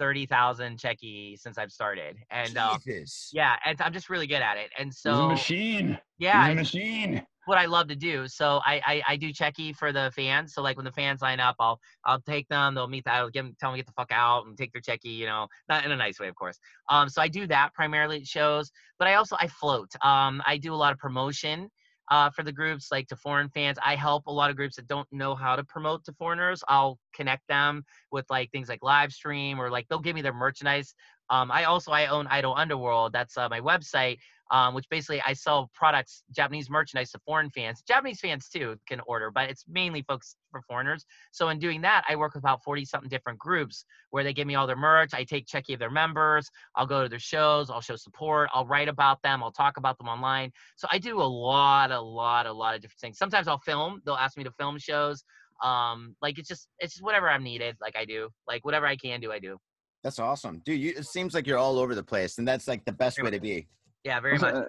30,000 0.00 0.80
cheki 0.80 1.38
since 1.38 1.58
I've 1.58 1.70
started. 1.70 2.16
And 2.28 2.58
Jesus. 2.84 3.30
yeah, 3.32 3.54
and 3.64 3.80
I'm 3.80 3.92
just 3.92 4.10
really 4.10 4.26
good 4.26 4.42
at 4.42 4.56
it. 4.56 4.72
And 4.76 4.92
so 4.92 5.28
machine. 5.28 5.96
Yeah, 6.22 6.48
He's 6.48 6.52
a 6.52 6.54
machine. 6.54 7.26
what 7.46 7.58
I 7.58 7.66
love 7.66 7.88
to 7.88 7.96
do. 7.96 8.28
So 8.28 8.60
I, 8.64 8.80
I 8.86 9.02
I 9.08 9.16
do 9.16 9.32
cheki 9.32 9.74
for 9.74 9.92
the 9.92 10.12
fans. 10.14 10.54
So 10.54 10.62
like 10.62 10.76
when 10.76 10.84
the 10.84 10.92
fans 10.92 11.22
line 11.22 11.40
up, 11.40 11.56
I'll 11.58 11.80
I'll 12.04 12.20
take 12.20 12.48
them. 12.48 12.74
They'll 12.74 12.88
meet. 12.88 13.06
I'll 13.06 13.30
give 13.30 13.44
them, 13.44 13.56
tell 13.60 13.70
them 13.70 13.78
to 13.78 13.82
get 13.82 13.86
the 13.86 13.92
fuck 14.00 14.12
out 14.12 14.46
and 14.46 14.56
take 14.56 14.72
their 14.72 14.82
cheki. 14.82 15.16
You 15.16 15.26
know, 15.26 15.48
not 15.68 15.84
in 15.84 15.90
a 15.92 15.96
nice 15.96 16.20
way, 16.20 16.28
of 16.28 16.36
course. 16.36 16.58
Um, 16.88 17.08
so 17.08 17.20
I 17.20 17.28
do 17.28 17.46
that 17.48 17.74
primarily 17.74 18.18
at 18.18 18.26
shows, 18.26 18.70
but 18.98 19.08
I 19.08 19.14
also 19.14 19.36
I 19.40 19.48
float. 19.48 19.90
Um, 20.02 20.42
I 20.46 20.58
do 20.58 20.72
a 20.72 20.76
lot 20.76 20.92
of 20.92 20.98
promotion. 20.98 21.70
Uh, 22.10 22.28
for 22.30 22.42
the 22.42 22.52
groups 22.52 22.88
like 22.90 23.06
to 23.06 23.16
foreign 23.16 23.48
fans 23.48 23.78
i 23.86 23.94
help 23.94 24.26
a 24.26 24.30
lot 24.30 24.50
of 24.50 24.56
groups 24.56 24.76
that 24.76 24.88
don't 24.88 25.06
know 25.12 25.34
how 25.36 25.54
to 25.56 25.64
promote 25.64 26.04
to 26.04 26.12
foreigners 26.14 26.62
i'll 26.68 26.98
connect 27.14 27.46
them 27.48 27.82
with 28.10 28.26
like 28.28 28.50
things 28.50 28.68
like 28.68 28.80
live 28.82 29.12
stream 29.12 29.58
or 29.58 29.70
like 29.70 29.86
they'll 29.88 30.00
give 30.00 30.14
me 30.16 30.20
their 30.20 30.34
merchandise 30.34 30.94
um, 31.30 31.50
i 31.52 31.64
also 31.64 31.92
i 31.92 32.06
own 32.06 32.26
idol 32.26 32.54
underworld 32.56 33.12
that's 33.12 33.38
uh, 33.38 33.48
my 33.48 33.60
website 33.60 34.18
um, 34.52 34.74
which 34.74 34.88
basically 34.90 35.20
I 35.26 35.32
sell 35.32 35.70
products, 35.74 36.24
Japanese 36.30 36.68
merchandise 36.68 37.10
to 37.12 37.18
foreign 37.24 37.50
fans. 37.50 37.82
Japanese 37.88 38.20
fans 38.20 38.50
too 38.50 38.76
can 38.86 39.00
order, 39.06 39.30
but 39.30 39.48
it's 39.48 39.64
mainly 39.66 40.02
focused 40.02 40.36
for 40.50 40.60
foreigners. 40.68 41.06
So 41.32 41.48
in 41.48 41.58
doing 41.58 41.80
that, 41.82 42.04
I 42.06 42.16
work 42.16 42.34
with 42.34 42.44
about 42.44 42.62
40 42.62 42.84
something 42.84 43.08
different 43.08 43.38
groups 43.38 43.86
where 44.10 44.22
they 44.22 44.34
give 44.34 44.46
me 44.46 44.54
all 44.54 44.66
their 44.66 44.76
merch. 44.76 45.14
I 45.14 45.24
take 45.24 45.46
cheki 45.46 45.72
of 45.72 45.80
their 45.80 45.90
members. 45.90 46.50
I'll 46.76 46.86
go 46.86 47.02
to 47.02 47.08
their 47.08 47.18
shows. 47.18 47.70
I'll 47.70 47.80
show 47.80 47.96
support. 47.96 48.50
I'll 48.52 48.66
write 48.66 48.88
about 48.88 49.22
them. 49.22 49.42
I'll 49.42 49.52
talk 49.52 49.78
about 49.78 49.96
them 49.96 50.08
online. 50.08 50.52
So 50.76 50.86
I 50.92 50.98
do 50.98 51.18
a 51.18 51.24
lot, 51.24 51.90
a 51.90 52.00
lot, 52.00 52.46
a 52.46 52.52
lot 52.52 52.74
of 52.74 52.82
different 52.82 53.00
things. 53.00 53.18
Sometimes 53.18 53.48
I'll 53.48 53.58
film. 53.58 54.02
They'll 54.04 54.14
ask 54.16 54.36
me 54.36 54.44
to 54.44 54.52
film 54.52 54.78
shows. 54.78 55.24
Um, 55.62 56.14
like 56.20 56.38
it's 56.38 56.48
just, 56.48 56.68
it's 56.78 56.92
just 56.92 57.04
whatever 57.04 57.30
I'm 57.30 57.42
needed. 57.42 57.76
Like 57.80 57.96
I 57.96 58.04
do, 58.04 58.28
like 58.46 58.66
whatever 58.66 58.84
I 58.84 58.96
can 58.96 59.20
do, 59.20 59.32
I 59.32 59.38
do. 59.38 59.56
That's 60.02 60.18
awesome. 60.18 60.60
Dude, 60.64 60.80
you, 60.80 60.92
it 60.94 61.06
seems 61.06 61.32
like 61.32 61.46
you're 61.46 61.58
all 61.58 61.78
over 61.78 61.94
the 61.94 62.02
place 62.02 62.36
and 62.36 62.46
that's 62.46 62.68
like 62.68 62.84
the 62.84 62.92
best 62.92 63.22
way 63.22 63.30
to 63.30 63.40
be. 63.40 63.66
Yeah, 64.04 64.20
very 64.20 64.38
much. 64.38 64.54
Uh, 64.54 64.64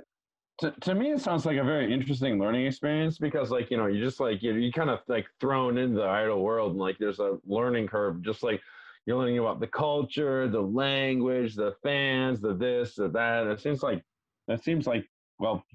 To, 0.59 0.71
to 0.81 0.93
me, 0.93 1.11
it 1.11 1.19
sounds 1.19 1.45
like 1.45 1.57
a 1.57 1.63
very 1.63 1.91
interesting 1.91 2.39
learning 2.39 2.67
experience 2.67 3.17
because, 3.17 3.49
like, 3.49 3.71
you 3.71 3.77
know, 3.77 3.87
you 3.87 4.03
just 4.03 4.19
like 4.19 4.43
you 4.43 4.53
you 4.53 4.71
kind 4.71 4.91
of 4.91 4.99
like 5.07 5.25
thrown 5.39 5.77
into 5.77 5.95
the 5.95 6.07
idol 6.07 6.43
world, 6.43 6.71
and 6.73 6.79
like 6.79 6.97
there's 6.99 7.19
a 7.19 7.39
learning 7.45 7.87
curve. 7.87 8.21
Just 8.21 8.43
like 8.43 8.61
you're 9.05 9.17
learning 9.17 9.39
about 9.39 9.59
the 9.59 9.67
culture, 9.67 10.47
the 10.47 10.61
language, 10.61 11.55
the 11.55 11.73
fans, 11.81 12.39
the 12.39 12.53
this, 12.53 12.95
the 12.95 13.09
that. 13.09 13.47
It 13.47 13.59
seems 13.61 13.81
like 13.81 14.03
that 14.47 14.63
seems 14.63 14.85
like 14.85 15.05
well, 15.39 15.65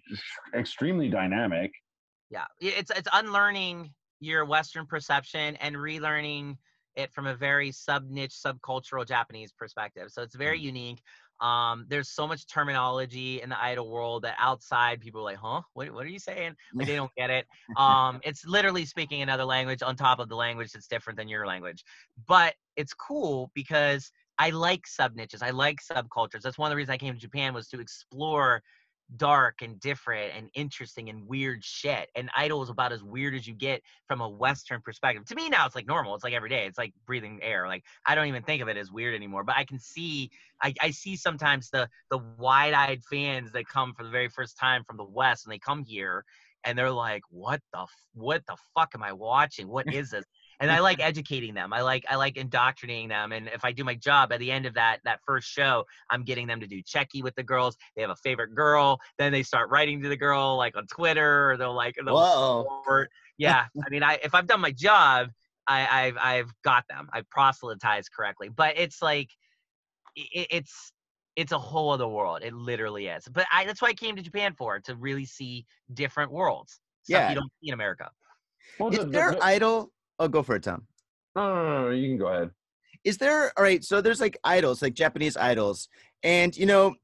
extremely 0.54 1.08
dynamic. 1.08 1.72
yeah 2.30 2.46
it's 2.60 2.90
it's 2.90 3.08
unlearning 3.12 3.92
your 4.20 4.44
western 4.44 4.86
perception 4.86 5.56
and 5.56 5.76
relearning 5.76 6.56
it 6.96 7.12
from 7.12 7.26
a 7.26 7.34
very 7.34 7.70
sub 7.70 8.08
niche 8.08 8.34
subcultural 8.34 9.06
japanese 9.06 9.52
perspective 9.52 10.10
so 10.10 10.22
it's 10.22 10.34
very 10.34 10.58
unique 10.58 11.00
um 11.40 11.86
there's 11.88 12.08
so 12.08 12.26
much 12.26 12.46
terminology 12.46 13.40
in 13.40 13.48
the 13.48 13.62
idol 13.62 13.90
world 13.90 14.22
that 14.22 14.34
outside 14.38 15.00
people 15.00 15.20
are 15.20 15.24
like 15.24 15.38
huh? 15.38 15.62
What, 15.74 15.92
what 15.92 16.04
are 16.04 16.08
you 16.08 16.18
saying? 16.18 16.54
Like 16.74 16.86
they 16.86 16.96
don't 16.96 17.14
get 17.16 17.30
it. 17.30 17.46
Um 17.76 18.20
it's 18.24 18.46
literally 18.46 18.84
speaking 18.84 19.22
another 19.22 19.44
language 19.44 19.82
on 19.82 19.96
top 19.96 20.18
of 20.18 20.28
the 20.28 20.36
language 20.36 20.72
that's 20.72 20.88
different 20.88 21.18
than 21.18 21.28
your 21.28 21.46
language. 21.46 21.84
But 22.26 22.54
it's 22.76 22.94
cool 22.94 23.50
because 23.54 24.10
i 24.38 24.50
like 24.50 24.86
sub 24.86 25.14
niches 25.16 25.42
i 25.42 25.50
like 25.50 25.78
subcultures. 25.80 26.42
That's 26.42 26.58
one 26.58 26.68
of 26.68 26.70
the 26.70 26.76
reasons 26.76 26.94
i 26.94 26.98
came 26.98 27.14
to 27.14 27.20
japan 27.20 27.54
was 27.54 27.68
to 27.68 27.80
explore 27.80 28.62
dark 29.16 29.62
and 29.62 29.80
different 29.80 30.32
and 30.36 30.50
interesting 30.54 31.08
and 31.08 31.26
weird 31.26 31.64
shit. 31.64 32.10
And 32.14 32.30
Idol 32.36 32.62
is 32.62 32.68
about 32.68 32.92
as 32.92 33.02
weird 33.02 33.34
as 33.34 33.46
you 33.46 33.54
get 33.54 33.82
from 34.06 34.20
a 34.20 34.28
Western 34.28 34.80
perspective. 34.82 35.24
To 35.26 35.34
me 35.34 35.48
now, 35.48 35.66
it's 35.66 35.74
like 35.74 35.86
normal. 35.86 36.14
It's 36.14 36.24
like 36.24 36.34
every 36.34 36.50
day. 36.50 36.66
It's 36.66 36.78
like 36.78 36.92
breathing 37.06 37.40
air. 37.42 37.66
Like 37.66 37.84
I 38.06 38.14
don't 38.14 38.26
even 38.26 38.42
think 38.42 38.62
of 38.62 38.68
it 38.68 38.76
as 38.76 38.92
weird 38.92 39.14
anymore. 39.14 39.44
But 39.44 39.56
I 39.56 39.64
can 39.64 39.78
see, 39.78 40.30
I, 40.62 40.74
I 40.82 40.90
see 40.90 41.16
sometimes 41.16 41.70
the 41.70 41.88
the 42.10 42.18
wide-eyed 42.38 43.02
fans 43.10 43.52
that 43.52 43.66
come 43.66 43.94
for 43.94 44.04
the 44.04 44.10
very 44.10 44.28
first 44.28 44.58
time 44.58 44.84
from 44.84 44.96
the 44.96 45.04
West 45.04 45.46
and 45.46 45.52
they 45.52 45.58
come 45.58 45.84
here 45.84 46.24
and 46.64 46.76
they're 46.76 46.90
like, 46.90 47.22
"What 47.30 47.60
the 47.72 47.86
what 48.14 48.42
the 48.46 48.56
fuck 48.74 48.90
am 48.94 49.02
I 49.02 49.12
watching? 49.12 49.68
What 49.68 49.86
is 49.92 50.10
this?" 50.10 50.24
And 50.60 50.70
I 50.70 50.80
like 50.80 51.00
educating 51.02 51.54
them. 51.54 51.72
I 51.72 51.82
like 51.82 52.04
I 52.08 52.16
like 52.16 52.36
indoctrinating 52.36 53.08
them. 53.08 53.32
And 53.32 53.48
if 53.48 53.64
I 53.64 53.72
do 53.72 53.84
my 53.84 53.94
job 53.94 54.32
at 54.32 54.40
the 54.40 54.50
end 54.50 54.66
of 54.66 54.74
that 54.74 55.00
that 55.04 55.20
first 55.24 55.48
show, 55.48 55.84
I'm 56.10 56.24
getting 56.24 56.46
them 56.46 56.60
to 56.60 56.66
do 56.66 56.82
cheki 56.82 57.22
with 57.22 57.34
the 57.36 57.42
girls. 57.42 57.76
They 57.96 58.02
have 58.02 58.10
a 58.10 58.16
favorite 58.16 58.54
girl. 58.54 59.00
Then 59.18 59.32
they 59.32 59.42
start 59.42 59.70
writing 59.70 60.02
to 60.02 60.08
the 60.08 60.16
girl 60.16 60.56
like 60.56 60.76
on 60.76 60.86
Twitter. 60.86 61.50
Or 61.52 61.56
they'll 61.56 61.74
like 61.74 61.94
they'll 62.04 62.14
Whoa. 62.14 62.66
Yeah, 63.38 63.66
I 63.86 63.88
mean, 63.90 64.02
I 64.02 64.18
if 64.24 64.34
I've 64.34 64.48
done 64.48 64.60
my 64.60 64.72
job, 64.72 65.28
I, 65.68 65.86
I've 66.06 66.16
I've 66.20 66.50
got 66.64 66.84
them. 66.90 67.08
I've 67.12 67.30
proselytized 67.30 68.10
correctly. 68.16 68.48
But 68.48 68.76
it's 68.76 69.00
like 69.00 69.30
it, 70.16 70.48
it's 70.50 70.92
it's 71.36 71.52
a 71.52 71.58
whole 71.58 71.90
other 71.92 72.08
world. 72.08 72.40
It 72.42 72.52
literally 72.52 73.06
is. 73.06 73.28
But 73.30 73.46
I 73.52 73.64
that's 73.64 73.80
why 73.80 73.90
I 73.90 73.94
came 73.94 74.16
to 74.16 74.22
Japan 74.22 74.54
for 74.58 74.80
to 74.80 74.96
really 74.96 75.24
see 75.24 75.66
different 75.94 76.32
worlds. 76.32 76.80
Stuff 77.04 77.20
Yeah. 77.20 77.28
you 77.28 77.34
don't 77.36 77.52
see 77.62 77.68
in 77.68 77.74
America. 77.74 78.10
Well, 78.80 78.90
Is 78.90 78.98
the- 78.98 79.04
the- 79.04 79.10
there 79.12 79.30
the- 79.30 79.44
idol? 79.44 79.92
Oh, 80.18 80.28
go 80.28 80.42
for 80.42 80.56
it, 80.56 80.62
Tom. 80.64 80.86
no, 81.36 81.54
no, 81.54 81.82
no, 81.84 81.90
you 81.90 82.08
can 82.08 82.18
go 82.18 82.26
ahead. 82.28 82.50
is 83.04 83.16
there 83.18 83.52
all 83.56 83.62
right 83.62 83.84
so 83.84 84.00
there's 84.00 84.20
like 84.20 84.36
idols 84.44 84.82
like 84.82 84.92
japanese 84.94 85.36
idols 85.36 85.88
and 86.24 86.56
you 86.56 86.66
know 86.66 86.94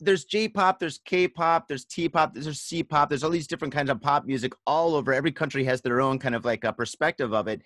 there's 0.00 0.24
j-pop 0.24 0.78
there's 0.78 0.98
k-pop 1.06 1.68
there's 1.68 1.84
t-pop 1.86 2.34
there's 2.34 2.60
c-pop 2.60 3.08
there's 3.08 3.24
all 3.24 3.30
these 3.30 3.46
different 3.46 3.72
kinds 3.72 3.88
of 3.90 4.00
pop 4.00 4.26
music 4.26 4.52
all 4.66 4.94
over. 4.94 5.12
Every 5.14 5.32
country 5.32 5.64
has 5.64 5.80
their 5.80 6.00
own 6.00 6.18
kind 6.18 6.34
of 6.34 6.44
like 6.44 6.64
a 6.64 6.72
perspective 6.72 7.32
of 7.32 7.46
it. 7.48 7.62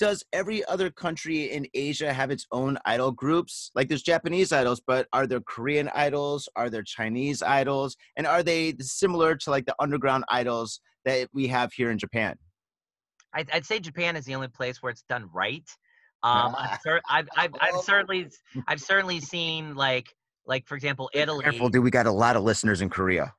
Does 0.00 0.24
every 0.32 0.64
other 0.66 0.90
country 0.90 1.44
in 1.52 1.66
asia 1.74 2.12
have 2.12 2.30
its 2.30 2.46
own 2.52 2.76
idol 2.84 3.10
groups? 3.12 3.70
Like 3.76 3.88
there's 3.88 4.02
japanese 4.02 4.52
idols 4.52 4.80
but 4.86 5.06
are 5.12 5.26
there 5.26 5.40
korean 5.40 5.88
idols? 5.94 6.48
Are 6.56 6.68
there 6.68 6.82
chinese 6.82 7.42
idols? 7.42 7.96
And 8.16 8.26
are 8.26 8.42
they 8.42 8.74
similar 8.80 9.34
to 9.36 9.50
like 9.50 9.64
the 9.66 9.76
underground 9.80 10.24
idols 10.28 10.80
that 11.04 11.28
we 11.32 11.46
have 11.46 11.72
here 11.72 11.90
in 11.92 11.98
japan 11.98 12.36
I'd, 13.38 13.50
I'd 13.52 13.64
say 13.66 13.78
Japan 13.78 14.16
is 14.16 14.24
the 14.24 14.34
only 14.34 14.48
place 14.48 14.82
where 14.82 14.90
it's 14.90 15.04
done 15.08 15.28
right. 15.32 15.68
Um. 16.22 16.54
I've, 16.58 16.80
cer- 16.84 17.00
I've, 17.08 17.28
I've, 17.36 17.52
I've 17.60 17.74
Oh. 17.74 17.82
certainly, 17.82 18.28
I've 18.66 18.80
certainly 18.80 19.20
seen 19.20 19.74
like, 19.74 20.06
like 20.46 20.66
for 20.66 20.74
example, 20.74 21.08
Italy. 21.14 21.44
careful 21.44 21.68
dude 21.68 21.84
we 21.84 21.90
got 21.90 22.06
a 22.06 22.12
lot 22.12 22.34
of 22.36 22.42
listeners 22.42 22.80
in 22.80 22.88
korea 22.88 23.32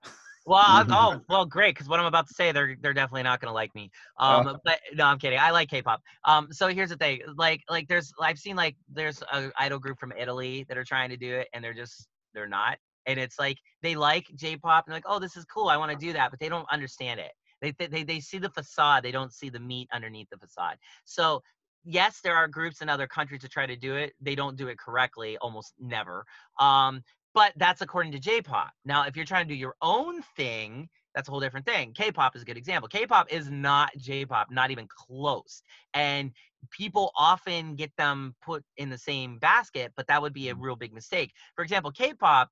Well, 0.45 0.61
I- 0.63 0.85
oh, 0.89 1.21
well, 1.27 1.45
great, 1.45 1.75
because 1.75 1.89
what 1.89 1.99
I'm 1.99 2.05
about 2.05 2.27
to 2.27 2.33
say, 2.33 2.51
they're 2.51 2.75
they're 2.81 2.93
definitely 2.93 3.23
not 3.23 3.41
gonna 3.41 3.53
like 3.53 3.73
me. 3.75 3.91
Um, 4.19 4.47
Uh. 4.47 4.57
but 4.63 4.79
no, 4.93 5.05
I'm 5.05 5.19
kidding. 5.19 5.39
I 5.39 5.51
like 5.51 5.69
K-pop. 5.69 6.01
Um, 6.25 6.47
so 6.51 6.67
here's 6.67 6.89
the 6.89 6.97
thing, 6.97 7.21
like 7.35 7.61
like 7.69 7.87
there's 7.87 8.11
I've 8.21 8.39
seen 8.39 8.55
like 8.55 8.75
there's 8.99 9.21
a 9.33 9.51
idol 9.57 9.79
group 9.79 9.97
from 9.99 10.11
Italy 10.17 10.65
that 10.69 10.77
are 10.77 10.85
trying 10.85 11.09
to 11.09 11.17
do 11.17 11.31
it, 11.35 11.47
and 11.53 11.63
they're 11.63 11.73
just 11.83 12.07
they're 12.33 12.47
not. 12.47 12.77
And 13.07 13.19
it's 13.19 13.37
like 13.39 13.57
they 13.83 13.95
like 13.95 14.25
J-pop, 14.35 14.85
and 14.85 14.91
they're 14.91 14.97
like, 14.97 15.03
oh, 15.13 15.19
this 15.19 15.35
is 15.35 15.45
cool, 15.45 15.67
I 15.67 15.77
want 15.77 15.91
to 15.91 15.97
do 15.97 16.13
that, 16.13 16.29
but 16.31 16.39
they 16.39 16.49
don't 16.49 16.67
understand 16.71 17.19
it. 17.19 17.31
They, 17.62 17.72
they 17.72 18.03
they 18.03 18.20
see 18.20 18.38
the 18.38 18.49
facade, 18.49 19.03
they 19.03 19.12
don't 19.12 19.34
see 19.34 19.49
the 19.49 19.60
meat 19.60 19.89
underneath 19.91 20.30
the 20.30 20.38
facade. 20.38 20.78
So 21.05 21.43
yes, 21.84 22.22
there 22.22 22.36
are 22.36 22.47
groups 22.47 22.82
in 22.82 22.89
other 22.89 23.07
countries 23.07 23.41
to 23.41 23.49
try 23.49 23.66
to 23.66 23.76
do 23.76 23.95
it. 23.95 24.14
They 24.22 24.36
don't 24.36 24.57
do 24.57 24.68
it 24.68 24.78
correctly, 24.78 25.38
almost 25.38 25.74
never. 25.80 26.26
Um, 26.60 27.03
but 27.34 27.53
that's 27.57 27.82
according 27.82 28.12
to 28.14 28.20
J-pop. 28.20 28.72
Now, 28.86 29.05
if 29.05 29.16
you're 29.16 29.26
trying 29.26 29.47
to 29.47 29.53
do 29.53 29.57
your 29.57 29.76
own 29.82 30.22
thing, 30.36 30.89
that's 31.14 31.28
a 31.28 31.32
whole 31.32 31.39
different 31.39 31.66
thing. 31.66 31.93
K-pop 31.93 32.36
is 32.36 32.41
a 32.41 32.45
good 32.45 32.57
example. 32.57 32.88
K-pop 32.88 33.32
is 33.32 33.49
not 33.49 33.91
J-pop, 33.97 34.47
not 34.51 34.72
even 34.72 34.88
close. 34.88 35.62
And 35.93 36.32
people 36.72 37.12
often 37.16 37.76
get 37.76 37.91
them 37.97 38.36
put 38.43 38.64
in 38.78 38.89
the 38.89 38.97
same 38.97 39.38
basket, 39.38 39.93
but 39.95 40.07
that 40.07 40.22
would 40.22 40.34
be 40.34 40.49
a 40.49 40.55
real 40.55 40.76
big 40.76 40.93
mistake. 40.93 41.32
For 41.55 41.64
example, 41.64 41.91
K-pop, 41.91 42.49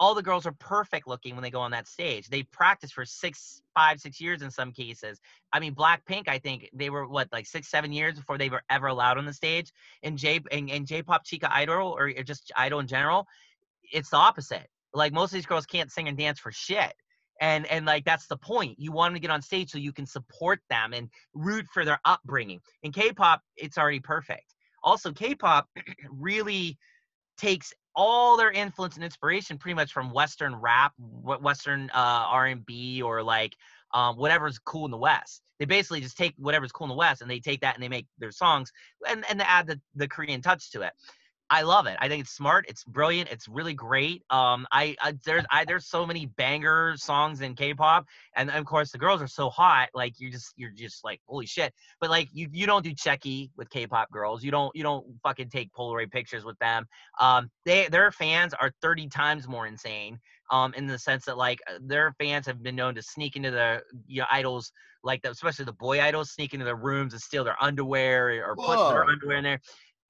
all 0.00 0.14
the 0.14 0.22
girls 0.22 0.46
are 0.46 0.52
perfect 0.52 1.06
looking 1.06 1.36
when 1.36 1.42
they 1.42 1.50
go 1.50 1.60
on 1.60 1.70
that 1.72 1.86
stage. 1.86 2.28
They 2.28 2.42
practice 2.44 2.90
for 2.90 3.04
six, 3.04 3.60
five, 3.74 4.00
six 4.00 4.18
years 4.18 4.40
in 4.40 4.50
some 4.50 4.72
cases. 4.72 5.20
I 5.52 5.60
mean, 5.60 5.74
Blackpink, 5.74 6.26
I 6.26 6.38
think 6.38 6.70
they 6.72 6.88
were 6.88 7.06
what 7.06 7.28
like 7.30 7.46
six, 7.46 7.68
seven 7.68 7.92
years 7.92 8.16
before 8.16 8.38
they 8.38 8.48
were 8.48 8.62
ever 8.70 8.86
allowed 8.86 9.18
on 9.18 9.26
the 9.26 9.34
stage. 9.34 9.70
And 10.02 10.16
J 10.16 10.40
and, 10.50 10.70
and 10.70 10.86
J-pop 10.86 11.26
Chika 11.26 11.50
Idol 11.50 11.94
or 11.96 12.10
just 12.22 12.50
Idol 12.56 12.80
in 12.80 12.86
general, 12.86 13.26
it's 13.92 14.08
the 14.08 14.16
opposite. 14.16 14.68
Like 14.94 15.12
most 15.12 15.30
of 15.30 15.34
these 15.34 15.46
girls 15.46 15.66
can't 15.66 15.92
sing 15.92 16.08
and 16.08 16.16
dance 16.16 16.40
for 16.40 16.50
shit 16.50 16.94
and 17.40 17.66
and 17.66 17.86
like 17.86 18.04
that's 18.04 18.26
the 18.26 18.36
point 18.36 18.78
you 18.78 18.92
want 18.92 19.10
them 19.10 19.14
to 19.14 19.20
get 19.20 19.30
on 19.30 19.40
stage 19.40 19.70
so 19.70 19.78
you 19.78 19.92
can 19.92 20.06
support 20.06 20.60
them 20.68 20.92
and 20.92 21.08
root 21.32 21.66
for 21.72 21.84
their 21.84 21.98
upbringing 22.04 22.60
in 22.82 22.92
k-pop 22.92 23.40
it's 23.56 23.78
already 23.78 23.98
perfect 23.98 24.54
also 24.82 25.10
k-pop 25.10 25.66
really 26.10 26.76
takes 27.38 27.72
all 27.96 28.36
their 28.36 28.50
influence 28.50 28.94
and 28.94 29.04
inspiration 29.04 29.58
pretty 29.58 29.74
much 29.74 29.92
from 29.92 30.12
western 30.12 30.54
rap 30.54 30.92
western 30.98 31.90
uh, 31.94 32.24
r&b 32.28 33.02
or 33.02 33.22
like 33.22 33.54
um, 33.92 34.16
whatever's 34.16 34.58
cool 34.58 34.84
in 34.84 34.90
the 34.90 34.96
west. 34.96 35.42
They 35.58 35.64
basically 35.64 36.00
just 36.00 36.16
take 36.16 36.34
whatever's 36.38 36.72
cool 36.72 36.86
in 36.86 36.90
the 36.90 36.94
west 36.94 37.22
and 37.22 37.30
they 37.30 37.40
take 37.40 37.60
that 37.60 37.74
and 37.74 37.82
they 37.82 37.88
make 37.88 38.06
their 38.18 38.30
songs 38.30 38.70
and, 39.08 39.24
and 39.28 39.42
add 39.42 39.66
the, 39.66 39.80
the 39.94 40.08
korean 40.08 40.40
touch 40.40 40.70
to 40.70 40.82
it 40.82 40.92
I 41.50 41.62
love 41.62 41.86
it. 41.86 41.96
I 41.98 42.08
think 42.08 42.22
it's 42.22 42.32
smart. 42.32 42.64
It's 42.68 42.84
brilliant. 42.84 43.28
It's 43.28 43.48
really 43.48 43.74
great. 43.74 44.22
Um, 44.30 44.68
I, 44.70 44.94
I 45.02 45.14
there's 45.24 45.44
I 45.50 45.64
there's 45.64 45.86
so 45.86 46.06
many 46.06 46.26
banger 46.26 46.94
songs 46.96 47.40
in 47.40 47.56
K-pop, 47.56 48.06
and 48.36 48.50
of 48.50 48.64
course 48.64 48.92
the 48.92 48.98
girls 48.98 49.20
are 49.20 49.26
so 49.26 49.50
hot. 49.50 49.88
Like 49.92 50.20
you 50.20 50.30
just 50.30 50.52
you're 50.56 50.70
just 50.70 51.04
like 51.04 51.20
holy 51.26 51.46
shit. 51.46 51.74
But 52.00 52.08
like 52.08 52.28
you 52.32 52.48
you 52.52 52.66
don't 52.66 52.84
do 52.84 52.94
cheki 52.94 53.50
with 53.56 53.68
K-pop 53.70 54.12
girls. 54.12 54.44
You 54.44 54.52
don't 54.52 54.74
you 54.76 54.84
don't 54.84 55.04
fucking 55.24 55.50
take 55.50 55.72
Polaroid 55.72 56.12
pictures 56.12 56.44
with 56.44 56.58
them. 56.60 56.86
Um, 57.18 57.50
they 57.64 57.88
their 57.88 58.12
fans 58.12 58.54
are 58.54 58.72
30 58.80 59.08
times 59.08 59.48
more 59.48 59.66
insane. 59.66 60.20
Um, 60.52 60.74
in 60.74 60.88
the 60.88 60.98
sense 60.98 61.24
that 61.26 61.36
like 61.36 61.60
uh, 61.68 61.78
their 61.80 62.12
fans 62.18 62.44
have 62.46 62.60
been 62.62 62.74
known 62.74 62.94
to 62.96 63.02
sneak 63.02 63.36
into 63.36 63.52
the 63.52 63.82
you 64.08 64.20
know, 64.20 64.26
idols 64.32 64.72
like 65.02 65.22
the, 65.22 65.30
especially 65.30 65.64
the 65.64 65.72
boy 65.72 66.00
idols 66.00 66.32
sneak 66.32 66.54
into 66.54 66.64
their 66.64 66.76
rooms 66.76 67.12
and 67.12 67.22
steal 67.22 67.44
their 67.44 67.56
underwear 67.62 68.44
or 68.44 68.56
put 68.56 68.76
their 68.90 69.04
underwear 69.04 69.36
in 69.36 69.44
there 69.44 69.60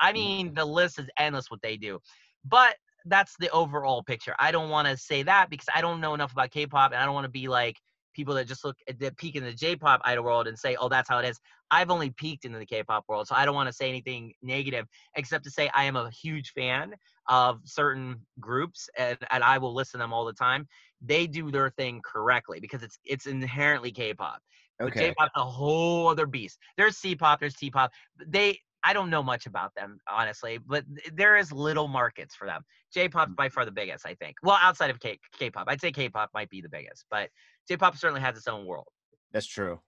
I 0.00 0.10
mm. 0.10 0.14
mean, 0.14 0.54
the 0.54 0.64
list 0.64 0.98
is 0.98 1.08
endless 1.18 1.50
what 1.50 1.62
they 1.62 1.76
do. 1.76 1.98
But 2.44 2.76
that's 3.04 3.34
the 3.38 3.50
overall 3.50 4.02
picture. 4.02 4.34
I 4.38 4.50
don't 4.50 4.70
want 4.70 4.88
to 4.88 4.96
say 4.96 5.22
that 5.22 5.50
because 5.50 5.68
I 5.74 5.80
don't 5.80 6.00
know 6.00 6.14
enough 6.14 6.32
about 6.32 6.50
K-pop, 6.50 6.92
and 6.92 7.00
I 7.00 7.04
don't 7.04 7.14
want 7.14 7.24
to 7.24 7.30
be 7.30 7.48
like 7.48 7.76
people 8.14 8.34
that 8.34 8.48
just 8.48 8.64
look 8.64 8.76
at 8.88 8.98
the 8.98 9.12
peak 9.12 9.36
in 9.36 9.44
the 9.44 9.52
J-pop 9.52 10.00
idol 10.04 10.24
world 10.24 10.48
and 10.48 10.58
say, 10.58 10.76
"Oh, 10.76 10.88
that's 10.88 11.08
how 11.08 11.18
it 11.18 11.28
is." 11.28 11.38
I've 11.70 11.90
only 11.90 12.10
peaked 12.10 12.44
into 12.44 12.58
the 12.58 12.66
K-pop 12.66 13.04
world, 13.08 13.28
so 13.28 13.34
I 13.34 13.44
don't 13.44 13.54
want 13.54 13.68
to 13.68 13.72
say 13.72 13.88
anything 13.88 14.32
negative 14.42 14.86
except 15.14 15.44
to 15.44 15.50
say 15.50 15.70
I 15.72 15.84
am 15.84 15.96
a 15.96 16.10
huge 16.10 16.52
fan 16.52 16.94
of 17.28 17.60
certain 17.64 18.16
groups, 18.40 18.88
and, 18.98 19.16
and 19.30 19.44
I 19.44 19.58
will 19.58 19.72
listen 19.72 20.00
to 20.00 20.02
them 20.02 20.12
all 20.12 20.24
the 20.24 20.32
time. 20.32 20.66
They 21.00 21.26
do 21.26 21.50
their 21.50 21.70
thing 21.70 22.00
correctly 22.04 22.60
because 22.60 22.82
it's 22.82 22.98
it's 23.04 23.26
inherently 23.26 23.92
K-pop. 23.92 24.40
Okay. 24.82 25.08
J-pop's 25.08 25.32
a 25.36 25.44
whole 25.44 26.08
other 26.08 26.26
beast. 26.26 26.58
There's 26.76 26.96
C-pop, 26.96 27.38
there's 27.38 27.54
T-pop. 27.54 27.92
They 28.26 28.58
I 28.84 28.92
don't 28.92 29.10
know 29.10 29.22
much 29.22 29.46
about 29.46 29.74
them 29.74 29.98
honestly, 30.08 30.58
but 30.58 30.84
there 31.12 31.36
is 31.36 31.52
little 31.52 31.88
markets 31.88 32.34
for 32.34 32.46
them. 32.46 32.62
J-pop's 32.92 33.32
by 33.34 33.48
far 33.48 33.64
the 33.64 33.70
biggest, 33.70 34.06
I 34.06 34.14
think. 34.14 34.36
Well, 34.42 34.58
outside 34.60 34.90
of 34.90 35.00
K- 35.00 35.18
K-pop, 35.38 35.64
I'd 35.68 35.80
say 35.80 35.92
K-pop 35.92 36.30
might 36.34 36.50
be 36.50 36.60
the 36.60 36.68
biggest, 36.68 37.04
but 37.10 37.28
J-pop 37.68 37.96
certainly 37.96 38.20
has 38.20 38.36
its 38.36 38.48
own 38.48 38.66
world. 38.66 38.88
That's 39.32 39.46
true. 39.46 39.80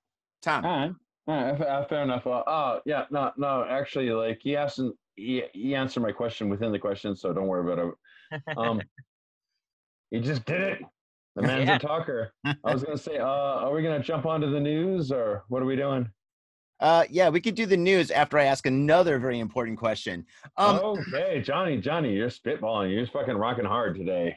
Tom. 0.42 0.64
All 0.64 0.78
right. 0.78 0.92
All 1.28 1.42
right. 1.42 1.60
Uh, 1.68 1.84
fair 1.86 2.02
enough. 2.02 2.26
Uh, 2.26 2.42
oh, 2.46 2.80
yeah. 2.84 3.04
No, 3.10 3.30
no. 3.36 3.64
Actually, 3.68 4.10
like 4.10 4.40
he 4.42 4.56
asked, 4.56 4.80
he, 5.14 5.44
he 5.52 5.74
answered 5.74 6.00
my 6.00 6.12
question 6.12 6.48
within 6.48 6.72
the 6.72 6.78
question, 6.78 7.14
so 7.14 7.32
don't 7.32 7.46
worry 7.46 7.72
about 7.72 7.86
it. 7.86 7.94
Um, 8.56 8.80
he 10.10 10.20
just 10.20 10.44
did 10.46 10.60
it. 10.60 10.78
The 11.36 11.42
man's 11.48 11.68
yeah. 11.68 11.76
a 11.76 11.78
talker. 11.78 12.32
I 12.44 12.72
was 12.72 12.82
gonna 12.82 12.98
say, 12.98 13.18
uh, 13.18 13.26
are 13.26 13.72
we 13.72 13.82
gonna 13.82 14.02
jump 14.02 14.26
onto 14.26 14.50
the 14.50 14.60
news 14.60 15.12
or 15.12 15.44
what 15.48 15.62
are 15.62 15.66
we 15.66 15.76
doing? 15.76 16.08
Uh, 16.82 17.04
yeah, 17.08 17.28
we 17.28 17.40
could 17.40 17.54
do 17.54 17.64
the 17.64 17.76
news 17.76 18.10
after 18.10 18.36
I 18.40 18.44
ask 18.44 18.66
another 18.66 19.20
very 19.20 19.38
important 19.38 19.78
question. 19.78 20.26
Um, 20.56 20.80
okay, 20.82 21.40
Johnny, 21.40 21.76
Johnny, 21.76 22.12
you're 22.12 22.28
spitballing. 22.28 22.92
You're 22.92 23.06
fucking 23.06 23.36
rocking 23.36 23.64
hard 23.64 23.94
today. 23.94 24.36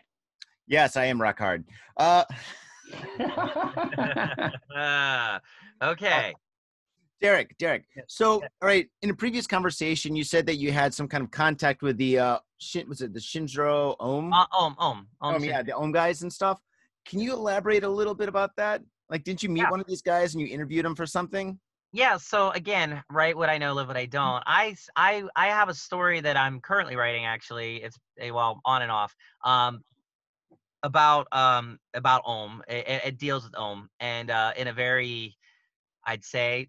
Yes, 0.67 0.95
I 0.95 1.05
am 1.05 1.19
rock 1.19 1.39
hard. 1.39 1.63
Uh, 1.97 2.23
uh 4.77 5.39
okay. 5.81 6.35
Derek, 7.19 7.57
Derek. 7.57 7.85
So, 8.07 8.33
all 8.33 8.49
right, 8.61 8.87
in 9.01 9.09
a 9.09 9.15
previous 9.15 9.47
conversation, 9.47 10.15
you 10.15 10.23
said 10.23 10.45
that 10.45 10.57
you 10.57 10.71
had 10.71 10.93
some 10.93 11.07
kind 11.07 11.23
of 11.23 11.31
contact 11.31 11.81
with 11.81 11.97
the 11.97 12.19
uh, 12.19 12.37
Shin, 12.59 12.87
was 12.87 13.01
it 13.01 13.11
the 13.11 13.19
Shinjiro 13.19 13.95
Aum? 13.99 14.31
Uh, 14.31 14.45
Aum, 14.53 14.75
Aum, 14.77 15.07
Aum. 15.19 15.43
yeah, 15.43 15.63
the 15.63 15.75
Aum 15.75 15.91
guys 15.91 16.21
and 16.21 16.31
stuff. 16.31 16.61
Can 17.07 17.19
you 17.19 17.33
elaborate 17.33 17.83
a 17.83 17.89
little 17.89 18.13
bit 18.13 18.29
about 18.29 18.51
that? 18.57 18.83
Like, 19.09 19.23
didn't 19.23 19.41
you 19.41 19.49
meet 19.49 19.61
yeah. 19.61 19.71
one 19.71 19.79
of 19.79 19.87
these 19.87 20.03
guys 20.03 20.35
and 20.35 20.41
you 20.41 20.53
interviewed 20.53 20.85
him 20.85 20.95
for 20.95 21.07
something? 21.07 21.59
Yeah 21.95 22.17
so 22.17 22.51
again 22.51 23.01
write 23.09 23.37
what 23.37 23.49
i 23.49 23.57
know 23.57 23.71
live 23.73 23.87
what 23.87 23.95
i 23.95 24.05
mm. 24.05 24.09
don't 24.09 24.43
i 24.45 24.75
i 24.97 25.23
i 25.35 25.47
have 25.47 25.69
a 25.69 25.73
story 25.73 26.19
that 26.19 26.35
i'm 26.35 26.59
currently 26.59 26.97
writing 26.97 27.25
actually 27.25 27.77
it's 27.77 27.97
a 28.19 28.31
well 28.31 28.59
on 28.65 28.81
and 28.81 28.91
off 28.91 29.15
um 29.45 29.81
about 30.83 31.27
um 31.31 31.79
about 31.93 32.21
Aum. 32.25 32.61
It, 32.67 33.01
it 33.05 33.17
deals 33.17 33.43
with 33.43 33.57
Aum 33.57 33.89
and 33.99 34.29
uh 34.29 34.51
in 34.55 34.67
a 34.67 34.73
very 34.73 35.35
I'd 36.05 36.23
say 36.23 36.67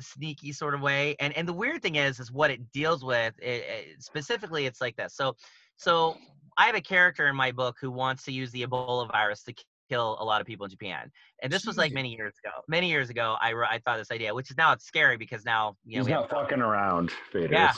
sneaky 0.00 0.52
sort 0.52 0.74
of 0.74 0.80
way. 0.80 1.16
And 1.20 1.36
and 1.36 1.48
the 1.48 1.52
weird 1.52 1.82
thing 1.82 1.96
is 1.96 2.20
is 2.20 2.30
what 2.30 2.50
it 2.50 2.72
deals 2.72 3.04
with. 3.04 3.34
It, 3.40 3.64
it, 3.64 4.02
specifically, 4.02 4.66
it's 4.66 4.80
like 4.80 4.96
this. 4.96 5.14
So 5.14 5.36
so 5.76 6.16
I 6.58 6.66
have 6.66 6.76
a 6.76 6.80
character 6.80 7.26
in 7.26 7.36
my 7.36 7.50
book 7.50 7.76
who 7.80 7.90
wants 7.90 8.24
to 8.24 8.32
use 8.32 8.50
the 8.52 8.62
Ebola 8.62 9.10
virus 9.10 9.42
to 9.44 9.54
kill 9.88 10.16
a 10.20 10.24
lot 10.24 10.40
of 10.40 10.46
people 10.46 10.64
in 10.64 10.70
Japan. 10.70 11.10
And 11.42 11.52
this 11.52 11.66
was 11.66 11.76
like 11.76 11.92
many 11.92 12.14
years 12.14 12.34
ago. 12.42 12.54
Many 12.68 12.88
years 12.88 13.10
ago, 13.10 13.36
I 13.40 13.52
I 13.68 13.78
thought 13.78 13.98
this 13.98 14.10
idea, 14.10 14.34
which 14.34 14.50
is 14.50 14.56
now 14.56 14.72
it's 14.72 14.86
scary 14.86 15.16
because 15.16 15.44
now 15.44 15.76
you 15.84 15.98
know 15.98 16.04
he's 16.04 16.10
not 16.10 16.30
fucking 16.30 16.60
around. 16.60 17.12
Faders. 17.32 17.50
Yeah, 17.50 17.72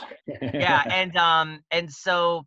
yeah, 0.55 0.83
and 0.91 1.17
um 1.17 1.61
and 1.71 1.91
so 1.91 2.47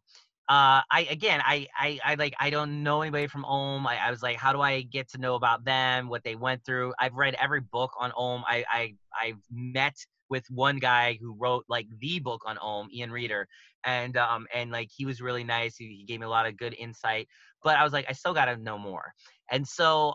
uh 0.49 0.81
I 0.91 1.07
again 1.09 1.41
I 1.43 1.67
I 1.77 1.99
I 2.03 2.15
like 2.15 2.33
I 2.39 2.49
don't 2.49 2.83
know 2.83 3.01
anybody 3.01 3.27
from 3.27 3.45
Aum. 3.45 3.85
I, 3.87 3.97
I 3.97 4.11
was 4.11 4.21
like, 4.21 4.37
how 4.37 4.53
do 4.53 4.61
I 4.61 4.81
get 4.81 5.09
to 5.11 5.17
know 5.17 5.35
about 5.35 5.63
them, 5.65 6.09
what 6.09 6.23
they 6.23 6.35
went 6.35 6.65
through? 6.65 6.93
I've 6.99 7.13
read 7.13 7.35
every 7.39 7.61
book 7.61 7.91
on 7.99 8.11
Aum. 8.15 8.43
I 8.47 8.65
I 8.71 8.93
I've 9.21 9.41
met 9.51 9.95
with 10.29 10.45
one 10.49 10.77
guy 10.77 11.19
who 11.21 11.35
wrote 11.37 11.65
like 11.67 11.87
the 11.99 12.19
book 12.19 12.41
on 12.45 12.57
Aum, 12.59 12.87
Ian 12.93 13.11
Reader, 13.11 13.47
and 13.83 14.17
um 14.17 14.47
and 14.53 14.71
like 14.71 14.89
he 14.95 15.05
was 15.05 15.21
really 15.21 15.43
nice. 15.43 15.75
He, 15.75 15.97
he 15.99 16.05
gave 16.05 16.19
me 16.19 16.25
a 16.25 16.29
lot 16.29 16.47
of 16.47 16.57
good 16.57 16.73
insight. 16.73 17.27
But 17.63 17.77
I 17.77 17.83
was 17.83 17.93
like, 17.93 18.05
I 18.09 18.13
still 18.13 18.33
got 18.33 18.45
to 18.45 18.57
know 18.57 18.77
more. 18.77 19.13
And 19.51 19.67
so 19.67 20.13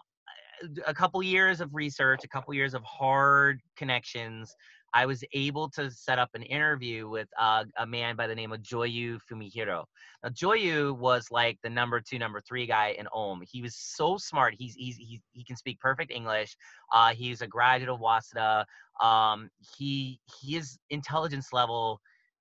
a 0.86 0.94
couple 0.94 1.22
years 1.22 1.60
of 1.60 1.74
research, 1.74 2.20
a 2.24 2.28
couple 2.28 2.54
years 2.54 2.74
of 2.74 2.82
hard 2.84 3.60
connections, 3.76 4.54
I 4.94 5.04
was 5.04 5.22
able 5.34 5.68
to 5.70 5.90
set 5.90 6.18
up 6.18 6.30
an 6.34 6.42
interview 6.42 7.06
with 7.06 7.28
uh, 7.38 7.64
a 7.76 7.86
man 7.86 8.16
by 8.16 8.26
the 8.26 8.34
name 8.34 8.52
of 8.52 8.62
Joyu 8.62 9.18
Fumihiro. 9.30 9.84
Now, 10.24 10.30
Joyu 10.30 10.96
was 10.96 11.26
like 11.30 11.58
the 11.62 11.68
number 11.68 12.00
two, 12.00 12.18
number 12.18 12.40
three 12.40 12.66
guy 12.66 12.96
in 12.98 13.06
Aum. 13.12 13.42
He 13.46 13.60
was 13.60 13.76
so 13.76 14.16
smart. 14.16 14.54
He's, 14.56 14.74
he's, 14.74 14.96
he's 14.96 15.20
he 15.32 15.44
can 15.44 15.56
speak 15.56 15.78
perfect 15.80 16.10
English. 16.10 16.56
Uh, 16.94 17.12
he's 17.12 17.42
a 17.42 17.46
graduate 17.46 17.90
of 17.90 18.00
Waseda. 18.00 18.64
Um, 19.02 19.50
he 19.76 20.18
his 20.42 20.78
intelligence 20.88 21.52
level 21.52 22.00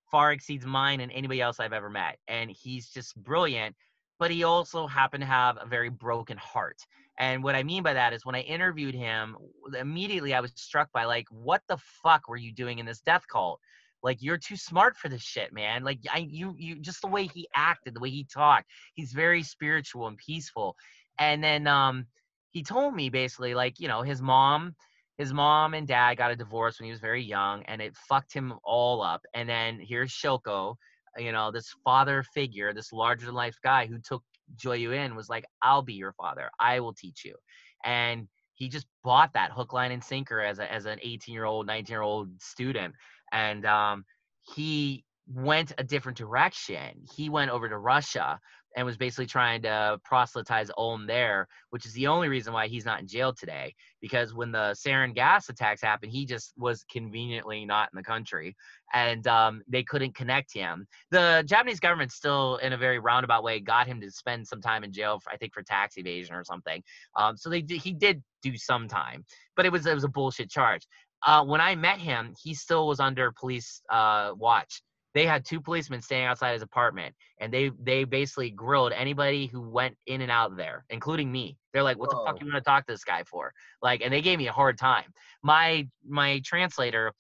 far 0.10 0.32
exceeds 0.32 0.66
mine 0.66 1.02
and 1.02 1.12
anybody 1.12 1.41
else 1.41 1.60
I've 1.60 1.74
ever 1.74 1.89
met, 1.89 2.18
and 2.30 2.50
he's 2.50 2.88
just 2.88 3.22
brilliant. 3.22 3.76
But 4.18 4.32
he 4.32 4.43
also 4.43 4.88
happened 4.88 5.22
to 5.22 5.28
have 5.28 5.57
a 5.61 5.66
very 5.66 5.89
broken 5.89 6.38
heart 6.38 6.82
and 7.18 7.43
what 7.43 7.55
I 7.55 7.63
mean 7.63 7.84
by 7.84 7.93
that 7.93 8.13
is 8.13 8.26
when 8.26 8.36
I 8.36 8.41
interviewed 8.41 8.95
him, 8.95 9.38
immediately 9.80 10.34
I 10.34 10.41
was 10.41 10.51
struck 10.55 10.91
by 10.91 11.05
like, 11.05 11.28
what 11.30 11.61
the 11.68 11.78
fuck 12.03 12.28
were 12.28 12.38
you 12.38 12.51
doing 12.51 12.80
in 12.80 12.86
this 12.86 13.01
death 13.01 13.26
cult? 13.32 13.59
Like 14.03 14.22
you're 14.22 14.38
too 14.38 14.57
smart 14.57 14.97
for 14.97 15.07
this 15.09 15.22
shit, 15.22 15.53
man. 15.53 15.84
Like 15.84 15.99
I 16.11 16.28
you 16.30 16.53
you 16.57 16.80
just 16.80 17.01
the 17.01 17.07
way 17.07 17.26
he 17.26 17.47
acted, 17.55 17.95
the 17.95 17.99
way 17.99 18.09
he 18.09 18.26
talked. 18.26 18.70
He's 18.93 19.13
very 19.13 19.41
spiritual 19.41 20.07
and 20.07 20.18
peaceful. 20.18 20.76
And 21.18 21.43
then 21.43 21.66
um 21.68 22.05
he 22.51 22.61
told 22.61 22.93
me 22.93 23.09
basically 23.09 23.55
like, 23.55 23.80
you 23.80 23.88
know, 23.88 24.01
his 24.03 24.22
mom 24.22 24.76
his 25.18 25.34
mom 25.34 25.74
and 25.74 25.88
dad 25.88 26.18
got 26.18 26.32
a 26.32 26.36
divorce 26.36 26.80
when 26.80 26.86
he 26.86 26.91
was 26.91 26.99
very 26.99 27.24
young 27.24 27.63
and 27.63 27.82
it 27.82 27.95
fucked 27.95 28.34
him 28.34 28.53
all 28.63 29.01
up. 29.01 29.22
And 29.34 29.47
then 29.47 29.80
here's 29.80 30.11
Shoko, 30.11 30.76
you 31.18 31.32
know, 31.32 31.51
this 31.51 31.74
father 31.84 32.24
figure, 32.24 32.74
this 32.74 32.91
larger 32.91 33.26
than 33.26 33.36
life 33.36 33.57
guy 33.63 33.86
who 33.88 33.99
took 33.99 34.24
Joyu 34.57 34.95
in 34.95 35.16
was 35.16 35.30
like, 35.30 35.45
I'll 35.61 35.82
be 35.82 35.93
your 35.93 36.13
father. 36.13 36.49
I 36.59 36.80
will 36.80 36.93
teach 36.93 37.26
you. 37.26 37.36
And 37.84 38.28
he 38.53 38.70
just 38.70 38.88
bought 39.03 39.34
that 39.34 39.51
hook, 39.51 39.74
line, 39.74 39.91
and 39.91 40.03
sinker 40.03 40.41
as 40.41 40.59
a, 40.59 40.72
as 40.72 40.86
an 40.86 40.99
18 41.01 41.34
year 41.34 41.45
old, 41.45 41.68
19 41.68 41.93
year 41.93 42.01
old 42.01 42.30
student. 42.41 42.93
And 43.32 43.66
um, 43.66 44.05
he 44.53 45.03
went 45.28 45.74
a 45.78 45.84
different 45.84 46.18
direction. 46.18 47.05
He 47.16 47.30
went 47.30 47.51
over 47.51 47.68
to 47.68 47.78
Russia 47.78 48.39
and 48.76 48.86
was 48.86 48.98
basically 48.98 49.26
trying 49.26 49.62
to 49.62 50.00
proselytize 50.04 50.70
Aum 50.78 51.08
there, 51.08 51.48
which 51.70 51.86
is 51.86 51.94
the 51.94 52.08
only 52.08 52.28
reason 52.28 52.54
why 52.54 52.68
he's 52.68 52.86
not 52.86 53.00
in 53.00 53.08
jail 53.08 53.34
today. 53.34 53.74
Because 54.02 54.34
when 54.34 54.52
the 54.52 54.76
sarin 54.76 55.16
gas 55.16 55.50
attacks 55.50 55.82
happened, 55.82 56.12
he 56.12 56.26
just 56.26 56.54
was 56.58 56.84
conveniently 56.92 57.66
not 57.66 57.90
in 57.92 57.98
the 57.98 58.04
country, 58.04 58.56
and 58.94 59.26
um, 59.28 59.62
they 59.68 59.84
couldn't 59.84 60.14
connect 60.16 60.54
him. 60.54 60.86
The 61.12 61.44
Japanese 61.46 61.80
government 61.80 62.12
still, 62.12 62.58
in 62.58 62.74
a 62.74 62.78
very 62.78 63.00
roundabout 63.00 63.44
way, 63.44 63.60
got 63.60 63.88
him 63.88 64.02
to 64.02 64.12
spend 64.12 64.48
some 64.48 64.62
time 64.62 64.84
in 64.84 64.92
jail, 64.92 65.20
for, 65.20 65.32
I 65.32 65.38
think, 65.38 65.54
for 65.54 65.64
tax 65.64 65.98
evasion 65.98 66.36
or 66.36 66.44
something. 66.44 66.84
Um, 67.16 67.38
so 67.38 67.50
they 67.50 67.64
he 67.68 67.94
did 67.94 68.22
do 68.44 68.58
some 68.58 68.88
time, 68.88 69.26
but 69.56 69.66
it 69.66 69.72
was 69.72 69.86
it 69.86 69.94
was 69.94 70.04
a 70.04 70.10
bullshit 70.10 70.50
charge. 70.50 70.86
Uh, 71.26 71.44
when 71.44 71.62
I 71.62 71.76
met 71.76 71.98
him, 71.98 72.34
he 72.42 72.54
still 72.54 72.88
was 72.88 73.00
under 73.00 73.32
police 73.32 73.82
uh, 73.90 74.34
watch 74.36 74.84
they 75.16 75.26
had 75.26 75.45
two 75.45 75.61
policemen 75.61 76.01
standing 76.01 76.28
outside 76.28 76.53
his 76.53 76.61
apartment 76.61 77.16
and 77.39 77.51
they 77.51 77.72
they 77.82 78.03
basically 78.03 78.51
grilled 78.51 78.91
anybody 78.91 79.47
who 79.47 79.61
went 79.61 79.95
in 80.05 80.22
and 80.22 80.30
out 80.30 80.55
there 80.57 80.86
including 80.89 81.32
me. 81.32 81.57
They're 81.74 81.84
like 81.84 81.97
what 81.97 82.13
Whoa. 82.13 82.20
the 82.20 82.26
fuck 82.26 82.41
you 82.41 82.45
want 82.45 82.57
to 82.57 82.61
talk 82.61 82.86
to 82.86 82.93
this 82.93 83.05
guy 83.05 83.24
for? 83.24 83.51
Like 83.82 84.01
and 84.03 84.13
they 84.13 84.22
gave 84.22 84.38
me 84.38 84.47
a 84.47 84.51
hard 84.51 84.78
time. 84.78 85.05
My 85.41 85.88
my 86.07 86.41
translator 86.45 87.13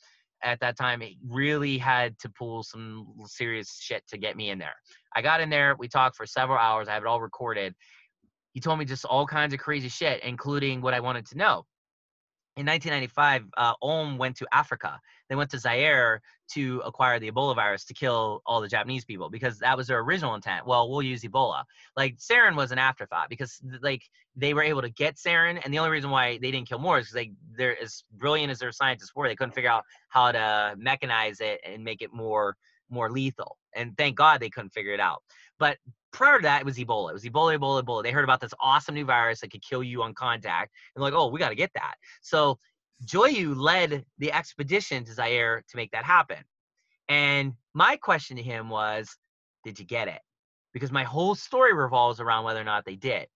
at 0.43 0.59
that 0.59 0.77
time 0.77 1.01
really 1.25 1.77
had 1.77 2.19
to 2.19 2.29
pull 2.29 2.61
some 2.61 3.07
serious 3.25 3.79
shit 3.81 4.03
to 4.09 4.17
get 4.17 4.35
me 4.35 4.49
in 4.49 4.59
there. 4.59 4.75
I 5.15 5.21
got 5.21 5.39
in 5.39 5.49
there 5.49 5.75
we 5.79 5.87
talked 5.87 6.17
for 6.17 6.25
several 6.27 6.59
hours 6.59 6.89
i 6.89 6.93
have 6.93 7.03
it 7.03 7.07
all 7.07 7.21
recorded. 7.21 7.73
He 8.51 8.59
told 8.59 8.77
me 8.77 8.85
just 8.85 9.05
all 9.05 9.25
kinds 9.25 9.53
of 9.53 9.59
crazy 9.59 9.89
shit 9.89 10.21
including 10.21 10.81
what 10.81 10.93
i 10.93 10.99
wanted 10.99 11.25
to 11.27 11.37
know. 11.37 11.65
In 12.57 12.65
1995, 12.65 13.43
uh, 13.57 13.73
Aum 13.81 14.17
went 14.17 14.37
to 14.37 14.47
Africa. 14.53 14.97
They 15.29 15.35
went 15.35 15.49
to 15.51 15.59
Zaire 15.59 16.21
to 16.53 16.81
acquire 16.85 17.19
the 17.19 17.31
Ebola 17.31 17.55
virus 17.55 17.85
to 17.85 17.93
kill 17.93 18.41
all 18.45 18.61
the 18.61 18.67
Japanese 18.67 19.05
people 19.05 19.29
because 19.29 19.59
that 19.59 19.75
was 19.75 19.87
their 19.87 19.99
original 19.99 20.35
intent. 20.35 20.67
Well, 20.67 20.89
we'll 20.89 21.01
use 21.01 21.23
Ebola. 21.23 21.63
Like 21.97 22.17
sarin 22.17 22.55
was 22.55 22.71
an 22.71 22.77
afterthought 22.77 23.29
because 23.29 23.59
like 23.81 24.03
they 24.35 24.53
were 24.53 24.63
able 24.63 24.81
to 24.81 24.89
get 24.89 25.15
sarin, 25.15 25.59
and 25.63 25.73
the 25.73 25.79
only 25.79 25.91
reason 25.91 26.09
why 26.09 26.37
they 26.37 26.51
didn't 26.51 26.69
kill 26.69 26.79
more 26.79 26.99
is 26.99 27.05
because 27.05 27.15
they 27.15 27.31
they're 27.57 27.81
as 27.81 28.03
brilliant 28.13 28.51
as 28.51 28.59
their 28.59 28.71
scientists 28.71 29.15
were, 29.15 29.27
they 29.27 29.35
couldn't 29.35 29.55
figure 29.55 29.69
out 29.69 29.83
how 30.09 30.31
to 30.31 30.75
mechanize 30.77 31.41
it 31.41 31.59
and 31.65 31.83
make 31.83 32.01
it 32.01 32.13
more 32.13 32.55
more 32.89 33.09
lethal. 33.09 33.57
And 33.73 33.97
thank 33.97 34.15
God 34.15 34.39
they 34.39 34.49
couldn't 34.49 34.73
figure 34.73 34.93
it 34.93 34.99
out. 34.99 35.23
But 35.57 35.77
prior 36.11 36.37
to 36.37 36.43
that, 36.43 36.61
it 36.61 36.65
was 36.65 36.77
Ebola. 36.77 37.09
It 37.09 37.13
was 37.13 37.23
Ebola, 37.23 37.57
Ebola, 37.57 37.83
Ebola. 37.83 38.03
They 38.03 38.11
heard 38.11 38.23
about 38.23 38.39
this 38.39 38.53
awesome 38.59 38.95
new 38.95 39.05
virus 39.05 39.41
that 39.41 39.51
could 39.51 39.61
kill 39.61 39.83
you 39.83 40.03
on 40.03 40.13
contact. 40.13 40.71
And 40.95 41.03
like, 41.03 41.13
oh, 41.13 41.27
we 41.27 41.39
got 41.39 41.49
to 41.49 41.55
get 41.55 41.71
that. 41.75 41.95
So 42.21 42.57
Joyu 43.03 43.55
led 43.55 44.05
the 44.19 44.31
expedition 44.31 45.03
to 45.05 45.13
Zaire 45.13 45.63
to 45.67 45.77
make 45.77 45.91
that 45.91 46.05
happen. 46.05 46.37
And 47.09 47.53
my 47.73 47.97
question 47.97 48.37
to 48.37 48.43
him 48.43 48.69
was, 48.69 49.15
did 49.63 49.79
you 49.79 49.85
get 49.85 50.07
it? 50.07 50.21
Because 50.73 50.91
my 50.91 51.03
whole 51.03 51.35
story 51.35 51.73
revolves 51.73 52.19
around 52.19 52.45
whether 52.45 52.61
or 52.61 52.65
not 52.65 52.85
they 52.85 52.95
did. 52.95 53.27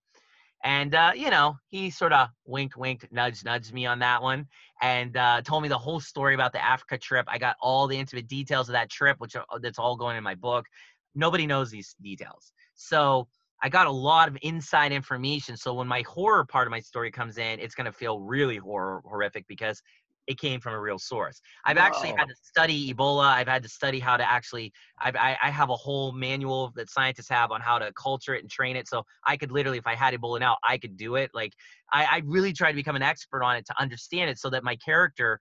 And, 0.63 0.93
uh, 0.93 1.13
you 1.15 1.29
know, 1.29 1.57
he 1.67 1.89
sort 1.89 2.11
of 2.11 2.29
winked, 2.45 2.75
winked, 2.75 3.11
nudged, 3.11 3.45
nudged 3.45 3.73
me 3.73 3.85
on 3.85 3.99
that 3.99 4.21
one 4.21 4.47
and 4.81 5.15
uh, 5.15 5.41
told 5.41 5.63
me 5.63 5.69
the 5.69 5.77
whole 5.77 6.01
story 6.01 6.33
about 6.33 6.51
the 6.51 6.63
Africa 6.63 6.97
trip. 6.97 7.25
I 7.29 7.37
got 7.37 7.55
all 7.61 7.87
the 7.87 7.97
intimate 7.97 8.27
details 8.27 8.67
of 8.67 8.73
that 8.73 8.89
trip, 8.89 9.19
which 9.19 9.35
are, 9.35 9.45
that's 9.61 9.79
all 9.79 9.95
going 9.95 10.17
in 10.17 10.23
my 10.23 10.35
book. 10.35 10.65
Nobody 11.15 11.47
knows 11.47 11.71
these 11.71 11.95
details. 12.01 12.51
So 12.75 13.27
I 13.61 13.69
got 13.69 13.87
a 13.87 13.91
lot 13.91 14.27
of 14.27 14.37
inside 14.41 14.91
information. 14.91 15.57
So 15.57 15.73
when 15.73 15.87
my 15.87 16.03
horror 16.07 16.45
part 16.45 16.67
of 16.67 16.71
my 16.71 16.79
story 16.79 17.11
comes 17.11 17.37
in, 17.37 17.59
it's 17.59 17.75
going 17.75 17.85
to 17.85 17.91
feel 17.91 18.19
really 18.19 18.57
horror 18.57 19.01
horrific 19.05 19.45
because 19.47 19.81
it 20.27 20.39
came 20.39 20.59
from 20.59 20.73
a 20.73 20.79
real 20.79 20.99
source. 20.99 21.41
I've 21.65 21.77
Whoa. 21.77 21.83
actually 21.83 22.09
had 22.09 22.25
to 22.25 22.35
study 22.43 22.93
Ebola. 22.93 23.25
I've 23.25 23.47
had 23.47 23.63
to 23.63 23.69
study 23.69 23.99
how 23.99 24.15
to 24.15 24.29
actually. 24.29 24.71
I've, 25.01 25.15
I, 25.15 25.35
I 25.41 25.49
have 25.49 25.71
a 25.71 25.75
whole 25.75 26.11
manual 26.11 26.71
that 26.75 26.89
scientists 26.89 27.29
have 27.29 27.51
on 27.51 27.61
how 27.61 27.79
to 27.79 27.91
culture 27.93 28.35
it 28.35 28.41
and 28.41 28.49
train 28.49 28.75
it. 28.75 28.87
So 28.87 29.03
I 29.25 29.37
could 29.37 29.51
literally, 29.51 29.79
if 29.79 29.87
I 29.87 29.95
had 29.95 30.13
Ebola 30.13 30.39
now, 30.39 30.57
I 30.63 30.77
could 30.77 30.95
do 30.97 31.15
it. 31.15 31.31
Like 31.33 31.53
I, 31.91 32.05
I 32.05 32.21
really 32.25 32.53
try 32.53 32.71
to 32.71 32.75
become 32.75 32.95
an 32.95 33.01
expert 33.01 33.43
on 33.43 33.55
it 33.55 33.65
to 33.65 33.81
understand 33.81 34.29
it, 34.29 34.37
so 34.37 34.51
that 34.51 34.63
my 34.63 34.75
character 34.75 35.39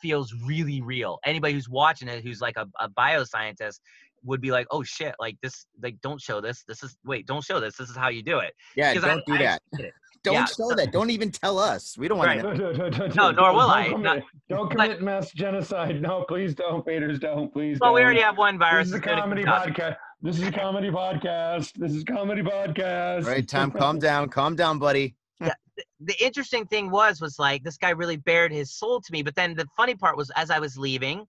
feels 0.00 0.34
really 0.44 0.82
real. 0.82 1.18
Anybody 1.24 1.54
who's 1.54 1.68
watching 1.68 2.08
it, 2.08 2.22
who's 2.22 2.40
like 2.40 2.56
a, 2.56 2.66
a 2.78 2.90
bioscientist, 2.90 3.80
would 4.24 4.40
be 4.40 4.50
like, 4.50 4.66
oh 4.70 4.82
shit, 4.82 5.14
like 5.18 5.36
this, 5.42 5.66
like 5.82 6.00
don't 6.00 6.20
show 6.20 6.40
this. 6.40 6.64
This 6.66 6.82
is 6.82 6.96
wait, 7.04 7.26
don't 7.26 7.44
show 7.44 7.60
this. 7.60 7.76
This 7.76 7.90
is 7.90 7.96
how 7.96 8.08
you 8.08 8.22
do 8.22 8.38
it. 8.38 8.52
Yeah, 8.76 8.94
don't 8.94 9.04
I, 9.04 9.22
do 9.26 9.34
I, 9.34 9.38
that. 9.38 9.62
don't 10.26 10.34
yeah, 10.34 10.44
show 10.44 10.68
so, 10.70 10.74
that. 10.74 10.92
Don't 10.92 11.10
even 11.10 11.30
tell 11.30 11.58
us. 11.58 11.96
We 11.96 12.08
don't 12.08 12.18
want 12.18 12.42
right. 12.42 12.56
to. 12.56 13.12
no, 13.14 13.30
nor 13.30 13.52
will 13.52 13.60
I. 13.60 13.88
Commit, 13.88 14.02
Not, 14.02 14.22
don't 14.48 14.70
commit 14.70 15.02
mass 15.02 15.30
genocide. 15.32 16.02
No, 16.02 16.24
please 16.28 16.54
don't, 16.54 16.84
Faders. 16.84 17.20
Don't 17.20 17.52
please. 17.52 17.78
Well, 17.80 17.90
don't. 17.90 17.94
we 17.96 18.02
already 18.02 18.20
have 18.20 18.36
one 18.36 18.58
virus. 18.58 18.88
This 18.90 18.96
is 18.96 19.00
a 19.00 19.14
comedy 19.14 19.44
podcast. 19.44 19.96
This 20.22 20.38
is 20.38 20.48
a 20.48 20.52
comedy 20.52 20.90
podcast. 20.90 21.72
This 21.74 21.92
is 21.92 22.02
comedy 22.02 22.42
podcast. 22.42 23.24
All 23.24 23.30
right, 23.30 23.46
Tom, 23.46 23.70
calm 23.70 23.98
down. 23.98 24.28
Calm 24.28 24.56
down, 24.56 24.78
buddy. 24.78 25.14
yeah. 25.40 25.52
The, 25.76 25.84
the 26.00 26.24
interesting 26.24 26.66
thing 26.66 26.90
was, 26.90 27.20
was 27.20 27.38
like 27.38 27.62
this 27.62 27.76
guy 27.76 27.90
really 27.90 28.16
bared 28.16 28.50
his 28.50 28.74
soul 28.74 29.00
to 29.00 29.12
me. 29.12 29.22
But 29.22 29.36
then 29.36 29.54
the 29.54 29.66
funny 29.76 29.94
part 29.94 30.16
was, 30.16 30.30
as 30.34 30.50
I 30.50 30.58
was 30.58 30.76
leaving, 30.76 31.26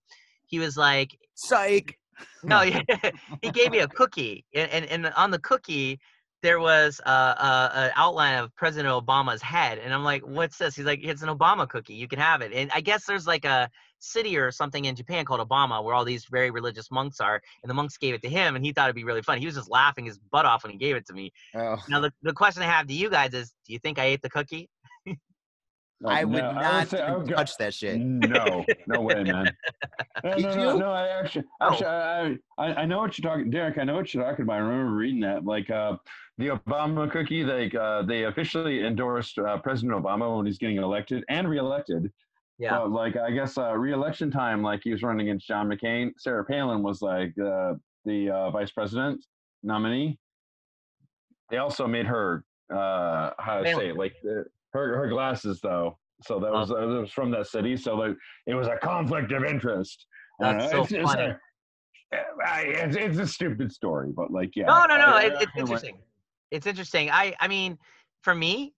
he 0.47 0.59
was 0.59 0.77
like, 0.77 1.17
"Psych." 1.35 1.97
No, 2.43 2.61
he, 2.61 2.81
he 3.41 3.51
gave 3.51 3.71
me 3.71 3.79
a 3.79 3.87
cookie, 3.87 4.45
and, 4.53 4.69
and, 4.71 4.85
and 4.85 5.13
on 5.15 5.31
the 5.31 5.39
cookie 5.39 5.99
there 6.43 6.59
was 6.59 7.01
a, 7.05 7.09
a, 7.09 7.71
an 7.73 7.91
outline 7.95 8.37
of 8.37 8.55
President 8.55 8.93
Obama's 8.93 9.41
head, 9.41 9.79
and 9.79 9.93
I'm 9.93 10.03
like, 10.03 10.21
"What's 10.21 10.57
this?" 10.57 10.75
He's 10.75 10.85
like, 10.85 10.99
"It's 11.03 11.23
an 11.23 11.29
Obama 11.29 11.67
cookie. 11.67 11.95
You 11.95 12.07
can 12.07 12.19
have 12.19 12.41
it." 12.41 12.51
And 12.53 12.69
I 12.73 12.81
guess 12.81 13.05
there's 13.05 13.25
like 13.25 13.43
a 13.45 13.69
city 13.99 14.37
or 14.37 14.51
something 14.51 14.85
in 14.85 14.95
Japan 14.95 15.25
called 15.25 15.47
Obama, 15.47 15.83
where 15.83 15.95
all 15.95 16.05
these 16.05 16.25
very 16.25 16.51
religious 16.51 16.91
monks 16.91 17.19
are, 17.19 17.41
and 17.63 17.69
the 17.69 17.73
monks 17.73 17.97
gave 17.97 18.13
it 18.13 18.21
to 18.21 18.29
him, 18.29 18.55
and 18.55 18.63
he 18.63 18.71
thought 18.71 18.85
it'd 18.85 18.95
be 18.95 19.03
really 19.03 19.23
funny. 19.23 19.39
He 19.39 19.47
was 19.47 19.55
just 19.55 19.69
laughing 19.69 20.05
his 20.05 20.19
butt 20.19 20.45
off 20.45 20.63
when 20.63 20.71
he 20.71 20.77
gave 20.77 20.95
it 20.95 21.07
to 21.07 21.13
me. 21.13 21.31
Oh. 21.55 21.77
Now 21.89 21.99
the, 21.99 22.13
the 22.21 22.33
question 22.33 22.61
I 22.61 22.67
have 22.67 22.87
to 22.87 22.93
you 22.93 23.09
guys 23.09 23.33
is, 23.33 23.53
do 23.65 23.73
you 23.73 23.79
think 23.79 23.97
I 23.97 24.05
ate 24.05 24.21
the 24.21 24.29
cookie? 24.29 24.69
I 26.05 26.23
would 26.25 26.43
no, 26.43 26.51
not 26.51 26.63
I 26.63 26.79
would 26.79 26.89
say, 26.89 27.15
would 27.15 27.27
touch 27.29 27.57
that 27.57 27.73
shit. 27.73 27.99
No, 27.99 28.63
no 28.87 29.01
way, 29.01 29.23
man. 29.23 29.55
No, 30.23 30.37
no, 30.37 30.55
no, 30.55 30.77
no, 30.77 30.91
I 30.91 31.07
actually, 31.07 31.45
oh. 31.59 31.71
actually, 31.71 31.87
I, 31.87 32.37
I, 32.59 32.73
I 32.81 32.85
know 32.85 32.99
what 32.99 33.17
you're 33.17 33.29
talking, 33.29 33.49
Derek. 33.49 33.77
I 33.79 33.83
know 33.83 33.95
what 33.95 34.13
you're 34.13 34.23
talking 34.23 34.43
about. 34.43 34.53
I 34.53 34.57
remember 34.59 34.91
reading 34.91 35.21
that. 35.21 35.45
Like 35.45 35.71
uh, 35.71 35.97
the 36.37 36.49
Obama 36.49 37.09
cookie, 37.09 37.43
they 37.43 37.71
uh, 37.79 38.03
they 38.03 38.25
officially 38.25 38.85
endorsed 38.85 39.39
uh, 39.39 39.57
President 39.57 39.93
Obama 39.93 40.37
when 40.37 40.45
he's 40.45 40.59
getting 40.59 40.77
elected 40.77 41.23
and 41.29 41.49
reelected. 41.49 42.11
Yeah. 42.59 42.79
Uh, 42.79 42.87
like 42.87 43.17
I 43.17 43.31
guess 43.31 43.57
uh, 43.57 43.75
reelection 43.75 44.31
time, 44.31 44.61
like 44.61 44.81
he 44.83 44.91
was 44.91 45.01
running 45.03 45.27
against 45.27 45.47
John 45.47 45.67
McCain. 45.67 46.11
Sarah 46.17 46.45
Palin 46.45 46.83
was 46.83 47.01
like 47.01 47.33
uh, 47.39 47.73
the 48.05 48.29
uh, 48.29 48.51
vice 48.51 48.71
president 48.71 49.25
nominee. 49.63 50.19
They 51.49 51.57
also 51.57 51.87
made 51.87 52.05
her 52.05 52.43
uh, 52.71 53.31
how 53.39 53.57
to 53.57 53.63
Palin. 53.63 53.77
say 53.77 53.89
it, 53.89 53.97
like 53.97 54.13
the 54.23 54.45
her 54.73 54.97
her 54.97 55.07
glasses 55.07 55.59
though. 55.61 55.97
So 56.23 56.39
that 56.39 56.51
was, 56.51 56.71
uh, 56.71 56.75
that 56.75 56.87
was 56.87 57.11
from 57.11 57.29
that 57.31 57.47
city. 57.47 57.77
So 57.77 57.95
like 57.95 58.15
it 58.47 58.55
was 58.55 58.67
a 58.67 58.77
conflict 58.77 59.31
of 59.31 59.43
interest. 59.43 60.07
That's 60.39 60.65
uh, 60.65 60.69
so 60.69 60.81
it's, 60.81 61.11
funny. 61.11 61.35
It's 62.11 62.65
a, 62.65 62.85
it's, 62.85 62.95
it's 62.95 63.17
a 63.19 63.27
stupid 63.27 63.71
story, 63.71 64.11
but 64.15 64.31
like 64.31 64.55
yeah. 64.55 64.65
No, 64.65 64.85
no, 64.85 64.97
no. 64.97 65.05
I, 65.05 65.23
it, 65.23 65.33
it's 65.41 65.51
interesting. 65.57 65.97
It's 66.51 66.67
interesting. 66.67 67.11
I 67.11 67.35
I 67.39 67.47
mean, 67.47 67.77
for 68.21 68.33
me, 68.33 68.73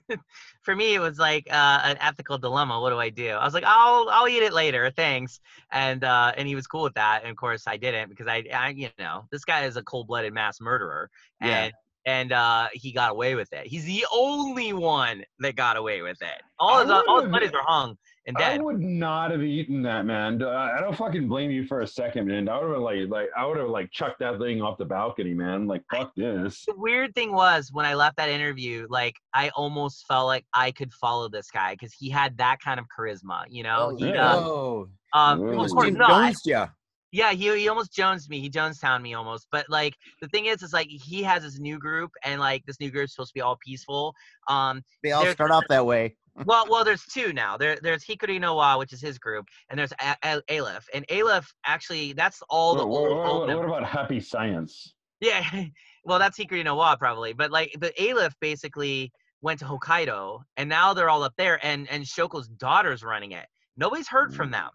for 0.62 0.74
me, 0.74 0.94
it 0.94 0.98
was 0.98 1.18
like 1.18 1.46
uh, 1.50 1.80
an 1.84 1.96
ethical 2.00 2.38
dilemma. 2.38 2.80
What 2.80 2.90
do 2.90 2.98
I 2.98 3.10
do? 3.10 3.30
I 3.30 3.44
was 3.44 3.54
like, 3.54 3.64
I'll 3.66 4.08
I'll 4.10 4.28
eat 4.28 4.42
it 4.42 4.52
later, 4.52 4.90
thanks. 4.90 5.40
And 5.70 6.04
uh, 6.04 6.32
and 6.36 6.48
he 6.48 6.54
was 6.54 6.66
cool 6.66 6.82
with 6.82 6.94
that. 6.94 7.22
And 7.22 7.30
of 7.30 7.36
course, 7.36 7.66
I 7.66 7.76
didn't 7.76 8.08
because 8.08 8.26
I, 8.26 8.44
I 8.52 8.70
you 8.70 8.88
know 8.98 9.24
this 9.30 9.44
guy 9.44 9.64
is 9.64 9.76
a 9.76 9.82
cold 9.82 10.08
blooded 10.08 10.32
mass 10.34 10.60
murderer, 10.60 11.10
yeah. 11.40 11.64
and 11.64 11.72
and 12.04 12.32
uh, 12.32 12.68
he 12.72 12.92
got 12.92 13.10
away 13.10 13.34
with 13.34 13.52
it. 13.52 13.66
He's 13.66 13.84
the 13.84 14.04
only 14.12 14.72
one 14.72 15.24
that 15.38 15.56
got 15.56 15.76
away 15.76 16.02
with 16.02 16.20
it. 16.22 16.42
All 16.58 16.80
his 16.80 16.90
all 16.90 17.22
his 17.22 17.30
buddies 17.30 17.52
are 17.52 17.64
hung 17.66 17.96
and 18.26 18.36
dead. 18.36 18.60
I 18.60 18.62
would 18.62 18.80
not 18.80 19.30
have 19.30 19.42
eaten 19.42 19.82
that, 19.82 20.06
man. 20.06 20.42
I 20.42 20.80
don't 20.80 20.96
fucking 20.96 21.28
blame 21.28 21.50
you 21.50 21.66
for 21.66 21.80
a 21.80 21.86
second, 21.86 22.26
man. 22.26 22.48
I 22.48 22.60
would 22.60 22.72
have 22.72 22.80
like 22.80 23.08
like 23.08 23.28
I 23.36 23.46
would 23.46 23.58
have 23.58 23.68
like 23.68 23.90
chucked 23.90 24.20
that 24.20 24.38
thing 24.38 24.62
off 24.62 24.78
the 24.78 24.84
balcony, 24.84 25.34
man. 25.34 25.66
Like 25.66 25.82
fuck 25.90 26.14
this. 26.16 26.64
The 26.66 26.74
weird 26.76 27.14
thing 27.14 27.32
was 27.32 27.70
when 27.72 27.86
I 27.86 27.94
left 27.94 28.16
that 28.16 28.28
interview, 28.28 28.86
like 28.90 29.16
I 29.34 29.50
almost 29.50 30.06
felt 30.06 30.26
like 30.26 30.44
I 30.54 30.70
could 30.70 30.92
follow 30.92 31.28
this 31.28 31.50
guy 31.50 31.74
because 31.74 31.92
he 31.92 32.08
had 32.08 32.36
that 32.38 32.60
kind 32.60 32.78
of 32.78 32.86
charisma, 32.96 33.44
you 33.48 33.62
know. 33.62 33.90
Oh, 33.92 33.96
he, 33.96 34.08
yeah. 34.08 34.34
um, 34.34 34.90
um, 35.14 35.58
of 35.58 35.70
course, 35.70 35.92
no, 35.92 36.04
I, 36.06 36.34
yeah. 36.44 36.68
Yeah, 37.12 37.32
he 37.32 37.54
he 37.58 37.68
almost 37.68 37.92
Jones 37.92 38.28
me. 38.30 38.40
He 38.40 38.48
Jonestown 38.48 39.02
me 39.02 39.12
almost. 39.12 39.46
But 39.52 39.66
like 39.68 39.94
the 40.22 40.28
thing 40.28 40.46
is, 40.46 40.62
is 40.62 40.72
like 40.72 40.88
he 40.88 41.22
has 41.22 41.42
his 41.42 41.60
new 41.60 41.78
group, 41.78 42.10
and 42.24 42.40
like 42.40 42.64
this 42.66 42.80
new 42.80 42.90
group 42.90 43.04
is 43.04 43.12
supposed 43.12 43.30
to 43.30 43.34
be 43.34 43.42
all 43.42 43.58
peaceful. 43.64 44.14
Um, 44.48 44.82
they 45.02 45.12
all 45.12 45.26
start 45.26 45.50
off 45.50 45.64
that 45.68 45.84
way. 45.84 46.16
well, 46.46 46.64
well, 46.70 46.84
there's 46.84 47.04
two 47.04 47.34
now. 47.34 47.58
There, 47.58 47.78
there's 47.82 48.04
Hikari 48.04 48.40
no 48.40 48.54
wa, 48.54 48.78
which 48.78 48.94
is 48.94 49.02
his 49.02 49.18
group, 49.18 49.46
and 49.68 49.78
there's 49.78 49.92
a- 50.00 50.16
a- 50.22 50.58
Aleph. 50.58 50.88
And 50.94 51.04
Aleph 51.10 51.52
actually, 51.66 52.14
that's 52.14 52.42
all 52.48 52.74
the 52.74 52.86
what, 52.86 53.10
old. 53.10 53.18
What, 53.18 53.50
old 53.50 53.56
what 53.56 53.64
about 53.66 53.84
Happy 53.86 54.18
Science? 54.18 54.94
Yeah, 55.20 55.44
well, 56.04 56.18
that's 56.18 56.38
Hikari 56.38 56.64
no 56.64 56.76
wa 56.76 56.96
probably, 56.96 57.34
but 57.34 57.50
like 57.50 57.76
the 57.78 57.92
Aleph 58.02 58.34
basically 58.40 59.12
went 59.42 59.60
to 59.60 59.66
Hokkaido, 59.66 60.40
and 60.56 60.70
now 60.70 60.94
they're 60.94 61.10
all 61.10 61.22
up 61.22 61.34
there, 61.36 61.64
and 61.64 61.86
and 61.90 62.04
Shoko's 62.04 62.48
daughter's 62.48 63.02
running 63.02 63.32
it. 63.32 63.46
Nobody's 63.76 64.08
heard 64.08 64.34
from 64.34 64.48
mm. 64.48 64.52
them 64.52 64.70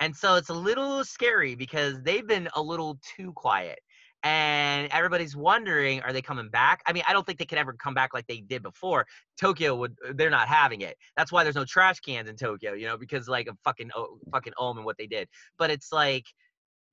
And 0.00 0.16
so 0.16 0.36
it's 0.36 0.48
a 0.48 0.54
little 0.54 1.04
scary 1.04 1.54
because 1.54 2.02
they've 2.02 2.26
been 2.26 2.48
a 2.54 2.62
little 2.62 2.98
too 3.16 3.32
quiet. 3.34 3.78
And 4.22 4.88
everybody's 4.92 5.34
wondering, 5.34 6.00
are 6.02 6.12
they 6.12 6.20
coming 6.20 6.50
back? 6.50 6.82
I 6.86 6.92
mean, 6.92 7.02
I 7.06 7.14
don't 7.14 7.24
think 7.24 7.38
they 7.38 7.46
can 7.46 7.56
ever 7.56 7.72
come 7.72 7.94
back 7.94 8.12
like 8.12 8.26
they 8.26 8.38
did 8.38 8.62
before. 8.62 9.06
Tokyo 9.38 9.74
would, 9.76 9.96
they're 10.14 10.28
not 10.28 10.48
having 10.48 10.82
it. 10.82 10.96
That's 11.16 11.32
why 11.32 11.42
there's 11.42 11.54
no 11.54 11.64
trash 11.64 12.00
cans 12.00 12.28
in 12.28 12.36
Tokyo, 12.36 12.74
you 12.74 12.86
know, 12.86 12.98
because 12.98 13.28
like 13.28 13.46
a 13.46 13.54
fucking, 13.64 13.90
fucking 14.30 14.52
Aum 14.58 14.76
and 14.76 14.84
what 14.84 14.98
they 14.98 15.06
did. 15.06 15.28
But 15.58 15.70
it's 15.70 15.90
like, 15.90 16.24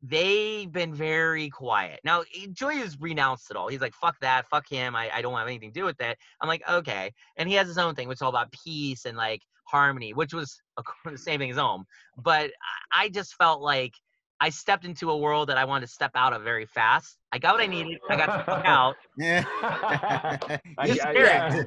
they've 0.01 0.71
been 0.71 0.93
very 0.93 1.49
quiet. 1.49 1.99
Now, 2.03 2.21
eh, 2.21 2.47
Joy 2.53 2.75
has 2.75 2.97
renounced 2.99 3.49
it 3.49 3.57
all. 3.57 3.67
He's 3.67 3.81
like, 3.81 3.95
fuck 3.95 4.15
that, 4.21 4.47
fuck 4.47 4.69
him. 4.69 4.95
I, 4.95 5.09
I 5.13 5.21
don't 5.21 5.33
have 5.33 5.47
anything 5.47 5.73
to 5.73 5.79
do 5.79 5.85
with 5.85 5.97
that. 5.97 6.17
I'm 6.39 6.47
like, 6.47 6.61
okay. 6.69 7.11
And 7.35 7.49
he 7.49 7.55
has 7.55 7.67
his 7.67 7.77
own 7.77 7.95
thing, 7.95 8.07
which 8.07 8.17
is 8.17 8.21
all 8.21 8.29
about 8.29 8.51
peace 8.51 9.05
and 9.05 9.17
like 9.17 9.41
harmony, 9.69 10.13
which 10.13 10.33
was 10.33 10.59
the 11.05 11.17
same 11.17 11.39
thing 11.39 11.51
as 11.51 11.57
Aum. 11.57 11.85
But 12.17 12.51
I 12.93 13.05
I 13.05 13.09
just 13.09 13.35
felt 13.35 13.61
like 13.61 13.93
I 14.39 14.49
stepped 14.49 14.85
into 14.85 15.09
a 15.11 15.17
world 15.17 15.49
that 15.49 15.57
I 15.57 15.65
wanted 15.65 15.87
to 15.87 15.91
step 15.91 16.11
out 16.15 16.31
of 16.33 16.43
very 16.43 16.65
fast. 16.65 17.17
I 17.31 17.39
got 17.39 17.55
what 17.55 17.63
I 17.63 17.67
needed. 17.67 17.99
I 18.09 18.15
got 18.15 18.37
the 18.37 18.51
fuck 18.51 18.65
out. 18.65 18.95
Yeah. 19.17 19.43
I, 19.61 20.59
I- 20.77 20.87
spirit. 20.95 21.25
yeah. 21.25 21.63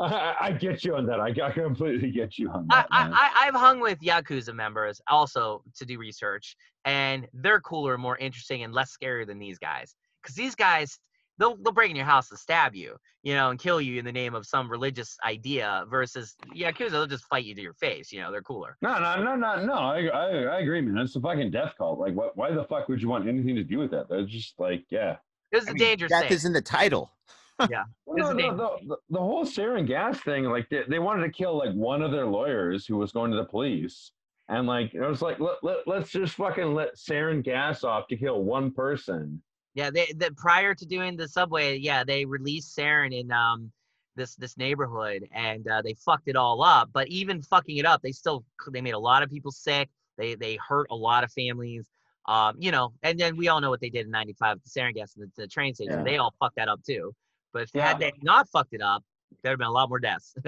I, 0.00 0.34
I 0.40 0.52
get 0.52 0.82
you 0.84 0.96
on 0.96 1.04
that. 1.06 1.20
I, 1.20 1.28
I 1.44 1.50
completely 1.52 2.10
get 2.10 2.38
you 2.38 2.48
on 2.50 2.66
I, 2.70 2.76
that. 2.76 2.90
man. 2.90 3.12
I, 3.12 3.16
I- 3.16 3.46
I've 3.48 3.54
hung 3.54 3.80
with 3.80 4.00
Yakuza 4.00 4.54
members 4.54 5.00
also 5.08 5.62
to 5.76 5.84
do 5.84 5.98
research, 5.98 6.56
and 6.86 7.26
they're 7.34 7.60
cooler, 7.60 7.98
more 7.98 8.16
interesting, 8.16 8.62
and 8.64 8.72
less 8.72 8.90
scary 8.90 9.26
than 9.26 9.38
these 9.38 9.58
guys. 9.58 9.94
Because 10.22 10.34
these 10.34 10.54
guys, 10.54 10.98
they'll, 11.38 11.56
they'll 11.56 11.72
break 11.72 11.90
in 11.90 11.96
your 11.96 12.04
house 12.04 12.30
and 12.30 12.38
stab 12.38 12.74
you, 12.74 12.96
you 13.22 13.34
know, 13.34 13.50
and 13.50 13.58
kill 13.58 13.80
you 13.80 13.98
in 13.98 14.04
the 14.04 14.12
name 14.12 14.34
of 14.34 14.46
some 14.46 14.70
religious 14.70 15.16
idea 15.24 15.84
versus 15.88 16.34
Yakuza, 16.54 16.90
they'll 16.90 17.06
just 17.06 17.24
fight 17.24 17.44
you 17.44 17.54
to 17.54 17.60
your 17.60 17.74
face. 17.74 18.12
You 18.12 18.20
know, 18.20 18.30
they're 18.30 18.42
cooler. 18.42 18.76
No, 18.82 18.98
no, 18.98 19.22
no, 19.22 19.34
no, 19.36 19.64
no. 19.64 19.74
I, 19.74 20.06
I, 20.06 20.28
I 20.42 20.60
agree, 20.60 20.80
man. 20.80 20.98
It's 21.02 21.16
a 21.16 21.20
fucking 21.20 21.50
death 21.50 21.74
cult. 21.78 21.98
Like, 21.98 22.14
what? 22.14 22.36
Why 22.36 22.50
the 22.52 22.64
fuck 22.64 22.88
would 22.88 23.02
you 23.02 23.08
want 23.08 23.28
anything 23.28 23.54
to 23.56 23.64
do 23.64 23.78
with 23.78 23.90
that? 23.92 24.08
That's 24.08 24.30
just 24.30 24.58
like, 24.58 24.84
yeah. 24.90 25.16
It 25.52 25.56
was 25.56 25.68
I 25.68 25.70
a 25.70 25.74
mean, 25.74 25.82
dangerous 25.84 26.10
Death 26.10 26.22
thing. 26.24 26.32
is 26.32 26.44
in 26.44 26.52
the 26.52 26.62
title. 26.62 27.10
Well, 28.04 28.18
no, 28.18 28.32
no, 28.32 28.56
the, 28.56 28.86
the, 28.86 28.96
the 29.10 29.18
whole 29.18 29.44
sarin 29.44 29.86
gas 29.86 30.20
thing, 30.20 30.44
like 30.44 30.68
they, 30.68 30.82
they 30.88 30.98
wanted 30.98 31.22
to 31.24 31.30
kill 31.30 31.56
like 31.56 31.72
one 31.72 32.02
of 32.02 32.12
their 32.12 32.26
lawyers 32.26 32.86
who 32.86 32.98
was 32.98 33.12
going 33.12 33.30
to 33.30 33.36
the 33.38 33.44
police, 33.44 34.12
and 34.48 34.66
like 34.66 34.92
it 34.94 35.00
was 35.00 35.22
like 35.22 35.40
let, 35.40 35.56
let 35.62 35.78
let's 35.86 36.10
just 36.10 36.34
fucking 36.34 36.74
let 36.74 36.96
sarin 36.96 37.42
gas 37.42 37.82
off 37.82 38.08
to 38.08 38.16
kill 38.16 38.42
one 38.42 38.72
person. 38.72 39.42
Yeah, 39.76 39.90
they, 39.90 40.10
they 40.16 40.30
prior 40.30 40.74
to 40.74 40.86
doing 40.86 41.16
the 41.16 41.28
subway, 41.28 41.76
yeah, 41.76 42.02
they 42.02 42.24
released 42.24 42.76
sarin 42.76 43.12
in 43.18 43.30
um 43.30 43.70
this 44.16 44.34
this 44.36 44.56
neighborhood, 44.56 45.28
and 45.32 45.68
uh, 45.68 45.82
they 45.82 45.92
fucked 45.94 46.28
it 46.28 46.34
all 46.34 46.62
up. 46.62 46.88
But 46.92 47.08
even 47.08 47.42
fucking 47.42 47.76
it 47.76 47.84
up, 47.84 48.00
they 48.00 48.12
still 48.12 48.42
they 48.72 48.80
made 48.80 48.94
a 48.94 48.98
lot 48.98 49.22
of 49.22 49.30
people 49.30 49.52
sick. 49.52 49.90
They 50.16 50.34
they 50.34 50.58
hurt 50.66 50.86
a 50.90 50.96
lot 50.96 51.24
of 51.24 51.30
families. 51.30 51.86
Um, 52.24 52.56
you 52.58 52.72
know, 52.72 52.94
and 53.02 53.20
then 53.20 53.36
we 53.36 53.48
all 53.48 53.60
know 53.60 53.68
what 53.68 53.80
they 53.80 53.90
did 53.90 54.06
in 54.06 54.10
'95 54.10 54.56
with 54.56 54.64
the 54.64 54.80
sarin 54.80 54.94
gas 54.94 55.14
and 55.14 55.30
the, 55.36 55.42
the 55.42 55.46
train 55.46 55.74
station. 55.74 55.98
Yeah. 55.98 56.02
They 56.04 56.16
all 56.16 56.34
fucked 56.40 56.56
that 56.56 56.68
up 56.68 56.82
too. 56.82 57.14
But 57.52 57.62
if 57.64 57.70
Yeah. 57.74 57.88
had 57.88 57.98
they 57.98 58.12
not 58.22 58.48
fucked 58.48 58.72
it 58.72 58.80
up, 58.80 59.04
there'd 59.42 59.52
have 59.52 59.58
been 59.58 59.68
a 59.68 59.72
lot 59.72 59.90
more 59.90 60.00
deaths. 60.00 60.34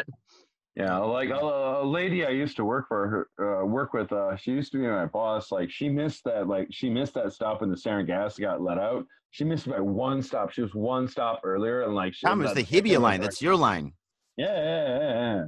Yeah, 0.79 0.99
like 0.99 1.31
a, 1.31 1.35
a 1.35 1.85
lady 1.85 2.25
I 2.25 2.31
used 2.31 2.55
to 2.57 2.65
work 2.65 2.87
for 2.87 3.29
her, 3.37 3.63
uh, 3.63 3.67
work 3.67 3.93
with. 3.95 4.13
Uh, 4.13 4.37
she 4.37 4.53
used 4.53 4.71
to 4.73 4.79
be 4.79 4.87
my 4.87 5.07
boss. 5.07 5.51
Like 5.51 5.73
she 5.73 5.89
missed 5.89 6.23
that. 6.25 6.47
Like 6.47 6.69
she 6.71 6.89
missed 6.89 7.15
that 7.15 7.33
stop 7.33 7.63
when 7.63 7.71
the 7.71 7.77
sarin 7.77 8.07
gas 8.07 8.39
got 8.39 8.63
let 8.63 8.79
out. 8.79 9.05
She 9.31 9.43
missed 9.43 9.69
by 9.69 9.81
one 9.81 10.23
stop. 10.23 10.53
She 10.53 10.63
was 10.63 10.73
one 10.75 11.09
stop 11.09 11.41
earlier, 11.43 11.83
and 11.83 11.97
like 11.97 12.15
Tom 12.25 12.39
was 12.39 12.51
is 12.51 12.55
the 12.55 12.61
at 12.79 12.85
Hibiya 12.85 13.01
line. 13.01 13.21
That's 13.21 13.43
your 13.43 13.57
line. 13.57 13.93
Yeah, 14.37 14.47
yeah, 14.47 14.87
yeah, 14.87 15.35
yeah. 15.35 15.45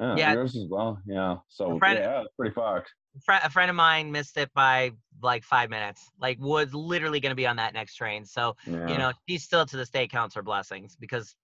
Yeah, 0.00 0.16
Yeah. 0.16 0.32
yours 0.32 0.56
as 0.56 0.66
well. 0.68 0.98
Yeah. 1.06 1.36
So 1.48 1.78
friend- 1.78 1.98
yeah, 2.00 2.22
it's 2.22 2.34
pretty 2.36 2.52
fucked. 2.52 2.90
A 3.28 3.50
friend 3.50 3.70
of 3.70 3.76
mine 3.76 4.10
missed 4.10 4.36
it 4.36 4.50
by 4.52 4.92
like 5.22 5.44
five 5.44 5.70
minutes. 5.70 6.10
Like 6.18 6.40
was 6.40 6.74
literally 6.74 7.20
going 7.20 7.30
to 7.30 7.36
be 7.36 7.46
on 7.46 7.56
that 7.56 7.72
next 7.72 7.94
train. 7.94 8.24
So 8.24 8.56
Yeah. 8.66 8.88
you 8.88 8.98
know, 8.98 9.12
she 9.28 9.38
still 9.38 9.64
to 9.66 9.76
this 9.76 9.90
day 9.90 10.08
counts 10.08 10.34
her 10.34 10.42
blessings 10.42 10.96
because, 10.96 11.36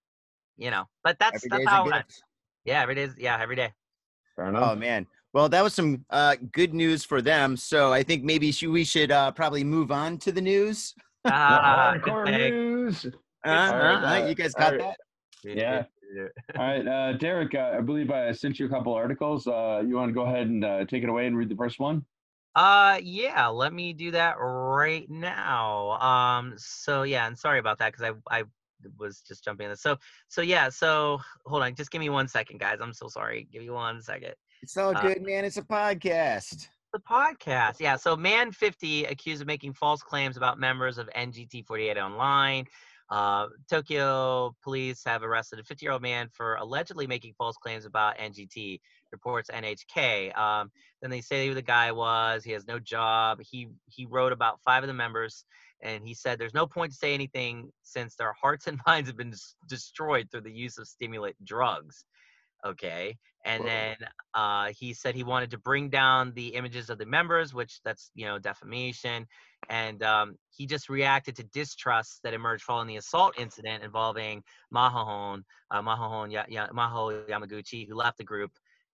you 0.56 0.70
know. 0.72 0.86
But 1.04 1.18
that's 1.20 1.36
Every 1.44 1.50
that's 1.50 1.58
day's 1.60 1.68
how 1.68 1.84
a 2.66 2.70
it 2.70 2.76
went. 2.76 2.76
gift. 2.76 2.76
Yeah, 2.76 2.82
every 2.82 2.94
day. 2.94 3.08
Yeah, 3.18 3.38
every 3.40 3.56
day. 3.56 3.72
Fair 4.36 4.48
enough. 4.48 4.72
Oh 4.72 4.76
man. 4.76 5.06
Well, 5.32 5.48
that 5.50 5.62
was 5.62 5.74
some 5.74 6.04
uh, 6.10 6.36
good 6.52 6.72
news 6.72 7.04
for 7.04 7.20
them. 7.20 7.56
So 7.56 7.92
I 7.92 8.02
think 8.02 8.24
maybe 8.24 8.50
sh- 8.50 8.64
we 8.64 8.84
should 8.84 9.12
uh, 9.12 9.30
probably 9.32 9.62
move 9.62 9.92
on 9.92 10.18
to 10.18 10.32
the 10.32 10.40
news. 10.40 10.94
Ah, 11.24 11.94
good 12.02 12.12
hardcore 12.12 12.50
news. 12.50 13.04
Uh, 13.04 13.48
All 13.48 13.78
right, 13.78 14.22
uh, 14.22 14.24
uh, 14.24 14.28
you 14.28 14.34
guys 14.34 14.54
got 14.54 14.72
right. 14.72 14.78
that? 14.80 14.96
Yeah. 15.44 15.84
All 16.56 16.64
right, 16.64 16.88
uh, 16.88 17.12
Derek. 17.14 17.54
Uh, 17.54 17.74
I 17.76 17.80
believe 17.82 18.10
I 18.10 18.32
sent 18.32 18.58
you 18.58 18.66
a 18.66 18.68
couple 18.68 18.94
articles. 18.94 19.46
Uh, 19.46 19.82
you 19.86 19.96
want 19.96 20.08
to 20.08 20.14
go 20.14 20.22
ahead 20.22 20.46
and 20.46 20.64
uh, 20.64 20.84
take 20.86 21.02
it 21.02 21.08
away 21.08 21.26
and 21.26 21.36
read 21.36 21.50
the 21.50 21.56
first 21.56 21.78
one? 21.78 22.04
Uh, 22.54 22.98
yeah. 23.02 23.48
Let 23.48 23.72
me 23.74 23.92
do 23.92 24.12
that 24.12 24.36
right 24.40 25.08
now. 25.10 25.90
Um, 26.00 26.54
so 26.56 27.02
yeah, 27.02 27.26
and 27.26 27.38
sorry 27.38 27.58
about 27.58 27.78
that 27.78 27.92
because 27.92 28.14
I 28.30 28.40
I 28.40 28.44
was 28.98 29.20
just 29.20 29.44
jumping 29.44 29.70
in. 29.70 29.76
So 29.76 29.96
so 30.28 30.42
yeah. 30.42 30.68
So 30.68 31.20
hold 31.46 31.62
on, 31.62 31.74
just 31.74 31.90
give 31.90 32.00
me 32.00 32.10
one 32.10 32.28
second, 32.28 32.58
guys. 32.60 32.78
I'm 32.80 32.92
so 32.92 33.08
sorry. 33.08 33.48
Give 33.52 33.62
me 33.62 33.70
one 33.70 34.00
second. 34.02 34.34
It's 34.62 34.76
all 34.76 34.96
Uh, 34.96 35.00
good, 35.00 35.22
man. 35.22 35.44
It's 35.44 35.56
a 35.56 35.62
podcast. 35.62 36.68
The 36.92 37.00
podcast. 37.00 37.80
Yeah. 37.80 37.96
So, 37.96 38.16
Man 38.16 38.50
50 38.50 39.04
accused 39.04 39.42
of 39.42 39.46
making 39.46 39.74
false 39.74 40.02
claims 40.02 40.38
about 40.38 40.58
members 40.58 40.96
of 40.96 41.08
NGT 41.14 41.66
48 41.66 41.98
online. 41.98 42.66
Uh, 43.10 43.46
Tokyo 43.70 44.54
police 44.62 45.02
have 45.04 45.22
arrested 45.22 45.58
a 45.58 45.64
50 45.64 45.84
year 45.84 45.92
old 45.92 46.02
man 46.02 46.28
for 46.30 46.56
allegedly 46.56 47.06
making 47.06 47.34
false 47.38 47.56
claims 47.56 47.84
about 47.84 48.18
NGT, 48.18 48.80
reports 49.12 49.50
NHK. 49.50 50.36
Um, 50.36 50.70
then 51.00 51.10
they 51.10 51.20
say 51.20 51.46
who 51.46 51.54
the 51.54 51.62
guy 51.62 51.92
was. 51.92 52.42
He 52.42 52.52
has 52.52 52.66
no 52.66 52.78
job. 52.78 53.40
He, 53.42 53.68
he 53.86 54.06
wrote 54.06 54.32
about 54.32 54.60
five 54.62 54.82
of 54.82 54.88
the 54.88 54.94
members 54.94 55.44
and 55.82 56.06
he 56.06 56.14
said 56.14 56.38
there's 56.38 56.54
no 56.54 56.66
point 56.66 56.92
to 56.92 56.98
say 56.98 57.14
anything 57.14 57.70
since 57.82 58.14
their 58.16 58.32
hearts 58.40 58.66
and 58.66 58.80
minds 58.86 59.08
have 59.08 59.16
been 59.16 59.30
des- 59.30 59.54
destroyed 59.68 60.28
through 60.30 60.42
the 60.42 60.52
use 60.52 60.78
of 60.78 60.88
stimulant 60.88 61.36
drugs. 61.44 62.04
Okay. 62.66 63.16
And 63.44 63.62
Whoa. 63.62 63.66
then 63.68 63.96
uh, 64.34 64.72
he 64.76 64.92
said 64.92 65.14
he 65.14 65.22
wanted 65.22 65.52
to 65.52 65.58
bring 65.58 65.88
down 65.88 66.32
the 66.34 66.48
images 66.48 66.90
of 66.90 66.98
the 66.98 67.06
members, 67.06 67.54
which 67.54 67.80
that's 67.84 68.10
you 68.14 68.26
know 68.26 68.38
defamation, 68.38 69.26
and 69.68 70.02
um, 70.02 70.34
he 70.50 70.66
just 70.66 70.88
reacted 70.88 71.36
to 71.36 71.44
distrust 71.44 72.20
that 72.24 72.34
emerged 72.34 72.64
following 72.64 72.88
the 72.88 72.96
assault 72.96 73.38
incident 73.38 73.84
involving 73.84 74.42
Mahahon, 74.74 75.42
uh, 75.70 75.80
Mahahon 75.80 76.32
ya- 76.32 76.46
ya- 76.48 76.68
Maho 76.70 77.26
Yamaguchi, 77.28 77.88
who 77.88 77.94
left 77.94 78.18
the 78.18 78.24
group 78.24 78.50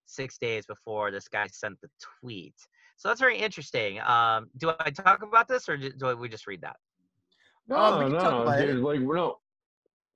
six 0.07 0.37
days 0.39 0.67
before 0.67 1.11
this 1.11 1.27
guy 1.29 1.47
sent 1.47 1.81
the 1.81 1.89
tweet. 2.21 2.55
So 2.97 3.09
that's 3.09 3.21
very 3.21 3.39
interesting. 3.39 4.01
Um, 4.01 4.49
do 4.57 4.73
I 4.81 4.91
talk 4.91 5.23
about 5.23 5.49
this, 5.49 5.69
or 5.69 5.77
do 5.77 5.91
do 5.91 6.17
we 6.17 6.29
just 6.29 6.47
read 6.47 6.63
that? 6.63 6.77
No, 7.69 7.77
Oh, 7.77 8.05
we 8.05 8.13
no, 8.13 8.57
dude, 8.59 8.83
like 8.83 9.01
no, 9.01 9.39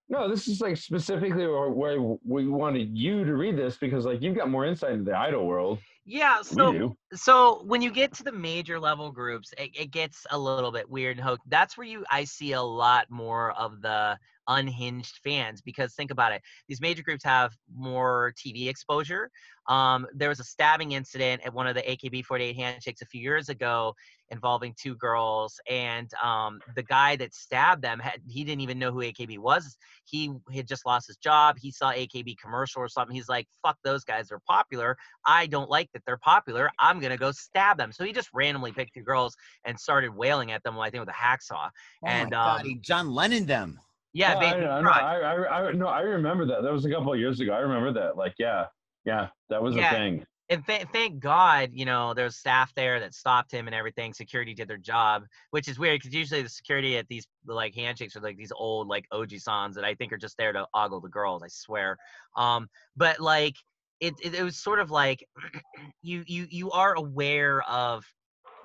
no. 0.08 0.28
This 0.28 0.48
is 0.48 0.60
like 0.60 0.76
specifically 0.76 1.46
where, 1.46 1.70
where 1.70 2.00
we 2.24 2.46
wanted 2.46 2.96
you 2.96 3.24
to 3.24 3.34
read 3.34 3.56
this 3.56 3.76
because 3.78 4.04
like 4.04 4.22
you've 4.22 4.36
got 4.36 4.50
more 4.50 4.64
insight 4.64 4.92
into 4.92 5.10
the 5.10 5.16
idol 5.16 5.46
world. 5.46 5.78
Yeah. 6.10 6.40
So 6.40 6.96
so 7.14 7.62
when 7.64 7.80
you 7.80 7.90
get 7.90 8.12
to 8.14 8.22
the 8.22 8.32
major 8.32 8.78
level 8.78 9.10
groups 9.10 9.52
it, 9.56 9.70
it 9.74 9.90
gets 9.90 10.26
a 10.30 10.38
little 10.38 10.70
bit 10.70 10.88
weird 10.88 11.16
and 11.16 11.26
hokey 11.26 11.42
that's 11.46 11.78
where 11.78 11.86
you 11.86 12.04
i 12.10 12.22
see 12.24 12.52
a 12.52 12.62
lot 12.62 13.06
more 13.08 13.52
of 13.52 13.80
the 13.80 14.16
unhinged 14.48 15.20
fans 15.22 15.60
because 15.60 15.94
think 15.94 16.10
about 16.10 16.32
it 16.32 16.42
these 16.68 16.80
major 16.80 17.02
groups 17.02 17.24
have 17.24 17.52
more 17.74 18.32
tv 18.36 18.68
exposure. 18.68 19.30
Um, 19.68 20.06
there 20.14 20.30
was 20.30 20.40
a 20.40 20.44
stabbing 20.44 20.92
incident 20.92 21.42
at 21.44 21.52
one 21.52 21.66
of 21.66 21.74
the 21.74 21.82
akb48 21.82 22.56
handshakes 22.56 23.02
a 23.02 23.06
few 23.06 23.20
years 23.20 23.50
ago 23.50 23.94
involving 24.30 24.74
two 24.80 24.94
girls 24.94 25.60
and 25.68 26.10
um, 26.22 26.60
the 26.74 26.82
guy 26.82 27.16
that 27.16 27.34
stabbed 27.34 27.82
them 27.82 27.98
had, 27.98 28.20
he 28.26 28.44
didn't 28.44 28.62
even 28.62 28.78
know 28.78 28.90
who 28.90 29.00
akb 29.00 29.38
was. 29.38 29.76
He 30.04 30.30
had 30.54 30.66
just 30.66 30.86
lost 30.86 31.06
his 31.06 31.18
job. 31.18 31.56
He 31.58 31.70
saw 31.70 31.92
akb 31.92 32.34
commercial 32.38 32.80
or 32.80 32.88
something. 32.88 33.14
He's 33.14 33.28
like 33.28 33.46
fuck 33.62 33.76
those 33.84 34.04
guys 34.04 34.28
they're 34.28 34.40
popular. 34.48 34.96
I 35.26 35.46
don't 35.46 35.68
like 35.68 35.90
that 35.98 36.04
they're 36.06 36.18
popular. 36.18 36.70
I'm 36.78 37.00
gonna 37.00 37.16
go 37.16 37.32
stab 37.32 37.76
them. 37.76 37.92
So 37.92 38.04
he 38.04 38.12
just 38.12 38.28
randomly 38.32 38.72
picked 38.72 38.94
two 38.94 39.02
girls 39.02 39.36
and 39.64 39.78
started 39.78 40.14
wailing 40.14 40.52
at 40.52 40.62
them. 40.62 40.78
I 40.78 40.90
think 40.90 41.00
with 41.04 41.08
a 41.08 41.12
hacksaw. 41.12 41.68
Oh 42.04 42.06
and, 42.06 42.30
my 42.30 42.30
God, 42.30 42.60
um, 42.60 42.66
he 42.66 42.76
John 42.76 43.10
Lennon 43.10 43.46
them. 43.46 43.80
Yeah, 44.14 44.34
Oh, 44.34 44.38
I, 44.38 44.40
basically, 44.40 44.66
I. 44.66 44.80
I, 44.80 45.18
I, 45.18 45.68
I, 45.68 45.72
no, 45.72 45.86
I 45.86 46.00
remember 46.00 46.46
that. 46.46 46.62
That 46.62 46.72
was 46.72 46.84
a 46.84 46.90
couple 46.90 47.12
of 47.12 47.18
years 47.18 47.40
ago. 47.40 47.52
I 47.52 47.58
remember 47.58 47.92
that. 47.92 48.16
Like, 48.16 48.34
yeah, 48.38 48.66
yeah, 49.04 49.28
that 49.50 49.62
was 49.62 49.74
Yeah. 49.76 49.92
a 49.92 49.94
thing. 49.94 50.24
and 50.50 50.66
th- 50.66 50.86
thank 50.94 51.20
God, 51.20 51.70
you 51.74 51.84
know, 51.84 52.14
there's 52.14 52.36
staff 52.36 52.72
there 52.74 52.98
that 53.00 53.12
stopped 53.12 53.52
him 53.52 53.66
and 53.66 53.74
everything. 53.74 54.14
Security 54.14 54.54
did 54.54 54.66
their 54.66 54.78
job, 54.78 55.24
which 55.50 55.68
is 55.68 55.78
weird 55.78 56.00
because 56.00 56.14
usually 56.14 56.40
the 56.40 56.48
security 56.48 56.96
at 56.96 57.06
these 57.08 57.26
like 57.46 57.74
handshakes 57.74 58.16
are 58.16 58.20
like 58.20 58.38
these 58.38 58.52
old 58.56 58.88
like 58.88 59.04
OG 59.12 59.32
sans 59.38 59.74
that 59.76 59.84
I 59.84 59.94
think 59.94 60.10
are 60.10 60.16
just 60.16 60.38
there 60.38 60.52
to 60.54 60.66
ogle 60.72 61.00
the 61.02 61.08
girls. 61.10 61.42
I 61.42 61.48
swear. 61.48 61.98
Um, 62.34 62.66
but 62.96 63.20
like 63.20 63.56
it, 64.00 64.14
it, 64.22 64.34
it 64.34 64.42
was 64.42 64.56
sort 64.56 64.80
of 64.80 64.90
like 64.90 65.26
you 66.02 66.24
you 66.26 66.46
you 66.50 66.70
are 66.70 66.94
aware 66.94 67.62
of 67.62 68.04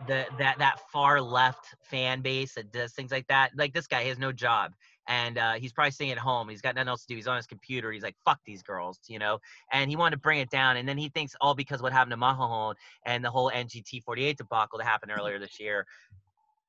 the 0.08 0.26
that 0.38 0.58
that 0.60 0.80
far 0.92 1.22
left 1.22 1.66
fan 1.84 2.22
base 2.22 2.56
that 2.56 2.72
does 2.72 2.94
things 2.94 3.12
like 3.12 3.28
that. 3.28 3.52
Like 3.56 3.74
this 3.74 3.88
guy 3.88 4.04
has 4.04 4.20
no 4.20 4.32
job. 4.32 4.74
and 5.08 5.38
uh, 5.38 5.54
he's 5.54 5.74
probably 5.74 5.92
staying 5.92 6.12
at 6.12 6.18
home. 6.18 6.50
He's 6.50 6.62
got 6.62 6.76
nothing 6.76 6.88
else 6.90 7.02
to 7.02 7.08
do. 7.08 7.16
He's 7.16 7.28
on 7.28 7.38
his 7.38 7.48
computer. 7.48 7.92
He's 7.92 8.04
like, 8.04 8.16
"Fuck 8.26 8.40
these 8.46 8.64
girls," 8.64 9.00
you 9.08 9.20
know. 9.20 9.40
And 9.72 9.90
he 9.90 9.96
wanted 9.96 10.16
to 10.18 10.22
bring 10.22 10.40
it 10.40 10.50
down. 10.50 10.78
And 10.78 10.88
then 10.88 10.98
he 10.98 11.10
thinks 11.10 11.36
all 11.42 11.56
because 11.56 11.82
what 11.82 11.94
happened 11.94 12.12
to 12.12 12.18
Mahone 12.18 12.76
and 13.06 13.24
the 13.24 13.32
whole 13.32 13.52
NGT48 13.52 14.38
debacle 14.38 14.80
that 14.80 14.86
happened 14.86 15.12
earlier 15.18 15.40
this 15.40 15.60
year. 15.60 15.86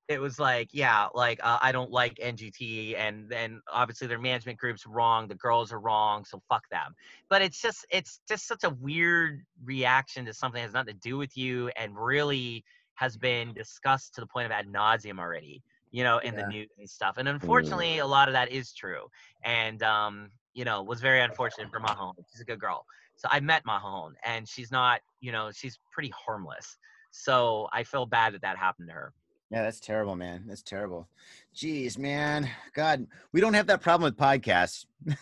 It 0.09 0.21
was 0.21 0.39
like, 0.39 0.69
yeah, 0.73 1.09
like 1.15 1.41
uh, 1.43 1.59
I 1.63 1.73
don't 1.73 1.91
like 1.91 2.19
NGT, 2.21 2.95
and 2.95 3.29
then 3.29 3.61
obviously 3.73 4.07
their 4.07 4.19
management 4.19 4.59
group's 4.59 4.87
wrong. 4.87 5.29
The 5.29 5.35
girls 5.35 5.73
are 5.73 5.81
wrong, 5.81 6.25
so 6.25 6.43
fuck 6.49 6.69
them. 6.71 6.95
But 7.31 7.41
it's 7.43 7.61
just, 7.61 7.87
it's 7.91 8.21
just 8.29 8.47
such 8.47 8.65
a 8.65 8.71
weird 8.71 9.41
reaction 9.63 10.27
to 10.27 10.35
something 10.35 10.59
that 10.61 10.67
has 10.67 10.75
nothing 10.75 10.95
to 10.95 11.01
do 11.01 11.17
with 11.17 11.37
you, 11.37 11.69
and 11.77 11.97
really 11.97 12.65
has 12.95 13.17
been 13.17 13.55
discussed 13.55 14.15
to 14.15 14.21
the 14.21 14.27
point 14.27 14.47
of 14.47 14.53
ad 14.53 14.67
nauseum 14.67 15.19
already 15.19 15.63
you 15.91 16.03
know, 16.03 16.19
in 16.19 16.35
Yeah. 16.35 16.41
the 16.41 16.43
news 16.43 16.69
and 16.77 16.91
stuff. 16.91 17.19
And 17.19 17.29
unfortunately, 17.29 17.99
a 17.99 18.07
lot 18.07 18.29
of 18.29 18.33
that 18.33 18.51
is 18.51 18.73
true. 18.75 19.07
And 19.45 19.81
um, 19.83 20.33
you 20.53 20.65
know, 20.65 20.83
was 20.83 21.01
very 21.01 21.21
unfortunate 21.21 21.71
for 21.71 21.79
Mahone. 21.79 22.15
She's 22.31 22.41
a 22.41 22.45
good 22.45 22.59
girl. 22.59 22.85
So 23.15 23.29
I 23.31 23.39
met 23.41 23.65
Mahone, 23.65 24.15
and 24.25 24.49
she's 24.49 24.73
not, 24.73 25.01
you 25.21 25.31
know, 25.31 25.53
she's 25.53 25.79
pretty 25.93 26.13
harmless. 26.17 26.77
So 27.13 27.69
I 27.73 27.85
feel 27.85 28.07
bad 28.07 28.35
that 28.35 28.43
that 28.43 28.59
happened 28.59 28.89
to 28.89 28.95
her. 28.95 29.13
Yeah, 29.55 29.63
that's 29.63 29.79
terrible, 29.79 30.17
man. 30.17 30.43
That's 30.49 30.63
terrible. 30.65 31.09
Jeez, 31.55 31.97
man. 31.97 32.51
God, 32.75 33.07
we 33.33 33.41
don't 33.41 33.55
have 33.55 33.69
that 33.69 33.81
problem 33.81 34.03
with 34.03 34.17
podcasts. 34.17 34.85
Not 35.07 35.17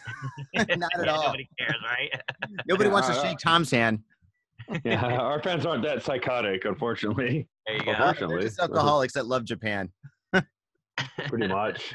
at 0.55 0.69
Yeah, 1.05 1.13
all. 1.13 1.25
Nobody 1.25 1.47
cares, 1.59 1.75
right? 1.87 2.23
Nobody 2.67 2.89
wants 2.89 3.09
to 3.09 3.15
Uh, 3.15 3.23
shake 3.23 3.37
Tom's 3.37 3.71
hand. 3.71 3.99
Yeah, 4.87 5.05
our 5.05 5.43
fans 5.43 5.67
aren't 5.67 5.83
that 5.83 6.03
psychotic, 6.03 6.65
unfortunately. 6.65 7.47
there 7.67 7.77
you 7.77 7.81
go. 7.85 7.93
They're 7.93 7.95
Unfortunately, 8.01 8.43
just 8.45 8.59
alcoholics 8.59 9.13
that 9.13 9.27
love 9.27 9.45
Japan. 9.45 9.91
pretty 11.29 11.49
much. 11.49 11.95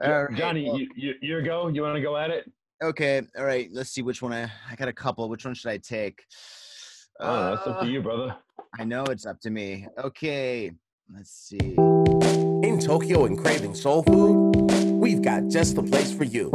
All 0.00 0.26
right, 0.26 0.36
Johnny, 0.36 0.66
well- 0.66 0.78
you, 0.78 0.88
you 0.94 1.14
you 1.20 1.42
go. 1.42 1.66
You 1.66 1.82
want 1.82 1.96
to 1.96 2.00
go 2.02 2.16
at 2.16 2.30
it? 2.30 2.48
Okay, 2.84 3.20
all 3.36 3.44
right. 3.44 3.68
Let's 3.72 3.90
see 3.90 4.02
which 4.02 4.22
one 4.22 4.32
I 4.32 4.44
I 4.70 4.76
got 4.76 4.86
a 4.86 4.92
couple. 4.92 5.28
Which 5.28 5.44
one 5.44 5.54
should 5.54 5.72
I 5.72 5.78
take? 5.78 6.22
Oh, 7.18 7.56
that's 7.56 7.66
up 7.66 7.78
Uh, 7.78 7.84
to 7.84 7.90
you, 7.90 8.00
brother. 8.00 8.36
I 8.78 8.84
know 8.84 9.02
it's 9.06 9.26
up 9.26 9.40
to 9.40 9.50
me. 9.50 9.88
Okay, 9.98 10.70
let's 11.14 11.30
see. 11.30 11.74
In 12.66 12.78
Tokyo 12.80 13.24
and 13.24 13.38
craving 13.38 13.74
soul 13.74 14.02
food, 14.02 14.70
we've 15.00 15.22
got 15.22 15.48
just 15.48 15.74
the 15.74 15.82
place 15.82 16.12
for 16.12 16.24
you. 16.24 16.50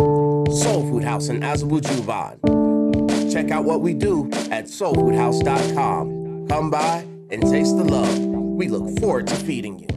Soul 0.52 0.82
Food 0.90 1.04
House 1.04 1.30
in 1.30 1.42
Azabu 1.42 1.82
Juban. 1.82 3.32
Check 3.32 3.52
out 3.52 3.66
what 3.66 3.82
we 3.82 3.94
do 3.94 4.30
at 4.52 4.66
soulfoodhouse.com. 4.66 6.48
Come 6.48 6.70
by 6.70 7.08
and 7.32 7.42
taste 7.42 7.78
the 7.78 7.84
love. 7.84 8.20
We 8.20 8.68
look 8.68 9.00
forward 9.00 9.28
to 9.28 9.36
feeding 9.36 9.80
you. 9.80 9.88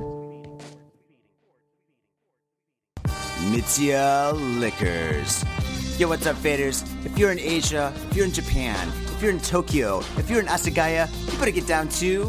Mitsuya 3.50 4.32
Liquors. 4.58 5.44
Yo, 5.98 6.08
what's 6.08 6.26
up, 6.26 6.36
faders? 6.36 6.82
If 7.04 7.18
you're 7.18 7.30
in 7.32 7.38
Asia, 7.38 7.92
if 8.10 8.16
you're 8.16 8.26
in 8.26 8.32
Japan, 8.32 8.88
if 9.14 9.22
you're 9.22 9.30
in 9.30 9.40
Tokyo, 9.40 10.00
if 10.16 10.28
you're 10.30 10.40
in 10.40 10.46
Asagaya, 10.46 11.08
you 11.32 11.38
better 11.38 11.50
get 11.50 11.66
down 11.66 11.88
to 11.88 12.28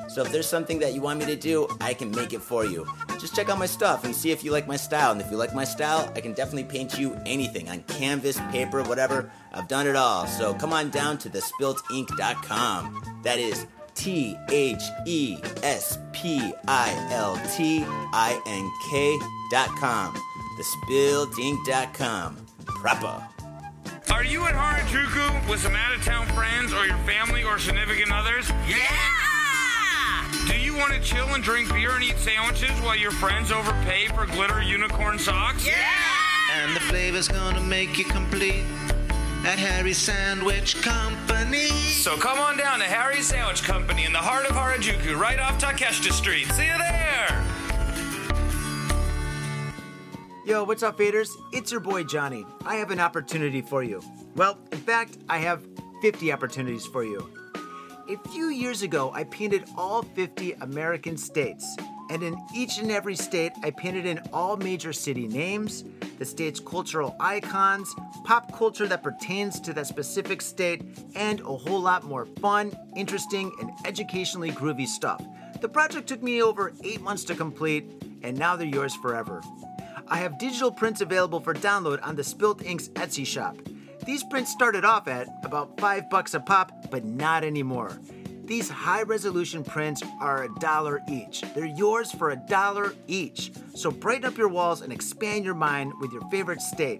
So 0.13 0.21
if 0.23 0.31
there's 0.33 0.47
something 0.47 0.79
that 0.79 0.93
you 0.93 1.01
want 1.01 1.19
me 1.19 1.25
to 1.27 1.37
do, 1.37 1.69
I 1.79 1.93
can 1.93 2.11
make 2.11 2.33
it 2.33 2.41
for 2.41 2.65
you. 2.65 2.85
Just 3.17 3.33
check 3.33 3.47
out 3.47 3.57
my 3.57 3.65
stuff 3.65 4.03
and 4.03 4.13
see 4.13 4.31
if 4.31 4.43
you 4.43 4.51
like 4.51 4.67
my 4.67 4.75
style. 4.75 5.13
And 5.13 5.21
if 5.21 5.31
you 5.31 5.37
like 5.37 5.55
my 5.55 5.63
style, 5.63 6.11
I 6.13 6.19
can 6.19 6.33
definitely 6.33 6.65
paint 6.65 6.99
you 6.99 7.17
anything 7.25 7.69
on 7.69 7.81
canvas, 7.83 8.37
paper, 8.51 8.83
whatever. 8.83 9.31
I've 9.53 9.69
done 9.69 9.87
it 9.87 9.95
all. 9.95 10.27
So 10.27 10.53
come 10.53 10.73
on 10.73 10.89
down 10.89 11.17
to 11.19 11.29
thespiltink.com. 11.29 13.21
That 13.23 13.39
is 13.39 13.65
T 13.95 14.35
H 14.49 14.83
E 15.05 15.37
S 15.63 15.97
P 16.11 16.53
I 16.67 17.07
L 17.11 17.39
T 17.55 17.85
I 17.87 18.41
N 18.47 18.69
K 18.89 19.17
dot 19.49 19.69
com. 19.79 20.13
Thespiltink.com. 20.59 22.35
Proper. 22.65 23.27
Are 24.11 24.25
you 24.25 24.45
at 24.45 24.55
Harajuku 24.55 25.49
with 25.49 25.61
some 25.61 25.75
out 25.75 25.95
of 25.95 26.03
town 26.03 26.27
friends 26.35 26.73
or 26.73 26.85
your 26.85 26.97
family 26.97 27.43
or 27.45 27.57
significant 27.57 28.11
others? 28.11 28.49
Yeah! 28.67 29.40
Do 30.47 30.57
you 30.57 30.75
want 30.75 30.93
to 30.93 30.99
chill 30.99 31.27
and 31.33 31.43
drink 31.43 31.71
beer 31.73 31.91
and 31.91 32.03
eat 32.03 32.17
sandwiches 32.17 32.71
while 32.81 32.95
your 32.95 33.11
friends 33.11 33.51
overpay 33.51 34.07
for 34.07 34.25
glitter 34.25 34.61
unicorn 34.61 35.19
socks? 35.19 35.65
Yeah! 35.65 35.75
And 36.53 36.75
the 36.75 36.79
flavor's 36.81 37.27
gonna 37.27 37.61
make 37.61 37.97
you 37.97 38.05
complete 38.05 38.63
at 39.45 39.57
Harry's 39.57 39.97
Sandwich 39.97 40.81
Company. 40.81 41.67
So 41.67 42.15
come 42.17 42.39
on 42.39 42.57
down 42.57 42.79
to 42.79 42.85
Harry's 42.85 43.27
Sandwich 43.27 43.63
Company 43.63 44.05
in 44.05 44.13
the 44.13 44.19
heart 44.19 44.45
of 44.45 44.55
Harajuku, 44.55 45.17
right 45.17 45.39
off 45.39 45.59
Takeshita 45.61 46.11
Street. 46.11 46.47
See 46.47 46.65
you 46.65 46.77
there! 46.77 47.45
Yo, 50.45 50.63
what's 50.63 50.83
up, 50.83 50.97
faders? 50.97 51.29
It's 51.51 51.71
your 51.71 51.81
boy 51.81 52.03
Johnny. 52.03 52.45
I 52.65 52.75
have 52.75 52.91
an 52.91 52.99
opportunity 52.99 53.61
for 53.61 53.83
you. 53.83 54.01
Well, 54.35 54.57
in 54.71 54.79
fact, 54.79 55.17
I 55.29 55.37
have 55.39 55.65
50 56.01 56.31
opportunities 56.31 56.85
for 56.85 57.03
you. 57.03 57.29
A 58.11 58.17
few 58.27 58.49
years 58.49 58.81
ago, 58.81 59.09
I 59.13 59.23
painted 59.23 59.69
all 59.77 60.01
50 60.01 60.51
American 60.59 61.15
states. 61.15 61.77
And 62.09 62.21
in 62.21 62.37
each 62.53 62.77
and 62.77 62.91
every 62.91 63.15
state, 63.15 63.53
I 63.63 63.71
painted 63.71 64.05
in 64.05 64.19
all 64.33 64.57
major 64.57 64.91
city 64.91 65.29
names, 65.29 65.85
the 66.19 66.25
state's 66.25 66.59
cultural 66.59 67.15
icons, 67.21 67.95
pop 68.25 68.53
culture 68.53 68.85
that 68.85 69.01
pertains 69.01 69.61
to 69.61 69.71
that 69.75 69.87
specific 69.87 70.41
state, 70.41 70.81
and 71.15 71.39
a 71.39 71.55
whole 71.55 71.79
lot 71.79 72.03
more 72.03 72.25
fun, 72.25 72.77
interesting, 72.97 73.49
and 73.61 73.71
educationally 73.85 74.51
groovy 74.51 74.87
stuff. 74.87 75.23
The 75.61 75.69
project 75.69 76.09
took 76.09 76.21
me 76.21 76.43
over 76.43 76.73
eight 76.83 76.99
months 76.99 77.23
to 77.25 77.33
complete, 77.33 77.85
and 78.23 78.37
now 78.37 78.57
they're 78.57 78.67
yours 78.67 78.93
forever. 78.93 79.41
I 80.09 80.17
have 80.17 80.37
digital 80.37 80.73
prints 80.73 80.99
available 80.99 81.39
for 81.39 81.53
download 81.53 82.05
on 82.05 82.17
the 82.17 82.25
Spilt 82.25 82.61
Inks 82.61 82.89
Etsy 82.89 83.25
shop. 83.25 83.55
These 84.11 84.25
prints 84.25 84.51
started 84.51 84.83
off 84.83 85.07
at 85.07 85.29
about 85.41 85.79
5 85.79 86.09
bucks 86.09 86.33
a 86.33 86.41
pop, 86.41 86.91
but 86.91 87.05
not 87.05 87.45
anymore. 87.45 87.97
These 88.43 88.69
high 88.69 89.03
resolution 89.03 89.63
prints 89.63 90.03
are 90.19 90.43
a 90.43 90.53
dollar 90.59 90.99
each. 91.07 91.45
They're 91.55 91.63
yours 91.65 92.11
for 92.11 92.31
a 92.31 92.35
dollar 92.35 92.93
each. 93.07 93.53
So 93.73 93.89
brighten 93.89 94.25
up 94.25 94.37
your 94.37 94.49
walls 94.49 94.81
and 94.81 94.91
expand 94.91 95.45
your 95.45 95.53
mind 95.53 95.93
with 96.01 96.11
your 96.11 96.29
favorite 96.29 96.59
state. 96.59 96.99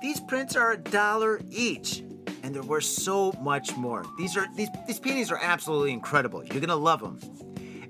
These 0.00 0.20
prints 0.20 0.56
are 0.56 0.72
a 0.72 0.78
dollar 0.78 1.42
each, 1.50 1.98
and 2.42 2.54
they're 2.54 2.62
worth 2.62 2.84
so 2.84 3.32
much 3.42 3.76
more. 3.76 4.06
These 4.16 4.34
are 4.38 4.46
these 4.56 4.70
these 4.86 4.98
paintings 4.98 5.30
are 5.30 5.40
absolutely 5.42 5.92
incredible. 5.92 6.42
You're 6.44 6.62
gonna 6.62 6.76
love 6.76 7.00
them. 7.00 7.20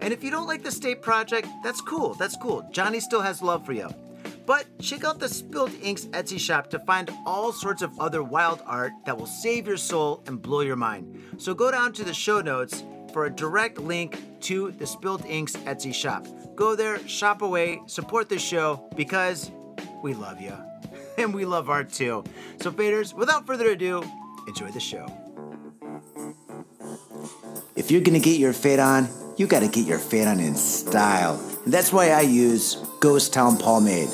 And 0.01 0.13
if 0.13 0.25
you 0.25 0.33
don't 0.33 0.49
like 0.49 0.65
the 0.65 0.73
state 0.73 1.01
project, 1.01 1.47
that's 1.63 1.81
cool. 1.81 2.15
That's 2.15 2.37
cool. 2.37 2.69
Johnny 2.73 2.99
still 2.99 3.21
has 3.21 3.41
love 3.41 3.65
for 3.65 3.73
you. 3.73 3.89
But 4.49 4.67
check 4.81 5.05
out 5.05 5.19
the 5.19 5.29
Spilt 5.29 5.73
Inks 5.83 6.07
Etsy 6.07 6.41
shop 6.41 6.71
to 6.71 6.79
find 6.79 7.11
all 7.27 7.53
sorts 7.53 7.83
of 7.83 8.01
other 8.01 8.23
wild 8.23 8.63
art 8.65 8.93
that 9.05 9.19
will 9.19 9.27
save 9.27 9.67
your 9.67 9.77
soul 9.77 10.23
and 10.27 10.41
blow 10.41 10.63
your 10.63 10.75
mind. 10.75 11.23
So 11.37 11.53
go 11.53 11.71
down 11.71 11.93
to 11.93 12.03
the 12.03 12.15
show 12.15 12.41
notes 12.41 12.83
for 13.13 13.27
a 13.27 13.31
direct 13.31 13.79
link 13.79 14.19
to 14.45 14.71
the 14.71 14.87
Spilt 14.87 15.27
Inks 15.27 15.55
Etsy 15.69 15.93
shop. 15.93 16.27
Go 16.57 16.75
there, 16.75 17.07
shop 17.07 17.43
away, 17.43 17.83
support 17.85 18.31
the 18.31 18.39
show 18.39 18.89
because 18.97 19.51
we 20.03 20.15
love 20.15 20.41
you. 20.41 20.55
And 21.19 21.35
we 21.35 21.45
love 21.45 21.69
art 21.69 21.93
too. 21.93 22.23
So, 22.61 22.71
faders, 22.71 23.13
without 23.13 23.45
further 23.45 23.71
ado, 23.71 24.05
enjoy 24.47 24.71
the 24.71 24.81
show. 24.81 25.05
If 27.75 27.91
you're 27.91 28.03
gonna 28.03 28.21
get 28.21 28.39
your 28.39 28.53
fade 28.53 28.79
on, 28.79 29.09
you 29.37 29.49
gotta 29.49 29.67
get 29.67 29.85
your 29.85 29.99
fade 29.99 30.29
on 30.29 30.39
in 30.39 30.55
style. 30.55 31.39
And 31.65 31.75
that's 31.75 31.93
why 31.93 32.11
I 32.11 32.21
use 32.21 32.77
Ghost 33.01 33.33
Town 33.33 33.59
Pomade. 33.59 34.09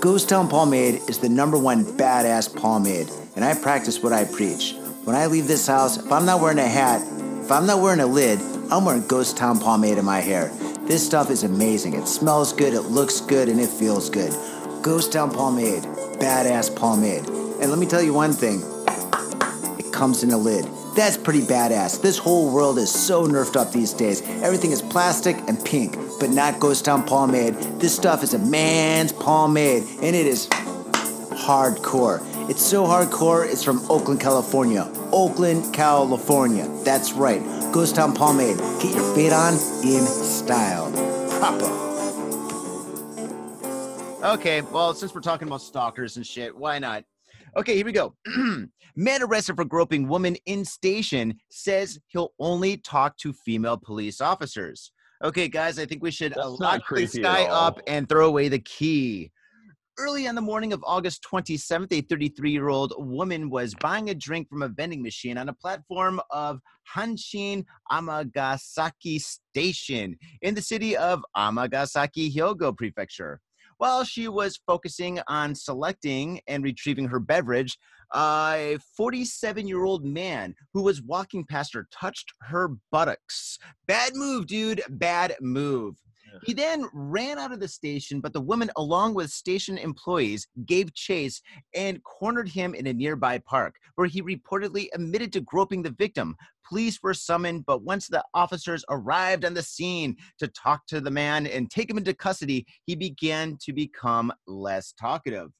Ghost 0.00 0.28
Town 0.28 0.48
Pomade 0.48 1.00
is 1.08 1.18
the 1.18 1.28
number 1.28 1.58
one 1.58 1.84
badass 1.84 2.54
pomade, 2.54 3.10
and 3.34 3.44
I 3.44 3.54
practice 3.54 4.00
what 4.00 4.12
I 4.12 4.26
preach. 4.26 4.76
When 5.02 5.16
I 5.16 5.26
leave 5.26 5.48
this 5.48 5.66
house, 5.66 5.96
if 5.96 6.12
I'm 6.12 6.24
not 6.24 6.40
wearing 6.40 6.60
a 6.60 6.68
hat, 6.68 7.02
if 7.42 7.50
I'm 7.50 7.66
not 7.66 7.82
wearing 7.82 7.98
a 7.98 8.06
lid, 8.06 8.38
I'm 8.70 8.84
wearing 8.84 9.04
Ghost 9.08 9.36
Town 9.36 9.58
Pomade 9.58 9.98
in 9.98 10.04
my 10.04 10.20
hair. 10.20 10.52
This 10.82 11.04
stuff 11.04 11.30
is 11.30 11.42
amazing. 11.42 11.94
It 11.94 12.06
smells 12.06 12.52
good, 12.52 12.74
it 12.74 12.82
looks 12.82 13.20
good, 13.20 13.48
and 13.48 13.58
it 13.58 13.70
feels 13.70 14.08
good. 14.08 14.32
Ghost 14.82 15.12
Town 15.12 15.32
Pomade, 15.32 15.82
badass 16.20 16.76
pomade. 16.76 17.26
And 17.60 17.68
let 17.68 17.80
me 17.80 17.86
tell 17.86 18.02
you 18.02 18.14
one 18.14 18.32
thing 18.32 18.62
it 19.80 19.92
comes 19.92 20.22
in 20.22 20.30
a 20.30 20.38
lid. 20.38 20.64
That's 20.94 21.16
pretty 21.16 21.42
badass. 21.42 22.02
This 22.02 22.18
whole 22.18 22.52
world 22.52 22.78
is 22.78 22.90
so 22.90 23.26
nerfed 23.26 23.56
up 23.56 23.72
these 23.72 23.92
days. 23.92 24.22
Everything 24.42 24.72
is 24.72 24.82
plastic 24.82 25.36
and 25.48 25.64
pink, 25.64 25.96
but 26.18 26.30
not 26.30 26.58
Ghost 26.58 26.84
Town 26.84 27.04
Pomade. 27.04 27.54
This 27.80 27.94
stuff 27.94 28.22
is 28.22 28.34
a 28.34 28.38
man's 28.38 29.12
pomade, 29.12 29.84
and 30.02 30.16
it 30.16 30.26
is 30.26 30.48
hardcore. 30.48 32.20
It's 32.50 32.62
so 32.62 32.84
hardcore, 32.84 33.48
it's 33.50 33.62
from 33.62 33.78
Oakland, 33.90 34.20
California. 34.20 34.90
Oakland, 35.12 35.72
California. 35.72 36.66
That's 36.84 37.12
right. 37.12 37.42
Ghost 37.72 37.96
Town 37.96 38.14
Pomade. 38.14 38.56
Get 38.80 38.94
your 38.94 39.14
fade 39.14 39.32
on 39.32 39.54
in 39.54 40.04
style. 40.04 40.90
Proper. 41.38 41.88
Okay, 44.24 44.62
well, 44.62 44.94
since 44.94 45.14
we're 45.14 45.20
talking 45.20 45.46
about 45.46 45.62
stalkers 45.62 46.16
and 46.16 46.26
shit, 46.26 46.56
why 46.56 46.78
not? 46.80 47.04
Okay, 47.56 47.76
here 47.76 47.84
we 47.84 47.92
go. 47.92 48.14
Man 48.96 49.22
arrested 49.22 49.56
for 49.56 49.64
groping 49.64 50.08
woman 50.08 50.36
in 50.46 50.64
station 50.64 51.34
says 51.50 51.98
he'll 52.08 52.32
only 52.38 52.78
talk 52.78 53.16
to 53.18 53.32
female 53.32 53.76
police 53.76 54.20
officers. 54.20 54.92
Okay, 55.22 55.48
guys, 55.48 55.78
I 55.78 55.86
think 55.86 56.02
we 56.02 56.10
should 56.10 56.32
That's 56.34 56.48
lock 56.60 56.82
this 56.90 57.16
guy 57.18 57.44
up 57.44 57.80
and 57.86 58.08
throw 58.08 58.26
away 58.26 58.48
the 58.48 58.60
key. 58.60 59.32
Early 59.98 60.28
on 60.28 60.36
the 60.36 60.40
morning 60.40 60.72
of 60.72 60.84
August 60.86 61.26
27th, 61.28 61.92
a 61.92 62.00
33 62.02 62.52
year 62.52 62.68
old 62.68 62.94
woman 62.98 63.50
was 63.50 63.74
buying 63.80 64.10
a 64.10 64.14
drink 64.14 64.48
from 64.48 64.62
a 64.62 64.68
vending 64.68 65.02
machine 65.02 65.36
on 65.36 65.48
a 65.48 65.52
platform 65.52 66.20
of 66.30 66.60
Hanshin 66.94 67.64
Amagasaki 67.90 69.18
Station 69.18 70.16
in 70.42 70.54
the 70.54 70.62
city 70.62 70.96
of 70.96 71.24
Amagasaki, 71.36 72.32
Hyogo 72.32 72.76
Prefecture. 72.76 73.40
While 73.78 74.02
she 74.02 74.26
was 74.26 74.60
focusing 74.66 75.20
on 75.28 75.54
selecting 75.54 76.40
and 76.48 76.64
retrieving 76.64 77.06
her 77.06 77.20
beverage, 77.20 77.78
a 78.12 78.78
47 78.96 79.68
year 79.68 79.84
old 79.84 80.04
man 80.04 80.54
who 80.74 80.82
was 80.82 81.00
walking 81.02 81.44
past 81.44 81.74
her 81.74 81.86
touched 81.92 82.32
her 82.42 82.70
buttocks. 82.90 83.58
Bad 83.86 84.16
move, 84.16 84.46
dude. 84.48 84.82
Bad 84.88 85.36
move. 85.40 85.94
He 86.44 86.52
then 86.52 86.88
ran 86.92 87.38
out 87.38 87.52
of 87.52 87.60
the 87.60 87.68
station, 87.68 88.20
but 88.20 88.32
the 88.32 88.40
woman, 88.40 88.70
along 88.76 89.14
with 89.14 89.30
station 89.30 89.78
employees, 89.78 90.46
gave 90.66 90.94
chase 90.94 91.40
and 91.74 92.02
cornered 92.04 92.48
him 92.48 92.74
in 92.74 92.86
a 92.86 92.92
nearby 92.92 93.38
park, 93.38 93.76
where 93.96 94.06
he 94.06 94.22
reportedly 94.22 94.88
admitted 94.94 95.32
to 95.32 95.40
groping 95.40 95.82
the 95.82 95.94
victim. 95.98 96.36
Police 96.68 97.00
were 97.02 97.14
summoned, 97.14 97.64
but 97.66 97.82
once 97.82 98.08
the 98.08 98.24
officers 98.34 98.84
arrived 98.90 99.44
on 99.44 99.54
the 99.54 99.62
scene 99.62 100.16
to 100.38 100.48
talk 100.48 100.86
to 100.86 101.00
the 101.00 101.10
man 101.10 101.46
and 101.46 101.70
take 101.70 101.90
him 101.90 101.98
into 101.98 102.14
custody, 102.14 102.66
he 102.84 102.94
began 102.94 103.56
to 103.62 103.72
become 103.72 104.32
less 104.46 104.92
talkative. 104.98 105.50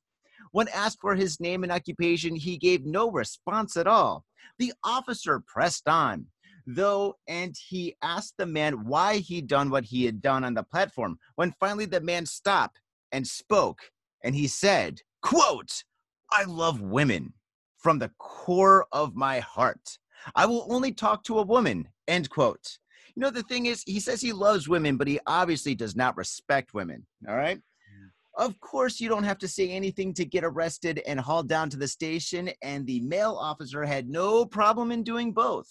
When 0.52 0.68
asked 0.68 0.98
for 1.00 1.14
his 1.14 1.40
name 1.40 1.62
and 1.62 1.72
occupation, 1.72 2.34
he 2.34 2.56
gave 2.56 2.84
no 2.84 3.10
response 3.10 3.76
at 3.76 3.86
all. 3.86 4.24
The 4.58 4.72
officer 4.84 5.42
pressed 5.46 5.88
on 5.88 6.26
though, 6.74 7.16
and 7.26 7.56
he 7.56 7.96
asked 8.02 8.34
the 8.36 8.46
man 8.46 8.84
why 8.84 9.16
he'd 9.16 9.46
done 9.46 9.70
what 9.70 9.84
he 9.84 10.04
had 10.04 10.20
done 10.20 10.44
on 10.44 10.54
the 10.54 10.62
platform. 10.62 11.18
When 11.36 11.54
finally 11.58 11.86
the 11.86 12.00
man 12.00 12.26
stopped 12.26 12.80
and 13.10 13.26
spoke, 13.26 13.80
and 14.22 14.34
he 14.34 14.46
said, 14.46 15.00
quote, 15.22 15.82
I 16.30 16.44
love 16.44 16.82
women 16.82 17.32
from 17.78 17.98
the 17.98 18.10
core 18.18 18.86
of 18.92 19.14
my 19.14 19.40
heart. 19.40 19.98
I 20.34 20.44
will 20.46 20.66
only 20.70 20.92
talk 20.92 21.24
to 21.24 21.38
a 21.38 21.44
woman, 21.44 21.88
end 22.06 22.28
quote. 22.28 22.78
You 23.14 23.22
know, 23.22 23.30
the 23.30 23.44
thing 23.44 23.66
is, 23.66 23.82
he 23.86 23.98
says 23.98 24.20
he 24.20 24.32
loves 24.32 24.68
women, 24.68 24.96
but 24.96 25.08
he 25.08 25.18
obviously 25.26 25.74
does 25.74 25.96
not 25.96 26.16
respect 26.16 26.74
women. 26.74 27.06
All 27.28 27.36
right. 27.36 27.60
Of 28.36 28.60
course, 28.60 29.00
you 29.00 29.08
don't 29.08 29.24
have 29.24 29.38
to 29.38 29.48
say 29.48 29.70
anything 29.70 30.14
to 30.14 30.24
get 30.24 30.44
arrested 30.44 31.02
and 31.08 31.18
hauled 31.18 31.48
down 31.48 31.70
to 31.70 31.76
the 31.76 31.88
station, 31.88 32.50
and 32.62 32.86
the 32.86 33.00
male 33.00 33.36
officer 33.40 33.84
had 33.84 34.08
no 34.08 34.44
problem 34.44 34.92
in 34.92 35.02
doing 35.02 35.32
both. 35.32 35.66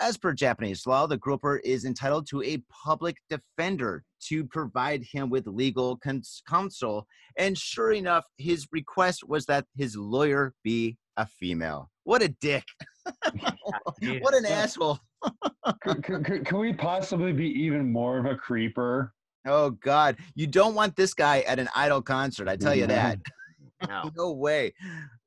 As 0.00 0.16
per 0.16 0.32
Japanese 0.32 0.86
law, 0.86 1.06
the 1.06 1.16
groper 1.16 1.58
is 1.58 1.84
entitled 1.84 2.26
to 2.28 2.42
a 2.42 2.62
public 2.84 3.16
defender 3.28 4.04
to 4.28 4.44
provide 4.44 5.02
him 5.02 5.30
with 5.30 5.46
legal 5.46 5.96
cons- 5.96 6.42
counsel. 6.48 7.06
And 7.38 7.56
sure 7.56 7.92
enough, 7.92 8.24
his 8.38 8.66
request 8.72 9.28
was 9.28 9.46
that 9.46 9.66
his 9.76 9.96
lawyer 9.96 10.54
be 10.62 10.96
a 11.16 11.26
female. 11.26 11.90
What 12.04 12.22
a 12.22 12.28
dick. 12.28 12.64
what 14.20 14.34
an 14.34 14.46
asshole. 14.46 14.98
could 15.82 16.52
we 16.52 16.72
possibly 16.72 17.32
be 17.32 17.48
even 17.48 17.90
more 17.90 18.18
of 18.18 18.26
a 18.26 18.36
creeper? 18.36 19.12
Oh, 19.46 19.70
God. 19.70 20.16
You 20.34 20.46
don't 20.46 20.74
want 20.74 20.96
this 20.96 21.14
guy 21.14 21.40
at 21.40 21.58
an 21.58 21.68
idol 21.74 22.02
concert. 22.02 22.48
I 22.48 22.56
tell 22.56 22.74
you 22.74 22.86
that. 22.86 23.18
No. 23.88 24.10
No 24.16 24.30
way. 24.30 24.72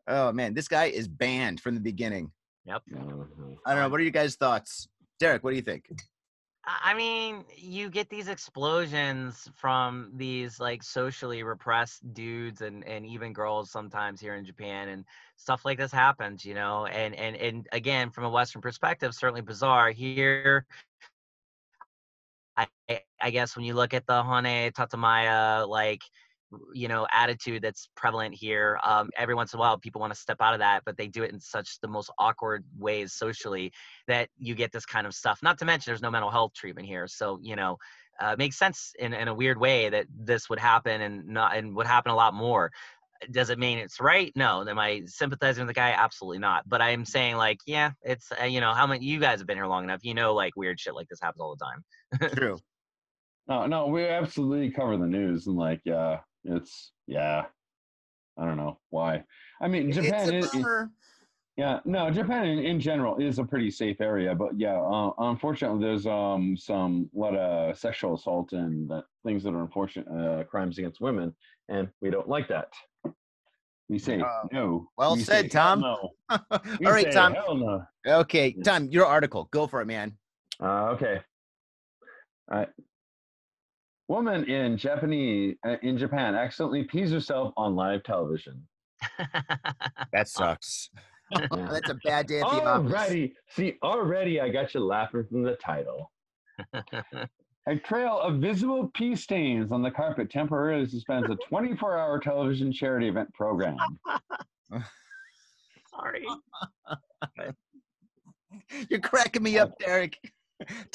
Oh, 0.07 0.31
man. 0.31 0.53
This 0.53 0.69
guy 0.69 0.85
is 0.85 1.09
banned 1.09 1.59
from 1.59 1.75
the 1.75 1.81
beginning. 1.81 2.31
Yep. 2.65 2.83
Mm-hmm. 2.91 3.53
I 3.65 3.73
don't 3.73 3.83
know. 3.83 3.89
What 3.89 3.99
are 3.99 4.03
you 4.03 4.11
guys' 4.11 4.35
thoughts? 4.35 4.87
Derek, 5.19 5.43
what 5.43 5.51
do 5.51 5.55
you 5.55 5.61
think? 5.61 5.85
I 6.65 6.91
I 6.91 6.93
mean, 6.95 7.45
you 7.55 7.89
get 7.89 8.09
these 8.09 8.27
explosions 8.27 9.49
from 9.55 10.11
these 10.15 10.59
like 10.59 10.81
socially 10.83 11.43
repressed 11.43 12.11
dudes 12.13 12.61
and 12.61 12.83
and 12.85 13.05
even 13.05 13.33
girls 13.33 13.69
sometimes 13.71 14.19
here 14.19 14.35
in 14.35 14.45
Japan 14.45 14.89
and 14.89 15.05
stuff 15.37 15.63
like 15.63 15.77
this 15.77 15.91
happens, 15.91 16.43
you 16.43 16.55
know. 16.55 16.85
And 16.87 17.13
and 17.15 17.35
and 17.35 17.67
again, 17.71 18.09
from 18.09 18.23
a 18.25 18.29
Western 18.29 18.61
perspective, 18.61 19.13
certainly 19.13 19.41
bizarre 19.41 19.91
here. 19.91 20.65
I 22.57 22.67
I- 22.89 23.01
I 23.21 23.31
guess 23.31 23.55
when 23.55 23.65
you 23.65 23.73
look 23.73 23.93
at 23.93 24.05
the 24.05 24.21
Honne 24.21 24.71
Tatemae 24.71 25.67
like 25.67 26.03
you 26.73 26.87
know 26.87 27.07
attitude 27.11 27.61
that's 27.61 27.89
prevalent 27.95 28.33
here 28.33 28.79
um, 28.83 29.09
every 29.17 29.35
once 29.35 29.53
in 29.53 29.57
a 29.57 29.59
while 29.59 29.77
people 29.77 30.01
want 30.01 30.13
to 30.13 30.19
step 30.19 30.37
out 30.39 30.53
of 30.53 30.59
that 30.59 30.83
but 30.85 30.97
they 30.97 31.07
do 31.07 31.23
it 31.23 31.31
in 31.31 31.39
such 31.39 31.79
the 31.81 31.87
most 31.87 32.11
awkward 32.19 32.63
ways 32.77 33.13
socially 33.13 33.71
that 34.07 34.29
you 34.37 34.55
get 34.55 34.71
this 34.71 34.85
kind 34.85 35.07
of 35.07 35.13
stuff. 35.13 35.39
Not 35.41 35.57
to 35.59 35.65
mention, 35.65 35.91
there's 35.91 36.01
no 36.01 36.11
mental 36.11 36.29
health 36.31 36.53
treatment 36.53 36.87
here, 36.87 37.07
so 37.07 37.39
you 37.41 37.55
know, 37.55 37.77
uh, 38.21 38.31
it 38.33 38.37
makes 38.37 38.57
sense 38.57 38.93
in, 38.99 39.13
in 39.13 39.27
a 39.27 39.33
weird 39.33 39.59
way 39.59 39.89
that 39.89 40.05
this 40.17 40.49
would 40.49 40.59
happen 40.59 41.01
and 41.01 41.27
not 41.27 41.55
and 41.55 41.75
would 41.75 41.87
happen 41.87 42.11
a 42.11 42.15
lot 42.15 42.33
more. 42.33 42.71
Does 43.31 43.49
it 43.49 43.57
mean 43.57 43.77
it's 43.77 43.99
right? 43.99 44.31
No. 44.35 44.67
Am 44.67 44.77
I 44.77 45.03
sympathizing 45.05 45.61
with 45.61 45.69
the 45.69 45.79
guy? 45.79 45.91
Absolutely 45.97 46.39
not. 46.39 46.67
But 46.67 46.81
I 46.81 46.91
am 46.91 47.05
saying 47.05 47.37
like, 47.37 47.59
yeah, 47.65 47.91
it's 48.03 48.29
uh, 48.39 48.45
you 48.45 48.59
know, 48.59 48.73
how 48.73 48.85
many 48.85 49.05
you 49.05 49.19
guys 49.19 49.39
have 49.39 49.47
been 49.47 49.57
here 49.57 49.67
long 49.67 49.85
enough? 49.85 50.01
You 50.03 50.13
know, 50.13 50.33
like 50.33 50.55
weird 50.55 50.79
shit 50.79 50.95
like 50.95 51.07
this 51.07 51.19
happens 51.21 51.41
all 51.41 51.55
the 51.55 51.65
time. 51.65 52.31
True. 52.35 52.59
No, 53.47 53.67
no, 53.67 53.87
we 53.87 54.05
absolutely 54.05 54.71
cover 54.71 54.97
the 54.97 55.05
news 55.05 55.47
and 55.47 55.55
like, 55.55 55.79
yeah, 55.85 56.19
it's 56.45 56.91
yeah. 57.07 57.45
I 58.37 58.45
don't 58.45 58.57
know 58.57 58.79
why. 58.89 59.23
I 59.61 59.67
mean, 59.67 59.91
Japan 59.91 60.33
is 60.33 60.53
yeah, 61.57 61.79
no, 61.85 62.11
Japan 62.11 62.47
in, 62.47 62.59
in 62.59 62.79
general 62.81 63.15
is 63.15 63.39
a 63.39 63.43
pretty 63.45 63.71
safe 63.71 64.01
area, 64.01 64.35
but 64.35 64.59
yeah, 64.59 64.77
uh, 64.77 65.11
unfortunately, 65.19 65.81
there's 65.81 66.05
um 66.05 66.57
some 66.57 67.09
lot 67.13 67.33
of 67.35 67.77
sexual 67.77 68.15
assault 68.15 68.51
and 68.51 68.89
that, 68.89 69.05
things 69.23 69.41
that 69.43 69.53
are 69.53 69.61
unfortunate 69.61 70.07
uh, 70.07 70.43
crimes 70.43 70.77
against 70.79 70.99
women, 70.99 71.33
and 71.69 71.87
we 72.01 72.09
don't 72.09 72.27
like 72.27 72.49
that. 72.49 72.67
We 73.87 73.99
say 73.99 74.19
Uh, 74.19 74.43
no. 74.51 74.89
well 74.97 75.15
We 75.15 75.21
said, 75.21 75.51
Tom. 75.51 75.79
No. 75.79 76.09
We 76.79 76.87
All 76.87 76.91
right, 76.91 77.11
Tom. 77.11 77.33
No. 77.33 77.85
Okay, 78.05 78.53
Tom, 78.63 78.87
your 78.87 79.05
article. 79.05 79.47
Go 79.51 79.67
for 79.67 79.79
it, 79.81 79.85
man. 79.85 80.17
Uh, 80.61 80.89
okay. 80.89 81.21
All 82.51 82.57
right. 82.59 82.69
Woman 84.07 84.43
in 84.45 84.77
Japanese 84.77 85.55
uh, 85.67 85.77
in 85.81 85.97
Japan 85.97 86.35
accidentally 86.35 86.83
pees 86.83 87.11
herself 87.11 87.53
on 87.57 87.75
live 87.75 88.03
television. 88.03 88.67
That 90.13 90.29
sucks. 90.29 90.89
Yeah. 91.31 91.47
That's 91.51 91.89
a 91.89 91.95
bad 92.05 92.27
day 92.27 92.39
at 92.39 92.49
the 92.49 92.63
office. 92.63 92.93
Already, 92.93 93.33
see, 93.49 93.73
already 93.83 94.39
I 94.39 94.49
got 94.49 94.73
you 94.73 94.79
laughing 94.79 95.25
from 95.29 95.43
the 95.43 95.55
title. 95.55 96.11
A 97.67 97.75
trail 97.77 98.19
of 98.19 98.35
visible 98.35 98.91
pee 98.93 99.15
stains 99.15 99.71
on 99.71 99.81
the 99.81 99.89
carpet 99.89 100.29
temporarily 100.29 100.85
suspends 100.85 101.27
a 101.31 101.35
24 101.49 101.97
hour 101.97 102.19
television 102.19 102.71
charity 102.71 103.07
event 103.07 103.33
program. 103.33 103.75
Sorry. 105.89 106.23
You're 108.87 108.99
cracking 108.99 109.41
me 109.41 109.57
up, 109.57 109.71
Derek. 109.79 110.15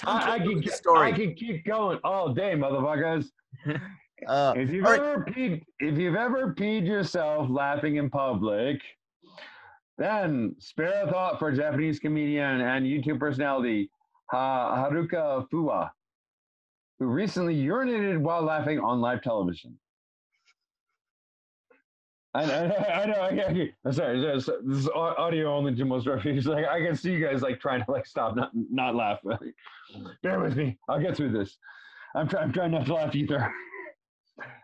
I, 0.06 0.32
I, 0.32 0.38
can, 0.38 0.60
the 0.60 0.70
I 0.72 0.74
story. 0.74 1.12
can 1.12 1.34
keep 1.34 1.64
going 1.64 1.98
all 2.04 2.32
day, 2.32 2.52
motherfuckers. 2.54 3.26
Uh, 4.28 4.52
If 4.54 4.68
you've 4.70 4.84
all 4.84 4.90
right. 4.92 5.00
ever 5.00 5.24
peed, 5.24 5.62
if 5.78 5.96
you've 5.96 6.14
ever 6.14 6.52
peed 6.52 6.86
yourself 6.86 7.48
laughing 7.48 7.96
in 7.96 8.10
public, 8.10 8.78
then 9.96 10.54
spare 10.58 11.04
a 11.06 11.10
thought 11.10 11.38
for 11.38 11.50
Japanese 11.50 11.98
comedian 11.98 12.60
and 12.60 12.84
YouTube 12.84 13.18
personality 13.18 13.90
ha- 14.30 14.76
Haruka 14.90 15.48
Fuwa, 15.48 15.88
who 16.98 17.06
recently 17.06 17.54
urinated 17.64 18.18
while 18.18 18.42
laughing 18.42 18.78
on 18.78 19.00
live 19.00 19.22
television. 19.22 19.78
I 22.34 22.46
know, 22.46 22.54
I 22.54 23.06
know. 23.06 23.14
I 23.22 23.30
know 23.30 23.66
I'm 23.84 23.92
sorry. 23.92 24.20
This 24.20 24.48
is 24.48 24.88
audio 24.88 25.52
only 25.52 25.74
to 25.74 25.84
most 25.84 26.06
refugees. 26.06 26.46
Like 26.46 26.64
I 26.64 26.80
can 26.80 26.94
see 26.94 27.10
you 27.10 27.24
guys 27.26 27.42
like 27.42 27.58
trying 27.58 27.84
to 27.84 27.90
like 27.90 28.06
stop, 28.06 28.36
not 28.36 28.52
not 28.54 28.94
laugh. 28.94 29.18
Bear 30.22 30.38
with 30.38 30.56
me. 30.56 30.78
I'll 30.88 31.00
get 31.00 31.16
through 31.16 31.32
this. 31.32 31.58
I'm 32.14 32.28
trying. 32.28 32.44
I'm 32.44 32.52
trying 32.52 32.70
not 32.70 32.86
to 32.86 32.94
laugh 32.94 33.14
either. 33.14 33.52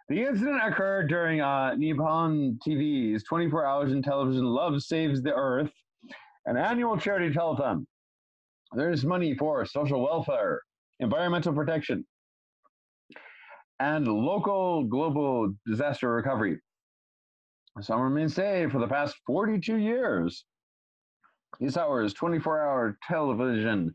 The 0.08 0.22
incident 0.22 0.60
occurred 0.62 1.08
during 1.08 1.40
uh, 1.40 1.74
Nippon 1.74 2.60
TV's 2.64 3.24
24 3.24 3.66
Hours 3.66 3.90
in 3.90 4.02
Television 4.02 4.44
Love 4.44 4.80
Saves 4.80 5.20
the 5.20 5.34
Earth, 5.34 5.72
an 6.44 6.56
annual 6.56 6.96
charity 6.96 7.34
telethon. 7.34 7.84
There's 8.72 9.04
money 9.04 9.34
for 9.34 9.66
social 9.66 10.04
welfare, 10.04 10.62
environmental 11.00 11.52
protection, 11.52 12.06
and 13.80 14.06
local 14.06 14.84
global 14.84 15.52
disaster 15.66 16.08
recovery. 16.08 16.60
Summer 17.80 18.08
mainstay 18.08 18.68
for 18.70 18.78
the 18.78 18.88
past 18.88 19.16
42 19.26 19.76
years. 19.76 20.44
This 21.60 21.76
hour's 21.76 22.14
24 22.14 22.62
hour 22.62 22.98
television 23.06 23.94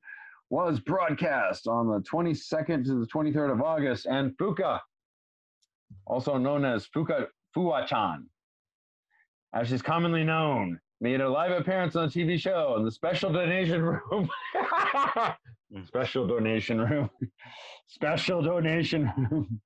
was 0.50 0.80
broadcast 0.80 1.68
on 1.68 1.88
the 1.88 2.00
22nd 2.02 2.86
to 2.86 3.00
the 3.00 3.08
23rd 3.08 3.54
of 3.54 3.62
August, 3.62 4.06
and 4.06 4.38
Fuka, 4.38 4.80
also 6.06 6.38
known 6.38 6.66
as 6.66 6.88
Fuka 6.96 7.28
Fuwa-chan, 7.56 8.28
as 9.54 9.70
she's 9.70 9.82
commonly 9.82 10.24
known, 10.24 10.80
made 11.00 11.22
a 11.22 11.30
live 11.30 11.52
appearance 11.52 11.96
on 11.96 12.08
the 12.08 12.14
TV 12.14 12.40
show 12.40 12.76
in 12.78 12.86
the 12.86 12.92
special 12.92 13.32
donation 13.32 13.82
room. 13.82 14.30
special 15.86 16.28
donation 16.28 16.80
room. 16.80 17.10
special 17.88 18.42
donation 18.42 19.12
room. 19.30 19.62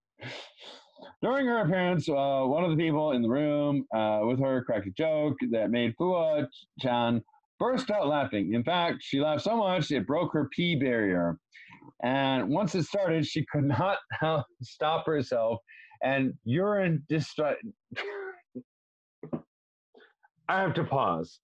During 1.26 1.47
her 1.47 1.61
appearance, 1.61 2.07
uh, 2.07 2.43
one 2.43 2.64
of 2.64 2.69
the 2.69 2.77
people 2.77 3.14
in 3.14 3.23
the 3.23 3.30
room 3.30 3.88
uh, 3.91 4.19
with 4.26 4.39
her 4.39 4.64
cracked 4.64 4.85
a 4.85 4.91
joke 4.91 5.35
that 5.49 5.72
made 5.72 5.95
Fuwa-chan 5.97 7.23
burst 7.57 7.89
out 7.89 8.06
laughing. 8.06 8.53
In 8.53 8.64
fact, 8.64 8.97
she 9.02 9.19
laughed 9.19 9.41
so 9.41 9.57
much 9.57 9.89
it 9.89 10.06
broke 10.06 10.34
her 10.34 10.47
pee 10.56 10.76
barrier. 10.76 11.39
And 12.03 12.47
once 12.49 12.76
it 12.76 12.84
started, 12.84 13.26
she 13.26 13.43
could 13.52 13.64
not 13.64 13.97
stop 14.61 15.07
herself, 15.07 15.61
and 16.03 16.35
urine 16.43 17.03
distra- 17.10 17.56
I 20.47 20.61
have 20.61 20.76
to 20.76 20.84
pause. 20.84 21.39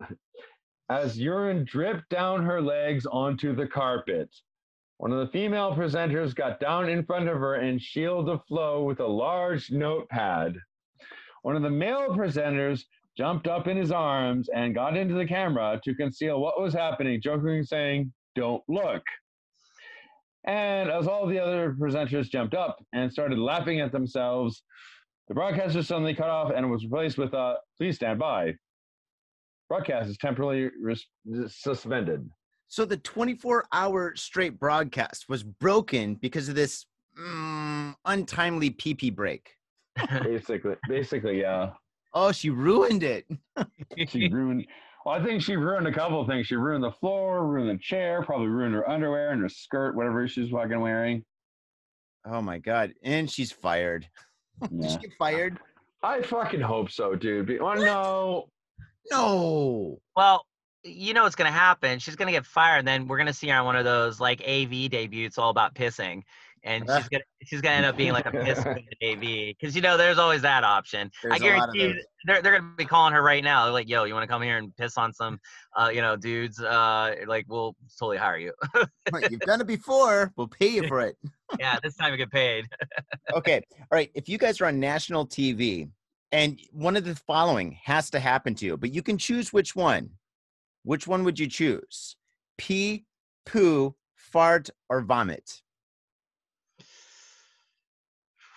As 0.91 1.17
urine 1.17 1.65
dripped 1.65 2.07
down 2.09 2.45
her 2.45 2.61
legs 2.61 3.07
onto 3.07 3.55
the 3.55 3.65
carpet. 3.65 4.29
One 5.01 5.11
of 5.11 5.17
the 5.17 5.31
female 5.31 5.75
presenters 5.75 6.35
got 6.35 6.59
down 6.59 6.87
in 6.87 7.03
front 7.03 7.27
of 7.27 7.39
her 7.39 7.55
and 7.55 7.81
shielded 7.81 8.35
the 8.35 8.37
flow 8.47 8.83
with 8.83 8.99
a 8.99 9.07
large 9.07 9.71
notepad. 9.71 10.55
One 11.41 11.55
of 11.55 11.63
the 11.63 11.71
male 11.71 12.09
presenters 12.09 12.83
jumped 13.17 13.47
up 13.47 13.67
in 13.67 13.77
his 13.77 13.91
arms 13.91 14.47
and 14.53 14.75
got 14.75 14.95
into 14.95 15.15
the 15.15 15.25
camera 15.25 15.81
to 15.85 15.95
conceal 15.95 16.39
what 16.39 16.61
was 16.61 16.71
happening, 16.71 17.19
jokingly 17.19 17.63
saying, 17.63 18.13
Don't 18.35 18.61
look. 18.67 19.01
And 20.43 20.91
as 20.91 21.07
all 21.07 21.25
the 21.25 21.39
other 21.39 21.73
presenters 21.73 22.29
jumped 22.29 22.53
up 22.53 22.77
and 22.93 23.11
started 23.11 23.39
laughing 23.39 23.79
at 23.79 23.91
themselves, 23.91 24.61
the 25.27 25.33
broadcast 25.33 25.75
was 25.75 25.87
suddenly 25.87 26.13
cut 26.13 26.29
off 26.29 26.51
and 26.55 26.69
was 26.69 26.83
replaced 26.83 27.17
with 27.17 27.33
a 27.33 27.55
please 27.79 27.95
stand 27.95 28.19
by. 28.19 28.53
Broadcast 29.67 30.11
is 30.11 30.17
temporarily 30.19 30.69
res- 30.79 31.07
suspended. 31.47 32.29
So 32.71 32.85
the 32.85 32.95
24 32.95 33.65
hour 33.73 34.15
straight 34.15 34.57
broadcast 34.57 35.27
was 35.27 35.43
broken 35.43 36.15
because 36.15 36.47
of 36.47 36.55
this 36.55 36.85
mm, 37.19 37.93
untimely 38.05 38.69
pee 38.69 38.93
pee 38.93 39.09
break. 39.09 39.49
Basically, 40.23 40.75
basically, 40.87 41.41
yeah. 41.41 41.71
Oh, 42.13 42.31
she 42.31 42.49
ruined 42.49 43.03
it. 43.03 43.25
She 44.07 44.29
ruined. 44.29 44.65
Well, 45.05 45.15
I 45.15 45.21
think 45.21 45.41
she 45.41 45.57
ruined 45.57 45.85
a 45.87 45.91
couple 45.93 46.21
of 46.21 46.27
things. 46.29 46.47
She 46.47 46.55
ruined 46.55 46.81
the 46.85 46.93
floor, 46.93 47.45
ruined 47.45 47.69
the 47.77 47.83
chair, 47.83 48.23
probably 48.23 48.47
ruined 48.47 48.73
her 48.73 48.89
underwear 48.89 49.31
and 49.31 49.41
her 49.41 49.49
skirt, 49.49 49.93
whatever 49.97 50.25
she's 50.29 50.49
fucking 50.49 50.79
wearing. 50.79 51.25
Oh 52.25 52.41
my 52.41 52.57
god! 52.57 52.93
And 53.03 53.29
she's 53.29 53.51
fired. 53.51 54.07
Did 54.61 54.71
Yeah. 54.81 54.87
she 54.91 54.97
get 54.99 55.11
fired? 55.19 55.59
I 56.03 56.21
fucking 56.21 56.61
hope 56.61 56.89
so, 56.89 57.15
dude. 57.15 57.47
Be- 57.47 57.59
Oh 57.59 57.73
no. 57.73 58.47
No. 59.11 59.99
Well, 60.15 60.45
you 60.83 61.13
know 61.13 61.23
what's 61.23 61.35
gonna 61.35 61.51
happen. 61.51 61.99
She's 61.99 62.15
gonna 62.15 62.31
get 62.31 62.45
fired, 62.45 62.79
and 62.79 62.87
then 62.87 63.07
we're 63.07 63.17
gonna 63.17 63.33
see 63.33 63.47
her 63.49 63.57
on 63.57 63.65
one 63.65 63.75
of 63.75 63.85
those 63.85 64.19
like 64.19 64.41
AV 64.41 64.89
debuts 64.89 65.37
all 65.37 65.49
about 65.49 65.75
pissing. 65.75 66.23
And 66.63 66.83
she's 66.83 67.09
gonna 67.09 67.23
she's 67.43 67.61
gonna 67.61 67.75
end 67.75 67.85
up 67.87 67.97
being 67.97 68.13
like 68.13 68.27
a 68.27 68.31
piss 68.31 68.59
AV 68.59 69.19
because 69.59 69.75
you 69.75 69.81
know 69.81 69.97
there's 69.97 70.19
always 70.19 70.43
that 70.43 70.63
option. 70.63 71.09
I 71.23 71.39
There's 71.39 71.41
of 71.41 71.41
guarantee 71.41 71.81
you, 71.81 72.03
they're 72.25 72.41
they're 72.41 72.59
gonna 72.59 72.75
be 72.77 72.85
calling 72.85 73.13
her 73.13 73.23
right 73.23 73.43
now. 73.43 73.63
They're 73.63 73.73
like, 73.73 73.89
"Yo, 73.89 74.03
you 74.03 74.13
want 74.13 74.23
to 74.23 74.27
come 74.27 74.43
here 74.43 74.57
and 74.57 74.75
piss 74.77 74.95
on 74.95 75.11
some, 75.11 75.39
uh, 75.75 75.89
you 75.91 76.01
know, 76.01 76.15
dudes? 76.15 76.61
Uh, 76.61 77.15
like 77.25 77.45
we'll 77.49 77.75
totally 77.97 78.17
hire 78.17 78.37
you. 78.37 78.53
You've 79.29 79.39
done 79.41 79.61
it 79.61 79.67
before. 79.67 80.31
We'll 80.35 80.47
pay 80.47 80.67
you 80.67 80.87
for 80.87 81.01
it. 81.01 81.17
yeah, 81.59 81.79
this 81.81 81.95
time 81.95 82.11
you 82.11 82.17
get 82.17 82.31
paid. 82.31 82.67
Okay. 83.33 83.63
All 83.79 83.87
right. 83.91 84.11
If 84.13 84.29
you 84.29 84.37
guys 84.37 84.61
are 84.61 84.67
on 84.67 84.79
national 84.79 85.25
TV 85.25 85.89
and 86.31 86.59
one 86.71 86.95
of 86.95 87.03
the 87.03 87.15
following 87.15 87.77
has 87.83 88.09
to 88.11 88.19
happen 88.19 88.55
to 88.55 88.65
you, 88.65 88.77
but 88.77 88.93
you 88.93 89.01
can 89.01 89.17
choose 89.17 89.51
which 89.51 89.75
one. 89.75 90.11
Which 90.83 91.07
one 91.07 91.23
would 91.23 91.39
you 91.39 91.47
choose? 91.47 92.15
Pee, 92.57 93.05
poo, 93.45 93.95
fart, 94.15 94.69
or 94.89 95.01
vomit? 95.01 95.61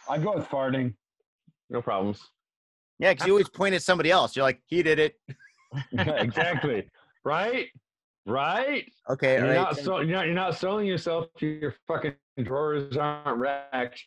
I 0.08 0.18
go 0.18 0.34
with 0.34 0.46
farting. 0.48 0.94
No 1.70 1.80
problems. 1.82 2.20
Yeah, 2.98 3.12
because 3.12 3.26
you 3.26 3.32
always 3.32 3.48
point 3.48 3.74
at 3.74 3.82
somebody 3.82 4.10
else. 4.10 4.36
You're 4.36 4.44
like, 4.44 4.60
he 4.66 4.82
did 4.82 4.98
it. 4.98 5.16
Yeah, 5.92 6.10
exactly. 6.20 6.88
right? 7.24 7.68
Right? 8.26 8.90
Okay. 9.10 9.34
You're 9.34 9.48
right. 9.48 9.54
not 9.54 9.78
so 9.78 10.00
you're 10.00 10.16
not, 10.16 10.26
you're 10.26 10.34
not 10.34 10.56
selling 10.56 10.86
yourself 10.86 11.26
your 11.40 11.74
fucking 11.86 12.14
drawers 12.42 12.96
aren't 12.96 13.38
racked. 13.38 14.02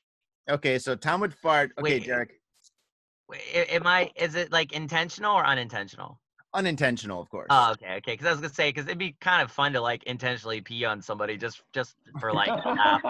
Okay. 0.50 0.80
So 0.80 0.96
Tom 0.96 1.22
would 1.22 1.34
fart. 1.34 1.72
Okay, 1.78 1.84
Wait. 1.84 2.06
Derek. 2.06 2.32
Wait, 3.30 3.42
am 3.54 3.86
I? 3.86 4.10
Is 4.16 4.36
it 4.36 4.52
like 4.52 4.72
intentional 4.72 5.36
or 5.36 5.46
unintentional? 5.46 6.20
Unintentional, 6.58 7.22
of 7.22 7.30
course. 7.30 7.46
Oh, 7.52 7.74
okay, 7.74 7.98
okay. 7.98 8.14
Because 8.14 8.26
I 8.26 8.32
was 8.32 8.42
gonna 8.42 8.52
say, 8.52 8.70
because 8.70 8.86
it'd 8.88 8.98
be 8.98 9.16
kind 9.22 9.44
of 9.44 9.52
fun 9.52 9.74
to 9.74 9.80
like 9.80 10.04
intentionally 10.06 10.60
pee 10.60 10.86
on 10.86 11.04
somebody 11.04 11.38
just 11.38 11.62
just 11.72 11.94
for 12.20 12.34
like 12.34 12.50
laugh. 12.66 13.02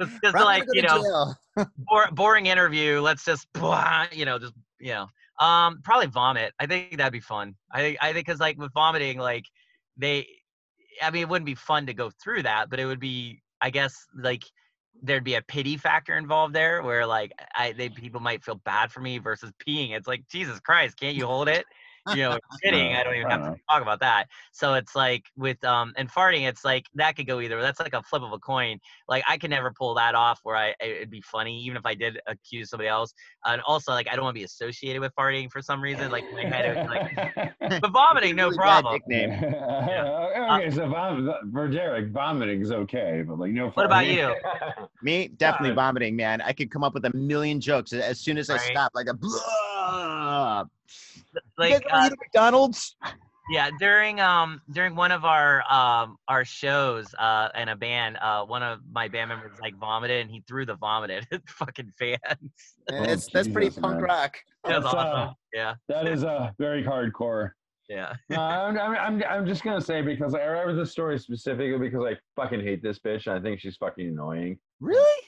Just, 0.00 0.12
just 0.22 0.36
I'm 0.36 0.44
like 0.44 0.64
you 0.72 0.82
know, 0.82 1.34
bore, 1.76 2.06
boring 2.12 2.46
interview. 2.46 3.00
Let's 3.00 3.24
just 3.24 3.48
you 4.12 4.24
know 4.24 4.38
just 4.38 4.52
you 4.78 4.92
know 4.92 5.08
um 5.44 5.80
probably 5.82 6.06
vomit. 6.06 6.52
I 6.60 6.66
think 6.66 6.98
that'd 6.98 7.12
be 7.12 7.18
fun. 7.18 7.56
I 7.72 7.80
think 7.80 7.98
I 8.00 8.12
think 8.12 8.26
because 8.26 8.38
like 8.38 8.56
with 8.58 8.72
vomiting, 8.72 9.18
like 9.18 9.46
they, 9.96 10.28
I 11.02 11.10
mean, 11.10 11.22
it 11.22 11.28
wouldn't 11.28 11.46
be 11.46 11.56
fun 11.56 11.86
to 11.86 11.94
go 11.94 12.12
through 12.22 12.44
that, 12.44 12.70
but 12.70 12.78
it 12.78 12.86
would 12.86 13.00
be, 13.00 13.42
I 13.60 13.70
guess, 13.70 14.06
like 14.16 14.44
there'd 15.02 15.24
be 15.24 15.34
a 15.34 15.42
pity 15.42 15.76
factor 15.76 16.16
involved 16.16 16.54
there 16.54 16.80
where 16.84 17.06
like 17.06 17.32
I 17.56 17.72
they 17.72 17.88
people 17.88 18.20
might 18.20 18.44
feel 18.44 18.60
bad 18.64 18.92
for 18.92 19.00
me 19.00 19.18
versus 19.18 19.50
peeing. 19.66 19.96
It's 19.96 20.06
like 20.06 20.28
Jesus 20.28 20.60
Christ, 20.60 20.96
can't 20.96 21.16
you 21.16 21.26
hold 21.26 21.48
it? 21.48 21.66
You 22.08 22.16
know, 22.16 22.38
shitting. 22.64 22.96
I 22.98 23.02
don't 23.04 23.14
even 23.14 23.30
have 23.30 23.40
to 23.42 23.46
Uh-huh. 23.46 23.56
talk 23.70 23.82
about 23.82 24.00
that. 24.00 24.26
So 24.52 24.74
it's 24.74 24.94
like 24.96 25.24
with 25.36 25.62
um 25.64 25.92
and 25.96 26.10
farting, 26.10 26.48
it's 26.48 26.64
like 26.64 26.86
that 26.94 27.16
could 27.16 27.26
go 27.26 27.40
either. 27.40 27.56
way. 27.56 27.62
That's 27.62 27.80
like 27.80 27.94
a 27.94 28.02
flip 28.02 28.22
of 28.22 28.32
a 28.32 28.38
coin. 28.38 28.78
Like 29.08 29.24
I 29.28 29.38
could 29.38 29.50
never 29.50 29.72
pull 29.72 29.94
that 29.94 30.14
off 30.14 30.40
where 30.42 30.56
I 30.56 30.74
it'd 30.80 31.10
be 31.10 31.20
funny 31.22 31.60
even 31.62 31.76
if 31.76 31.86
I 31.86 31.94
did 31.94 32.20
accuse 32.26 32.70
somebody 32.70 32.88
else. 32.88 33.12
And 33.44 33.60
also 33.66 33.92
like 33.92 34.08
I 34.10 34.16
don't 34.16 34.24
want 34.24 34.34
to 34.34 34.40
be 34.40 34.44
associated 34.44 35.00
with 35.00 35.12
farting 35.14 35.50
for 35.50 35.62
some 35.62 35.80
reason. 35.80 36.10
Like 36.10 36.24
my 36.32 36.42
head, 36.42 36.76
was 36.76 36.88
like 36.88 37.80
but 37.80 37.90
vomiting, 37.92 38.36
no 38.36 38.46
Really 38.46 38.56
bad 38.58 38.82
problem. 38.82 39.00
nickname. 39.08 39.30
okay, 40.52 40.70
so 40.70 40.88
vom- 40.88 41.50
for 41.52 41.68
Derek, 41.68 42.10
vomiting 42.10 42.60
is 42.60 42.72
okay, 42.72 43.22
but 43.26 43.38
like 43.38 43.52
no. 43.52 43.70
Problem. 43.70 43.74
What 43.74 43.86
about 43.86 44.06
you? 44.06 44.34
Me, 45.02 45.28
definitely 45.28 45.70
God. 45.70 45.76
vomiting, 45.76 46.14
man. 46.16 46.40
I 46.40 46.52
could 46.52 46.70
come 46.70 46.84
up 46.84 46.94
with 46.94 47.04
a 47.04 47.16
million 47.16 47.60
jokes 47.60 47.92
as 47.92 48.20
soon 48.20 48.38
as 48.38 48.50
I 48.50 48.56
stop, 48.58 48.92
like 48.94 49.08
a 49.08 49.14
blah. 49.14 50.64
You 51.34 51.40
Like 51.58 51.84
guys 51.88 52.10
uh, 52.12 52.16
McDonald's? 52.20 52.96
Yeah, 53.50 53.70
during 53.80 54.20
um 54.20 54.62
during 54.70 54.94
one 54.94 55.10
of 55.10 55.24
our 55.24 55.62
um 55.70 56.16
our 56.28 56.44
shows 56.44 57.12
uh 57.18 57.48
in 57.56 57.68
a 57.68 57.76
band, 57.76 58.16
uh 58.22 58.44
one 58.44 58.62
of 58.62 58.80
my 58.90 59.08
band 59.08 59.30
members 59.30 59.52
like 59.60 59.76
vomited 59.78 60.20
and 60.22 60.30
he 60.30 60.44
threw 60.46 60.64
the 60.64 60.76
vomit 60.76 61.10
at 61.10 61.26
his 61.30 61.40
fucking 61.48 61.90
fans. 61.98 62.18
And 62.88 63.10
it's, 63.10 63.28
that's 63.32 63.48
pretty 63.48 63.68
Jesus, 63.68 63.80
punk 63.80 63.96
man. 63.96 64.04
rock. 64.04 64.38
That 64.64 64.76
was 64.76 64.84
That's, 64.84 64.94
uh, 64.94 64.98
awesome. 64.98 65.34
Yeah, 65.52 65.74
That 65.88 66.06
is 66.06 66.22
uh, 66.24 66.50
very 66.58 66.84
hardcore. 66.84 67.50
yeah. 67.88 68.14
No, 68.30 68.40
I'm, 68.40 68.78
I'm, 68.78 68.96
I'm, 68.96 69.22
I'm 69.28 69.46
just 69.46 69.64
gonna 69.64 69.80
say 69.80 70.02
because 70.02 70.34
I 70.34 70.44
remember 70.44 70.74
this 70.76 70.92
story 70.92 71.18
specifically 71.18 71.76
because 71.90 72.04
I 72.06 72.16
fucking 72.40 72.60
hate 72.60 72.80
this 72.82 73.00
bitch. 73.00 73.26
And 73.26 73.36
I 73.36 73.42
think 73.42 73.60
she's 73.60 73.76
fucking 73.76 74.06
annoying. 74.06 74.58
Really? 74.80 75.22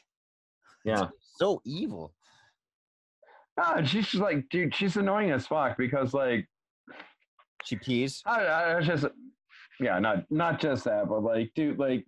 Yeah. 0.85 1.09
So 1.37 1.61
evil. 1.65 2.15
No, 3.57 3.85
she's 3.85 4.09
just 4.09 4.23
like, 4.23 4.49
dude, 4.51 4.75
she's 4.75 4.97
annoying 4.97 5.31
as 5.31 5.47
fuck 5.47 5.77
because 5.79 6.13
like, 6.13 6.47
She 7.65 7.77
pees. 7.77 8.23
I, 8.27 8.41
I 8.45 8.75
was 8.77 8.87
just, 8.87 9.07
yeah, 9.81 9.99
not 9.99 10.25
not 10.31 10.61
just 10.61 10.85
that, 10.85 11.09
but 11.09 11.23
like, 11.23 11.53
dude, 11.55 11.79
like, 11.79 12.05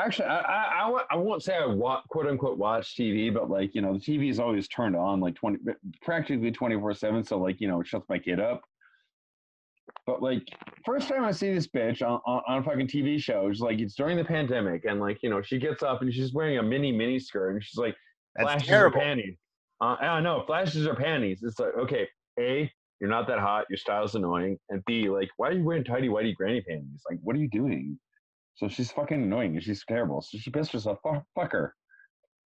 actually, 0.00 0.26
I 0.26 0.40
I, 0.40 1.04
I, 1.10 1.16
won't- 1.16 1.42
say 1.42 1.56
I 1.56 1.66
wa- 1.66 2.02
quote 2.08 2.26
unquote 2.26 2.58
watch 2.58 2.96
TV, 2.96 3.32
but 3.32 3.48
like, 3.48 3.74
you 3.74 3.80
know, 3.80 3.92
the 3.94 4.00
TV 4.00 4.28
is 4.30 4.40
always 4.40 4.66
turned 4.68 4.96
on 4.96 5.20
like 5.20 5.34
twenty, 5.36 5.58
practically 6.02 6.50
twenty 6.50 6.74
four 6.76 6.92
seven. 6.94 7.22
So 7.24 7.38
like, 7.38 7.60
you 7.60 7.68
know, 7.68 7.80
it 7.80 7.86
shuts 7.86 8.06
my 8.08 8.18
kid 8.18 8.40
up. 8.40 8.62
But 10.06 10.22
like, 10.22 10.42
first 10.84 11.08
time 11.08 11.24
I 11.24 11.32
see 11.32 11.52
this 11.52 11.66
bitch 11.66 12.02
on, 12.02 12.20
on, 12.26 12.42
on 12.46 12.58
a 12.58 12.62
fucking 12.62 12.88
TV 12.88 13.20
show, 13.20 13.48
it's 13.48 13.60
like 13.60 13.78
it's 13.78 13.94
during 13.94 14.16
the 14.16 14.24
pandemic, 14.24 14.84
and 14.84 15.00
like, 15.00 15.18
you 15.22 15.30
know, 15.30 15.42
she 15.42 15.58
gets 15.58 15.82
up 15.82 16.02
and 16.02 16.12
she's 16.12 16.32
wearing 16.34 16.58
a 16.58 16.62
mini 16.62 16.92
mini 16.92 17.18
skirt, 17.18 17.50
and 17.54 17.62
she's 17.64 17.76
like, 17.78 17.94
That's 18.36 18.64
terrible. 18.66 18.98
her 18.98 19.04
panties. 19.04 19.36
Uh, 19.80 19.96
I 20.00 20.20
know, 20.20 20.42
flashes 20.46 20.86
her 20.86 20.94
panties. 20.94 21.40
It's 21.42 21.58
like, 21.58 21.74
okay, 21.78 22.08
A, 22.38 22.70
you're 23.00 23.10
not 23.10 23.28
that 23.28 23.38
hot, 23.38 23.66
your 23.70 23.76
style's 23.76 24.14
annoying, 24.16 24.58
and 24.70 24.84
B, 24.86 25.08
like, 25.08 25.28
why 25.36 25.48
are 25.48 25.52
you 25.52 25.62
wearing 25.62 25.84
tidy 25.84 26.08
whitey 26.08 26.34
granny 26.34 26.60
panties? 26.60 27.02
Like, 27.08 27.20
what 27.22 27.36
are 27.36 27.38
you 27.38 27.48
doing? 27.48 27.98
So 28.56 28.66
she's 28.66 28.90
fucking 28.90 29.22
annoying 29.22 29.54
and 29.54 29.62
she's 29.62 29.84
terrible. 29.86 30.20
So 30.20 30.36
she 30.36 30.50
pissed 30.50 30.72
herself. 30.72 30.98
Fuck, 31.04 31.24
fuck 31.36 31.52
her. 31.52 31.74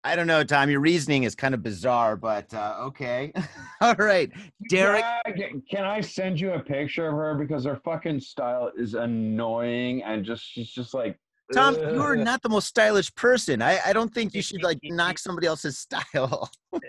I 0.04 0.16
don't 0.16 0.28
know, 0.28 0.44
Tom. 0.44 0.70
Your 0.70 0.82
reasoning 0.82 1.24
is 1.24 1.34
kind 1.34 1.56
of 1.56 1.64
bizarre, 1.64 2.16
but 2.16 2.54
uh, 2.54 2.76
okay. 2.82 3.34
All 3.82 3.96
right, 3.96 4.32
Derek. 4.70 5.04
Yeah, 5.36 5.48
can 5.68 5.84
I 5.84 6.02
send 6.02 6.40
you 6.40 6.54
a 6.54 6.60
picture 6.60 7.08
of 7.08 7.16
her 7.16 7.34
because 7.34 7.66
her 7.66 7.82
fucking 7.84 8.20
style 8.20 8.72
is 8.78 8.94
annoying 8.94 10.04
and 10.04 10.24
just 10.24 10.44
she's 10.44 10.70
just 10.70 10.94
like 10.94 11.18
Tom, 11.54 11.76
you 11.76 12.02
are 12.02 12.16
not 12.32 12.42
the 12.42 12.50
most 12.50 12.68
stylish 12.68 13.14
person. 13.16 13.62
I, 13.62 13.80
I 13.86 13.94
don't 13.94 14.14
think 14.14 14.34
you 14.34 14.42
should 14.42 14.64
like 14.64 14.80
knock 14.84 15.18
somebody 15.20 15.48
else's 15.48 15.78
style. 15.78 16.50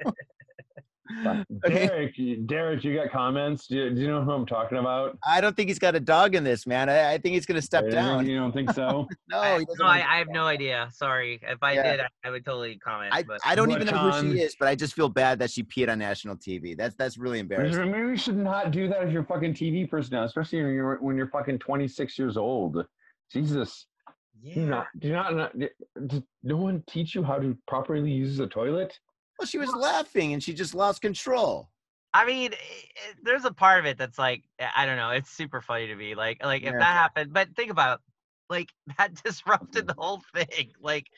okay. 1.64 1.86
Derek, 1.86 2.18
you- 2.18 2.38
Derek, 2.38 2.82
you 2.82 2.94
got 2.96 3.10
comments? 3.12 3.68
Do 3.68 3.76
you, 3.76 3.90
do 3.94 4.00
you 4.00 4.08
know 4.08 4.22
who 4.24 4.32
I'm 4.32 4.46
talking 4.46 4.78
about? 4.78 5.16
I 5.24 5.40
don't 5.40 5.54
think 5.54 5.68
he's 5.68 5.78
got 5.78 5.94
a 5.94 6.00
dog 6.00 6.34
in 6.34 6.42
this, 6.42 6.66
man. 6.66 6.88
I, 6.88 7.12
I 7.12 7.18
think 7.18 7.34
he's 7.34 7.46
gonna 7.46 7.62
step 7.62 7.84
You- 7.84 7.90
down. 7.92 8.26
You 8.26 8.36
don't 8.38 8.50
think 8.52 8.72
so? 8.72 9.06
No, 9.28 9.38
I, 9.38 9.58
no, 9.78 9.86
I, 9.86 9.98
I 10.14 10.18
have 10.18 10.28
no 10.28 10.46
idea. 10.46 10.88
Sorry. 10.92 11.38
If 11.42 11.62
I 11.62 11.74
Yeah. 11.74 11.82
did, 11.96 12.00
I, 12.00 12.08
I 12.24 12.30
would 12.30 12.44
totally 12.44 12.76
comment. 12.78 13.12
I, 13.14 13.22
but 13.22 13.40
I 13.44 13.54
don't 13.54 13.68
What, 13.68 13.82
even 13.82 13.94
know 13.94 14.10
who 14.10 14.32
she 14.32 14.40
is, 14.40 14.56
but 14.58 14.68
I 14.68 14.74
just 14.74 14.94
feel 14.94 15.08
bad 15.08 15.38
that 15.38 15.50
she 15.50 15.62
peed 15.62 15.88
on 15.88 15.98
national 15.98 16.36
TV. 16.36 16.76
That's 16.76 16.94
that's 16.96 17.18
really 17.18 17.38
embarrassing. 17.38 17.90
Maybe 17.90 18.04
we 18.04 18.16
should 18.16 18.36
not 18.38 18.70
do 18.72 18.88
that 18.88 19.02
as 19.02 19.12
you're 19.12 19.24
fucking 19.24 19.54
TV 19.54 19.88
person 19.88 20.16
especially 20.16 20.62
when 20.64 20.74
you're 20.74 20.96
when 20.96 21.16
you're 21.16 21.28
fucking 21.28 21.58
26 21.60 22.18
years 22.18 22.36
old. 22.36 22.84
Jesus, 23.30 23.40
do 23.40 23.40
you 23.40 23.95
yeah. 24.42 24.64
not 24.64 24.86
do 24.98 25.08
you 25.08 25.14
not, 25.14 25.34
not 25.34 25.58
did 25.58 26.22
no 26.42 26.56
one 26.56 26.82
teach 26.88 27.14
you 27.14 27.22
how 27.22 27.38
to 27.38 27.56
properly 27.66 28.10
use 28.10 28.36
the 28.36 28.46
toilet? 28.46 28.98
Well, 29.38 29.46
she 29.46 29.58
was 29.58 29.72
laughing 29.74 30.32
and 30.32 30.42
she 30.42 30.54
just 30.54 30.74
lost 30.74 31.02
control. 31.02 31.68
I 32.14 32.24
mean, 32.24 32.52
i- 32.52 32.56
i- 32.56 33.14
there's 33.22 33.44
a 33.44 33.52
part 33.52 33.80
of 33.80 33.86
it 33.86 33.98
that's 33.98 34.18
like 34.18 34.44
I- 34.60 34.70
I 34.78 34.86
don't 34.86 34.96
know. 34.96 35.10
It's 35.10 35.30
super 35.30 35.60
funny 35.60 35.88
to 35.88 35.94
me. 35.96 36.14
Like 36.14 36.42
like 36.44 36.62
if 36.62 36.72
Yeah. 36.72 36.78
that 36.78 36.84
happened, 36.92 37.32
but 37.32 37.54
think 37.56 37.70
about 37.70 37.98
it, 37.98 38.04
like 38.48 38.72
that 38.98 39.14
disrupted 39.22 39.86
the 39.86 39.94
whole 39.98 40.22
thing. 40.34 40.72
Like 40.80 41.08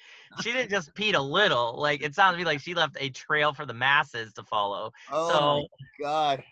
she 0.42 0.52
didn't 0.52 0.70
just 0.70 0.94
pee 0.94 1.12
a 1.12 1.20
little. 1.20 1.74
Like 1.78 2.02
it 2.02 2.14
sounds 2.14 2.34
to 2.34 2.38
me 2.38 2.44
like 2.44 2.60
she 2.60 2.74
left 2.74 2.96
a 2.98 3.10
trail 3.10 3.52
for 3.52 3.66
the 3.66 3.74
masses 3.74 4.32
to 4.34 4.42
follow. 4.42 4.90
Oh 5.12 5.28
So 5.28 5.68
my 6.00 6.04
god! 6.04 6.42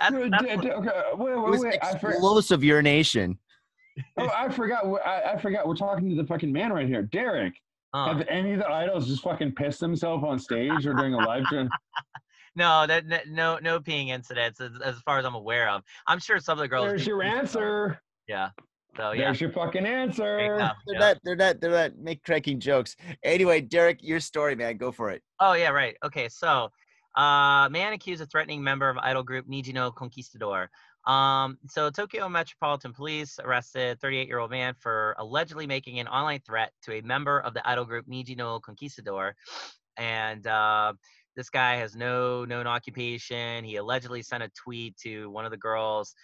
that's, 0.00 0.14
that's 0.30 0.42
d- 0.42 0.56
what- 0.56 0.66
okay, 0.66 1.02
wait, 1.14 1.32
It 1.32 1.40
wait, 1.40 1.50
was 1.50 1.62
wait. 1.62 1.74
Explosive 1.74 2.64
urination. 2.64 3.38
Oh, 4.18 4.30
I 4.34 4.48
forgot. 4.50 4.84
I, 5.04 5.32
I 5.34 5.38
forgot. 5.40 5.66
We're 5.66 5.74
talking 5.76 6.08
to 6.10 6.16
the 6.16 6.26
fucking 6.26 6.52
man 6.52 6.72
right 6.72 6.86
here, 6.86 7.02
Derek. 7.02 7.54
uh, 7.94 8.14
Have 8.14 8.26
any 8.28 8.52
of 8.52 8.58
the 8.58 8.68
idols 8.68 9.06
just 9.08 9.22
fucking 9.22 9.52
pissed 9.54 9.80
themselves 9.80 10.24
on 10.26 10.38
stage 10.38 10.86
or 10.86 10.94
during 10.94 11.14
a 11.14 11.18
live 11.18 11.44
stream? 11.46 11.68
no, 12.56 12.86
that 12.86 13.08
that- 13.08 13.28
no 13.28 13.58
no 13.62 13.80
peeing 13.80 14.08
incidents 14.08 14.60
as, 14.60 14.70
as 14.84 14.98
far 15.00 15.18
as 15.18 15.24
I'm 15.24 15.34
aware 15.34 15.68
of. 15.68 15.82
I'm 16.06 16.18
sure 16.18 16.38
some 16.38 16.58
of 16.58 16.62
the 16.62 16.68
girls. 16.68 16.86
There's 16.88 17.06
your 17.06 17.20
pee 17.20 17.28
some. 17.28 17.38
answer. 17.38 18.00
Yeah. 18.28 18.50
So 18.96 19.12
yeah. 19.12 19.24
There's 19.24 19.40
your 19.40 19.52
fucking 19.52 19.86
answer. 19.86 20.38
go, 20.38 20.56
They're 20.86 20.94
yeah. 20.94 20.98
not. 20.98 21.18
They're 21.24 21.36
not. 21.36 21.60
They're 21.60 21.70
not. 21.70 21.96
Make 21.98 22.22
cracking 22.24 22.60
jokes. 22.60 22.94
Anyway, 23.22 23.62
Derek, 23.62 24.02
your 24.02 24.20
story, 24.20 24.54
man. 24.54 24.76
Go 24.76 24.92
for 24.92 25.10
it. 25.10 25.22
Oh 25.40 25.54
yeah, 25.54 25.70
right. 25.70 25.96
Okay, 26.04 26.28
so 26.28 26.68
uh 27.16 27.68
man 27.70 27.92
accused 27.92 28.22
of 28.22 28.30
threatening 28.30 28.62
member 28.64 28.88
of 28.88 28.96
idol 28.98 29.22
group 29.22 29.46
Nijino 29.46 29.94
Conquistador. 29.94 30.68
Um, 31.06 31.58
so 31.68 31.90
Tokyo 31.90 32.28
Metropolitan 32.28 32.92
Police 32.92 33.40
arrested 33.42 34.00
38-year-old 34.00 34.50
man 34.50 34.74
for 34.78 35.16
allegedly 35.18 35.66
making 35.66 35.98
an 35.98 36.06
online 36.06 36.40
threat 36.46 36.72
to 36.84 36.92
a 36.92 37.00
member 37.02 37.40
of 37.40 37.54
the 37.54 37.68
idol 37.68 37.84
group 37.84 38.06
Nijino 38.06 38.60
Conquistador. 38.60 39.34
And 39.96 40.46
uh 40.46 40.94
this 41.36 41.50
guy 41.50 41.76
has 41.76 41.96
no 41.96 42.44
known 42.44 42.66
occupation. 42.66 43.64
He 43.64 43.76
allegedly 43.76 44.22
sent 44.22 44.42
a 44.42 44.50
tweet 44.50 44.96
to 44.98 45.30
one 45.30 45.44
of 45.44 45.50
the 45.50 45.56
girls, 45.56 46.14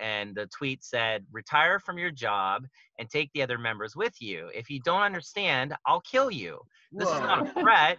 and 0.00 0.34
the 0.34 0.46
tweet 0.46 0.82
said, 0.82 1.24
Retire 1.30 1.78
from 1.78 1.98
your 1.98 2.10
job 2.10 2.66
and 2.98 3.08
take 3.08 3.30
the 3.32 3.42
other 3.42 3.58
members 3.58 3.94
with 3.94 4.20
you. 4.20 4.50
If 4.54 4.68
you 4.68 4.80
don't 4.84 5.02
understand, 5.02 5.74
I'll 5.86 6.00
kill 6.00 6.30
you. 6.30 6.60
This 6.92 7.08
is 7.08 7.20
not 7.20 7.46
a 7.46 7.60
threat, 7.60 7.98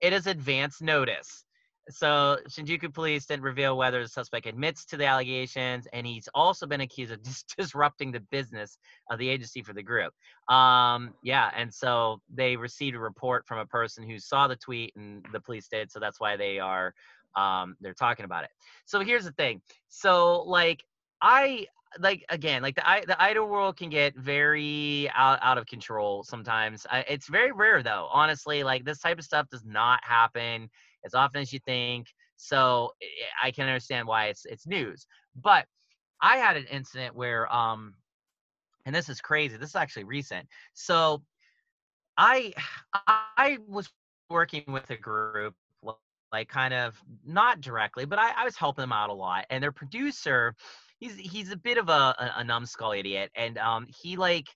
it 0.00 0.12
is 0.12 0.26
advance 0.26 0.80
notice. 0.80 1.44
So 1.90 2.38
Shinjuku 2.48 2.92
police 2.92 3.26
didn't 3.26 3.42
reveal 3.42 3.76
whether 3.76 4.02
the 4.02 4.08
suspect 4.08 4.46
admits 4.46 4.84
to 4.86 4.96
the 4.96 5.06
allegations, 5.06 5.86
and 5.92 6.06
he's 6.06 6.28
also 6.34 6.66
been 6.66 6.80
accused 6.80 7.12
of 7.12 7.22
dis- 7.22 7.44
disrupting 7.56 8.12
the 8.12 8.20
business 8.20 8.78
of 9.10 9.18
the 9.18 9.28
agency 9.28 9.62
for 9.62 9.72
the 9.72 9.82
group. 9.82 10.12
Um, 10.48 11.14
yeah, 11.22 11.50
and 11.56 11.72
so 11.72 12.20
they 12.32 12.56
received 12.56 12.96
a 12.96 13.00
report 13.00 13.46
from 13.46 13.58
a 13.58 13.66
person 13.66 14.08
who 14.08 14.18
saw 14.18 14.48
the 14.48 14.56
tweet, 14.56 14.94
and 14.96 15.24
the 15.32 15.40
police 15.40 15.68
did. 15.68 15.90
So 15.90 16.00
that's 16.00 16.20
why 16.20 16.36
they 16.36 16.58
are 16.58 16.94
um, 17.36 17.76
they're 17.80 17.94
talking 17.94 18.24
about 18.24 18.44
it. 18.44 18.50
So 18.84 19.00
here's 19.00 19.24
the 19.24 19.32
thing. 19.32 19.60
So 19.88 20.42
like 20.42 20.84
I 21.22 21.66
like 21.98 22.24
again 22.28 22.62
like 22.62 22.74
the 22.74 22.82
the 23.06 23.20
idol 23.20 23.48
world 23.48 23.76
can 23.76 23.88
get 23.88 24.14
very 24.16 25.10
out, 25.14 25.38
out 25.40 25.56
of 25.56 25.66
control 25.66 26.22
sometimes 26.22 26.86
I, 26.90 27.00
it's 27.08 27.28
very 27.28 27.50
rare 27.50 27.82
though 27.82 28.08
honestly 28.12 28.62
like 28.62 28.84
this 28.84 28.98
type 28.98 29.18
of 29.18 29.24
stuff 29.24 29.48
does 29.48 29.64
not 29.64 30.00
happen 30.04 30.68
as 31.08 31.14
often 31.14 31.40
as 31.40 31.52
you 31.52 31.60
think. 31.66 32.06
So 32.36 32.92
i 33.42 33.48
I 33.48 33.50
can 33.50 33.66
understand 33.66 34.06
why 34.06 34.26
it's 34.26 34.44
it's 34.44 34.66
news. 34.66 35.06
But 35.34 35.64
i 36.20 36.36
had 36.36 36.56
an 36.56 36.66
incident 36.70 37.14
where 37.14 37.52
um 37.54 37.94
and 38.86 38.94
this 38.94 39.08
is 39.08 39.20
crazy 39.20 39.56
this 39.56 39.70
is 39.70 39.76
actually 39.76 40.04
recent. 40.04 40.46
So 40.74 41.22
i 42.16 42.52
i 43.36 43.58
was 43.66 43.88
working 44.30 44.64
with 44.68 44.90
a 44.90 44.96
group 44.96 45.54
like 46.30 46.48
kind 46.48 46.74
of 46.74 47.02
not 47.24 47.60
directly 47.62 48.04
but 48.04 48.18
i, 48.18 48.32
I 48.36 48.44
was 48.44 48.56
helping 48.56 48.82
them 48.82 48.92
out 48.92 49.10
a 49.10 49.14
lot. 49.14 49.46
And 49.50 49.62
their 49.62 49.72
producer 49.72 50.54
he's 51.00 51.16
he's 51.16 51.50
a 51.52 51.56
bit 51.56 51.78
of 51.78 51.88
a, 51.88 51.92
a, 52.18 52.32
a 52.38 52.44
numbskull 52.44 52.92
idiot. 52.92 53.30
And 53.34 53.56
um 53.58 53.86
he 54.02 54.16
like 54.16 54.46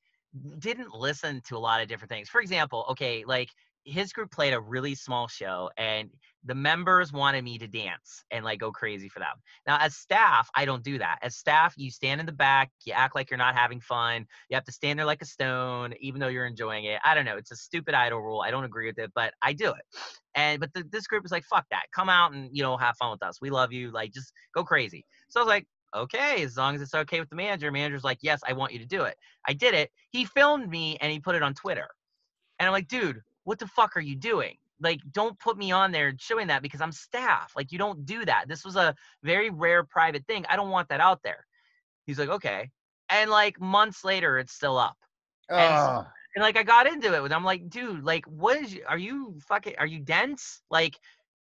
didn't 0.58 0.92
listen 0.94 1.40
to 1.48 1.56
a 1.56 1.62
lot 1.68 1.80
of 1.82 1.88
different 1.88 2.10
things. 2.10 2.28
For 2.28 2.40
example 2.40 2.84
okay 2.90 3.24
like 3.26 3.50
his 3.84 4.12
group 4.12 4.30
played 4.30 4.52
a 4.52 4.60
really 4.60 4.94
small 4.94 5.26
show 5.28 5.70
and 5.76 6.08
the 6.44 6.54
members 6.54 7.12
wanted 7.12 7.42
me 7.44 7.58
to 7.58 7.66
dance 7.66 8.24
and 8.30 8.44
like 8.44 8.58
go 8.58 8.70
crazy 8.70 9.08
for 9.08 9.18
them 9.18 9.34
now 9.66 9.76
as 9.80 9.96
staff 9.96 10.48
i 10.54 10.64
don't 10.64 10.84
do 10.84 10.98
that 10.98 11.18
as 11.22 11.36
staff 11.36 11.74
you 11.76 11.90
stand 11.90 12.20
in 12.20 12.26
the 12.26 12.32
back 12.32 12.70
you 12.84 12.92
act 12.92 13.14
like 13.14 13.30
you're 13.30 13.38
not 13.38 13.56
having 13.56 13.80
fun 13.80 14.24
you 14.48 14.54
have 14.54 14.64
to 14.64 14.72
stand 14.72 14.98
there 14.98 15.06
like 15.06 15.22
a 15.22 15.26
stone 15.26 15.92
even 16.00 16.20
though 16.20 16.28
you're 16.28 16.46
enjoying 16.46 16.84
it 16.84 17.00
i 17.04 17.14
don't 17.14 17.24
know 17.24 17.36
it's 17.36 17.50
a 17.50 17.56
stupid 17.56 17.94
idol 17.94 18.20
rule 18.20 18.40
i 18.40 18.50
don't 18.50 18.64
agree 18.64 18.86
with 18.86 18.98
it 18.98 19.10
but 19.14 19.34
i 19.42 19.52
do 19.52 19.68
it 19.70 20.00
and 20.34 20.60
but 20.60 20.72
the, 20.74 20.84
this 20.90 21.06
group 21.06 21.24
is 21.24 21.32
like 21.32 21.44
fuck 21.44 21.64
that 21.70 21.84
come 21.94 22.08
out 22.08 22.32
and 22.32 22.50
you 22.52 22.62
know 22.62 22.76
have 22.76 22.96
fun 22.96 23.10
with 23.10 23.22
us 23.22 23.40
we 23.40 23.50
love 23.50 23.72
you 23.72 23.90
like 23.90 24.12
just 24.12 24.32
go 24.54 24.64
crazy 24.64 25.04
so 25.28 25.40
i 25.40 25.42
was 25.42 25.48
like 25.48 25.66
okay, 25.94 26.42
as 26.42 26.56
long 26.56 26.74
as 26.74 26.80
it's 26.80 26.94
okay 26.94 27.20
with 27.20 27.28
the 27.28 27.36
manager. 27.36 27.70
Manager's 27.70 28.02
like, 28.02 28.16
yes, 28.22 28.40
I 28.48 28.54
want 28.54 28.72
you 28.72 28.78
to 28.78 28.86
do 28.86 29.02
it. 29.02 29.14
I 29.46 29.52
did 29.52 29.74
it. 29.74 29.90
He 30.10 30.24
filmed 30.24 30.68
me 30.68 30.96
and 31.02 31.12
he 31.12 31.20
put 31.20 31.34
it 31.34 31.42
on 31.42 31.52
Twitter. 31.52 31.86
And 32.58 32.66
I'm 32.66 32.72
like, 32.72 32.88
dude, 32.88 33.20
what 33.44 33.58
the 33.58 33.66
fuck 33.66 33.96
are 33.96 34.00
you 34.00 34.16
doing? 34.16 34.56
Like, 34.80 35.00
don't 35.12 35.38
put 35.38 35.56
me 35.56 35.70
on 35.70 35.92
there 35.92 36.12
showing 36.18 36.48
that 36.48 36.62
because 36.62 36.80
I'm 36.80 36.92
staff. 36.92 37.52
Like, 37.54 37.70
you 37.70 37.78
don't 37.78 38.04
do 38.04 38.24
that. 38.24 38.46
This 38.48 38.64
was 38.64 38.76
a 38.76 38.94
very 39.22 39.50
rare 39.50 39.84
private 39.84 40.26
thing. 40.26 40.44
I 40.48 40.56
don't 40.56 40.70
want 40.70 40.88
that 40.88 41.00
out 41.00 41.22
there. 41.22 41.46
He's 42.04 42.18
like, 42.18 42.30
okay. 42.30 42.70
And 43.08 43.30
like 43.30 43.60
months 43.60 44.04
later, 44.04 44.38
it's 44.38 44.52
still 44.52 44.76
up. 44.78 44.96
And, 45.50 46.06
and 46.34 46.42
like 46.42 46.56
I 46.56 46.62
got 46.62 46.86
into 46.86 47.14
it 47.14 47.22
and 47.22 47.34
I'm 47.34 47.44
like, 47.44 47.68
dude, 47.68 48.04
like 48.04 48.24
what 48.26 48.56
is 48.56 48.74
you 48.74 48.82
are 48.88 48.98
you 48.98 49.34
fucking 49.46 49.74
are 49.78 49.86
you 49.86 50.00
dense? 50.00 50.62
Like 50.70 50.98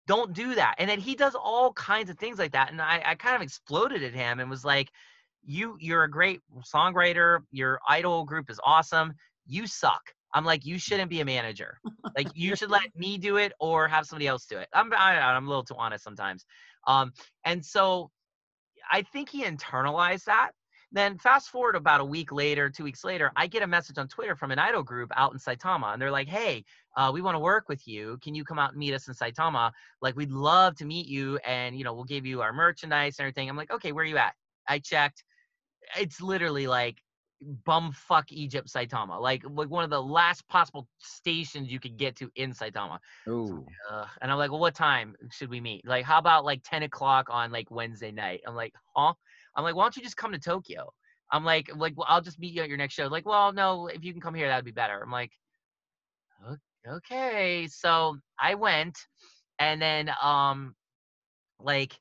don't 0.07 0.33
do 0.33 0.55
that. 0.55 0.75
And 0.79 0.89
then 0.89 0.99
he 0.99 1.15
does 1.15 1.35
all 1.35 1.71
kinds 1.73 2.09
of 2.09 2.17
things 2.17 2.39
like 2.39 2.53
that. 2.53 2.71
And 2.71 2.81
I, 2.81 3.01
I 3.05 3.15
kind 3.15 3.35
of 3.35 3.41
exploded 3.41 4.03
at 4.03 4.13
him 4.13 4.39
and 4.39 4.49
was 4.49 4.65
like, 4.65 4.89
you 5.45 5.77
you're 5.79 6.03
a 6.03 6.09
great 6.09 6.41
songwriter. 6.73 7.41
Your 7.51 7.79
idol 7.87 8.25
group 8.25 8.49
is 8.49 8.59
awesome. 8.63 9.13
You 9.45 9.67
suck. 9.67 10.01
I'm 10.33 10.45
like, 10.45 10.65
you 10.65 10.77
shouldn't 10.77 11.09
be 11.09 11.21
a 11.21 11.25
manager. 11.25 11.79
Like, 12.15 12.27
you 12.35 12.55
should 12.55 12.69
let 12.69 12.83
me 12.95 13.17
do 13.17 13.37
it 13.37 13.53
or 13.59 13.87
have 13.87 14.05
somebody 14.05 14.27
else 14.27 14.45
do 14.45 14.57
it. 14.57 14.67
I'm 14.73 14.93
I, 14.93 15.19
I'm 15.19 15.45
a 15.45 15.49
little 15.49 15.63
too 15.63 15.75
honest 15.77 16.03
sometimes. 16.03 16.45
Um, 16.87 17.13
and 17.45 17.65
so 17.65 18.11
I 18.91 19.01
think 19.01 19.29
he 19.29 19.43
internalized 19.43 20.25
that. 20.25 20.51
Then 20.91 21.19
fast 21.19 21.49
forward 21.49 21.75
about 21.75 22.01
a 22.01 22.05
week 22.05 22.31
later, 22.31 22.67
two 22.67 22.83
weeks 22.83 23.03
later, 23.03 23.31
I 23.35 23.45
get 23.45 23.61
a 23.61 23.67
message 23.67 23.99
on 23.99 24.07
Twitter 24.07 24.35
from 24.35 24.49
an 24.49 24.57
idol 24.57 24.81
group 24.81 25.11
out 25.15 25.31
in 25.31 25.37
Saitama, 25.37 25.93
and 25.93 26.01
they're 26.01 26.09
like, 26.09 26.27
"Hey, 26.27 26.65
uh, 26.97 27.11
we 27.13 27.21
want 27.21 27.35
to 27.35 27.39
work 27.39 27.69
with 27.69 27.87
you. 27.87 28.17
Can 28.23 28.33
you 28.33 28.43
come 28.43 28.57
out 28.57 28.71
and 28.71 28.79
meet 28.79 28.95
us 28.95 29.07
in 29.07 29.13
Saitama? 29.13 29.71
Like, 30.01 30.15
we'd 30.15 30.31
love 30.31 30.75
to 30.77 30.85
meet 30.85 31.05
you, 31.05 31.37
and 31.45 31.77
you 31.77 31.83
know, 31.83 31.93
we'll 31.93 32.05
give 32.05 32.25
you 32.25 32.41
our 32.41 32.51
merchandise 32.51 33.19
and 33.19 33.25
everything." 33.25 33.47
I'm 33.47 33.55
like, 33.55 33.71
"Okay, 33.71 33.91
where 33.91 34.03
are 34.03 34.07
you 34.07 34.17
at?" 34.17 34.33
I 34.67 34.79
checked. 34.79 35.23
It's 35.95 36.21
literally 36.21 36.65
like 36.65 36.97
bumfuck 37.65 38.25
Egypt 38.29 38.67
Saitama, 38.67 39.19
like 39.19 39.43
like 39.49 39.69
one 39.69 39.83
of 39.83 39.89
the 39.89 40.01
last 40.01 40.47
possible 40.47 40.87
stations 40.97 41.71
you 41.71 41.79
could 41.79 41.97
get 41.97 42.15
to 42.17 42.29
in 42.35 42.53
Saitama. 42.53 42.99
Ooh. 43.27 43.65
Uh, 43.89 44.05
and 44.21 44.31
I'm 44.31 44.37
like, 44.37 44.51
well, 44.51 44.59
what 44.59 44.75
time 44.75 45.15
should 45.31 45.49
we 45.49 45.61
meet? 45.61 45.87
Like, 45.87 46.05
how 46.05 46.19
about 46.19 46.45
like 46.45 46.61
10 46.63 46.83
o'clock 46.83 47.27
on 47.29 47.51
like 47.51 47.71
Wednesday 47.71 48.11
night? 48.11 48.41
I'm 48.45 48.55
like, 48.55 48.73
huh? 48.95 49.13
I'm 49.55 49.63
like, 49.63 49.75
why 49.75 49.83
don't 49.83 49.95
you 49.95 50.03
just 50.03 50.17
come 50.17 50.31
to 50.31 50.39
Tokyo? 50.39 50.91
I'm 51.31 51.45
like, 51.45 51.69
like, 51.75 51.93
well, 51.95 52.07
I'll 52.09 52.21
just 52.21 52.39
meet 52.39 52.53
you 52.53 52.61
at 52.61 52.69
your 52.69 52.77
next 52.77 52.95
show. 52.95 53.07
Like, 53.07 53.25
well, 53.25 53.53
no, 53.53 53.87
if 53.87 54.03
you 54.03 54.11
can 54.11 54.21
come 54.21 54.33
here, 54.33 54.47
that'd 54.47 54.65
be 54.65 54.71
better. 54.71 55.01
I'm 55.01 55.11
like, 55.11 55.31
okay. 56.87 57.67
So 57.69 58.17
I 58.39 58.55
went, 58.55 58.97
and 59.59 59.81
then 59.81 60.09
um, 60.21 60.75
like, 61.59 61.99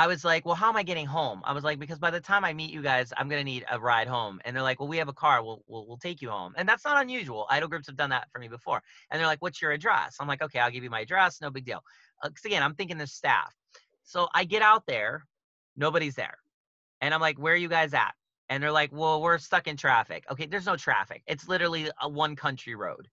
I 0.00 0.06
was 0.06 0.24
like, 0.24 0.46
well, 0.46 0.54
how 0.54 0.70
am 0.70 0.78
I 0.78 0.82
getting 0.82 1.04
home? 1.04 1.42
I 1.44 1.52
was 1.52 1.62
like, 1.62 1.78
because 1.78 1.98
by 1.98 2.10
the 2.10 2.20
time 2.20 2.42
I 2.42 2.54
meet 2.54 2.70
you 2.70 2.80
guys, 2.80 3.12
I'm 3.18 3.28
gonna 3.28 3.44
need 3.44 3.66
a 3.70 3.78
ride 3.78 4.08
home. 4.08 4.40
And 4.46 4.56
they're 4.56 4.62
like, 4.62 4.80
well, 4.80 4.88
we 4.88 4.96
have 4.96 5.08
a 5.08 5.12
car. 5.12 5.44
We'll 5.44 5.62
we'll, 5.66 5.86
we'll 5.86 5.98
take 5.98 6.22
you 6.22 6.30
home. 6.30 6.54
And 6.56 6.66
that's 6.66 6.86
not 6.86 7.02
unusual. 7.02 7.46
Idol 7.50 7.68
groups 7.68 7.86
have 7.86 7.96
done 7.96 8.08
that 8.08 8.26
for 8.32 8.38
me 8.38 8.48
before. 8.48 8.80
And 9.10 9.20
they're 9.20 9.26
like, 9.26 9.42
what's 9.42 9.60
your 9.60 9.72
address? 9.72 10.16
I'm 10.18 10.26
like, 10.26 10.40
okay, 10.40 10.58
I'll 10.58 10.70
give 10.70 10.84
you 10.84 10.88
my 10.88 11.00
address. 11.00 11.42
No 11.42 11.50
big 11.50 11.66
deal. 11.66 11.82
Uh, 12.22 12.28
because 12.28 12.46
again, 12.46 12.62
I'm 12.62 12.74
thinking 12.74 12.96
the 12.96 13.06
staff. 13.06 13.54
So 14.04 14.26
I 14.34 14.44
get 14.44 14.62
out 14.62 14.86
there, 14.86 15.26
nobody's 15.76 16.14
there. 16.14 16.38
And 17.02 17.12
I'm 17.12 17.20
like, 17.20 17.38
where 17.38 17.52
are 17.52 17.56
you 17.56 17.68
guys 17.68 17.92
at? 17.92 18.14
And 18.48 18.62
they're 18.62 18.72
like, 18.72 18.92
well, 18.94 19.20
we're 19.20 19.36
stuck 19.36 19.68
in 19.68 19.76
traffic. 19.76 20.24
Okay, 20.30 20.46
there's 20.46 20.64
no 20.64 20.76
traffic. 20.76 21.22
It's 21.26 21.46
literally 21.46 21.90
a 22.00 22.08
one 22.08 22.36
country 22.36 22.74
road. 22.74 23.06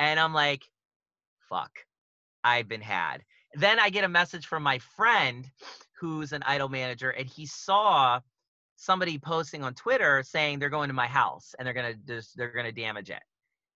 And 0.00 0.18
I'm 0.18 0.34
like, 0.34 0.64
fuck, 1.48 1.70
I've 2.42 2.66
been 2.66 2.80
had. 2.80 3.22
Then 3.54 3.78
I 3.78 3.90
get 3.90 4.02
a 4.02 4.08
message 4.08 4.46
from 4.46 4.64
my 4.64 4.80
friend 4.96 5.48
who's 6.02 6.32
an 6.32 6.42
idol 6.42 6.68
manager, 6.68 7.10
and 7.10 7.28
he 7.28 7.46
saw 7.46 8.20
somebody 8.74 9.18
posting 9.18 9.62
on 9.62 9.72
Twitter 9.72 10.24
saying 10.24 10.58
they're 10.58 10.68
going 10.68 10.88
to 10.88 10.94
my 10.94 11.06
house 11.06 11.54
and 11.56 11.64
they're 11.64 11.72
gonna 11.72 11.94
just 11.94 12.36
they're 12.36 12.52
gonna 12.52 12.72
damage 12.72 13.08
it. 13.08 13.22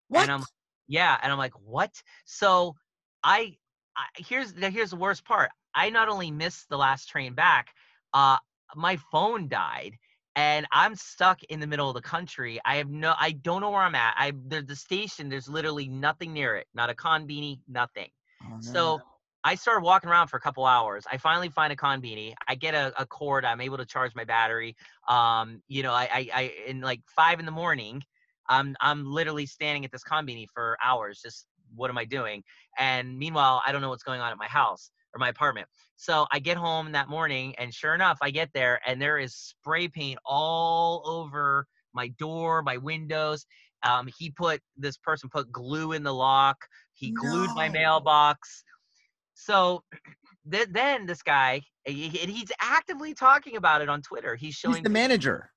What? 0.09 0.23
And 0.23 0.33
I'm 0.33 0.45
yeah, 0.89 1.17
and 1.23 1.33
I'm 1.33 1.39
like, 1.39 1.55
what? 1.65 1.93
So 2.25 2.75
I, 3.23 3.57
I 3.97 4.07
here's 4.17 4.53
the 4.53 4.69
here's 4.71 4.91
the 4.91 4.97
worst 4.97 5.25
part. 5.25 5.51
I 5.73 5.91
not 5.91 6.09
only 6.09 6.33
missed 6.33 6.69
the 6.69 6.77
last 6.77 7.09
train 7.09 7.35
back, 7.35 7.69
uh, 8.13 8.39
my 8.75 8.99
phone 9.13 9.49
died, 9.49 9.93
and 10.35 10.67
I'm 10.73 10.97
stuck 10.97 11.45
in 11.45 11.61
the 11.61 11.67
middle 11.69 11.89
of 11.89 11.95
the 11.95 12.03
country. 12.03 12.59
I 12.65 12.77
have 12.77 12.91
no, 12.91 13.15
I 13.17 13.33
don't 13.33 13.61
know 13.61 13.71
where 13.71 13.83
I'm 13.83 13.95
at. 13.95 14.15
I 14.19 14.33
there's 14.47 14.67
the 14.67 14.75
station. 14.75 15.29
There's 15.29 15.49
literally 15.49 15.87
nothing 15.87 16.33
near 16.33 16.57
it. 16.57 16.67
Not 16.75 16.91
a 16.91 16.95
conbini, 16.95 17.61
nothing. 17.69 18.09
Oh, 18.43 18.57
So 18.61 19.01
I 19.47 19.55
started 19.55 19.85
walking 19.85 20.11
around 20.11 20.27
for 20.27 20.39
a 20.39 20.41
couple 20.41 20.67
hours. 20.67 21.05
I 21.11 21.19
finally 21.19 21.51
find 21.51 21.73
a 21.73 21.77
conbini. 21.77 22.35
I 22.49 22.57
get 22.57 22.75
a, 22.75 22.93
a 23.01 23.07
cord. 23.07 23.45
I'm 23.45 23.61
able 23.61 23.77
to 23.77 23.87
charge 23.87 24.11
my 24.17 24.25
battery. 24.25 24.75
Um, 25.09 25.63
you 25.69 25.85
know, 25.85 25.93
I, 25.93 26.09
I, 26.13 26.29
I 26.35 26.53
in 26.67 26.81
like 26.81 27.01
five 27.15 27.39
in 27.39 27.47
the 27.47 27.53
morning, 27.53 28.03
I'm 28.49 28.75
I'm 28.81 29.07
literally 29.07 29.47
standing 29.47 29.85
at 29.85 29.93
this 29.93 30.03
conbini 30.03 30.47
for 30.53 30.77
hours. 30.85 31.21
Just 31.23 31.47
what 31.77 31.91
am 31.91 31.97
I 31.97 32.05
doing? 32.05 32.43
And 32.77 33.17
meanwhile, 33.17 33.63
I 33.65 33.71
don't 33.71 33.83
know 33.83 33.89
what's 33.89 34.03
going 34.03 34.21
on 34.21 34.33
at 34.33 34.37
my 34.37 34.49
house 34.49 34.91
or 35.15 35.21
my 35.21 35.29
apartment. 35.29 35.69
So 35.95 36.27
I 36.33 36.41
get 36.41 36.57
home 36.57 36.91
that 36.93 37.09
morning, 37.09 37.55
and 37.57 37.73
sure 37.73 37.95
enough, 37.95 38.19
I 38.21 38.31
get 38.31 38.51
there, 38.53 38.81
and 38.85 39.01
there 39.01 39.17
is 39.17 39.37
spray 39.37 39.87
paint 39.87 40.19
all 40.27 41.05
over 41.07 41.69
my 41.95 42.09
door, 42.09 42.63
my 42.63 42.79
windows. 42.79 43.47
Um, 43.85 44.09
he 44.19 44.31
put 44.31 44.61
this 44.77 44.97
person 44.99 45.29
put 45.29 45.53
glue 45.53 45.93
in 45.93 46.03
the 46.03 46.13
lock. 46.13 46.57
He 46.95 47.13
glued 47.13 47.51
my 47.55 47.69
mailbox. 47.69 48.65
So 49.39 49.85
th- 50.51 50.69
then 50.71 51.05
this 51.07 51.23
guy, 51.23 51.61
he- 51.85 52.09
he's 52.09 52.51
actively 52.61 53.13
talking 53.15 53.57
about 53.57 53.83
it 53.83 53.89
on 53.91 54.01
Twitter. 54.01 54.35
He's 54.35 54.49
He's 54.49 54.55
showing 54.57 54.83
the 54.83 54.89
manager. 54.91 55.53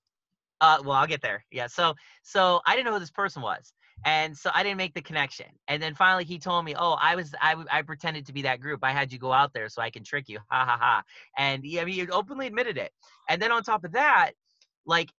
uh, 0.61 0.79
well, 0.83 0.97
I'll 0.97 1.07
get 1.07 1.21
there. 1.21 1.45
Yeah. 1.49 1.67
So, 1.67 1.95
so 2.21 2.59
I 2.65 2.75
didn't 2.75 2.87
know 2.87 2.93
who 2.93 2.99
this 2.99 3.09
person 3.09 3.41
was, 3.41 3.73
and 4.03 4.37
so 4.37 4.51
I 4.53 4.63
didn't 4.63 4.77
make 4.77 4.93
the 4.93 5.01
connection. 5.01 5.45
And 5.69 5.81
then 5.81 5.95
finally, 5.95 6.25
he 6.25 6.37
told 6.39 6.65
me, 6.65 6.75
"Oh, 6.77 6.97
I 7.01 7.15
was—I 7.15 7.81
pretended 7.83 8.25
to 8.27 8.33
be 8.33 8.41
that 8.41 8.59
group. 8.59 8.81
I 8.83 8.91
had 8.91 9.13
you 9.13 9.17
go 9.19 9.31
out 9.31 9.53
there 9.53 9.69
so 9.69 9.81
I 9.81 9.89
can 9.89 10.03
trick 10.03 10.27
you." 10.27 10.39
Ha 10.51 10.65
ha 10.65 10.77
ha. 10.77 11.03
And 11.37 11.63
yeah, 11.63 11.81
I 11.81 11.85
mean, 11.85 11.95
he 11.95 12.09
openly 12.11 12.47
admitted 12.47 12.77
it. 12.77 12.91
And 13.29 13.41
then 13.41 13.51
on 13.53 13.63
top 13.63 13.85
of 13.85 13.93
that, 13.93 14.31
like 14.85 15.09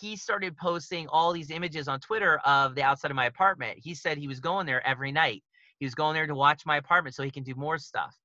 he 0.00 0.16
started 0.16 0.56
posting 0.56 1.08
all 1.08 1.32
these 1.34 1.50
images 1.50 1.88
on 1.88 2.00
Twitter 2.00 2.38
of 2.44 2.74
the 2.74 2.82
outside 2.82 3.10
of 3.10 3.16
my 3.16 3.26
apartment. 3.26 3.78
He 3.82 3.94
said 3.94 4.16
he 4.18 4.28
was 4.28 4.40
going 4.40 4.66
there 4.66 4.86
every 4.86 5.12
night. 5.12 5.42
He 5.78 5.86
was 5.86 5.94
going 5.94 6.14
there 6.14 6.26
to 6.26 6.34
watch 6.34 6.62
my 6.66 6.76
apartment 6.76 7.14
so 7.14 7.22
he 7.22 7.30
can 7.30 7.44
do 7.44 7.54
more 7.54 7.78
stuff. 7.78 8.16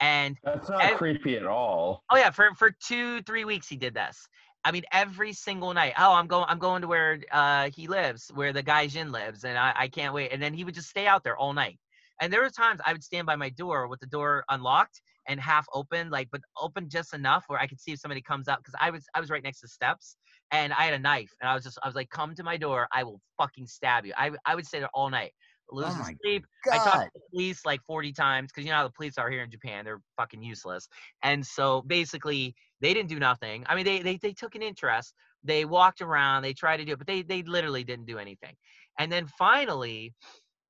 And 0.00 0.36
That's 0.44 0.68
not 0.68 0.96
creepy 0.96 1.36
at 1.36 1.46
all. 1.46 2.04
Oh 2.10 2.16
yeah, 2.16 2.30
for 2.30 2.54
for 2.54 2.70
two 2.70 3.20
three 3.22 3.44
weeks 3.44 3.68
he 3.68 3.76
did 3.76 3.94
this. 3.94 4.28
I 4.64 4.70
mean, 4.70 4.84
every 4.92 5.32
single 5.32 5.72
night. 5.72 5.94
Oh, 5.98 6.12
I'm 6.12 6.26
going. 6.26 6.44
I'm 6.48 6.58
going 6.58 6.82
to 6.82 6.88
where 6.88 7.20
uh, 7.32 7.70
he 7.74 7.86
lives, 7.86 8.30
where 8.34 8.52
the 8.52 8.62
gaijin 8.62 9.10
lives, 9.10 9.44
and 9.44 9.56
I, 9.56 9.72
I 9.74 9.88
can't 9.88 10.12
wait. 10.12 10.32
And 10.32 10.42
then 10.42 10.52
he 10.52 10.64
would 10.64 10.74
just 10.74 10.88
stay 10.90 11.06
out 11.06 11.24
there 11.24 11.36
all 11.36 11.52
night. 11.52 11.78
And 12.20 12.32
there 12.32 12.42
were 12.42 12.50
times 12.50 12.80
I 12.84 12.92
would 12.92 13.04
stand 13.04 13.26
by 13.26 13.36
my 13.36 13.48
door 13.50 13.86
with 13.86 14.00
the 14.00 14.06
door 14.06 14.44
unlocked 14.48 15.00
and 15.28 15.40
half 15.40 15.66
open, 15.72 16.10
like 16.10 16.28
but 16.32 16.40
open 16.60 16.88
just 16.88 17.14
enough 17.14 17.44
where 17.46 17.60
I 17.60 17.66
could 17.66 17.80
see 17.80 17.92
if 17.92 18.00
somebody 18.00 18.20
comes 18.20 18.48
out 18.48 18.58
because 18.58 18.74
I 18.80 18.90
was 18.90 19.04
I 19.14 19.20
was 19.20 19.30
right 19.30 19.42
next 19.42 19.60
to 19.60 19.68
steps 19.68 20.16
and 20.50 20.72
I 20.72 20.82
had 20.82 20.94
a 20.94 20.98
knife 20.98 21.32
and 21.40 21.48
I 21.48 21.54
was 21.54 21.62
just 21.62 21.78
I 21.82 21.86
was 21.86 21.94
like, 21.94 22.10
come 22.10 22.34
to 22.34 22.42
my 22.42 22.56
door, 22.56 22.88
I 22.92 23.04
will 23.04 23.20
fucking 23.36 23.66
stab 23.68 24.04
you. 24.04 24.12
I 24.16 24.32
I 24.44 24.54
would 24.54 24.66
stay 24.66 24.80
there 24.80 24.90
all 24.92 25.10
night, 25.10 25.32
losing 25.70 25.92
Oh 26.00 26.04
my 26.04 26.14
sleep. 26.22 26.46
I 26.70 26.78
talked 26.78 27.04
to 27.04 27.10
the 27.14 27.20
police 27.30 27.64
like 27.64 27.82
40 27.82 28.12
times 28.12 28.50
because 28.50 28.64
you 28.64 28.70
know 28.70 28.78
how 28.78 28.84
the 28.84 28.92
police 28.92 29.18
are 29.18 29.30
here 29.30 29.42
in 29.42 29.50
Japan. 29.50 29.84
They're 29.84 30.00
fucking 30.16 30.42
useless. 30.42 30.88
And 31.22 31.44
so 31.44 31.82
basically, 31.82 32.54
they 32.80 32.94
didn't 32.94 33.08
do 33.08 33.18
nothing. 33.18 33.64
I 33.68 33.74
mean, 33.74 33.84
they, 33.84 34.00
they, 34.00 34.16
they 34.16 34.32
took 34.32 34.54
an 34.54 34.62
interest. 34.62 35.14
They 35.44 35.64
walked 35.64 36.00
around. 36.00 36.42
They 36.42 36.52
tried 36.52 36.78
to 36.78 36.84
do 36.84 36.92
it, 36.92 36.98
but 36.98 37.06
they, 37.06 37.22
they 37.22 37.42
literally 37.42 37.84
didn't 37.84 38.06
do 38.06 38.18
anything. 38.18 38.54
And 38.98 39.10
then 39.10 39.26
finally, 39.38 40.14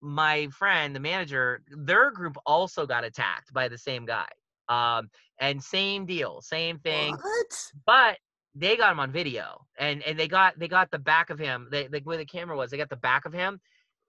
my 0.00 0.48
friend, 0.48 0.94
the 0.94 1.00
manager, 1.00 1.62
their 1.68 2.10
group 2.10 2.36
also 2.46 2.86
got 2.86 3.04
attacked 3.04 3.52
by 3.52 3.68
the 3.68 3.78
same 3.78 4.06
guy. 4.06 4.28
Um, 4.68 5.08
and 5.40 5.62
same 5.62 6.04
deal, 6.04 6.42
same 6.42 6.78
thing 6.78 7.14
What? 7.14 7.72
but 7.86 8.18
they 8.54 8.76
got 8.76 8.92
him 8.92 9.00
on 9.00 9.12
video 9.12 9.66
and 9.78 10.02
and 10.02 10.18
they 10.18 10.26
got 10.28 10.58
they 10.58 10.68
got 10.68 10.90
the 10.90 10.98
back 10.98 11.30
of 11.30 11.38
him 11.38 11.68
they, 11.70 11.86
the 11.86 12.00
where 12.00 12.16
the 12.16 12.24
camera 12.24 12.56
was 12.56 12.70
they 12.70 12.76
got 12.76 12.88
the 12.88 12.96
back 12.96 13.24
of 13.24 13.32
him 13.32 13.60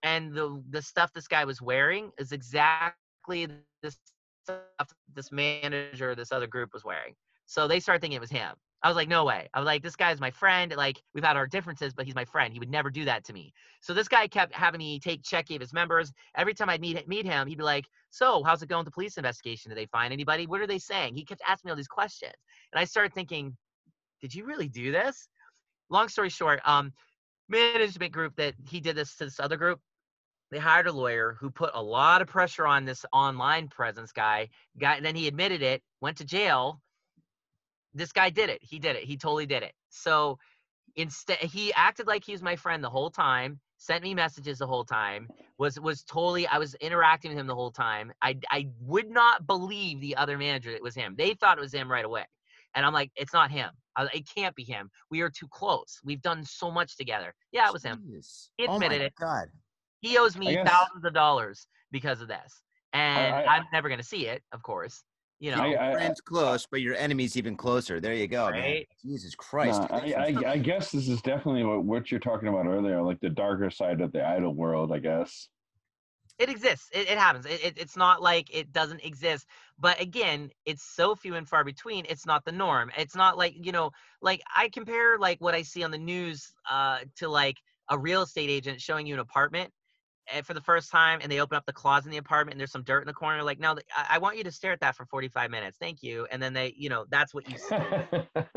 and 0.03 0.33
the 0.33 0.61
the 0.69 0.81
stuff 0.81 1.11
this 1.13 1.27
guy 1.27 1.45
was 1.45 1.61
wearing 1.61 2.11
is 2.17 2.31
exactly 2.31 3.47
the 3.81 3.95
stuff 4.43 4.93
this 5.13 5.31
manager 5.31 6.15
this 6.15 6.31
other 6.31 6.47
group 6.47 6.73
was 6.73 6.83
wearing. 6.83 7.15
So 7.45 7.67
they 7.67 7.79
started 7.79 8.01
thinking 8.01 8.17
it 8.17 8.21
was 8.21 8.29
him. 8.29 8.53
I 8.81 8.87
was 8.87 8.95
like 8.95 9.09
no 9.09 9.25
way. 9.25 9.49
I 9.53 9.59
was 9.59 9.65
like 9.65 9.83
this 9.83 9.95
guy's 9.95 10.21
my 10.21 10.31
friend. 10.31 10.73
Like 10.75 11.01
we've 11.13 11.23
had 11.23 11.35
our 11.35 11.47
differences 11.47 11.93
but 11.93 12.05
he's 12.05 12.15
my 12.15 12.25
friend. 12.25 12.53
He 12.53 12.59
would 12.59 12.69
never 12.69 12.89
do 12.89 13.05
that 13.05 13.25
to 13.25 13.33
me. 13.33 13.53
So 13.81 13.93
this 13.93 14.07
guy 14.07 14.27
kept 14.27 14.53
having 14.53 14.79
me 14.79 14.99
take 14.99 15.23
check 15.23 15.49
of 15.51 15.59
his 15.61 15.73
members. 15.73 16.11
Every 16.35 16.53
time 16.53 16.69
i'd 16.69 16.81
meet 16.81 17.07
meet 17.07 17.25
him 17.25 17.47
he'd 17.47 17.57
be 17.57 17.63
like 17.63 17.85
so 18.09 18.43
how's 18.43 18.61
it 18.63 18.69
going 18.69 18.79
with 18.79 18.85
the 18.85 18.91
police 18.91 19.17
investigation? 19.17 19.69
Did 19.69 19.77
they 19.77 19.87
find 19.87 20.13
anybody? 20.13 20.47
What 20.47 20.61
are 20.61 20.67
they 20.67 20.79
saying? 20.79 21.15
He 21.15 21.25
kept 21.25 21.41
asking 21.47 21.69
me 21.69 21.71
all 21.71 21.77
these 21.77 21.87
questions. 21.87 22.33
And 22.71 22.79
i 22.79 22.85
started 22.85 23.13
thinking 23.13 23.55
did 24.21 24.33
you 24.33 24.45
really 24.45 24.67
do 24.67 24.91
this? 24.91 25.27
Long 25.89 26.09
story 26.09 26.29
short, 26.29 26.61
um, 26.65 26.93
management 27.47 28.11
group 28.11 28.35
that 28.35 28.53
he 28.67 28.79
did 28.79 28.95
this 28.95 29.15
to 29.17 29.25
this 29.25 29.39
other 29.39 29.57
group, 29.57 29.79
they 30.51 30.59
hired 30.59 30.87
a 30.87 30.91
lawyer 30.91 31.37
who 31.39 31.49
put 31.49 31.71
a 31.73 31.81
lot 31.81 32.21
of 32.21 32.27
pressure 32.27 32.65
on 32.65 32.85
this 32.85 33.05
online 33.13 33.67
presence 33.67 34.11
guy. 34.11 34.49
Guy, 34.79 34.95
and 34.95 35.05
then 35.05 35.15
he 35.15 35.27
admitted 35.27 35.61
it, 35.61 35.81
went 36.01 36.17
to 36.17 36.25
jail. 36.25 36.81
This 37.93 38.11
guy 38.11 38.29
did 38.29 38.49
it. 38.49 38.59
He 38.61 38.79
did 38.79 38.95
it. 38.95 39.03
He 39.03 39.17
totally 39.17 39.45
did 39.45 39.63
it. 39.63 39.73
So 39.89 40.39
instead, 40.95 41.37
he 41.37 41.73
acted 41.73 42.07
like 42.07 42.23
he 42.23 42.31
was 42.31 42.41
my 42.41 42.55
friend 42.55 42.83
the 42.83 42.89
whole 42.89 43.09
time. 43.09 43.59
Sent 43.77 44.03
me 44.03 44.13
messages 44.13 44.57
the 44.57 44.67
whole 44.67 44.83
time. 44.83 45.29
Was 45.57 45.79
was 45.79 46.03
totally. 46.03 46.45
I 46.47 46.57
was 46.57 46.75
interacting 46.75 47.31
with 47.31 47.39
him 47.39 47.47
the 47.47 47.55
whole 47.55 47.71
time. 47.71 48.11
I 48.21 48.37
I 48.49 48.67
would 48.81 49.09
not 49.09 49.47
believe 49.47 50.01
the 50.01 50.17
other 50.17 50.37
manager 50.37 50.71
it 50.71 50.83
was 50.83 50.95
him. 50.95 51.15
They 51.17 51.33
thought 51.33 51.57
it 51.57 51.61
was 51.61 51.73
him 51.73 51.89
right 51.89 52.03
away. 52.03 52.25
And 52.75 52.85
I'm 52.85 52.93
like, 52.93 53.11
it's 53.15 53.33
not 53.33 53.51
him. 53.51 53.69
It 54.13 54.27
can't 54.33 54.55
be 54.55 54.63
him. 54.63 54.91
We 55.09 55.21
are 55.21 55.29
too 55.29 55.47
close. 55.47 55.99
We've 56.03 56.21
done 56.21 56.43
so 56.43 56.69
much 56.69 56.97
together. 56.97 57.33
Yeah, 57.51 57.67
it 57.67 57.73
was 57.73 57.83
him. 57.83 58.03
He 58.57 58.67
oh 58.67 58.67
my 58.67 58.75
admitted 58.75 59.01
it. 59.01 59.13
God. 59.19 59.47
He 60.01 60.17
owes 60.17 60.37
me 60.37 60.47
thousands 60.65 61.05
of 61.05 61.13
dollars 61.13 61.67
because 61.91 62.21
of 62.21 62.27
this. 62.27 62.61
And 62.93 63.35
I- 63.35 63.57
I'm 63.57 63.65
never 63.73 63.87
going 63.89 63.99
to 63.99 64.05
see 64.05 64.27
it, 64.27 64.43
of 64.51 64.63
course. 64.63 65.03
You 65.39 65.51
know, 65.55 65.61
I- 65.63 65.89
I- 65.91 65.93
Friends 65.93 66.19
close, 66.21 66.65
but 66.65 66.81
your 66.81 66.95
enemy's 66.95 67.37
even 67.37 67.55
closer. 67.55 67.99
There 67.99 68.13
you 68.13 68.27
go, 68.27 68.49
man. 68.51 68.83
Jesus 69.05 69.35
Christ. 69.35 69.81
No, 69.81 69.87
I, 69.91 70.13
I, 70.45 70.51
I 70.51 70.57
guess 70.57 70.91
this 70.91 71.07
is 71.07 71.21
definitely 71.21 71.63
what, 71.63 71.83
what 71.83 72.11
you're 72.11 72.19
talking 72.19 72.49
about 72.49 72.65
earlier, 72.65 73.01
like 73.01 73.19
the 73.21 73.29
darker 73.29 73.69
side 73.69 74.01
of 74.01 74.11
the 74.11 74.25
idol 74.27 74.53
world, 74.53 74.91
I 74.91 74.99
guess. 74.99 75.47
it 76.39 76.49
exists. 76.49 76.89
It, 76.93 77.09
it 77.09 77.17
happens. 77.17 77.45
It, 77.45 77.63
it, 77.63 77.77
it's 77.77 77.95
not 77.95 78.21
like 78.21 78.53
it 78.53 78.71
doesn't 78.73 79.03
exist. 79.05 79.45
But 79.77 79.99
again, 80.01 80.49
it's 80.65 80.83
so 80.83 81.15
few 81.15 81.35
and 81.35 81.47
far 81.47 81.63
between. 81.63 82.05
It's 82.09 82.25
not 82.25 82.43
the 82.43 82.51
norm. 82.51 82.91
It's 82.97 83.15
not 83.15 83.37
like 83.37 83.53
you 83.65 83.71
know, 83.71 83.91
like 84.21 84.41
I 84.55 84.67
compare 84.69 85.17
like 85.19 85.39
what 85.39 85.53
I 85.53 85.61
see 85.61 85.83
on 85.83 85.91
the 85.91 85.97
news 85.97 86.51
uh, 86.69 86.99
to 87.17 87.29
like 87.29 87.57
a 87.89 87.97
real 87.97 88.21
estate 88.23 88.49
agent 88.49 88.81
showing 88.81 89.05
you 89.07 89.13
an 89.13 89.19
apartment 89.21 89.71
for 90.43 90.53
the 90.53 90.61
first 90.61 90.91
time, 90.91 91.19
and 91.21 91.31
they 91.31 91.39
open 91.39 91.57
up 91.57 91.65
the 91.65 91.73
closet 91.73 92.05
in 92.07 92.11
the 92.11 92.17
apartment, 92.17 92.53
and 92.53 92.59
there's 92.59 92.71
some 92.71 92.83
dirt 92.83 93.01
in 93.01 93.07
the 93.07 93.13
corner. 93.13 93.43
Like, 93.43 93.59
no, 93.59 93.75
I, 93.95 94.15
I 94.15 94.17
want 94.19 94.37
you 94.37 94.43
to 94.43 94.51
stare 94.51 94.71
at 94.71 94.79
that 94.81 94.95
for 94.95 95.05
45 95.05 95.51
minutes. 95.51 95.77
Thank 95.79 96.03
you. 96.03 96.27
And 96.31 96.41
then 96.41 96.53
they, 96.53 96.73
you 96.77 96.89
know, 96.89 97.05
that's 97.09 97.33
what 97.33 97.49
you 97.49 97.57
see. 97.57 97.75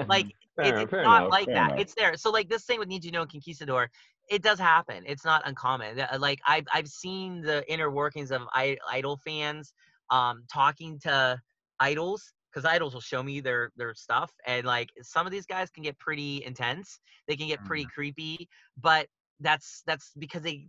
like 0.07 0.27
it, 0.27 0.35
it's 0.59 0.91
fair 0.91 1.03
not 1.03 1.23
enough, 1.23 1.31
like 1.31 1.47
that. 1.47 1.71
enough. 1.71 1.81
It's 1.81 1.95
there. 1.95 2.17
So 2.17 2.31
like 2.31 2.49
this 2.49 2.65
thing 2.65 2.79
with 2.79 2.89
Nijino 2.89 3.23
and 3.23 3.31
Conquistador, 3.31 3.91
it 4.31 4.43
does 4.43 4.59
happen. 4.59 5.05
It's 5.07 5.25
not 5.25 5.43
uncommon. 5.47 6.01
Uh, 6.01 6.19
Like 6.19 6.41
I've 6.47 6.67
I've 6.73 6.89
seen 6.89 7.41
the 7.41 7.71
inner 7.73 7.91
workings 7.91 8.31
of 8.31 8.43
I, 8.53 8.77
idol 8.91 9.17
fans 9.17 9.73
um 10.11 10.45
talking 10.53 10.99
to 11.01 11.41
idols 11.81 12.33
because 12.51 12.65
idols 12.65 12.93
will 12.93 13.01
show 13.01 13.23
me 13.23 13.41
their 13.41 13.71
their 13.77 13.95
stuff 13.95 14.31
and 14.47 14.67
like 14.67 14.91
some 15.01 15.27
of 15.27 15.33
these 15.33 15.47
guys 15.47 15.71
can 15.71 15.83
get 15.83 15.99
pretty 15.99 16.45
intense. 16.45 17.01
They 17.27 17.37
can 17.37 17.49
get 17.49 17.65
pretty 17.65 17.87
creepy, 17.87 18.49
but 18.81 19.07
that's 19.41 19.83
that's 19.87 20.13
because 20.19 20.43
they 20.43 20.67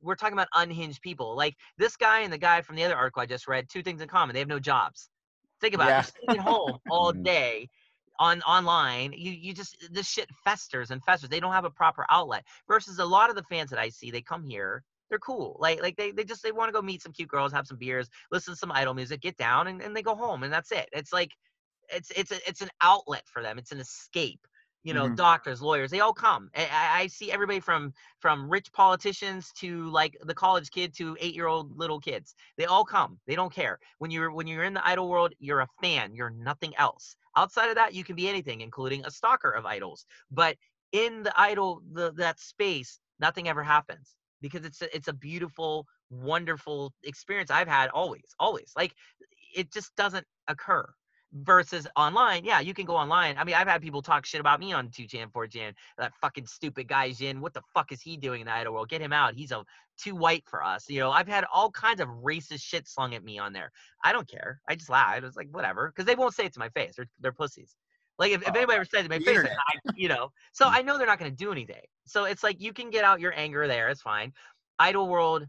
we're 0.00 0.14
talking 0.16 0.32
about 0.34 0.48
unhinged 0.54 1.02
people. 1.02 1.36
Like 1.36 1.54
this 1.78 1.96
guy 1.96 2.20
and 2.20 2.32
the 2.32 2.38
guy 2.38 2.62
from 2.62 2.76
the 2.76 2.84
other 2.84 2.96
article 2.96 3.22
I 3.22 3.26
just 3.26 3.48
read, 3.48 3.68
two 3.68 3.82
things 3.82 4.00
in 4.00 4.08
common. 4.08 4.34
They 4.34 4.40
have 4.40 4.48
no 4.48 4.58
jobs. 4.58 5.08
Think 5.60 5.74
about 5.74 5.88
Yeah. 5.88 6.00
it. 6.00 6.02
They're 6.02 6.22
sitting 6.22 6.36
at 6.36 6.44
home 6.44 6.78
all 6.88 7.12
Mhm. 7.12 7.24
day 7.24 7.68
on 8.18 8.42
online. 8.42 9.12
You 9.12 9.32
you 9.32 9.52
just 9.54 9.76
this 9.90 10.08
shit 10.08 10.28
festers 10.44 10.90
and 10.90 11.02
festers. 11.04 11.28
They 11.30 11.40
don't 11.40 11.52
have 11.52 11.64
a 11.64 11.70
proper 11.70 12.06
outlet. 12.10 12.44
Versus 12.68 12.98
a 12.98 13.04
lot 13.04 13.30
of 13.30 13.36
the 13.36 13.42
fans 13.44 13.70
that 13.70 13.78
I 13.78 13.88
see, 13.90 14.10
they 14.10 14.22
come 14.22 14.44
here. 14.44 14.82
They're 15.10 15.18
cool. 15.18 15.56
Like 15.60 15.82
like 15.82 15.96
they, 15.96 16.10
they 16.12 16.24
just 16.24 16.42
they 16.42 16.52
want 16.52 16.68
to 16.68 16.72
go 16.72 16.82
meet 16.82 17.02
some 17.02 17.12
cute 17.12 17.28
girls, 17.28 17.52
have 17.52 17.66
some 17.66 17.78
beers, 17.78 18.08
listen 18.30 18.54
to 18.54 18.58
some 18.58 18.72
idol 18.72 18.94
music, 18.94 19.20
get 19.20 19.36
down, 19.36 19.68
and, 19.68 19.80
and 19.82 19.94
they 19.96 20.02
go 20.02 20.16
home, 20.16 20.42
and 20.42 20.52
that's 20.52 20.72
it. 20.72 20.88
It's 20.92 21.12
like 21.12 21.30
it's 21.92 22.10
it's 22.10 22.32
a, 22.32 22.48
it's 22.48 22.62
an 22.62 22.70
outlet 22.82 23.22
for 23.26 23.42
them. 23.42 23.58
It's 23.58 23.72
an 23.72 23.78
escape. 23.78 24.40
You 24.86 24.94
know, 24.94 25.08
Mhm. 25.08 25.16
doctors, 25.16 25.62
lawyers, 25.62 25.90
they 25.90 26.00
all 26.00 26.14
come. 26.14 26.50
I, 26.56 26.66
I 26.66 27.00
I 27.02 27.06
see 27.08 27.32
everybody 27.32 27.60
from 27.60 27.92
from 28.20 28.48
rich 28.50 28.72
politicians 28.72 29.52
to 29.60 29.84
like 29.90 30.16
the 30.22 30.34
college 30.34 30.70
kid 30.70 30.94
to 30.98 31.16
eight 31.20 31.34
year 31.34 31.48
old 31.48 31.76
little 31.76 32.00
kids. 32.00 32.34
They 32.56 32.66
all 32.66 32.84
come. 32.84 33.20
They 33.26 33.34
don't 33.36 33.52
care. 33.52 33.80
When 33.98 34.10
you're 34.12 34.32
when 34.32 34.46
you're 34.48 34.64
in 34.64 34.74
the 34.74 34.86
idol 34.86 35.08
world, 35.10 35.34
you're 35.40 35.60
a 35.62 35.68
fan. 35.82 36.14
You're 36.14 36.30
nothing 36.30 36.74
else. 36.76 37.16
Outside 37.36 37.68
of 37.68 37.76
that, 37.76 37.94
you 37.94 38.04
can 38.04 38.16
be 38.16 38.28
anything, 38.28 38.60
including 38.62 39.04
a 39.04 39.10
stalker 39.10 39.50
of 39.50 39.66
idols. 39.66 40.06
But 40.30 40.56
in 40.92 41.22
the 41.24 41.32
idol, 41.38 41.82
the 41.92 42.12
that 42.14 42.40
space, 42.40 43.00
nothing 43.18 43.48
ever 43.48 43.64
happens 43.64 44.16
because 44.40 44.64
it's 44.64 44.82
a, 44.82 44.96
it's 44.96 45.08
a 45.08 45.12
beautiful, 45.14 45.86
wonderful 46.10 46.94
experience 47.04 47.50
I've 47.50 47.68
had 47.68 47.90
always, 47.90 48.34
always. 48.38 48.72
Like 48.76 48.94
it 49.54 49.72
just 49.72 49.94
doesn't 49.96 50.26
occur. 50.48 50.92
Versus 51.42 51.86
online, 51.96 52.44
yeah, 52.44 52.60
you 52.60 52.72
can 52.72 52.86
go 52.86 52.96
online. 52.96 53.36
I 53.36 53.44
mean, 53.44 53.56
I've 53.56 53.66
had 53.66 53.82
people 53.82 54.00
talk 54.00 54.24
shit 54.24 54.40
about 54.40 54.58
me 54.58 54.72
on 54.72 54.88
2chan, 54.88 55.32
4chan. 55.32 55.74
That 55.98 56.12
fucking 56.20 56.46
stupid 56.46 56.88
gaijin. 56.88 57.40
What 57.40 57.52
the 57.52 57.62
fuck 57.74 57.92
is 57.92 58.00
he 58.00 58.16
doing 58.16 58.40
in 58.40 58.46
the 58.46 58.52
idol 58.52 58.74
world? 58.74 58.88
Get 58.88 59.02
him 59.02 59.12
out. 59.12 59.34
He's 59.34 59.52
a 59.52 59.64
too 59.98 60.14
white 60.14 60.44
for 60.46 60.62
us. 60.62 60.88
You 60.88 61.00
know, 61.00 61.10
I've 61.10 61.28
had 61.28 61.44
all 61.52 61.70
kinds 61.70 62.00
of 62.00 62.08
racist 62.08 62.62
shit 62.62 62.88
slung 62.88 63.14
at 63.14 63.24
me 63.24 63.38
on 63.38 63.52
there. 63.52 63.70
I 64.04 64.12
don't 64.12 64.28
care. 64.28 64.60
I 64.68 64.76
just 64.76 64.88
laugh. 64.88 65.08
I 65.08 65.18
was 65.20 65.36
like 65.36 65.48
whatever, 65.50 65.88
because 65.88 66.06
they 66.06 66.14
won't 66.14 66.34
say 66.34 66.46
it 66.46 66.52
to 66.54 66.60
my 66.60 66.68
face. 66.70 66.94
They're 66.96 67.08
they're 67.20 67.32
pussies. 67.32 67.76
Like 68.18 68.32
if, 68.32 68.42
if 68.42 68.54
anybody 68.54 68.76
ever 68.76 68.84
said 68.84 69.00
it 69.00 69.08
to 69.08 69.10
my 69.10 69.18
face. 69.18 69.38
I, 69.38 69.92
you 69.96 70.08
know. 70.08 70.30
So 70.52 70.66
I 70.68 70.82
know 70.82 70.96
they're 70.96 71.06
not 71.06 71.18
going 71.18 71.30
to 71.30 71.36
do 71.36 71.52
anything. 71.52 71.82
So 72.06 72.24
it's 72.24 72.42
like 72.42 72.60
you 72.60 72.72
can 72.72 72.90
get 72.90 73.04
out 73.04 73.20
your 73.20 73.34
anger 73.36 73.66
there. 73.66 73.88
It's 73.88 74.02
fine. 74.02 74.32
Idol 74.78 75.08
world, 75.08 75.46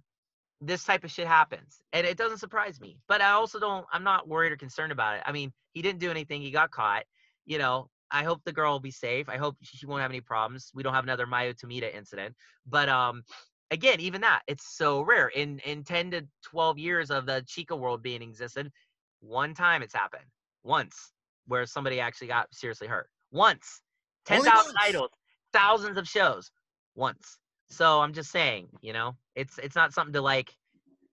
this 0.61 0.83
type 0.83 1.03
of 1.03 1.11
shit 1.11 1.27
happens, 1.27 1.81
and 1.93 2.05
it 2.07 2.17
doesn't 2.17 2.39
surprise 2.39 2.79
me. 2.79 2.99
But 3.07 3.21
I 3.21 3.31
also 3.31 3.59
don't. 3.59 3.85
I'm 3.91 4.03
not 4.03 4.27
worried 4.27 4.51
or 4.51 4.57
concerned 4.57 4.91
about 4.91 5.17
it. 5.17 5.23
I 5.25 5.31
mean, 5.31 5.51
he 5.73 5.81
didn't 5.81 5.99
do 5.99 6.11
anything. 6.11 6.41
He 6.41 6.51
got 6.51 6.71
caught. 6.71 7.03
You 7.45 7.57
know. 7.57 7.89
I 8.09 8.23
hope 8.23 8.41
the 8.45 8.53
girl 8.53 8.71
will 8.71 8.79
be 8.79 8.89
safe. 8.89 9.27
I 9.27 9.35
hope 9.35 9.57
she 9.61 9.85
won't 9.85 10.01
have 10.01 10.11
any 10.11 10.21
problems. 10.21 10.71
We 10.73 10.81
don't 10.81 10.93
have 10.93 11.03
another 11.03 11.27
Mayu 11.27 11.53
Tomita 11.53 11.93
incident. 11.93 12.35
But 12.65 12.87
um, 12.87 13.23
again, 13.69 13.99
even 13.99 14.21
that, 14.21 14.43
it's 14.47 14.77
so 14.77 15.01
rare. 15.01 15.27
In 15.27 15.59
in 15.59 15.83
10 15.83 16.11
to 16.11 16.25
12 16.45 16.77
years 16.77 17.11
of 17.11 17.25
the 17.25 17.43
Chika 17.45 17.77
world 17.77 18.01
being 18.01 18.21
existed, 18.21 18.71
one 19.19 19.53
time 19.53 19.81
it's 19.81 19.93
happened. 19.93 20.23
Once 20.63 21.11
where 21.47 21.65
somebody 21.65 21.99
actually 21.99 22.27
got 22.27 22.53
seriously 22.53 22.87
hurt. 22.87 23.09
Once. 23.31 23.81
Only 24.29 24.43
10,000 24.43 24.75
idols, 24.81 25.09
thousands 25.53 25.97
of 25.97 26.07
shows. 26.07 26.51
Once. 26.95 27.37
So 27.69 28.01
I'm 28.01 28.13
just 28.13 28.31
saying, 28.31 28.69
you 28.81 28.93
know, 28.93 29.15
it's 29.35 29.57
it's 29.59 29.75
not 29.75 29.93
something 29.93 30.13
to 30.13 30.21
like 30.21 30.53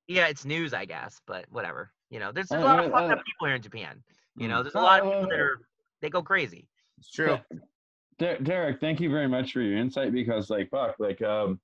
yeah, 0.06 0.26
it's 0.28 0.44
news, 0.44 0.74
I 0.74 0.84
guess, 0.84 1.20
but 1.26 1.46
whatever. 1.50 1.92
You 2.10 2.20
know, 2.20 2.30
there's, 2.32 2.50
there's 2.50 2.62
a 2.62 2.66
Uh, 2.66 2.68
lot 2.68 2.78
of 2.78 2.84
uh, 2.92 2.96
fucked 2.96 3.10
uh, 3.10 3.12
up 3.12 3.24
people 3.24 3.46
here 3.46 3.56
in 3.56 3.62
Japan. 3.62 4.02
You 4.36 4.46
Mm. 4.46 4.50
know, 4.50 4.62
there's 4.62 4.74
a 4.74 4.80
lot 4.80 4.98
of 5.00 5.04
Uh, 5.06 5.10
people 5.10 5.28
that 5.30 5.40
uh, 5.40 5.42
are 5.42 5.60
they 6.02 6.10
go 6.10 6.22
crazy. 6.22 6.68
It's 6.98 7.10
true. 7.10 7.38
Der- 8.18 8.38
Derek, 8.38 8.80
thank 8.80 9.00
you 9.00 9.10
very 9.10 9.28
much 9.28 9.52
for 9.52 9.60
your 9.60 9.78
insight 9.78 10.12
because, 10.12 10.50
like, 10.50 10.70
fuck, 10.70 10.96
like, 11.00 11.20
um, 11.22 11.60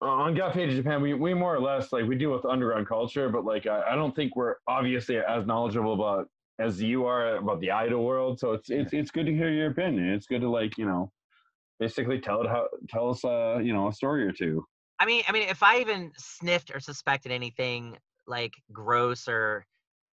on 0.00 0.34
Got 0.34 0.54
Faded 0.54 0.74
Japan, 0.76 1.02
we, 1.02 1.14
we 1.14 1.34
more 1.34 1.54
or 1.54 1.60
less 1.60 1.92
like 1.92 2.06
we 2.06 2.16
deal 2.16 2.32
with 2.32 2.44
underground 2.46 2.88
culture, 2.88 3.28
but 3.28 3.44
like, 3.44 3.66
I, 3.66 3.82
I 3.92 3.94
don't 3.94 4.16
think 4.16 4.34
we're 4.34 4.56
obviously 4.66 5.18
as 5.18 5.46
knowledgeable 5.46 5.92
about 5.92 6.28
as 6.58 6.80
you 6.80 7.04
are 7.06 7.36
about 7.36 7.60
the 7.60 7.70
idol 7.70 8.04
world. 8.04 8.38
So 8.40 8.52
it's 8.52 8.70
it's 8.70 8.92
it's 8.92 9.10
good 9.10 9.26
to 9.26 9.34
hear 9.34 9.50
your 9.50 9.70
opinion. 9.70 10.08
It's 10.08 10.26
good 10.26 10.40
to 10.40 10.48
like 10.50 10.78
you 10.78 10.86
know, 10.86 11.12
basically 11.80 12.20
tell 12.20 12.42
it 12.42 12.48
how 12.48 12.68
tell 12.88 13.10
us 13.10 13.24
uh 13.24 13.58
you 13.58 13.72
know 13.72 13.88
a 13.88 13.92
story 13.92 14.24
or 14.24 14.32
two. 14.32 14.64
I 15.00 15.06
mean, 15.06 15.22
I 15.26 15.32
mean, 15.32 15.48
if 15.48 15.62
I 15.62 15.80
even 15.80 16.12
sniffed 16.18 16.70
or 16.74 16.78
suspected 16.78 17.32
anything 17.32 17.96
like 18.26 18.52
gross 18.70 19.26
or 19.26 19.64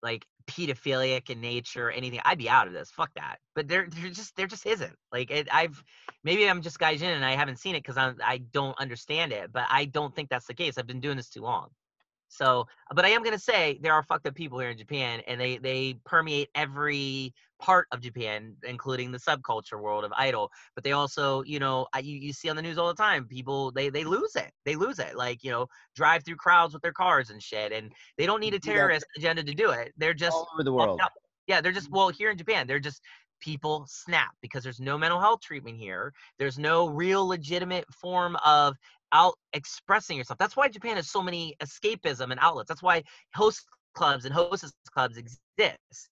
like 0.00 0.24
pedophilic 0.46 1.28
in 1.28 1.40
nature 1.40 1.88
or 1.88 1.90
anything, 1.90 2.20
I'd 2.24 2.38
be 2.38 2.48
out 2.48 2.68
of 2.68 2.72
this. 2.72 2.92
Fuck 2.92 3.10
that. 3.16 3.38
But 3.56 3.66
there, 3.66 3.88
there 3.90 4.10
just, 4.10 4.36
there 4.36 4.46
just 4.46 4.64
isn't. 4.64 4.94
Like, 5.10 5.32
it, 5.32 5.48
I've 5.52 5.82
maybe 6.22 6.48
I'm 6.48 6.62
just 6.62 6.78
gaijin 6.78 7.02
and 7.02 7.24
I 7.24 7.32
haven't 7.32 7.58
seen 7.58 7.74
it 7.74 7.82
because 7.82 7.96
I 7.96 8.12
I 8.24 8.38
don't 8.38 8.78
understand 8.78 9.32
it. 9.32 9.52
But 9.52 9.64
I 9.68 9.86
don't 9.86 10.14
think 10.14 10.28
that's 10.28 10.46
the 10.46 10.54
case. 10.54 10.78
I've 10.78 10.86
been 10.86 11.00
doing 11.00 11.16
this 11.16 11.30
too 11.30 11.42
long. 11.42 11.70
So, 12.28 12.66
but 12.94 13.04
I 13.04 13.08
am 13.08 13.22
gonna 13.22 13.38
say 13.38 13.78
there 13.82 13.92
are 13.92 14.02
fucked 14.02 14.26
up 14.26 14.34
people 14.34 14.58
here 14.58 14.70
in 14.70 14.78
Japan, 14.78 15.20
and 15.26 15.40
they 15.40 15.58
they 15.58 15.98
permeate 16.04 16.48
every 16.54 17.32
part 17.58 17.86
of 17.92 18.00
Japan, 18.00 18.54
including 18.64 19.10
the 19.10 19.18
subculture 19.18 19.80
world 19.80 20.04
of 20.04 20.12
idol. 20.16 20.50
But 20.74 20.84
they 20.84 20.92
also, 20.92 21.42
you 21.44 21.58
know, 21.58 21.86
I- 21.92 22.00
you, 22.00 22.18
you 22.18 22.32
see 22.32 22.48
on 22.48 22.56
the 22.56 22.62
news 22.62 22.78
all 22.78 22.88
the 22.88 22.94
time, 22.94 23.26
people 23.26 23.70
they 23.70 23.88
they 23.88 24.04
lose 24.04 24.36
it. 24.36 24.52
They 24.64 24.76
lose 24.76 24.98
it. 24.98 25.16
Like 25.16 25.42
you 25.42 25.50
know, 25.50 25.66
drive 25.94 26.24
through 26.24 26.36
crowds 26.36 26.74
with 26.74 26.82
their 26.82 26.92
cars 26.92 27.30
and 27.30 27.42
shit, 27.42 27.72
and 27.72 27.92
they 28.18 28.26
don't 28.26 28.40
need 28.40 28.54
a 28.54 28.58
terrorist 28.58 29.06
agenda 29.16 29.42
to 29.42 29.54
do 29.54 29.70
it. 29.70 29.92
They're 29.96 30.14
just 30.14 30.34
All 30.36 30.48
over 30.54 30.64
the 30.64 30.72
world. 30.72 31.00
Yeah, 31.46 31.60
they're 31.60 31.70
just 31.70 31.86
mm-hmm. 31.86 31.96
well 31.96 32.08
here 32.08 32.30
in 32.30 32.38
Japan. 32.38 32.66
They're 32.66 32.80
just 32.80 33.00
people 33.40 33.86
snap 33.88 34.30
because 34.40 34.62
there's 34.62 34.80
no 34.80 34.96
mental 34.98 35.20
health 35.20 35.40
treatment 35.40 35.76
here. 35.76 36.12
There's 36.38 36.58
no 36.58 36.88
real 36.88 37.26
legitimate 37.26 37.84
form 37.92 38.36
of 38.44 38.76
out 39.12 39.34
expressing 39.52 40.16
yourself. 40.16 40.38
That's 40.38 40.56
why 40.56 40.68
Japan 40.68 40.96
has 40.96 41.10
so 41.10 41.22
many 41.22 41.56
escapism 41.62 42.30
and 42.30 42.40
outlets. 42.40 42.68
That's 42.68 42.82
why 42.82 43.04
host 43.34 43.64
clubs 43.94 44.24
and 44.24 44.34
hostess 44.34 44.72
clubs 44.92 45.16
exist. 45.16 46.10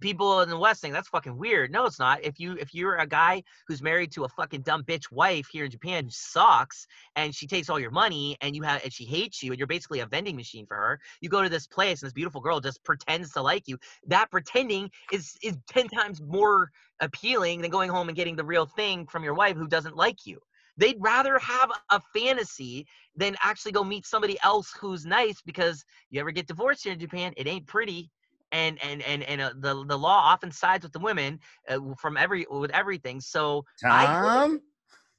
People 0.00 0.40
in 0.42 0.48
the 0.48 0.58
West 0.58 0.80
think 0.80 0.94
that's 0.94 1.08
fucking 1.08 1.36
weird. 1.36 1.72
No, 1.72 1.84
it's 1.86 1.98
not. 1.98 2.22
If 2.22 2.38
you 2.38 2.52
if 2.60 2.72
you're 2.72 2.96
a 2.96 3.06
guy 3.06 3.42
who's 3.66 3.82
married 3.82 4.12
to 4.12 4.24
a 4.24 4.28
fucking 4.28 4.62
dumb 4.62 4.84
bitch 4.84 5.10
wife 5.10 5.48
here 5.50 5.64
in 5.64 5.70
Japan 5.70 6.04
who 6.04 6.10
sucks 6.10 6.86
and 7.16 7.34
she 7.34 7.46
takes 7.46 7.68
all 7.68 7.80
your 7.80 7.90
money 7.90 8.36
and 8.40 8.54
you 8.54 8.62
have 8.62 8.84
and 8.84 8.92
she 8.92 9.04
hates 9.04 9.42
you 9.42 9.50
and 9.50 9.58
you're 9.58 9.66
basically 9.66 10.00
a 10.00 10.06
vending 10.06 10.36
machine 10.36 10.64
for 10.66 10.76
her, 10.76 11.00
you 11.20 11.28
go 11.28 11.42
to 11.42 11.48
this 11.48 11.66
place 11.66 12.02
and 12.02 12.06
this 12.06 12.12
beautiful 12.12 12.40
girl 12.40 12.60
just 12.60 12.84
pretends 12.84 13.32
to 13.32 13.42
like 13.42 13.66
you. 13.66 13.76
That 14.06 14.30
pretending 14.30 14.90
is 15.12 15.36
is 15.42 15.56
ten 15.68 15.88
times 15.88 16.20
more 16.22 16.70
appealing 17.00 17.60
than 17.60 17.70
going 17.70 17.90
home 17.90 18.08
and 18.08 18.16
getting 18.16 18.36
the 18.36 18.44
real 18.44 18.66
thing 18.66 19.06
from 19.06 19.24
your 19.24 19.34
wife 19.34 19.56
who 19.56 19.66
doesn't 19.66 19.96
like 19.96 20.24
you. 20.24 20.38
They'd 20.76 20.96
rather 21.00 21.38
have 21.38 21.70
a 21.90 22.00
fantasy 22.14 22.86
than 23.16 23.36
actually 23.42 23.72
go 23.72 23.84
meet 23.84 24.06
somebody 24.06 24.38
else 24.42 24.72
who's 24.80 25.04
nice 25.04 25.40
because 25.42 25.84
you 26.10 26.20
ever 26.20 26.32
get 26.32 26.46
divorced 26.46 26.84
here 26.84 26.92
in 26.92 26.98
Japan, 26.98 27.32
it 27.36 27.46
ain't 27.46 27.66
pretty. 27.66 28.10
And 28.54 28.78
and 28.84 29.02
and 29.02 29.24
and 29.24 29.40
uh, 29.40 29.52
the 29.58 29.84
the 29.84 29.98
law 29.98 30.20
often 30.32 30.52
sides 30.52 30.84
with 30.84 30.92
the 30.92 31.00
women 31.00 31.40
uh, 31.68 31.80
from 32.00 32.16
every 32.16 32.46
with 32.48 32.70
everything. 32.70 33.20
So 33.20 33.64
I 33.84 34.06
Tom? 34.06 34.60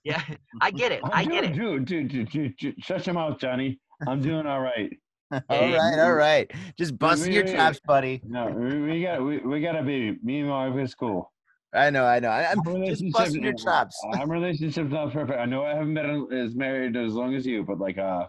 yeah, 0.06 0.22
I 0.62 0.72
get 0.72 0.94
it. 0.94 1.02
I 1.04 1.26
get 1.26 1.44
it. 1.44 1.54
Dude, 1.54 1.84
dude, 1.84 2.08
dude, 2.08 2.30
dude, 2.30 2.56
dude, 2.56 2.76
shut 2.82 3.06
your 3.06 3.16
mouth, 3.16 3.38
Johnny. 3.38 3.78
I'm 4.08 4.22
doing 4.22 4.48
all 4.48 4.62
right. 4.62 4.92
all 5.32 5.42
right, 5.50 6.00
all 6.00 6.14
right. 6.14 6.50
Just 6.78 6.98
busting 6.98 7.34
your 7.34 7.44
wait, 7.44 7.52
wait. 7.52 7.58
chops, 7.58 7.80
buddy. 7.86 8.22
No, 8.24 8.48
we, 8.48 8.82
we 8.82 9.02
got 9.04 9.22
we, 9.22 9.40
we 9.40 9.60
got 9.60 9.76
a 9.76 9.84
baby. 9.84 10.18
Me 10.24 10.40
and 10.40 10.50
my 10.50 10.70
wife 10.70 10.80
is 10.80 10.96
cool. 10.96 11.32
I 11.74 11.90
know, 11.90 12.06
I 12.06 12.20
know. 12.20 12.30
I, 12.30 12.52
I'm 12.52 12.86
just 12.86 13.04
busting 13.12 13.44
your 13.44 13.54
chops. 13.54 14.00
Our 14.14 14.28
relationship's 14.28 14.94
not 14.94 15.12
perfect. 15.12 15.38
I 15.38 15.46
know 15.46 15.66
I 15.66 15.76
haven't 15.76 15.94
been 15.94 16.28
as 16.32 16.56
married 16.56 16.96
as 16.96 17.14
long 17.14 17.36
as 17.36 17.46
you, 17.46 17.64
but 17.64 17.80
like 17.80 17.98
uh 17.98 18.28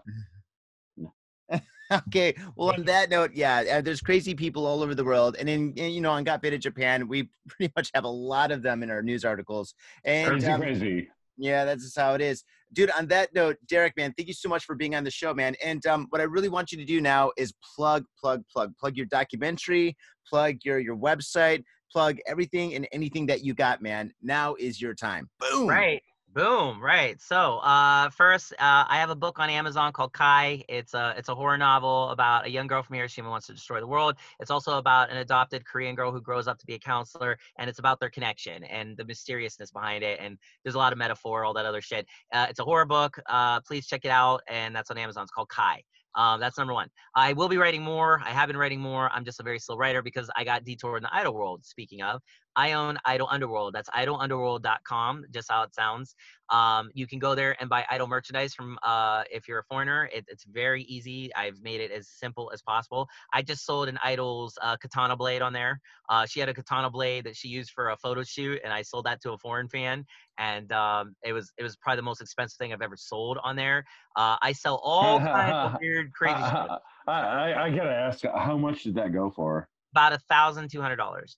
Okay. 1.91 2.35
Well, 2.55 2.73
on 2.73 2.83
that 2.85 3.09
note, 3.09 3.31
yeah, 3.33 3.63
uh, 3.71 3.81
there's 3.81 4.01
crazy 4.01 4.35
people 4.35 4.65
all 4.65 4.83
over 4.83 4.93
the 4.93 5.03
world, 5.03 5.35
and 5.39 5.49
in, 5.49 5.75
you 5.75 6.01
know, 6.01 6.11
on 6.11 6.23
Got 6.23 6.41
Faded 6.41 6.61
Japan, 6.61 7.07
we 7.07 7.29
pretty 7.47 7.71
much 7.75 7.91
have 7.93 8.03
a 8.03 8.09
lot 8.09 8.51
of 8.51 8.61
them 8.61 8.83
in 8.83 8.91
our 8.91 9.01
news 9.01 9.23
articles. 9.23 9.73
And 10.03 10.29
Crazy, 10.29 10.47
um, 10.47 10.61
crazy. 10.61 11.09
yeah, 11.37 11.65
that's 11.65 11.83
just 11.83 11.97
how 11.97 12.13
it 12.13 12.21
is, 12.21 12.43
dude. 12.73 12.91
On 12.91 13.07
that 13.07 13.33
note, 13.33 13.57
Derek, 13.69 13.95
man, 13.95 14.13
thank 14.17 14.27
you 14.27 14.33
so 14.33 14.49
much 14.49 14.65
for 14.65 14.75
being 14.75 14.95
on 14.95 15.03
the 15.03 15.11
show, 15.11 15.33
man. 15.33 15.55
And 15.63 15.85
um, 15.85 16.07
what 16.09 16.19
I 16.19 16.25
really 16.25 16.49
want 16.49 16.71
you 16.71 16.77
to 16.77 16.85
do 16.85 16.99
now 16.99 17.31
is 17.37 17.53
plug, 17.75 18.03
plug, 18.19 18.43
plug, 18.51 18.73
plug 18.77 18.97
your 18.97 19.05
documentary, 19.05 19.95
plug 20.29 20.57
your 20.63 20.79
your 20.79 20.97
website, 20.97 21.63
plug 21.91 22.17
everything 22.27 22.75
and 22.75 22.87
anything 22.91 23.25
that 23.27 23.43
you 23.43 23.53
got, 23.53 23.81
man. 23.81 24.13
Now 24.21 24.55
is 24.55 24.81
your 24.81 24.93
time. 24.93 25.29
Boom. 25.39 25.67
Right. 25.67 26.01
Boom. 26.37 26.79
Right. 26.79 27.19
So, 27.19 27.57
uh, 27.63 28.11
first, 28.11 28.53
uh, 28.53 28.85
I 28.87 28.97
have 28.99 29.09
a 29.09 29.15
book 29.15 29.39
on 29.39 29.49
Amazon 29.49 29.91
called 29.91 30.13
Kai. 30.13 30.63
It's 30.69 30.93
a 30.93 31.15
it's 31.17 31.29
a 31.29 31.33
horror 31.33 31.57
novel 31.57 32.09
about 32.09 32.45
a 32.45 32.49
young 32.51 32.67
girl 32.67 32.83
from 32.83 32.95
Hiroshima 32.95 33.27
wants 33.27 33.47
to 33.47 33.53
destroy 33.53 33.79
the 33.79 33.87
world. 33.87 34.17
It's 34.39 34.51
also 34.51 34.77
about 34.77 35.09
an 35.09 35.17
adopted 35.17 35.65
Korean 35.65 35.95
girl 35.95 36.11
who 36.11 36.21
grows 36.21 36.47
up 36.47 36.59
to 36.59 36.65
be 36.67 36.75
a 36.75 36.79
counselor, 36.79 37.39
and 37.57 37.67
it's 37.67 37.79
about 37.79 37.99
their 37.99 38.11
connection 38.11 38.63
and 38.65 38.95
the 38.97 39.05
mysteriousness 39.05 39.71
behind 39.71 40.03
it. 40.03 40.19
And 40.21 40.37
there's 40.63 40.75
a 40.75 40.77
lot 40.77 40.93
of 40.93 40.99
metaphor, 40.99 41.43
all 41.43 41.55
that 41.55 41.65
other 41.65 41.81
shit. 41.81 42.05
Uh, 42.31 42.45
it's 42.47 42.59
a 42.59 42.63
horror 42.63 42.85
book. 42.85 43.19
Uh, 43.27 43.59
please 43.61 43.87
check 43.87 44.05
it 44.05 44.11
out, 44.11 44.41
and 44.47 44.75
that's 44.75 44.91
on 44.91 44.99
Amazon. 44.99 45.23
It's 45.23 45.31
called 45.31 45.49
Kai. 45.49 45.81
Um, 46.17 46.39
that's 46.39 46.57
number 46.57 46.73
one. 46.73 46.89
I 47.15 47.33
will 47.33 47.47
be 47.47 47.57
writing 47.57 47.83
more. 47.83 48.19
I 48.25 48.31
have 48.31 48.47
been 48.47 48.57
writing 48.57 48.79
more. 48.79 49.09
I'm 49.13 49.23
just 49.23 49.39
a 49.39 49.43
very 49.43 49.59
slow 49.59 49.77
writer 49.77 50.01
because 50.01 50.29
I 50.35 50.43
got 50.43 50.63
detoured 50.63 50.97
in 50.97 51.03
the 51.03 51.15
idol 51.15 51.35
world. 51.35 51.63
Speaking 51.63 52.01
of, 52.01 52.21
I 52.57 52.71
own 52.73 52.97
Idol 53.05 53.27
Underworld. 53.29 53.73
That's 53.73 53.89
idolunderworld.com, 53.91 55.25
just 55.31 55.49
how 55.49 55.61
it 55.61 55.75
sounds. 55.75 56.15
Um, 56.49 56.89
you 56.93 57.05
can 57.05 57.19
go 57.19 57.35
there 57.35 57.55
and 57.59 57.69
buy 57.69 57.85
Idol 57.89 58.07
merchandise 58.07 58.55
from 58.55 58.79
uh, 58.81 59.23
if 59.31 59.47
you're 59.47 59.59
a 59.59 59.63
foreigner. 59.63 60.09
It, 60.11 60.25
it's 60.27 60.43
very 60.43 60.83
easy. 60.83 61.29
I've 61.35 61.61
made 61.61 61.81
it 61.81 61.91
as 61.91 62.07
simple 62.07 62.49
as 62.51 62.63
possible. 62.63 63.07
I 63.31 63.43
just 63.43 63.63
sold 63.63 63.89
an 63.89 63.99
Idol's 64.03 64.57
uh, 64.61 64.75
katana 64.77 65.15
blade 65.15 65.43
on 65.43 65.53
there. 65.53 65.79
Uh, 66.09 66.25
she 66.25 66.39
had 66.39 66.49
a 66.49 66.53
katana 66.53 66.89
blade 66.89 67.25
that 67.25 67.35
she 67.35 67.47
used 67.47 67.71
for 67.71 67.89
a 67.89 67.97
photo 67.97 68.23
shoot, 68.23 68.59
and 68.63 68.73
I 68.73 68.81
sold 68.81 69.05
that 69.05 69.21
to 69.21 69.33
a 69.33 69.37
foreign 69.37 69.69
fan. 69.69 70.03
And 70.39 70.71
um, 70.71 71.15
it 71.23 71.33
was 71.33 71.51
it 71.57 71.63
was 71.63 71.75
probably 71.75 71.97
the 71.97 72.03
most 72.03 72.21
expensive 72.21 72.57
thing 72.57 72.73
I've 72.73 72.81
ever 72.81 72.97
sold 72.97 73.37
on 73.43 73.55
there. 73.55 73.85
Uh, 74.15 74.37
I 74.41 74.51
sell 74.53 74.81
all 74.83 75.19
kinds 75.19 75.53
of 75.53 75.77
weird, 75.81 76.11
crazy 76.13 76.37
shit. 76.37 76.71
I, 77.07 77.11
I, 77.11 77.65
I 77.65 77.69
gotta 77.69 77.93
ask, 77.93 78.23
how 78.23 78.57
much 78.57 78.83
did 78.83 78.95
that 78.95 79.13
go 79.13 79.29
for? 79.29 79.67
About 79.93 80.13
a 80.13 80.19
thousand 80.29 80.71
two 80.71 80.81
hundred 80.81 80.95
dollars. 80.95 81.37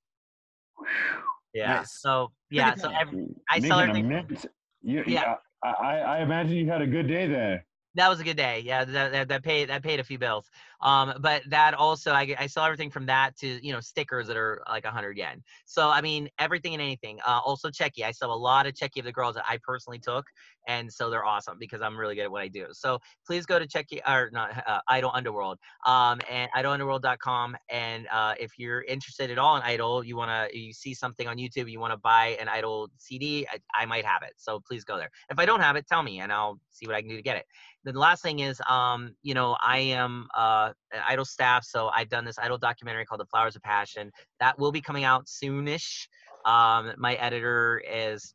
Yeah. 1.53 1.77
Nice. 1.77 1.99
So 1.99 2.31
yeah. 2.49 2.75
So 2.75 2.89
every, 2.89 3.25
I 3.49 3.59
sell 3.59 3.85
Making 3.85 4.11
everything. 4.11 4.49
You, 4.81 5.03
Yeah. 5.07 5.35
I, 5.63 5.69
I, 5.69 5.97
I 5.99 6.21
imagine 6.21 6.53
you 6.53 6.69
had 6.69 6.81
a 6.81 6.87
good 6.87 7.07
day 7.07 7.27
there. 7.27 7.65
That 7.95 8.07
was 8.07 8.19
a 8.19 8.23
good 8.23 8.37
day. 8.37 8.61
Yeah, 8.63 8.85
that, 8.85 9.11
that, 9.11 9.27
that 9.27 9.43
paid 9.43 9.69
that 9.69 9.83
paid 9.83 9.99
a 9.99 10.03
few 10.03 10.17
bills. 10.17 10.49
Um, 10.81 11.13
but 11.19 11.43
that 11.49 11.73
also 11.73 12.11
I, 12.11 12.35
I 12.39 12.47
sell 12.47 12.63
everything 12.63 12.89
from 12.89 13.05
that 13.07 13.37
to 13.37 13.65
you 13.65 13.73
know 13.73 13.79
stickers 13.79 14.27
that 14.27 14.37
are 14.37 14.61
like 14.67 14.85
a 14.85 14.91
hundred 14.91 15.17
yen. 15.17 15.43
So 15.65 15.89
I 15.89 16.01
mean 16.01 16.29
everything 16.39 16.73
and 16.73 16.81
anything. 16.81 17.19
Uh, 17.25 17.39
also 17.43 17.69
cheki. 17.69 18.03
I 18.03 18.11
sell 18.11 18.33
a 18.33 18.35
lot 18.35 18.65
of 18.65 18.73
cheki 18.73 18.99
of 18.99 19.05
the 19.05 19.11
girls 19.11 19.35
that 19.35 19.45
I 19.49 19.59
personally 19.63 19.99
took, 19.99 20.25
and 20.67 20.91
so 20.91 21.09
they're 21.09 21.25
awesome 21.25 21.57
because 21.59 21.81
I'm 21.81 21.97
really 21.97 22.15
good 22.15 22.23
at 22.23 22.31
what 22.31 22.41
I 22.41 22.47
do. 22.47 22.67
So 22.71 22.99
please 23.25 23.45
go 23.45 23.59
to 23.59 23.67
cheki 23.67 23.99
or 24.07 24.29
not 24.31 24.51
uh, 24.67 24.79
Idol 24.87 25.11
Underworld 25.13 25.57
um, 25.85 26.19
and 26.29 26.49
idolunderworld.com. 26.55 27.57
And 27.69 28.07
uh, 28.11 28.35
if 28.39 28.57
you're 28.57 28.83
interested 28.83 29.31
at 29.31 29.37
all 29.37 29.57
in 29.57 29.63
Idol, 29.63 30.03
you 30.03 30.15
wanna 30.15 30.47
you 30.53 30.73
see 30.73 30.93
something 30.93 31.27
on 31.27 31.37
YouTube, 31.37 31.69
you 31.69 31.79
wanna 31.79 31.97
buy 31.97 32.37
an 32.39 32.47
Idol 32.47 32.89
CD, 32.97 33.47
I, 33.51 33.81
I 33.81 33.85
might 33.85 34.05
have 34.05 34.23
it. 34.23 34.33
So 34.37 34.59
please 34.59 34.83
go 34.83 34.97
there. 34.97 35.09
If 35.29 35.39
I 35.39 35.45
don't 35.45 35.61
have 35.61 35.75
it, 35.75 35.87
tell 35.87 36.03
me 36.03 36.19
and 36.19 36.31
I'll 36.31 36.59
see 36.71 36.87
what 36.87 36.95
I 36.95 37.01
can 37.01 37.09
do 37.09 37.17
to 37.17 37.21
get 37.21 37.37
it 37.37 37.45
the 37.83 37.93
last 37.93 38.21
thing 38.21 38.39
is 38.39 38.61
um 38.67 39.15
you 39.21 39.33
know 39.33 39.55
i 39.61 39.77
am 39.77 40.27
uh 40.35 40.68
an 40.91 41.01
idol 41.07 41.25
staff 41.25 41.63
so 41.63 41.89
i've 41.95 42.09
done 42.09 42.25
this 42.25 42.37
idol 42.39 42.57
documentary 42.57 43.05
called 43.05 43.21
the 43.21 43.25
flowers 43.25 43.55
of 43.55 43.61
passion. 43.61 44.11
That 44.39 44.57
will 44.59 44.71
be 44.71 44.81
coming 44.81 45.03
out 45.03 45.25
soonish. 45.25 46.07
Um 46.45 46.93
my 46.97 47.15
editor 47.15 47.81
is 47.89 48.33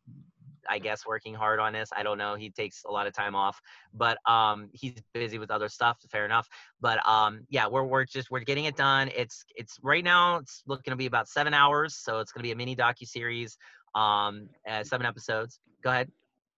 i 0.70 0.78
guess 0.78 1.05
working 1.06 1.35
hard 1.35 1.61
on 1.61 1.74
this. 1.74 1.90
I 1.94 2.02
don't 2.02 2.16
know. 2.16 2.36
He 2.36 2.48
takes 2.51 2.85
a 2.85 2.90
lot 2.90 3.06
of 3.06 3.12
time 3.12 3.35
off. 3.35 3.61
But 3.93 4.19
um 4.31 4.70
he's 4.73 4.94
busy 5.12 5.39
with 5.39 5.51
other 5.51 5.69
stuff 5.69 5.98
fair 6.11 6.24
enough. 6.24 6.48
But 6.81 7.06
um 7.09 7.47
yeah 7.48 7.66
we're 7.66 7.85
we're 7.85 8.05
just 8.05 8.31
we're 8.31 8.40
getting 8.40 8.65
it 8.65 8.77
done. 8.77 9.11
It's 9.15 9.44
it's 9.56 9.78
right 9.82 10.05
now 10.05 10.36
it's 10.36 10.62
looking 10.66 10.93
to 10.93 10.97
be 10.97 11.06
about 11.06 11.28
seven 11.28 11.55
hours 11.55 11.97
so 11.97 12.20
it's 12.20 12.32
going 12.32 12.43
to 12.43 12.48
be 12.48 12.52
a 12.52 12.56
mini 12.56 12.77
docu 12.77 13.06
series 13.06 13.59
um 13.94 14.48
uh, 14.69 14.82
seven 14.85 15.06
episodes. 15.06 15.61
Go 15.82 15.90
ahead. 15.90 16.11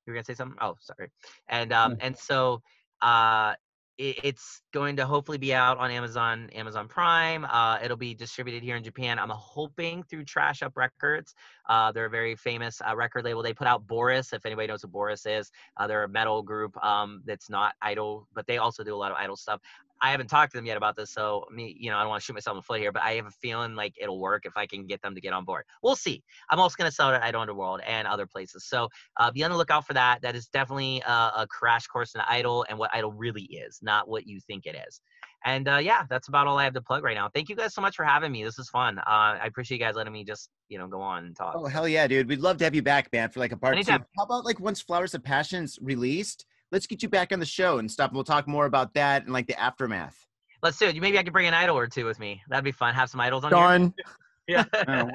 You 0.07 0.13
were 0.13 0.15
gonna 0.15 0.25
say 0.25 0.35
something? 0.35 0.59
Oh 0.61 0.77
sorry. 0.81 1.11
And 1.49 1.73
um 1.73 1.97
and 2.01 2.17
so 2.17 2.63
uh 3.03 3.55
it's 3.99 4.61
going 4.73 4.97
to 4.97 5.07
hopefully 5.07 5.39
be 5.39 5.55
out 5.55 5.79
on 5.79 5.91
amazon 5.91 6.51
amazon 6.55 6.87
prime 6.87 7.47
uh 7.47 7.79
it'll 7.83 7.97
be 7.97 8.15
distributed 8.15 8.63
here 8.63 8.77
in 8.77 8.85
japan. 8.85 9.19
I'm 9.19 9.31
hoping 9.31 10.03
through 10.03 10.25
trash 10.25 10.63
up 10.63 10.77
records 10.77 11.35
uh 11.69 11.93
they're 11.93 12.07
a 12.07 12.11
very 12.11 12.37
famous 12.37 12.81
uh, 12.89 12.95
record 12.97 13.25
label 13.25 13.43
they 13.43 13.55
put 13.55 13.67
out 13.67 13.87
boris 13.87 14.33
if 14.33 14.45
anybody 14.47 14.67
knows 14.67 14.83
what 14.83 14.93
boris 14.93 15.27
is 15.27 15.51
uh, 15.77 15.87
they're 15.87 16.05
a 16.05 16.09
metal 16.09 16.43
group 16.43 16.77
um 16.85 17.23
that's 17.25 17.51
not 17.51 17.75
idol 17.83 18.27
but 18.35 18.47
they 18.47 18.59
also 18.59 18.83
do 18.85 18.95
a 18.95 18.97
lot 18.97 19.11
of 19.11 19.17
idol 19.17 19.37
stuff 19.37 19.61
I 20.01 20.11
haven't 20.11 20.29
talked 20.29 20.53
to 20.53 20.59
them 20.59 20.67
yet 20.67 20.77
about 20.77 20.97
this, 20.97 21.11
so 21.11 21.47
me, 21.51 21.75
you 21.79 21.91
know, 21.91 21.97
I 21.97 22.01
don't 22.01 22.11
want 22.11 22.21
to 22.21 22.25
shoot 22.25 22.35
myself 22.35 22.55
in 22.55 22.59
the 22.59 22.63
foot 22.63 22.81
here, 22.81 22.93
but 22.93 23.03
I 23.03 23.13
have 23.13 23.27
a 23.27 23.31
feeling 23.31 23.75
like 23.75 23.95
it'll 24.01 24.21
work 24.21 24.45
if 24.45 24.57
I 24.57 24.67
can 24.67 24.87
get 24.87 25.01
them 25.01 25.15
to 25.15 25.21
get 25.21 25.33
on 25.33 25.45
board. 25.45 25.65
We'll 25.83 25.97
see. 25.97 26.23
I'm 26.51 26.61
also 26.61 26.75
going 26.77 26.89
to 26.91 26.95
sell 26.95 27.11
it 27.11 27.15
at 27.15 27.23
Idol 27.23 27.41
Underworld 27.41 27.81
and 27.87 28.07
other 28.07 28.27
places, 28.27 28.65
so 28.67 28.89
uh, 29.17 29.31
be 29.31 29.43
on 29.43 29.51
the 29.51 29.57
lookout 29.57 29.87
for 29.87 29.95
that. 29.95 30.21
That 30.23 30.37
is 30.37 30.49
definitely 30.49 31.03
a, 31.07 31.33
a 31.39 31.47
crash 31.49 31.87
course 31.87 32.15
in 32.15 32.21
Idol 32.29 32.67
and 32.69 32.79
what 32.79 32.95
Idol 32.95 33.13
really 33.13 33.45
is, 33.45 33.79
not 33.83 34.09
what 34.09 34.27
you 34.27 34.41
think 34.41 34.67
it 34.67 34.77
is. 34.87 35.01
And 35.45 35.69
uh, 35.69 35.77
yeah, 35.77 36.03
that's 36.09 36.29
about 36.29 36.47
all 36.47 36.59
I 36.59 36.65
have 36.65 36.75
to 36.75 36.81
plug 36.81 37.05
right 37.05 37.15
now. 37.15 37.29
Thank 37.33 37.49
you 37.49 37.57
guys 37.57 37.75
so 37.75 37.81
much 37.81 37.95
for 37.95 38.05
having 38.05 38.33
me. 38.33 38.43
This 38.43 38.59
is 38.59 38.69
fun. 38.69 38.99
Uh, 38.99 39.03
I 39.07 39.47
appreciate 39.47 39.79
you 39.79 39.85
guys 39.85 39.95
letting 39.95 40.13
me 40.13 40.25
just, 40.25 40.51
you 40.69 40.79
know, 40.79 40.89
go 40.89 41.01
on 41.01 41.27
and 41.27 41.37
talk. 41.37 41.55
Oh 41.57 41.67
hell 41.67 41.87
yeah, 41.87 42.07
dude! 42.07 42.29
We'd 42.29 42.41
love 42.41 42.57
to 42.59 42.65
have 42.65 42.75
you 42.75 42.83
back, 42.83 43.13
man, 43.13 43.31
for 43.31 43.41
like 43.41 43.53
a 43.53 43.57
part 43.57 43.75
Anytime. 43.75 44.01
two. 44.01 44.07
How 44.19 44.25
about 44.25 44.45
like 44.45 44.59
once 44.59 44.81
Flowers 44.81 45.15
of 45.15 45.23
Passion's 45.23 45.79
released, 45.81 46.47
let's 46.73 46.87
get 46.87 47.03
you 47.03 47.09
back 47.09 47.33
on 47.33 47.39
the 47.39 47.47
show 47.47 47.79
and 47.79 47.91
stuff. 47.91 48.11
And 48.11 48.17
we'll 48.17 48.25
talk 48.25 48.49
more 48.49 48.67
about 48.67 48.95
that 48.95 49.25
and 49.25 49.33
like 49.33 49.47
the 49.47 49.59
aftermath. 49.61 50.17
Let's 50.63 50.79
do 50.79 50.87
it. 50.87 50.97
Maybe 50.97 51.19
I 51.19 51.23
could 51.23 51.33
bring 51.33 51.47
an 51.47 51.55
idol 51.55 51.79
or 51.79 51.87
two 51.87 52.07
with 52.07 52.19
me. 52.19 52.43
That'd 52.49 52.65
be 52.65 52.73
fun. 52.73 52.95
Have 52.95 53.11
some 53.11 53.21
idols 53.21 53.45
on 53.45 53.53
here. 53.53 54.05
Done. 54.49 54.69
Yeah. 54.73 54.85
Uh, 54.89 55.07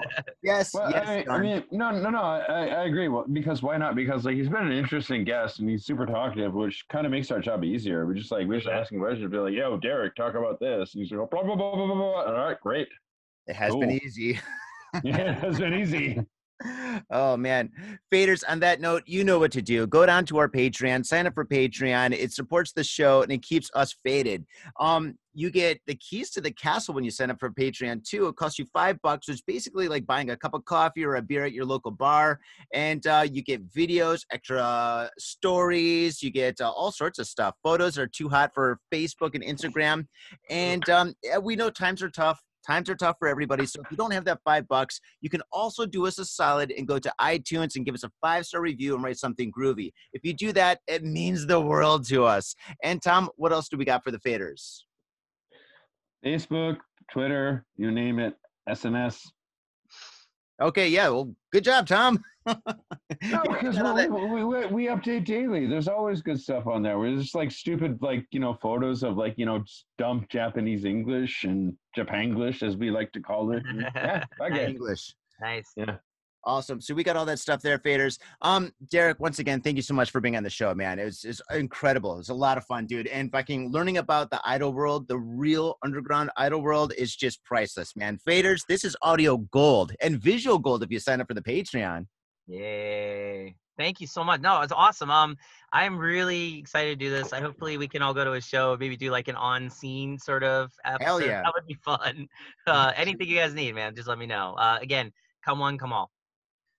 Yes. 0.44 0.74
Well, 0.74 0.90
yes. 0.92 1.08
I, 1.08 1.26
I 1.30 1.40
mean, 1.40 1.64
no, 1.72 1.92
no, 1.92 2.10
no. 2.10 2.20
I, 2.22 2.66
I 2.68 2.84
agree. 2.86 3.08
Well, 3.08 3.26
because 3.32 3.62
why 3.62 3.78
not? 3.78 3.96
Because 3.96 4.26
like 4.26 4.36
he's 4.36 4.50
been 4.50 4.66
an 4.66 4.72
interesting 4.72 5.24
guest 5.24 5.60
and 5.60 5.70
he's 5.70 5.86
super 5.86 6.06
talkative, 6.06 6.54
which 6.54 6.86
kind 6.90 7.06
of 7.06 7.12
makes 7.12 7.32
our 7.32 7.40
job 7.40 7.64
easier. 7.64 8.06
We're 8.06 8.16
just 8.16 8.32
like 8.32 8.48
we're 8.48 8.58
just 8.60 8.68
ask 8.70 8.92
him 8.92 9.00
questions, 9.00 9.32
be 9.32 9.38
like, 9.38 9.54
"Yo, 9.54 9.78
Derek, 9.78 10.16
talk 10.16 10.34
about 10.36 10.60
this," 10.60 10.94
and 10.96 11.04
he's 11.04 11.12
like, 11.12 11.30
"Blah 11.30 11.44
blah 11.44 11.56
blah 11.56 11.76
blah 11.76 11.86
blah." 11.86 11.96
blah. 11.96 12.24
All 12.26 12.34
right, 12.34 12.60
great. 12.60 12.88
it 13.48 13.56
has 13.56 13.76
been 13.76 13.92
easy. 13.92 14.40
Yeah, 15.06 15.40
it's 15.46 15.58
been 15.58 15.74
easy. 15.74 16.20
Oh 17.12 17.38
man. 17.38 17.70
Faders 18.14 18.44
on 18.48 18.60
that 18.60 18.82
note 18.82 19.04
you 19.06 19.24
know 19.24 19.40
what 19.40 19.52
to 19.52 19.62
do. 19.62 19.88
Go 19.88 20.06
down 20.06 20.26
to 20.26 20.38
our 20.38 20.50
patreon 20.50 21.06
sign 21.06 21.28
up 21.28 21.34
for 21.34 21.46
patreon. 21.46 22.14
It 22.14 22.32
supports 22.34 22.74
the 22.74 22.84
show 22.84 23.22
and 23.22 23.32
it 23.32 23.42
keeps 23.42 23.70
us 23.74 23.96
faded. 24.04 24.46
Um 24.80 25.16
you 25.34 25.50
get 25.50 25.80
the 25.88 25.96
keys 25.96 26.30
to 26.32 26.42
the 26.42 26.52
castle 26.52 26.94
when 26.94 27.06
you 27.06 27.12
sign 27.12 27.32
up 27.32 27.40
for 27.40 27.50
patreon 27.50 28.04
too. 28.04 28.28
It 28.28 28.36
costs 28.36 28.60
you 28.60 28.66
five 28.74 29.02
bucks 29.02 29.28
which 29.28 29.36
is 29.36 29.42
basically 29.42 29.88
like 29.88 30.06
buying 30.06 30.30
a 30.30 30.38
cup 30.38 30.54
of 30.54 30.66
coffee 30.66 31.06
or 31.06 31.16
a 31.16 31.22
beer 31.22 31.46
at 31.46 31.54
your 31.54 31.66
local 31.66 31.92
bar. 31.92 32.40
And 32.74 33.06
uh, 33.08 33.26
you 33.32 33.42
get 33.42 33.68
videos 33.70 34.22
extra 34.32 35.10
stories. 35.18 36.22
You 36.22 36.32
get 36.32 36.60
uh, 36.60 36.70
all 36.70 36.92
sorts 36.92 37.20
of 37.20 37.28
stuff. 37.28 37.56
Photos 37.64 37.98
are 37.98 38.08
too 38.08 38.30
hot 38.30 38.52
for 38.54 38.80
facebook 38.94 39.36
and 39.36 39.44
instagram. 39.44 40.06
And 40.50 40.88
um, 40.90 41.14
we 41.42 41.56
know 41.56 41.70
times 41.70 42.04
are 42.04 42.10
tough 42.10 42.42
times 42.66 42.90
are 42.90 42.96
tough 42.96 43.16
for 43.20 43.28
everybody 43.28 43.66
so 43.66 43.82
if 43.82 43.92
you 43.92 43.98
don't 43.98 44.12
have 44.12 44.26
that 44.26 44.40
five 44.44 44.68
bucks 44.68 45.00
you 45.22 45.30
can 45.30 45.42
also 45.52 45.86
do 45.86 46.06
us 46.08 46.20
a 46.20 46.26
solid 46.26 46.72
and 46.78 46.88
go 46.88 47.00
to 47.00 47.14
iTunes 47.20 47.76
and 47.76 47.86
give 47.86 47.96
us 47.96 48.04
a 48.04 48.12
five 48.22 48.46
star 48.46 48.62
review 48.62 48.96
and 48.96 49.04
write 49.04 49.18
something 49.18 49.52
groovy. 49.52 49.92
If 50.14 50.24
you 50.24 50.34
do 50.34 50.52
that, 50.54 50.80
it 50.88 51.04
means 51.04 51.46
the 51.46 51.60
world 51.60 52.08
to 52.08 52.26
us. 52.26 52.56
And 52.84 53.02
Tom, 53.02 53.30
what 53.36 53.52
else 53.52 53.70
do 53.70 53.78
we 53.78 53.86
got 53.86 54.04
for 54.04 54.12
the 54.12 54.20
faders? 54.20 54.80
Facebook, 56.26 56.78
Twitter, 57.12 57.66
you 57.78 57.92
name 57.92 58.20
it, 58.20 58.36
SNS. 58.70 59.22
Okay, 60.62 60.88
yeah, 60.90 61.10
well, 61.10 61.34
good 61.52 61.64
job, 61.64 61.88
Tom. 61.88 62.24
No, 63.24 63.44
because 63.44 63.78
we, 63.78 64.08
we, 64.08 64.44
we, 64.44 64.66
we 64.66 64.86
update 64.88 65.26
daily. 65.26 65.68
There's 65.68 65.88
always 65.88 66.24
good 66.24 66.42
stuff 66.42 66.66
on 66.66 66.82
there. 66.82 66.98
We're 66.98 67.16
just 67.18 67.36
like 67.36 67.52
stupid, 67.52 68.00
like 68.02 68.26
you 68.32 68.40
know, 68.40 68.56
photos 68.56 69.04
of 69.04 69.16
like 69.16 69.36
you 69.38 69.46
know, 69.46 69.60
just 69.60 69.86
dumb 70.00 70.26
Japanese 70.28 70.86
English 70.86 71.44
and 71.44 71.78
Japanglish, 71.96 72.64
as 72.64 72.78
we 72.78 72.90
like 72.90 73.12
to 73.12 73.20
call 73.20 73.52
it. 73.52 73.62
Yeah, 73.96 74.26
okay. 74.42 74.72
English. 74.72 75.14
nice. 75.40 75.72
Awesome. 76.44 76.82
So 76.82 76.96
we 76.96 77.04
got 77.04 77.16
all 77.16 77.26
that 77.26 77.40
stuff 77.40 77.62
there, 77.62 77.78
faders. 77.78 78.18
Um, 78.42 78.72
Derek, 78.90 79.20
once 79.20 79.40
again, 79.40 79.62
thank 79.62 79.76
you 79.76 79.84
so 79.84 79.94
much 79.94 80.10
for 80.10 80.20
being 80.20 80.36
on 80.36 80.44
the 80.44 80.50
show, 80.50 80.74
man. 80.74 80.98
It 80.98 81.06
was, 81.06 81.24
it 81.24 81.28
was 81.28 81.42
incredible. 81.52 82.14
It 82.14 82.18
was 82.18 82.30
a 82.30 82.34
lot 82.34 82.58
of 82.58 82.66
fun, 82.66 82.88
dude. 82.88 83.08
And 83.08 83.32
fucking 83.32 83.72
learning 83.72 83.98
about 83.98 84.32
the 84.32 84.42
idol 84.44 84.74
world, 84.74 85.08
the 85.08 85.20
real 85.20 85.78
underground 85.84 86.32
idol 86.38 86.62
world, 86.62 86.94
is 86.98 87.16
just 87.16 87.44
priceless, 87.44 87.96
man. 87.96 88.20
Faders, 88.28 88.62
this 88.68 88.84
is 88.84 88.96
audio 89.04 89.38
gold 89.38 89.94
and 90.02 90.20
visual 90.20 90.58
gold 90.58 90.82
if 90.84 90.92
you 90.92 91.00
sign 91.00 91.22
up 91.22 91.28
for 91.28 91.36
the 91.36 91.44
Patreon. 91.44 92.08
Yay. 92.48 93.56
Thank 93.78 94.02
you 94.02 94.08
so 94.08 94.24
much. 94.24 94.42
No, 94.42 94.62
it's 94.62 94.74
awesome. 94.74 95.10
Um, 95.10 95.38
I'm 95.74 95.98
really 95.98 96.60
excited 96.60 97.00
to 97.00 97.06
do 97.06 97.10
this. 97.10 97.34
I 97.34 97.40
hopefully 97.40 97.78
we 97.78 97.88
can 97.88 98.02
all 98.02 98.14
go 98.14 98.26
to 98.26 98.34
a 98.34 98.42
show, 98.42 98.76
maybe 98.80 98.98
do 98.98 99.10
like 99.10 99.28
an 99.28 99.36
on-scene 99.36 100.20
sort 100.20 100.44
of 100.44 100.72
episode. 100.86 101.06
Hell 101.06 101.22
yeah. 101.22 101.42
That 101.44 101.54
would 101.56 101.68
be 101.68 101.78
fun. 101.84 102.28
Uh, 102.68 102.92
anything 102.96 103.28
you 103.28 103.36
guys 103.36 103.54
need, 103.54 103.74
man, 103.74 103.96
just 103.96 104.08
let 104.08 104.20
me 104.20 104.26
know. 104.26 104.54
Uh, 104.54 104.78
again, 104.82 105.12
come 105.44 105.60
one, 105.60 105.78
come 105.78 105.92
all. 105.92 106.12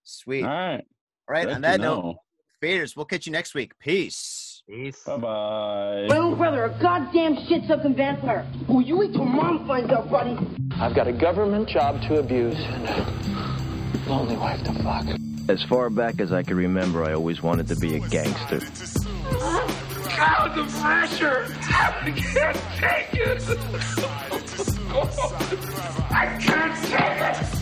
Sweet. 0.04 0.44
All 0.44 0.50
All 0.50 0.56
right. 0.56 0.84
right. 1.28 1.44
Good 1.46 1.54
On 1.54 1.62
to 1.62 1.68
that 1.68 1.80
note, 1.80 2.02
know. 2.02 2.16
faders, 2.62 2.94
we'll 2.96 3.06
catch 3.06 3.26
you 3.26 3.32
next 3.32 3.54
week. 3.54 3.72
Peace. 3.78 4.62
Peace. 4.68 5.02
Bye 5.04 5.16
bye. 5.16 6.06
My 6.08 6.18
own 6.18 6.36
brother, 6.36 6.64
a 6.64 6.70
goddamn 6.80 7.36
shit-sucking 7.48 7.94
vampire. 7.96 8.42
Who 8.66 8.80
you 8.80 8.98
wait 8.98 9.12
till 9.12 9.24
mom 9.24 9.66
finds 9.66 9.90
out, 9.92 10.08
buddy. 10.10 10.36
I've 10.80 10.94
got 10.94 11.08
a 11.08 11.12
government 11.12 11.68
job 11.68 12.00
to 12.08 12.18
abuse 12.20 12.54
and 12.56 12.86
a 12.86 13.04
lonely 14.08 14.36
wife 14.36 14.62
to 14.64 14.72
fuck. 14.82 15.04
As 15.48 15.62
far 15.64 15.90
back 15.90 16.20
as 16.20 16.32
I 16.32 16.42
can 16.44 16.56
remember, 16.56 17.02
I 17.04 17.12
always 17.14 17.42
wanted 17.42 17.66
to 17.68 17.76
be 17.76 17.96
a 17.96 18.00
gangster. 18.08 18.60
God, 20.16 20.54
the 20.56 20.64
pressure! 20.80 21.46
I 21.62 22.12
can't 22.14 22.60
take 22.78 23.14
it! 23.14 23.42
I 26.12 26.26
can't 26.40 26.76
take 26.84 27.20
it! 27.58 27.61